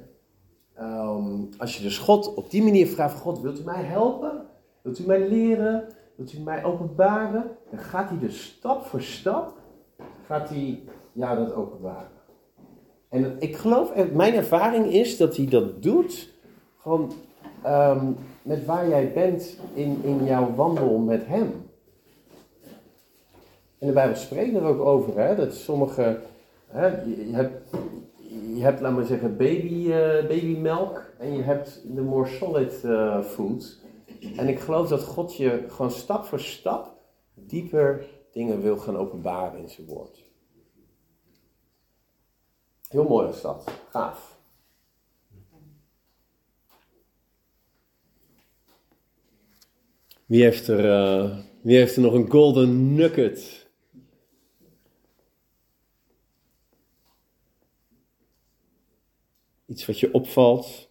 ehm, 0.75 1.45
als 1.59 1.77
je 1.77 1.83
dus 1.83 1.99
God 1.99 2.35
op 2.35 2.51
die 2.51 2.63
manier 2.63 2.87
vraagt 2.87 3.13
van 3.13 3.21
God, 3.21 3.41
wilt 3.41 3.61
u 3.61 3.65
mij 3.65 3.83
helpen? 3.83 4.47
Wilt 4.83 4.99
u 4.99 5.07
mij 5.07 5.29
leren? 5.29 5.89
Wilt 6.17 6.33
u 6.33 6.41
mij 6.41 6.65
openbaren? 6.65 7.57
Dan 7.71 7.79
gaat 7.79 8.09
hij 8.09 8.19
dus 8.19 8.45
stap 8.45 8.85
voor 8.85 9.03
stap, 9.03 9.59
gaat 10.27 10.49
hij 10.49 10.83
jou 11.13 11.37
dat 11.37 11.55
openbaren. 11.55 12.11
En 13.09 13.37
ik 13.39 13.57
geloof, 13.57 13.91
en 13.91 14.17
mijn 14.17 14.35
ervaring 14.35 14.87
is 14.87 15.17
dat 15.17 15.37
hij 15.37 15.47
dat 15.47 15.83
doet, 15.83 16.33
gewoon 16.77 17.13
met 18.47 18.65
waar 18.65 18.89
jij 18.89 19.13
bent 19.13 19.57
in, 19.75 20.01
in 20.03 20.25
jouw 20.25 20.55
wandel 20.55 20.99
met 20.99 21.27
hem. 21.27 21.71
En 23.79 23.87
de 23.87 23.93
Bijbel 23.93 24.17
spreekt 24.17 24.57
er 24.57 24.63
ook 24.63 24.81
over, 24.81 25.19
hè, 25.19 25.37
dat 25.37 25.55
sommige, 25.55 26.21
hè, 26.67 26.87
je, 26.87 27.31
hebt, 27.33 27.71
je 28.55 28.63
hebt, 28.63 28.81
laat 28.81 28.95
maar 28.95 29.05
zeggen, 29.05 29.37
baby, 29.37 29.93
eh, 29.93 30.27
babymelk 30.27 31.03
en 31.19 31.37
je 31.37 31.43
hebt 31.43 31.83
de 31.95 32.03
more 32.03 32.29
solid 32.29 32.85
eh, 32.85 33.23
food. 33.23 33.79
En 34.37 34.49
ik 34.49 34.61
geloof 34.61 34.89
dat 34.89 35.05
God 35.05 35.37
je 35.37 35.65
gewoon 35.69 35.91
stap 35.91 36.25
voor 36.25 36.41
stap 36.41 36.95
dieper 37.35 38.07
dingen 38.33 38.61
wil 38.61 38.77
gaan 38.77 38.97
openbaren 38.97 39.61
in 39.61 39.69
zijn 39.69 39.87
woord. 39.87 40.25
Heel 42.89 43.09
mooi 43.09 43.29
is 43.29 43.41
dat. 43.41 43.65
Gaaf. 43.91 44.36
Wie 50.27 50.43
heeft 50.43 50.69
er, 50.69 50.91
eh, 50.91 51.39
wie 51.61 51.77
heeft 51.77 51.97
er 51.97 52.03
nog 52.03 52.13
een 52.13 52.31
golden 52.31 52.95
nugget? 52.95 53.69
Iets 59.67 59.87
wat 59.87 60.01
je 60.01 60.13
opvalt? 60.15 60.89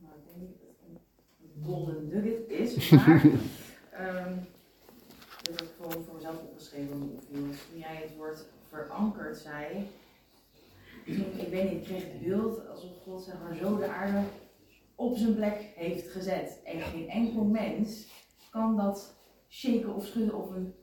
Nou, 0.00 0.14
ik 0.14 0.24
denk 0.26 0.48
niet 0.48 0.60
dat 0.60 0.68
het 0.68 1.00
een 1.56 1.64
golden 1.64 2.08
nugget 2.08 2.48
is, 2.48 2.90
maar 2.90 3.22
ehm 3.90 4.36
dat 5.42 5.58
heb 5.58 5.68
ik 5.68 5.74
gewoon 5.80 6.04
voor 6.04 6.14
mezelf 6.14 6.40
opgeschreven. 6.40 7.02
Of 7.02 7.24
toen 7.28 7.78
jij 7.78 7.96
het 7.96 8.16
woord 8.16 8.46
verankerd 8.68 9.36
zei, 9.36 9.86
toen, 11.06 11.40
ik 11.40 11.48
weet 11.48 11.70
niet, 11.70 11.80
ik 11.80 11.84
kreeg 11.84 12.02
het 12.02 12.22
beeld 12.22 12.68
alsof 12.68 12.90
God 13.02 13.22
zeg 13.22 13.34
maar 13.42 13.56
zo 13.56 13.76
de 13.76 13.86
aarde 13.86 14.22
op 14.94 15.16
zijn 15.16 15.34
plek 15.34 15.72
heeft 15.76 16.08
gezet. 16.10 16.60
En 16.64 16.80
geen 16.80 17.08
enkel 17.08 17.44
mens 17.44 18.12
kan 18.50 18.76
dat 18.76 19.16
shaken 19.48 19.94
of 19.94 20.04
schudden 20.06 20.34
of 20.42 20.50
een, 20.50 20.74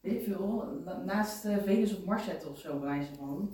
weet 0.00 0.12
ik 0.12 0.22
veel, 0.22 0.64
na- 0.84 1.02
naast 1.04 1.44
eh, 1.44 1.56
Venus 1.58 1.96
of 1.98 2.04
Mars 2.04 2.24
zetten 2.24 2.50
of 2.50 2.58
zo, 2.58 2.78
bij 2.78 2.88
wijze 2.88 3.14
van. 3.14 3.50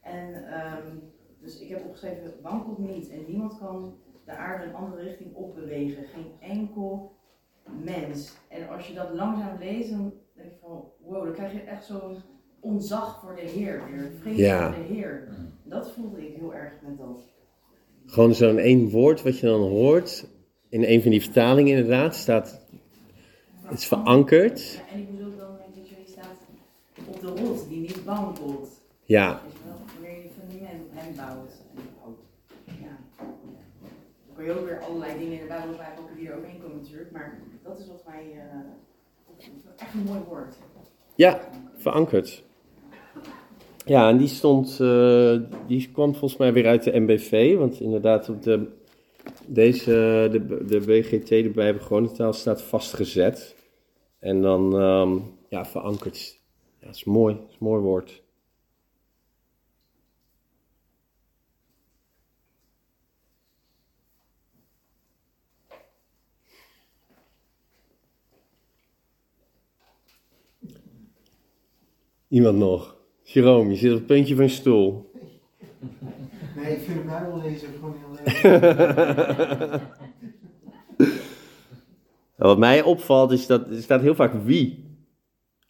En 0.00 0.48
ehm, 0.52 0.96
dus 1.40 1.60
ik 1.60 1.68
heb 1.68 1.84
opgeschreven, 1.84 2.32
wankelt 2.42 2.78
niet 2.78 3.08
en 3.10 3.24
niemand 3.26 3.58
kan 3.58 3.94
de 4.24 4.32
aarde 4.32 4.64
een 4.64 4.74
andere 4.74 5.02
richting 5.02 5.34
opbewegen. 5.34 6.04
Geen 6.04 6.32
enkel 6.40 7.12
mens. 7.84 8.36
En 8.48 8.68
als 8.68 8.88
je 8.88 8.94
dat 8.94 9.10
langzaam 9.14 9.58
leest, 9.58 9.90
dan 9.90 10.12
denk 10.34 10.50
je 10.50 10.56
van, 10.60 10.84
wow, 11.00 11.24
dan 11.24 11.32
krijg 11.32 11.52
je 11.52 11.60
echt 11.60 11.84
zo'n 11.84 12.16
ontzag 12.60 13.20
voor 13.20 13.34
de 13.34 13.40
Heer 13.40 13.82
weer. 13.90 14.12
Vrees 14.20 14.36
Ja. 14.36 14.72
voor 14.72 14.82
de 14.82 14.94
Heer. 14.94 15.28
Dat 15.62 15.90
voelde 15.90 16.28
ik 16.28 16.36
heel 16.36 16.54
erg 16.54 16.72
met 16.82 16.98
dat. 16.98 17.18
Gewoon 18.06 18.34
zo'n 18.34 18.58
één 18.58 18.88
woord 18.90 19.22
wat 19.22 19.38
je 19.38 19.46
dan 19.46 19.60
hoort. 19.60 20.26
In 20.68 20.84
een 20.84 21.02
van 21.02 21.10
die 21.10 21.22
vertalingen 21.22 21.76
inderdaad 21.76 22.16
staat. 22.16 22.60
Het 23.62 23.78
is 23.78 23.86
verankerd. 23.86 24.72
Ja, 24.72 24.92
en 24.92 25.00
ik 25.00 25.08
ook 25.26 25.38
dan 25.38 25.56
dat 25.74 25.88
jullie 25.88 26.08
staat 26.08 26.38
op 27.06 27.20
de 27.20 27.26
rot 27.26 27.68
die 27.68 27.80
niet 27.80 28.04
wankelt. 28.04 28.68
Ja. 29.04 29.40
Weet 29.44 29.52
je 29.52 29.58
wel, 29.64 29.78
wanneer 29.94 30.22
je 30.22 30.28
fundament 30.38 30.82
op 30.82 30.90
hem 30.92 31.16
bouwt. 31.16 31.52
En, 32.66 32.74
ja. 32.82 32.96
Dan 34.26 34.36
kun 34.36 34.44
je 34.44 34.52
ook 34.52 34.66
weer 34.66 34.80
allerlei 34.80 35.18
dingen 35.18 35.32
in 35.32 35.40
de 35.40 35.46
Bijbel 35.46 35.76
bijpakken 35.76 36.16
die 36.16 36.28
er 36.28 36.36
overheen 36.36 36.60
komen 36.60 36.76
natuurlijk. 36.76 37.10
Maar 37.10 37.38
dat 37.62 37.78
is 37.78 37.86
wat 37.86 38.02
mij 38.06 38.22
opviel. 39.26 39.52
echt 39.76 39.94
een 39.94 40.04
mooi 40.04 40.20
woord. 40.28 40.56
Ja, 41.14 41.48
verankerd. 41.76 42.44
Ja, 43.84 44.08
en 44.08 44.16
die 44.16 44.28
stond, 44.28 44.80
eh, 44.80 45.36
die 45.66 45.90
kwam 45.92 46.12
volgens 46.14 46.36
mij 46.36 46.52
weer 46.52 46.66
uit 46.66 46.82
de 46.82 47.00
MBV, 47.00 47.56
want 47.56 47.80
inderdaad 47.80 48.28
op 48.28 48.42
de, 48.42 48.66
deze, 49.46 50.28
de, 50.30 50.64
de 50.64 50.80
BGT, 50.80 51.28
de 51.28 52.10
taal, 52.16 52.32
staat 52.32 52.62
vastgezet. 52.62 53.54
En 54.18 54.42
dan, 54.42 54.78
ehm, 54.78 55.18
ja, 55.48 55.64
verankerd. 55.66 56.38
Ja, 56.80 56.88
is 56.88 57.04
mooi, 57.04 57.34
is 57.34 57.52
een 57.52 57.66
mooi 57.66 57.82
woord. 57.82 58.22
Iemand 72.28 72.58
nog? 72.58 72.93
Jerome, 73.34 73.70
je 73.70 73.76
zit 73.76 73.90
op 73.90 73.96
het 73.96 74.06
puntje 74.06 74.34
van 74.34 74.44
je 74.44 74.50
stoel. 74.50 75.10
Nee, 76.56 76.72
ik 76.72 76.80
vind 76.80 76.98
de 76.98 77.04
Bijbel 77.06 77.40
lezen 77.42 77.68
gewoon 77.68 77.94
heel 77.98 78.14
leuk. 78.16 79.80
Wat 82.36 82.58
mij 82.58 82.82
opvalt 82.82 83.32
is 83.32 83.46
dat 83.46 83.70
er 83.70 83.82
staat 83.82 84.00
heel 84.00 84.14
vaak 84.14 84.32
wie. 84.44 84.84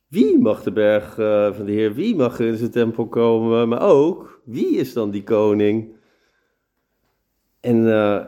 wie 0.08 0.38
mag 0.38 0.62
de 0.62 0.72
berg 0.72 1.18
eh, 1.18 1.54
van 1.54 1.64
de 1.64 1.72
Heer, 1.72 1.94
wie 1.94 2.16
mag 2.16 2.40
in 2.40 2.56
zijn 2.56 2.70
tempel 2.70 3.06
komen, 3.06 3.68
maar 3.68 3.82
ook 3.82 4.40
wie 4.44 4.76
is 4.76 4.92
dan 4.92 5.10
die 5.10 5.22
koning? 5.22 5.96
En 7.60 7.92
eh, 7.92 8.24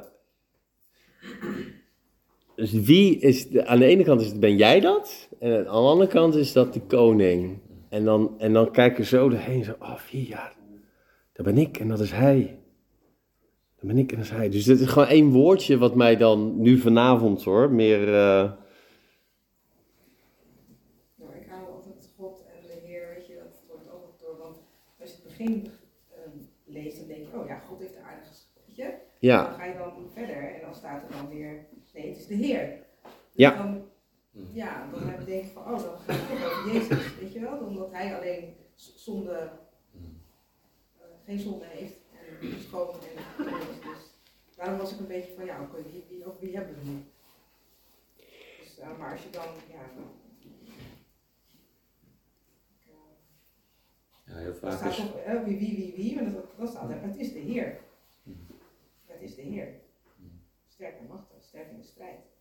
dus 2.55 2.73
wie 2.73 3.19
is, 3.19 3.49
de, 3.49 3.67
aan 3.67 3.79
de 3.79 3.87
ene 3.87 4.05
kant 4.05 4.21
is 4.21 4.27
het, 4.27 4.41
ben 4.41 4.57
jij 4.57 4.81
dat? 4.81 5.29
En 5.39 5.57
aan 5.57 5.63
de 5.63 5.69
andere 5.69 6.11
kant 6.11 6.35
is 6.35 6.53
dat 6.53 6.73
de 6.73 6.81
koning. 6.81 7.65
En 7.97 8.05
dan, 8.05 8.35
en 8.39 8.53
dan 8.53 8.71
kijk 8.71 8.97
je 8.97 9.05
zo 9.05 9.31
erheen, 9.31 9.65
zo, 9.65 9.75
oh 9.79 9.99
wie, 10.11 10.29
ja, 10.29 10.53
dat 11.33 11.47
ben 11.47 11.59
ik 11.59 11.79
en 11.79 11.89
dat 11.89 12.01
is 12.01 12.13
hij. 12.13 12.59
Dat 13.77 13.87
ben 13.87 13.99
ik 13.99 14.11
en 14.11 14.17
dat 14.17 14.25
is 14.25 14.31
hij. 14.31 14.49
Dus 14.49 14.65
dit 14.65 14.81
is 14.81 14.89
gewoon 14.89 15.09
één 15.09 15.31
woordje 15.31 15.79
wat 15.79 15.95
mij 15.95 16.17
dan 16.17 16.61
nu 16.61 16.79
vanavond 16.79 17.45
hoor, 17.45 17.71
meer... 17.71 18.01
ik 18.01 18.09
hou 21.49 21.67
altijd 21.75 22.11
God 22.17 22.45
en 22.47 22.67
de 22.67 22.87
Heer, 22.87 23.15
weet 23.17 23.27
je, 23.27 23.35
dat 23.35 23.63
wordt 23.69 23.93
ook 23.93 24.03
nog 24.03 24.17
door. 24.21 24.39
Want 24.39 24.57
als 25.01 25.11
je 25.11 25.15
het 25.15 25.25
begin 25.25 25.69
ehm, 26.11 26.31
leest, 26.65 26.99
dan 26.99 27.07
denk 27.07 27.27
je, 27.27 27.39
oh 27.39 27.47
ja, 27.47 27.59
God 27.59 27.79
heeft 27.79 27.95
de 27.95 28.01
aardige 28.01 28.31
weet 28.67 28.77
je. 28.77 28.95
Ja. 29.19 29.45
Dan 29.45 29.55
ga 29.55 29.65
je 29.65 29.75
dan 29.75 30.11
verder 30.13 30.55
en 30.55 30.61
dan 30.61 30.75
staat 30.75 31.03
er 31.03 31.09
dan 31.17 31.29
weer, 31.29 31.67
nee, 31.95 32.09
het 32.09 32.17
is 32.17 32.27
de 32.27 32.35
Heer. 32.35 32.69
Dus 33.03 33.13
Ja. 33.33 33.57
Dan, 33.57 33.86
ja, 34.57 34.91
dan 34.91 35.09
heb 35.09 35.19
je 35.19 35.25
denk 35.25 35.45
ik 35.45 35.53
van, 35.53 35.63
oh, 35.63 35.83
dan 35.83 35.99
gaat 35.99 36.17
het 36.21 36.45
over 36.45 36.73
Jezus, 36.73 37.19
weet 37.19 37.33
je 37.33 37.41
wel. 37.41 37.59
Omdat 37.59 37.93
hij 37.93 38.17
alleen 38.17 38.57
zonde, 38.75 39.51
eh, 40.99 41.07
geen 41.25 41.39
zonde 41.39 41.65
heeft 41.65 41.97
en 42.41 42.61
schoon 42.61 42.95
en 42.95 43.01
is. 43.91 44.15
Dus 44.47 44.57
daarom 44.57 44.79
was 44.79 44.93
ik 44.93 44.99
een 44.99 45.07
beetje 45.07 45.33
van, 45.33 45.45
ja, 45.45 45.63
oké, 45.63 45.83
wie, 45.83 46.05
wie, 46.09 46.25
wie 46.41 46.57
hebben 46.57 46.79
we 46.79 46.85
nu? 46.85 47.05
Dus, 48.61 48.79
eh, 48.79 48.99
maar 48.99 49.13
als 49.13 49.23
je 49.23 49.31
dan, 49.31 49.47
ja, 49.71 49.81
Ja, 54.27 54.37
heel 54.37 54.55
vaak 54.55 54.79
staat 54.79 54.99
is... 54.99 55.13
eh, 55.25 55.45
wie, 55.45 55.59
wie, 55.59 55.77
wie, 55.77 55.95
wie, 55.97 56.15
maar 56.15 56.33
dat, 56.33 56.59
dat 56.59 56.69
staat 56.69 56.91
er, 56.91 57.03
het 57.03 57.17
is 57.17 57.33
de 57.33 57.39
Heer. 57.39 57.81
Het 59.05 59.21
is 59.21 59.35
de 59.35 59.43
Heer. 59.43 59.81
Sterk 60.67 60.99
en 60.99 61.07
machtig, 61.07 61.43
sterk 61.43 61.71
in 61.71 61.77
de 61.77 61.83
strijd. 61.83 62.36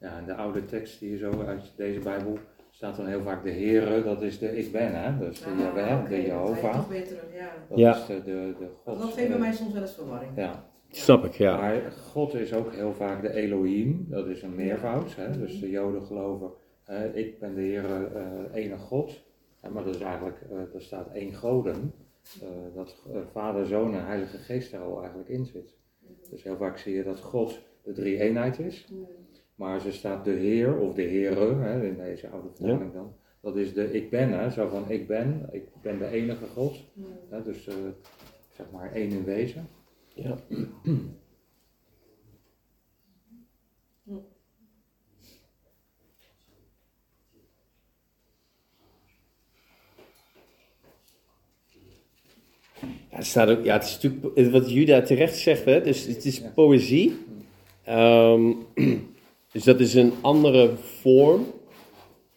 Ja, 0.00 0.18
in 0.18 0.24
de 0.26 0.34
oude 0.34 0.64
tekst 0.64 1.00
die 1.00 1.10
je 1.10 1.16
zo 1.16 1.42
uit 1.46 1.72
deze 1.76 1.98
Bijbel 1.98 2.38
staat 2.70 2.96
dan 2.96 3.06
heel 3.06 3.22
vaak 3.22 3.42
de 3.44 3.50
Heere, 3.50 4.02
dat 4.02 4.22
is 4.22 4.38
de 4.38 4.56
ik 4.58 4.72
ben, 4.72 5.02
hè? 5.02 5.18
Dat 5.18 5.32
is 5.32 5.38
de 5.42 5.50
Ah, 5.50 6.08
de 6.08 6.22
Jehovah. 6.22 6.88
terug, 6.88 7.24
ja. 7.34 7.52
Dat 7.68 7.78
Ja. 7.78 7.96
is 7.96 8.06
de, 8.06 8.22
de, 8.24 8.54
de 8.58 8.68
God. 8.84 8.98
Dat 8.98 9.12
geeft 9.12 9.16
bij 9.28 9.36
eh, 9.36 9.38
mij 9.42 9.52
soms 9.52 9.72
wel 9.72 9.82
eens 9.82 9.94
verwarring. 9.94 10.32
Ja. 10.36 10.68
Snap 10.90 11.24
ik, 11.24 11.34
ja. 11.34 11.56
Maar 11.56 11.92
God 11.92 12.34
is 12.34 12.52
ook 12.54 12.72
heel 12.72 12.92
vaak 12.92 13.22
de 13.22 13.32
Elohim, 13.32 14.06
dat 14.08 14.26
is 14.26 14.42
een 14.42 14.54
meervoud. 14.54 15.16
Hè? 15.16 15.38
Dus 15.38 15.60
de 15.60 15.70
Joden 15.70 16.02
geloven, 16.02 16.50
eh, 16.84 17.14
ik 17.16 17.38
ben 17.38 17.54
de 17.54 17.60
Heere, 17.60 18.06
eh 18.06 18.64
ene 18.64 18.76
God. 18.76 19.22
Maar 19.72 19.84
dat 19.84 19.94
is 19.94 20.00
eigenlijk, 20.00 20.38
eh 20.50 20.74
er 20.74 20.82
staat 20.82 21.12
één 21.12 21.34
goden. 21.34 21.92
eh, 22.42 22.48
dat 22.74 22.96
Vader, 23.32 23.66
Zoon 23.66 23.94
en 23.94 24.06
Heilige 24.06 24.38
Geest 24.38 24.72
daar 24.72 24.80
al 24.80 24.98
eigenlijk 24.98 25.28
in 25.28 25.44
zit. 25.46 25.74
Dus 26.30 26.42
heel 26.42 26.56
vaak 26.56 26.78
zie 26.78 26.94
je 26.94 27.02
dat 27.02 27.20
God 27.20 27.58
de 27.84 27.92
drie 27.92 28.20
eenheid 28.20 28.58
is. 28.58 28.88
Maar 29.60 29.80
ze 29.80 29.92
staat 29.92 30.24
de 30.24 30.30
Heer 30.30 30.78
of 30.78 30.94
de 30.94 31.02
Heere, 31.02 31.54
hè, 31.54 31.86
in 31.86 31.96
deze 31.96 32.28
oude 32.28 32.48
vertaling 32.54 32.92
dan. 32.92 33.12
Dat 33.40 33.56
is 33.56 33.72
de 33.72 33.92
ik 33.92 34.10
ben, 34.10 34.32
hè, 34.38 34.50
zo 34.50 34.68
van 34.68 34.90
ik 34.90 35.06
ben, 35.06 35.48
ik 35.52 35.64
ben 35.82 35.98
de 35.98 36.06
enige 36.06 36.46
God. 36.46 36.84
Hè, 37.30 37.42
dus 37.42 37.66
eh, 37.66 37.74
zeg 38.56 38.66
maar 38.70 38.92
één 38.92 39.10
in 39.10 39.24
wezen. 39.24 39.68
Ja. 40.14 40.36
Ja, 53.10 53.16
het 53.16 53.26
staat 53.26 53.48
ook, 53.48 53.64
ja, 53.64 53.72
het 53.72 53.84
is 53.84 53.98
natuurlijk 54.00 54.52
wat 54.52 54.70
Juda 54.70 55.02
terecht 55.02 55.36
zegt, 55.36 55.64
hè? 55.64 55.82
Dus 55.82 56.06
het 56.06 56.24
is 56.24 56.42
poëzie. 56.54 57.18
Ehm, 57.84 58.52
dus 59.52 59.64
dat 59.64 59.80
is 59.80 59.94
een 59.94 60.12
andere 60.20 60.70
vorm. 61.00 61.46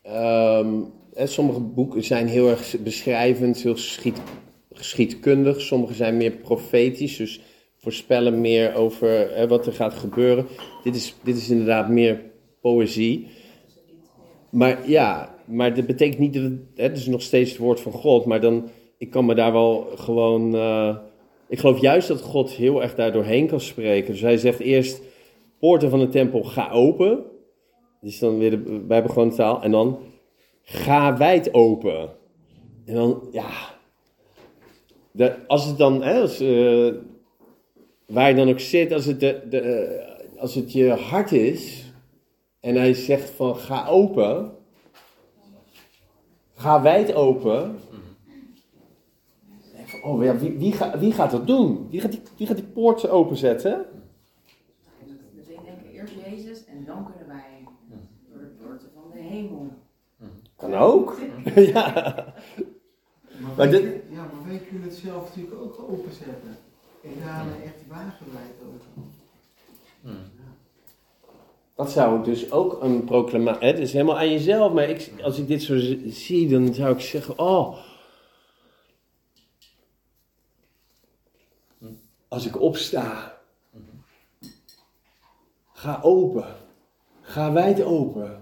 Ehm, 0.01 0.73
hè, 1.13 1.27
sommige 1.27 1.59
boeken 1.59 2.03
zijn 2.03 2.27
heel 2.27 2.49
erg 2.49 2.75
beschrijvend, 2.79 3.61
heel 3.61 3.73
geschied, 3.73 4.21
geschiedkundig. 4.71 5.61
Sommige 5.61 5.93
zijn 5.93 6.17
meer 6.17 6.31
profetisch, 6.31 7.17
dus 7.17 7.41
voorspellen 7.77 8.41
meer 8.41 8.75
over 8.75 9.35
hè, 9.35 9.47
wat 9.47 9.65
er 9.65 9.73
gaat 9.73 9.93
gebeuren. 9.93 10.45
Dit 10.83 10.95
is, 10.95 11.15
dit 11.23 11.37
is 11.37 11.49
inderdaad 11.49 11.89
meer 11.89 12.21
poëzie. 12.61 13.27
Maar 14.49 14.89
ja, 14.89 15.35
maar 15.45 15.75
dat 15.75 15.85
betekent 15.85 16.19
niet 16.19 16.33
dat 16.33 16.43
het, 16.43 16.59
hè, 16.75 16.83
het 16.83 16.97
is 16.97 17.05
nog 17.05 17.21
steeds 17.21 17.49
het 17.49 17.59
woord 17.59 17.79
van 17.79 17.91
God, 17.91 18.25
maar 18.25 18.41
dan, 18.41 18.69
ik 18.97 19.09
kan 19.09 19.25
me 19.25 19.35
daar 19.35 19.51
wel 19.51 19.87
gewoon, 19.95 20.55
eh, 20.55 20.97
ik 21.47 21.59
geloof 21.59 21.81
juist 21.81 22.07
dat 22.07 22.21
God 22.21 22.51
heel 22.51 22.81
erg 22.81 22.95
daar 22.95 23.11
doorheen 23.11 23.47
kan 23.47 23.61
spreken. 23.61 24.11
Dus 24.11 24.21
hij 24.21 24.37
zegt 24.37 24.59
eerst, 24.59 25.01
poorten 25.63 25.89
van 25.89 25.99
de 25.99 26.09
tempel, 26.09 26.43
ga 26.43 26.71
open. 26.71 27.23
Dus 28.01 28.19
dan 28.19 28.37
weer 28.37 28.49
de 28.49 28.79
bijbegewone 28.79 29.33
taal. 29.33 29.61
En 29.61 29.71
dan, 29.71 29.99
ga 30.61 31.17
wijd 31.17 31.53
open. 31.53 32.09
En 32.85 32.95
dan, 32.95 33.29
ja, 33.31 33.49
als 35.47 35.65
het 35.65 35.77
dan, 35.77 36.03
hè, 36.03 36.21
als, 36.21 36.39
eh, 36.39 36.93
waar 38.05 38.29
je 38.29 38.35
dan 38.35 38.49
ook 38.49 38.59
zit, 38.59 38.91
als 38.91 39.05
het, 39.05 39.19
de, 39.19 39.41
de, 39.49 39.59
eh, 39.59 40.41
als 40.41 40.55
het 40.55 40.71
je 40.71 40.89
hart 40.89 41.31
is, 41.31 41.91
en 42.59 42.75
hij 42.75 42.93
zegt 42.93 43.29
van, 43.29 43.55
ga 43.55 43.87
open, 43.87 44.51
ga 46.53 46.81
wijd 46.81 47.13
open. 47.13 47.79
Oh 50.03 50.23
ja, 50.23 50.37
wie, 50.37 50.57
wie, 50.57 50.71
gaat, 50.71 50.99
wie 50.99 51.11
gaat 51.11 51.31
dat 51.31 51.47
doen? 51.47 51.87
Wie 51.89 52.01
gaat 52.01 52.19
die, 52.35 52.47
gaat 52.47 52.57
die 52.57 53.09
openzetten? 53.09 53.85
Dus 55.35 55.47
ik 55.47 55.59
denk 55.65 55.93
eerst 55.93 56.13
Jezus 56.25 56.65
en 56.65 56.85
dan 56.85 57.05
kunnen 57.05 57.27
wij 57.27 57.67
door 58.29 58.39
de 58.39 58.47
poorten 58.47 58.89
van 58.93 59.03
de 59.11 59.19
hemel. 59.19 59.71
Kan 60.63 60.75
ook. 60.75 61.17
ja. 61.73 61.91
Maar, 61.93 63.41
Maar 63.41 63.55
wij, 63.55 63.69
dit- 63.69 64.01
ja, 64.09 64.15
maar 64.33 64.47
wij 64.47 64.57
kunnen 64.57 64.89
het 64.89 64.97
zelf 64.97 65.23
natuurlijk 65.27 65.61
ook 65.61 65.85
openzetten. 65.91 66.57
En 67.03 67.11
daarna 67.19 67.51
echt 67.63 67.87
wagenwijd 67.87 68.53
open. 68.65 69.11
Dat 71.75 71.91
zou 71.91 72.23
dus 72.23 72.51
ook 72.51 72.81
een 72.83 73.03
proclamatie. 73.03 73.67
Het 73.67 73.79
is 73.79 73.93
helemaal 73.93 74.17
aan 74.17 74.31
jezelf, 74.31 74.73
maar 74.73 74.89
ik, 74.89 75.13
als 75.23 75.37
ik 75.37 75.47
dit 75.47 75.63
zo 75.63 75.77
zie, 76.07 76.49
dan 76.49 76.73
zou 76.73 76.93
ik 76.93 76.99
zeggen: 77.01 77.39
Oh. 77.39 77.77
Als 82.27 82.45
ik 82.45 82.61
opsta, 82.61 83.37
ga 85.73 85.99
open. 86.01 86.45
Ga 87.21 87.51
wijd 87.51 87.83
open. 87.83 88.41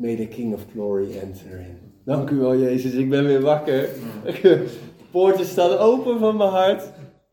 May 0.00 0.16
the 0.16 0.26
King 0.26 0.54
of 0.54 0.60
Glory 0.72 1.18
enter 1.18 1.58
in. 1.58 1.78
Dank 2.04 2.30
u 2.30 2.36
wel, 2.36 2.56
Jezus, 2.56 2.92
ik 2.92 3.10
ben 3.10 3.24
weer 3.24 3.40
wakker. 3.40 3.88
De 4.42 4.66
poorten 5.10 5.44
staan 5.44 5.78
open 5.78 6.18
van 6.18 6.36
mijn 6.36 6.50
hart. 6.50 6.92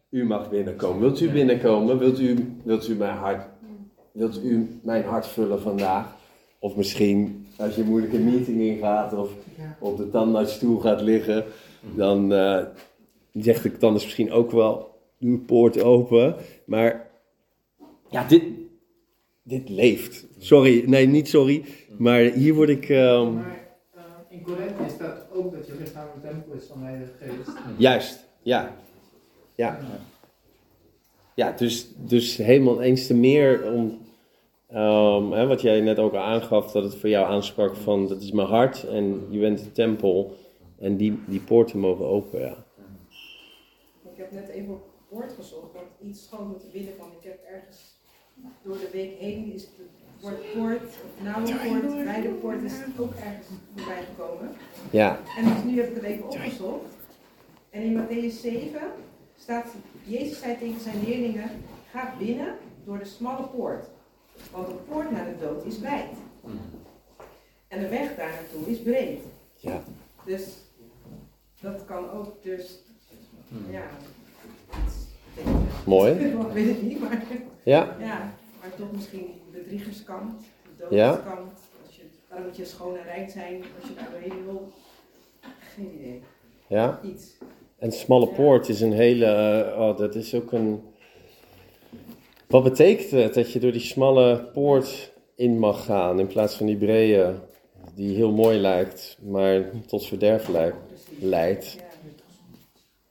U 0.09 0.25
mag 0.25 0.49
binnenkomen. 0.49 0.99
Wilt 0.99 1.19
u 1.19 1.29
binnenkomen? 1.29 1.97
Wilt 1.97 2.19
u, 2.19 2.57
wilt 2.63 2.87
u 2.87 2.95
mijn 2.95 3.17
hart 3.17 3.47
Wilt 4.11 4.43
u 4.43 4.79
mijn 4.83 5.03
hart 5.03 5.27
vullen 5.27 5.61
vandaag? 5.61 6.15
Of 6.59 6.75
misschien 6.75 7.47
als 7.57 7.75
je 7.75 7.81
een 7.81 7.87
moeilijke 7.87 8.19
meeting 8.19 8.59
ingaat 8.61 9.13
of 9.13 9.29
op 9.79 9.97
de 9.97 10.09
tandartsstoel 10.09 10.79
gaat 10.79 11.01
liggen, 11.01 11.45
dan 11.95 12.33
eh, 12.33 12.63
zegt 13.33 13.63
de 13.63 13.77
tandarts 13.77 14.05
misschien 14.05 14.31
ook 14.31 14.51
wel, 14.51 14.95
doe 15.19 15.31
de 15.31 15.45
poort 15.45 15.81
open. 15.81 16.35
Maar 16.65 17.09
ja, 18.09 18.23
dit, 18.23 18.43
dit 19.47 19.69
leeft. 19.69 20.25
Sorry, 20.37 20.83
nee, 20.85 21.07
niet 21.07 21.27
sorry. 21.27 21.65
Maar 21.97 22.19
hier 22.19 22.53
word 22.53 22.69
ik... 22.69 22.89
ehm, 22.89 23.33
Maar 23.33 23.69
eh, 23.95 24.01
in 24.29 24.41
Korinthe 24.41 24.83
staat 24.95 25.27
ook 25.33 25.51
dat 25.51 25.67
je 25.67 25.73
lichaam 25.79 26.07
een 26.15 26.21
tempel 26.21 26.53
is 26.53 26.65
van 26.65 26.79
de 26.79 26.85
Heilige 26.85 27.11
Geest. 27.19 27.57
Juist, 27.77 28.25
ja. 28.41 28.75
Ja, 29.55 29.79
ja 31.35 31.51
dus, 31.51 31.87
dus 31.97 32.37
helemaal 32.37 32.81
eens 32.81 33.07
te 33.07 33.13
meer 33.13 33.71
om, 33.73 33.99
ehm, 34.67 35.31
hè, 35.31 35.47
wat 35.47 35.61
jij 35.61 35.81
net 35.81 35.99
ook 35.99 36.13
al 36.13 36.19
aangaf, 36.19 36.71
dat 36.71 36.83
het 36.83 36.95
voor 36.95 37.09
jou 37.09 37.25
aansprak 37.27 37.75
van, 37.75 38.07
dat 38.07 38.21
is 38.21 38.31
mijn 38.31 38.47
hart 38.47 38.83
en 38.87 39.27
je 39.29 39.39
bent 39.39 39.59
de 39.63 39.71
tempel 39.71 40.35
en 40.79 40.97
die, 40.97 41.19
die 41.27 41.39
poorten 41.39 41.79
mogen 41.79 42.05
open, 42.05 42.39
ja. 42.39 42.65
Ik 44.11 44.17
heb 44.23 44.31
net 44.31 44.47
even 44.49 44.73
op 44.73 44.83
het 44.97 45.09
woord 45.09 45.31
gezocht, 45.33 45.73
want 45.73 45.85
iets 46.01 46.23
schoon 46.23 46.57
te 46.59 46.65
binnen 46.73 46.93
van. 46.97 47.07
Ik 47.19 47.23
heb 47.29 47.39
ergens 47.53 47.96
door 48.63 48.77
de 48.77 48.89
week 48.91 49.19
heen 49.19 49.53
is 49.53 49.61
het 49.61 49.71
woord 50.19 50.53
poort, 50.53 50.83
of 50.83 51.23
nauwe 51.23 51.55
poort, 51.55 52.03
wijde 52.03 52.29
poort 52.29 52.61
is 52.61 52.73
ook 52.97 53.13
ergens 53.13 53.47
voorbij 53.75 54.03
gekomen. 54.03 54.55
Ja. 54.91 55.19
En 55.37 55.43
dus 55.43 55.63
nu 55.63 55.79
heb 55.79 55.89
ik 55.89 55.95
het 55.95 56.03
even 56.03 56.23
opgezocht. 56.23 56.95
En 57.69 57.81
in 57.81 57.97
Matthäus 58.01 58.41
7 58.41 58.81
staat, 59.39 59.65
Jezus 60.03 60.39
zei 60.39 60.57
tegen 60.57 60.81
zijn 60.81 61.03
leerlingen, 61.05 61.49
ga 61.91 62.13
binnen 62.17 62.55
door 62.85 62.99
de 62.99 63.05
smalle 63.05 63.47
poort. 63.47 63.85
Want 64.51 64.67
de 64.67 64.73
poort 64.73 65.11
naar 65.11 65.25
de 65.25 65.45
dood 65.45 65.65
is 65.65 65.79
wijd. 65.79 66.09
En 67.67 67.79
de 67.79 67.87
weg 67.87 68.15
daar 68.15 68.29
naartoe 68.29 68.71
is 68.73 68.81
breed. 68.81 69.21
Ja. 69.55 69.83
Dus 70.25 70.57
dat 71.59 71.85
kan 71.85 72.09
ook, 72.09 72.43
dus 72.43 72.83
ja. 73.69 73.83
Mooi. 75.85 76.11
Ik 76.25 76.35
weet 76.53 76.67
het 76.67 76.81
niet, 76.81 76.99
maar. 76.99 77.23
Ja. 77.63 77.95
ja 77.99 78.33
maar 78.59 78.75
toch 78.77 78.91
misschien 78.91 79.25
die 79.51 79.61
bedriegerskant, 79.61 80.41
de 80.77 80.95
Ja. 80.95 81.11
doodskant. 81.11 81.51
Als 81.85 81.95
je, 81.95 82.01
waarom 82.29 82.47
moet 82.47 82.57
je 82.57 82.65
schoon 82.65 82.97
en 82.97 83.03
rijk 83.03 83.29
zijn 83.29 83.63
als 83.79 83.89
je 83.89 83.95
daar 83.95 84.09
doorheen 84.11 84.45
wil? 84.45 84.71
Geen 85.75 85.91
idee. 85.99 86.21
Ja. 86.67 86.99
Iets. 87.03 87.37
En 87.77 87.91
smalle 87.91 88.27
poort 88.27 88.69
is 88.69 88.81
een 88.81 88.93
hele, 88.93 89.25
eh, 89.25 89.79
oh, 89.79 89.97
dat 89.97 90.15
is 90.15 90.33
ook 90.35 90.51
een, 90.51 90.81
wat 92.47 92.63
betekent 92.63 93.11
het 93.11 93.33
dat 93.33 93.51
je 93.51 93.59
door 93.59 93.71
die 93.71 93.81
smalle 93.81 94.49
poort 94.53 95.13
in 95.35 95.59
mag 95.59 95.85
gaan 95.85 96.19
in 96.19 96.27
plaats 96.27 96.55
van 96.55 96.65
die 96.65 96.77
brede, 96.77 97.39
die 97.95 98.15
heel 98.15 98.31
mooi 98.31 98.57
lijkt, 98.57 99.17
maar 99.21 99.63
tot 99.87 100.05
verderf 100.05 100.49
leidt. 101.19 101.77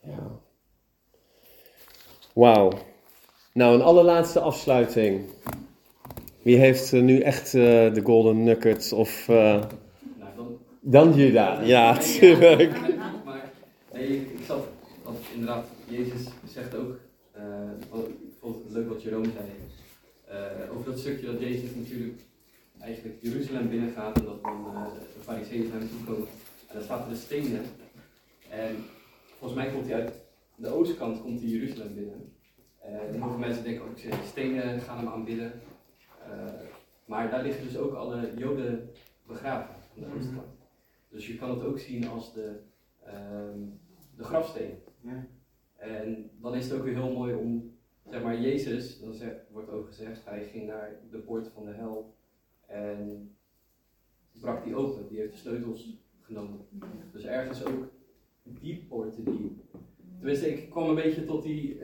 Ja. 0.03 0.39
Wauw. 2.37 2.73
Nou, 3.53 3.75
een 3.75 3.83
allerlaatste 3.83 4.41
afsluiting. 4.41 5.21
Wie 6.43 6.57
heeft 6.57 6.93
eh, 6.93 7.01
nu 7.03 7.21
echt 7.21 7.47
eh, 7.55 7.93
de 7.95 8.01
golden 8.05 8.45
nuggets 8.45 8.93
of... 8.93 9.29
eh, 9.29 9.37
Nou, 9.37 10.31
dan, 10.37 10.59
dan 10.81 11.15
Juda, 11.15 11.61
ja, 11.61 11.93
Nee, 11.93 12.19
tuurlijk. 12.19 12.71
Maar 13.25 13.51
nee, 13.93 14.07
ik, 14.09 14.29
zat, 14.47 14.67
want 15.03 15.19
inderdaad, 15.33 15.65
Jezus 15.89 16.21
zegt 16.53 16.75
ook, 16.77 16.99
eh, 17.33 17.43
wat- 17.91 18.07
ik 18.09 18.33
vond 18.41 18.57
het 18.65 18.73
leuk 18.73 18.89
wat 18.89 19.03
Jerome 19.03 19.29
zei, 19.37 19.47
eh, 20.29 20.73
over 20.73 20.91
dat 20.91 20.99
stukje 20.99 21.27
dat 21.27 21.41
Jezus 21.41 21.71
natuurlijk 21.77 22.21
eigenlijk 22.81 23.17
Jeruzalem 23.21 23.69
binnengaat 23.69 24.19
en 24.19 24.25
dat 24.25 24.43
dan 24.43 24.67
eh, 24.75 24.83
de 24.85 25.21
fariseeën 25.25 25.69
naar 25.71 25.79
hem 25.79 25.89
toe 25.89 26.15
komen. 26.15 26.29
En 26.69 26.75
dan 26.75 26.83
staat 26.83 27.05
er 27.05 27.09
de 27.13 27.17
stenen. 27.17 27.63
En 28.49 28.77
volgens 29.39 29.61
mij 29.61 29.71
komt 29.73 29.87
hij 29.87 29.95
uit 29.95 30.13
de 30.57 30.69
oostkant, 30.69 31.23
komt 31.23 31.41
hij 31.41 31.49
Jeruzalem 31.49 31.95
binnen. 31.95 32.33
En 32.81 33.13
heel 33.13 33.29
veel 33.29 33.39
mensen 33.39 33.65
denken 33.65 33.85
ook, 33.85 33.97
de 33.97 34.11
stenen 34.25 34.81
gaan 34.81 34.99
hem 34.99 35.09
aanbidden. 35.09 35.53
Eh, 36.25 36.53
maar 37.05 37.31
daar 37.31 37.43
liggen 37.43 37.65
dus 37.65 37.77
ook 37.77 37.95
alle 37.95 38.33
Joden 38.37 38.91
begraven 39.27 39.75
aan 39.75 40.01
de 40.01 40.17
oostkant. 40.17 40.57
Dus 41.09 41.27
je 41.27 41.37
kan 41.37 41.51
het 41.51 41.63
ook 41.63 41.79
zien 41.79 42.09
als 42.09 42.35
de, 42.35 42.61
ehm, 43.05 43.59
de 44.17 44.25
grafsteen. 44.25 44.79
En 45.77 46.31
dan 46.41 46.55
is 46.55 46.69
het 46.69 46.79
ook 46.79 46.85
weer 46.85 46.95
heel 46.95 47.13
mooi 47.13 47.35
om, 47.35 47.77
zeg 48.11 48.23
maar, 48.23 48.41
Jezus, 48.41 49.01
dan 49.01 49.15
wordt 49.51 49.71
ook 49.71 49.87
gezegd, 49.87 50.25
hij 50.25 50.45
ging 50.45 50.67
naar 50.67 51.01
de 51.11 51.19
poort 51.19 51.49
van 51.49 51.65
de 51.65 51.73
hel 51.73 52.15
en 52.67 53.31
brak 54.33 54.65
die 54.65 54.75
open. 54.75 55.09
Die 55.09 55.19
heeft 55.19 55.33
de 55.33 55.39
sleutels 55.39 55.99
genomen. 56.21 56.67
Dus 57.13 57.25
ergens 57.25 57.65
ook 57.65 57.89
die 58.43 58.87
poorten 58.89 59.25
die. 59.25 59.61
Tenminste, 60.27 60.53
ik 60.53 60.71
kwam 60.71 60.89
een 60.89 60.95
beetje 60.95 61.25
tot 61.25 61.43
die, 61.43 61.79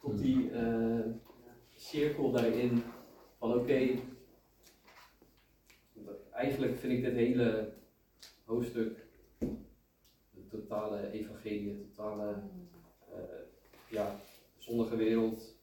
tot 0.00 0.18
die 0.18 0.50
eh, 0.50 1.00
cirkel 1.74 2.30
daarin 2.30 2.82
van 3.38 3.54
oké, 3.54 3.88
eigenlijk 6.32 6.76
vind 6.76 6.92
ik 6.92 7.04
dit 7.04 7.12
hele 7.12 7.72
hoofdstuk, 8.44 9.06
de 10.30 10.46
totale 10.48 11.10
evangelie, 11.10 11.76
de 11.76 11.88
totale 11.94 12.42
eh, 13.12 13.22
ja, 13.90 14.20
zondige 14.58 14.96
wereld, 14.96 15.56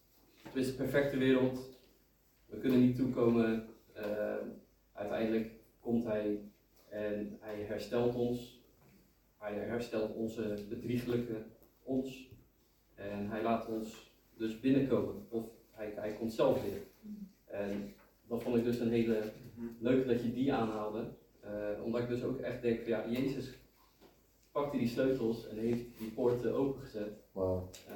tenminste 0.43 0.75
perfecte 0.75 1.17
wereld. 1.17 1.79
We 2.45 2.57
kunnen 2.57 2.81
niet 2.81 2.95
toekomen. 2.95 3.67
eh, 3.93 4.35
uiteindelijk 4.93 5.51
komt 5.79 6.03
hij 6.03 6.39
en 6.89 7.37
hij 7.39 7.61
herstelt 7.61 8.15
ons. 8.15 8.63
Hij 9.37 9.53
herstelt 9.53 10.15
onze 10.15 10.65
bedrieglijke 10.69 11.57
ons. 11.89 12.29
En 12.95 13.29
hij 13.29 13.41
laat 13.41 13.67
ons 13.67 14.11
dus 14.37 14.59
binnenkomen. 14.59 15.25
Of 15.29 15.43
hij, 15.71 15.93
hij 15.95 16.13
komt 16.13 16.33
zelf 16.33 16.61
binnen. 16.61 16.83
En 17.45 17.93
dat 18.27 18.43
vond 18.43 18.55
ik 18.55 18.63
dus 18.63 18.79
een 18.79 18.91
hele 18.91 19.31
leuk 19.79 20.07
dat 20.07 20.21
je 20.21 20.33
die 20.33 20.53
aanhaalde. 20.53 21.05
Eh, 21.39 21.83
omdat 21.83 22.01
ik 22.01 22.07
dus 22.07 22.23
ook 22.23 22.39
echt 22.39 22.61
denk, 22.61 22.79
van, 22.79 22.89
ja, 22.89 23.09
Jezus 23.09 23.53
pakte 24.51 24.77
die 24.77 24.87
sleutels 24.87 25.47
en 25.47 25.57
heeft 25.57 25.97
die 25.97 26.11
poorten 26.11 26.53
opengezet. 26.53 27.13
Wauw. 27.31 27.69
Eh, 27.87 27.95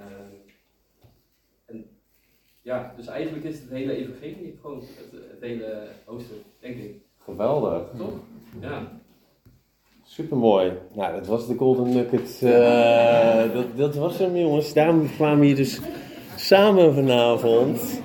en 1.65 1.87
ja, 2.61 2.93
dus 2.95 3.07
eigenlijk 3.07 3.45
is 3.45 3.59
het 3.59 3.69
hele 3.69 3.95
evangelie 3.95 4.57
gewoon 4.61 4.79
het, 4.79 5.11
het 5.11 5.41
hele 5.41 5.87
hoofdstuk, 6.05 6.43
denk 6.59 6.77
ik. 6.77 7.01
Geweldig. 7.17 7.89
Toch? 7.97 8.19
Ja. 8.61 9.01
Supermooi. 10.13 10.71
Nou, 10.93 11.13
dat 11.13 11.27
was 11.27 11.47
de 11.47 11.55
Golden 11.55 11.93
Nugget. 11.93 12.41
eh, 12.41 13.53
dat, 13.53 13.77
dat 13.77 13.95
was 13.95 14.17
hem, 14.17 14.35
jongens. 14.37 14.73
Daarom 14.73 15.09
kwamen 15.15 15.39
we 15.39 15.45
hier 15.45 15.55
dus 15.55 15.79
samen 16.35 16.93
vanavond. 16.93 18.01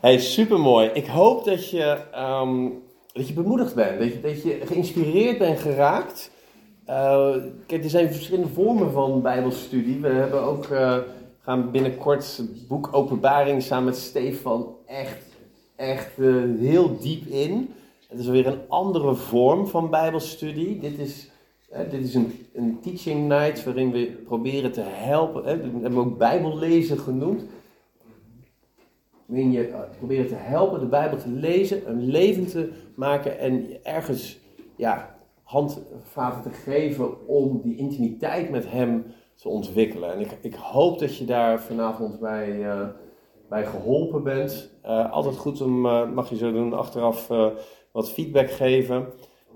Hey, 0.00 0.18
supermooi. 0.18 0.90
Ik 0.92 1.06
hoop 1.06 1.44
dat 1.44 1.70
je, 1.70 1.98
ehm, 2.12 2.68
dat 3.12 3.28
je 3.28 3.34
bemoedigd 3.34 3.74
bent. 3.74 4.00
Dat 4.00 4.12
je, 4.12 4.20
dat 4.20 4.42
je 4.42 4.60
geïnspireerd 4.64 5.38
bent 5.38 5.58
geraakt. 5.60 6.30
Eh, 6.84 7.34
kijk, 7.66 7.84
er 7.84 7.90
zijn 7.90 8.12
verschillende 8.12 8.52
vormen 8.52 8.92
van 8.92 9.22
Bijbelstudie. 9.22 10.00
We 10.00 10.08
hebben 10.08 10.42
ook, 10.42 10.66
eh, 10.66 10.96
gaan 11.40 11.70
binnenkort 11.70 12.36
het 12.36 12.68
boek 12.68 12.88
Openbaring 12.92 13.62
samen 13.62 13.84
met 13.84 13.96
Stefan 13.96 14.76
echt, 14.86 15.24
echt 15.76 16.16
heel 16.58 16.98
diep 16.98 17.26
in. 17.26 17.72
Het 18.08 18.18
is 18.18 18.26
weer 18.26 18.46
een 18.46 18.60
andere 18.68 19.14
vorm 19.14 19.66
van 19.66 19.90
Bijbelstudie. 19.90 20.78
Dit 20.78 20.98
is, 20.98 21.30
hè, 21.70 21.88
dit 21.88 22.02
is 22.02 22.14
een, 22.14 22.32
een 22.52 22.80
teaching 22.80 23.28
night 23.28 23.64
waarin 23.64 23.90
we 23.90 24.22
proberen 24.24 24.72
te 24.72 24.80
helpen. 24.84 25.44
Hè, 25.44 25.56
we 25.56 25.78
hebben 25.80 25.98
ook 25.98 26.18
Bijbellezen 26.18 26.98
genoemd. 26.98 27.44
Waarin 29.26 29.52
je 29.52 29.68
eh, 29.68 29.80
proberen 29.98 30.26
te 30.26 30.34
helpen 30.34 30.80
de 30.80 30.86
Bijbel 30.86 31.18
te 31.18 31.28
lezen, 31.28 31.88
een 31.88 32.04
leven 32.04 32.46
te 32.46 32.72
maken 32.94 33.38
en 33.38 33.84
ergens 33.84 34.38
ja, 34.76 35.18
handvaten 35.42 36.42
te 36.42 36.58
geven 36.58 37.26
om 37.26 37.60
die 37.62 37.76
intimiteit 37.76 38.50
met 38.50 38.70
Hem 38.70 39.04
te 39.34 39.48
ontwikkelen. 39.48 40.12
En 40.12 40.20
ik, 40.20 40.38
ik 40.40 40.54
hoop 40.54 40.98
dat 40.98 41.16
je 41.16 41.24
daar 41.24 41.60
vanavond 41.60 42.20
bij, 42.20 42.70
eh, 42.70 42.88
bij 43.48 43.66
geholpen 43.66 44.22
bent. 44.22 44.70
Eh, 44.82 45.12
altijd 45.12 45.36
goed 45.36 45.60
om, 45.60 45.80
mag 46.14 46.28
je 46.30 46.36
zo 46.36 46.52
doen, 46.52 46.72
achteraf 46.72 47.30
wat 47.98 48.10
feedback 48.10 48.50
geven. 48.50 49.06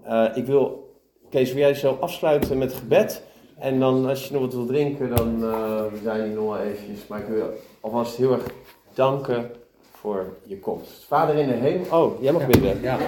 Eh, 0.05 0.25
ik 0.35 0.47
wil, 0.47 0.95
Kees, 1.31 1.53
wil 1.53 1.63
jij 1.63 1.75
zo 1.75 1.97
afsluiten 2.01 2.59
met 2.59 2.73
gebed? 2.73 3.23
En 3.59 3.81
dan 3.81 4.07
als 4.07 4.27
je 4.27 4.33
nog 4.33 4.43
wat 4.43 4.55
wil 4.55 4.67
drinken, 4.67 5.15
dan 5.17 5.41
we 5.41 5.99
zijn 6.03 6.25
hier 6.25 6.35
nog 6.35 6.45
wel 6.45 6.59
eventjes. 6.59 7.07
Maar 7.07 7.21
ik 7.21 7.27
wil 7.27 7.51
alvast 7.81 8.17
heel 8.17 8.33
erg 8.33 8.47
danken 8.95 9.51
voor 9.91 10.37
je 10.43 10.59
komst. 10.59 11.05
Vader 11.05 11.35
in 11.35 11.49
de 11.49 11.55
hemel. 11.55 11.87
Oh, 12.03 12.23
jij 12.23 12.33
mag 12.33 12.47
bidden. 12.47 12.81
Ja. 12.81 12.99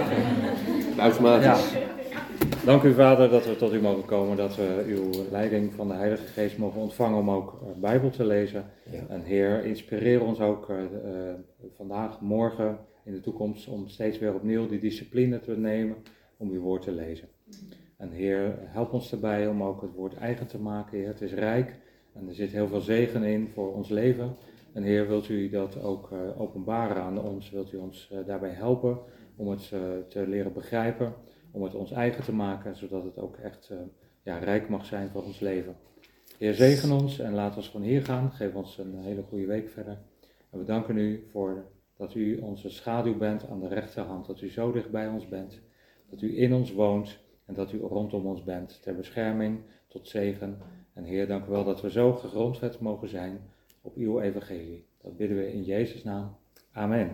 Automatisch. 0.99 1.73
Ja. 1.73 1.79
Dank 2.65 2.83
u, 2.83 2.95
Vader, 2.95 3.31
dat 3.31 3.45
we 3.45 3.57
tot 3.57 3.73
u 3.73 3.81
mogen 3.81 4.05
komen, 4.05 4.37
dat 4.37 4.57
we 4.57 4.85
uw 4.87 5.11
leiding 5.31 5.75
van 5.75 5.89
de 5.89 5.95
Heilige 5.95 6.27
Geest 6.27 6.59
mogen 6.59 6.81
ontvangen 6.81 7.19
om 7.19 7.31
ook 7.31 7.59
eh, 7.63 7.81
Bijbel 7.81 8.11
te 8.11 8.27
lezen. 8.27 8.65
Ja. 8.91 8.99
En 9.09 9.23
Heer, 9.23 9.65
inspireer 9.65 10.23
ons 10.23 10.41
ook 10.41 10.69
eh, 10.69 10.77
vandaag, 11.77 12.21
morgen, 12.21 12.79
in 13.05 13.13
de 13.13 13.21
toekomst, 13.21 13.69
om 13.69 13.89
steeds 13.89 14.19
weer 14.19 14.35
opnieuw 14.35 14.69
die 14.69 14.81
discipline 14.81 15.41
te 15.41 15.57
nemen 15.57 15.97
om 16.37 16.51
uw 16.51 16.61
woord 16.61 16.83
te 16.83 16.93
lezen. 16.93 17.29
En 17.97 18.11
Heer, 18.11 18.55
help 18.59 18.93
ons 18.93 19.13
erbij 19.13 19.47
om 19.47 19.63
ook 19.63 19.83
het 19.83 19.95
woord 19.95 20.17
eigen 20.17 20.47
te 20.47 20.59
maken. 20.59 20.99
Heer, 20.99 21.07
het 21.07 21.21
is 21.21 21.33
rijk 21.33 21.77
en 22.13 22.29
er 22.29 22.35
zit 22.35 22.51
heel 22.51 22.69
veel 22.69 22.81
zegen 22.81 23.23
in 23.23 23.49
voor 23.49 23.75
ons 23.75 23.89
leven. 23.89 24.37
En 24.73 24.83
Heer, 24.83 25.09
wilt 25.09 25.29
u 25.29 25.49
dat 25.49 25.83
ook 25.83 26.13
eh, 26.13 26.41
openbaren 26.41 27.03
aan 27.03 27.21
ons? 27.21 27.51
Wilt 27.51 27.73
u 27.73 27.77
ons 27.77 28.09
eh, 28.13 28.19
daarbij 28.27 28.51
helpen 28.51 28.99
om 29.37 29.49
het 29.49 29.71
eh, 29.73 29.81
te 30.09 30.29
leren 30.29 30.53
begrijpen, 30.53 31.15
om 31.51 31.63
het 31.63 31.75
ons 31.75 31.91
eigen 31.93 32.25
te 32.25 32.33
maken, 32.33 32.77
zodat 32.77 33.05
het 33.05 33.19
ook 33.19 33.37
echt 33.37 33.73
ja, 34.23 34.39
rijk 34.39 34.69
mag 34.69 34.87
zijn 34.87 35.11
voor 35.11 35.23
ons 35.23 35.41
leven. 35.41 35.77
Heer, 36.39 36.55
zegen 36.55 36.93
ons 36.93 37.19
en 37.19 37.35
laat 37.35 37.57
ons 37.57 37.71
van 37.71 37.83
hier 37.83 38.05
gaan. 38.05 38.33
Geef 38.33 38.55
ons 38.55 38.79
een 38.79 38.95
hele 38.99 39.23
goede 39.23 39.47
week 39.47 39.69
verder. 39.69 39.99
En 40.51 40.59
we 40.59 40.65
danken 40.65 40.97
u 40.99 41.25
voor 41.31 41.65
dat 41.97 42.15
u 42.15 42.37
onze 42.37 42.71
schaduw 42.71 43.17
bent 43.19 43.49
aan 43.49 43.61
de 43.61 43.69
rechterhand, 43.69 44.27
dat 44.27 44.41
u 44.41 44.51
zo 44.51 44.73
dicht 44.73 44.91
bij 44.91 45.09
ons 45.09 45.29
bent, 45.29 45.61
dat 46.11 46.23
u 46.23 46.39
in 46.39 46.53
ons 46.53 46.73
woont 46.73 47.19
en 47.45 47.55
dat 47.55 47.73
u 47.73 47.81
rondom 47.81 48.27
ons 48.27 48.45
bent, 48.45 48.83
ter 48.83 48.97
bescherming, 48.97 49.61
tot 49.89 50.09
zegen. 50.09 50.59
En 50.93 51.05
Heer, 51.05 51.27
dank 51.27 51.47
u 51.47 51.51
wel 51.51 51.65
dat 51.65 51.81
we 51.81 51.91
zo 51.91 52.13
gegrondvet 52.13 52.81
mogen 52.81 53.09
zijn 53.09 53.41
op 53.81 53.97
uw 53.97 54.21
evangelie. 54.21 54.87
Dat 55.03 55.17
bidden 55.17 55.37
we 55.37 55.53
in 55.53 55.63
Jezus' 55.63 56.05
naam. 56.05 56.37
Amen. 56.73 57.11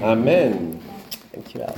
Amen. 0.00 0.80
Dankjewel. 1.32 1.74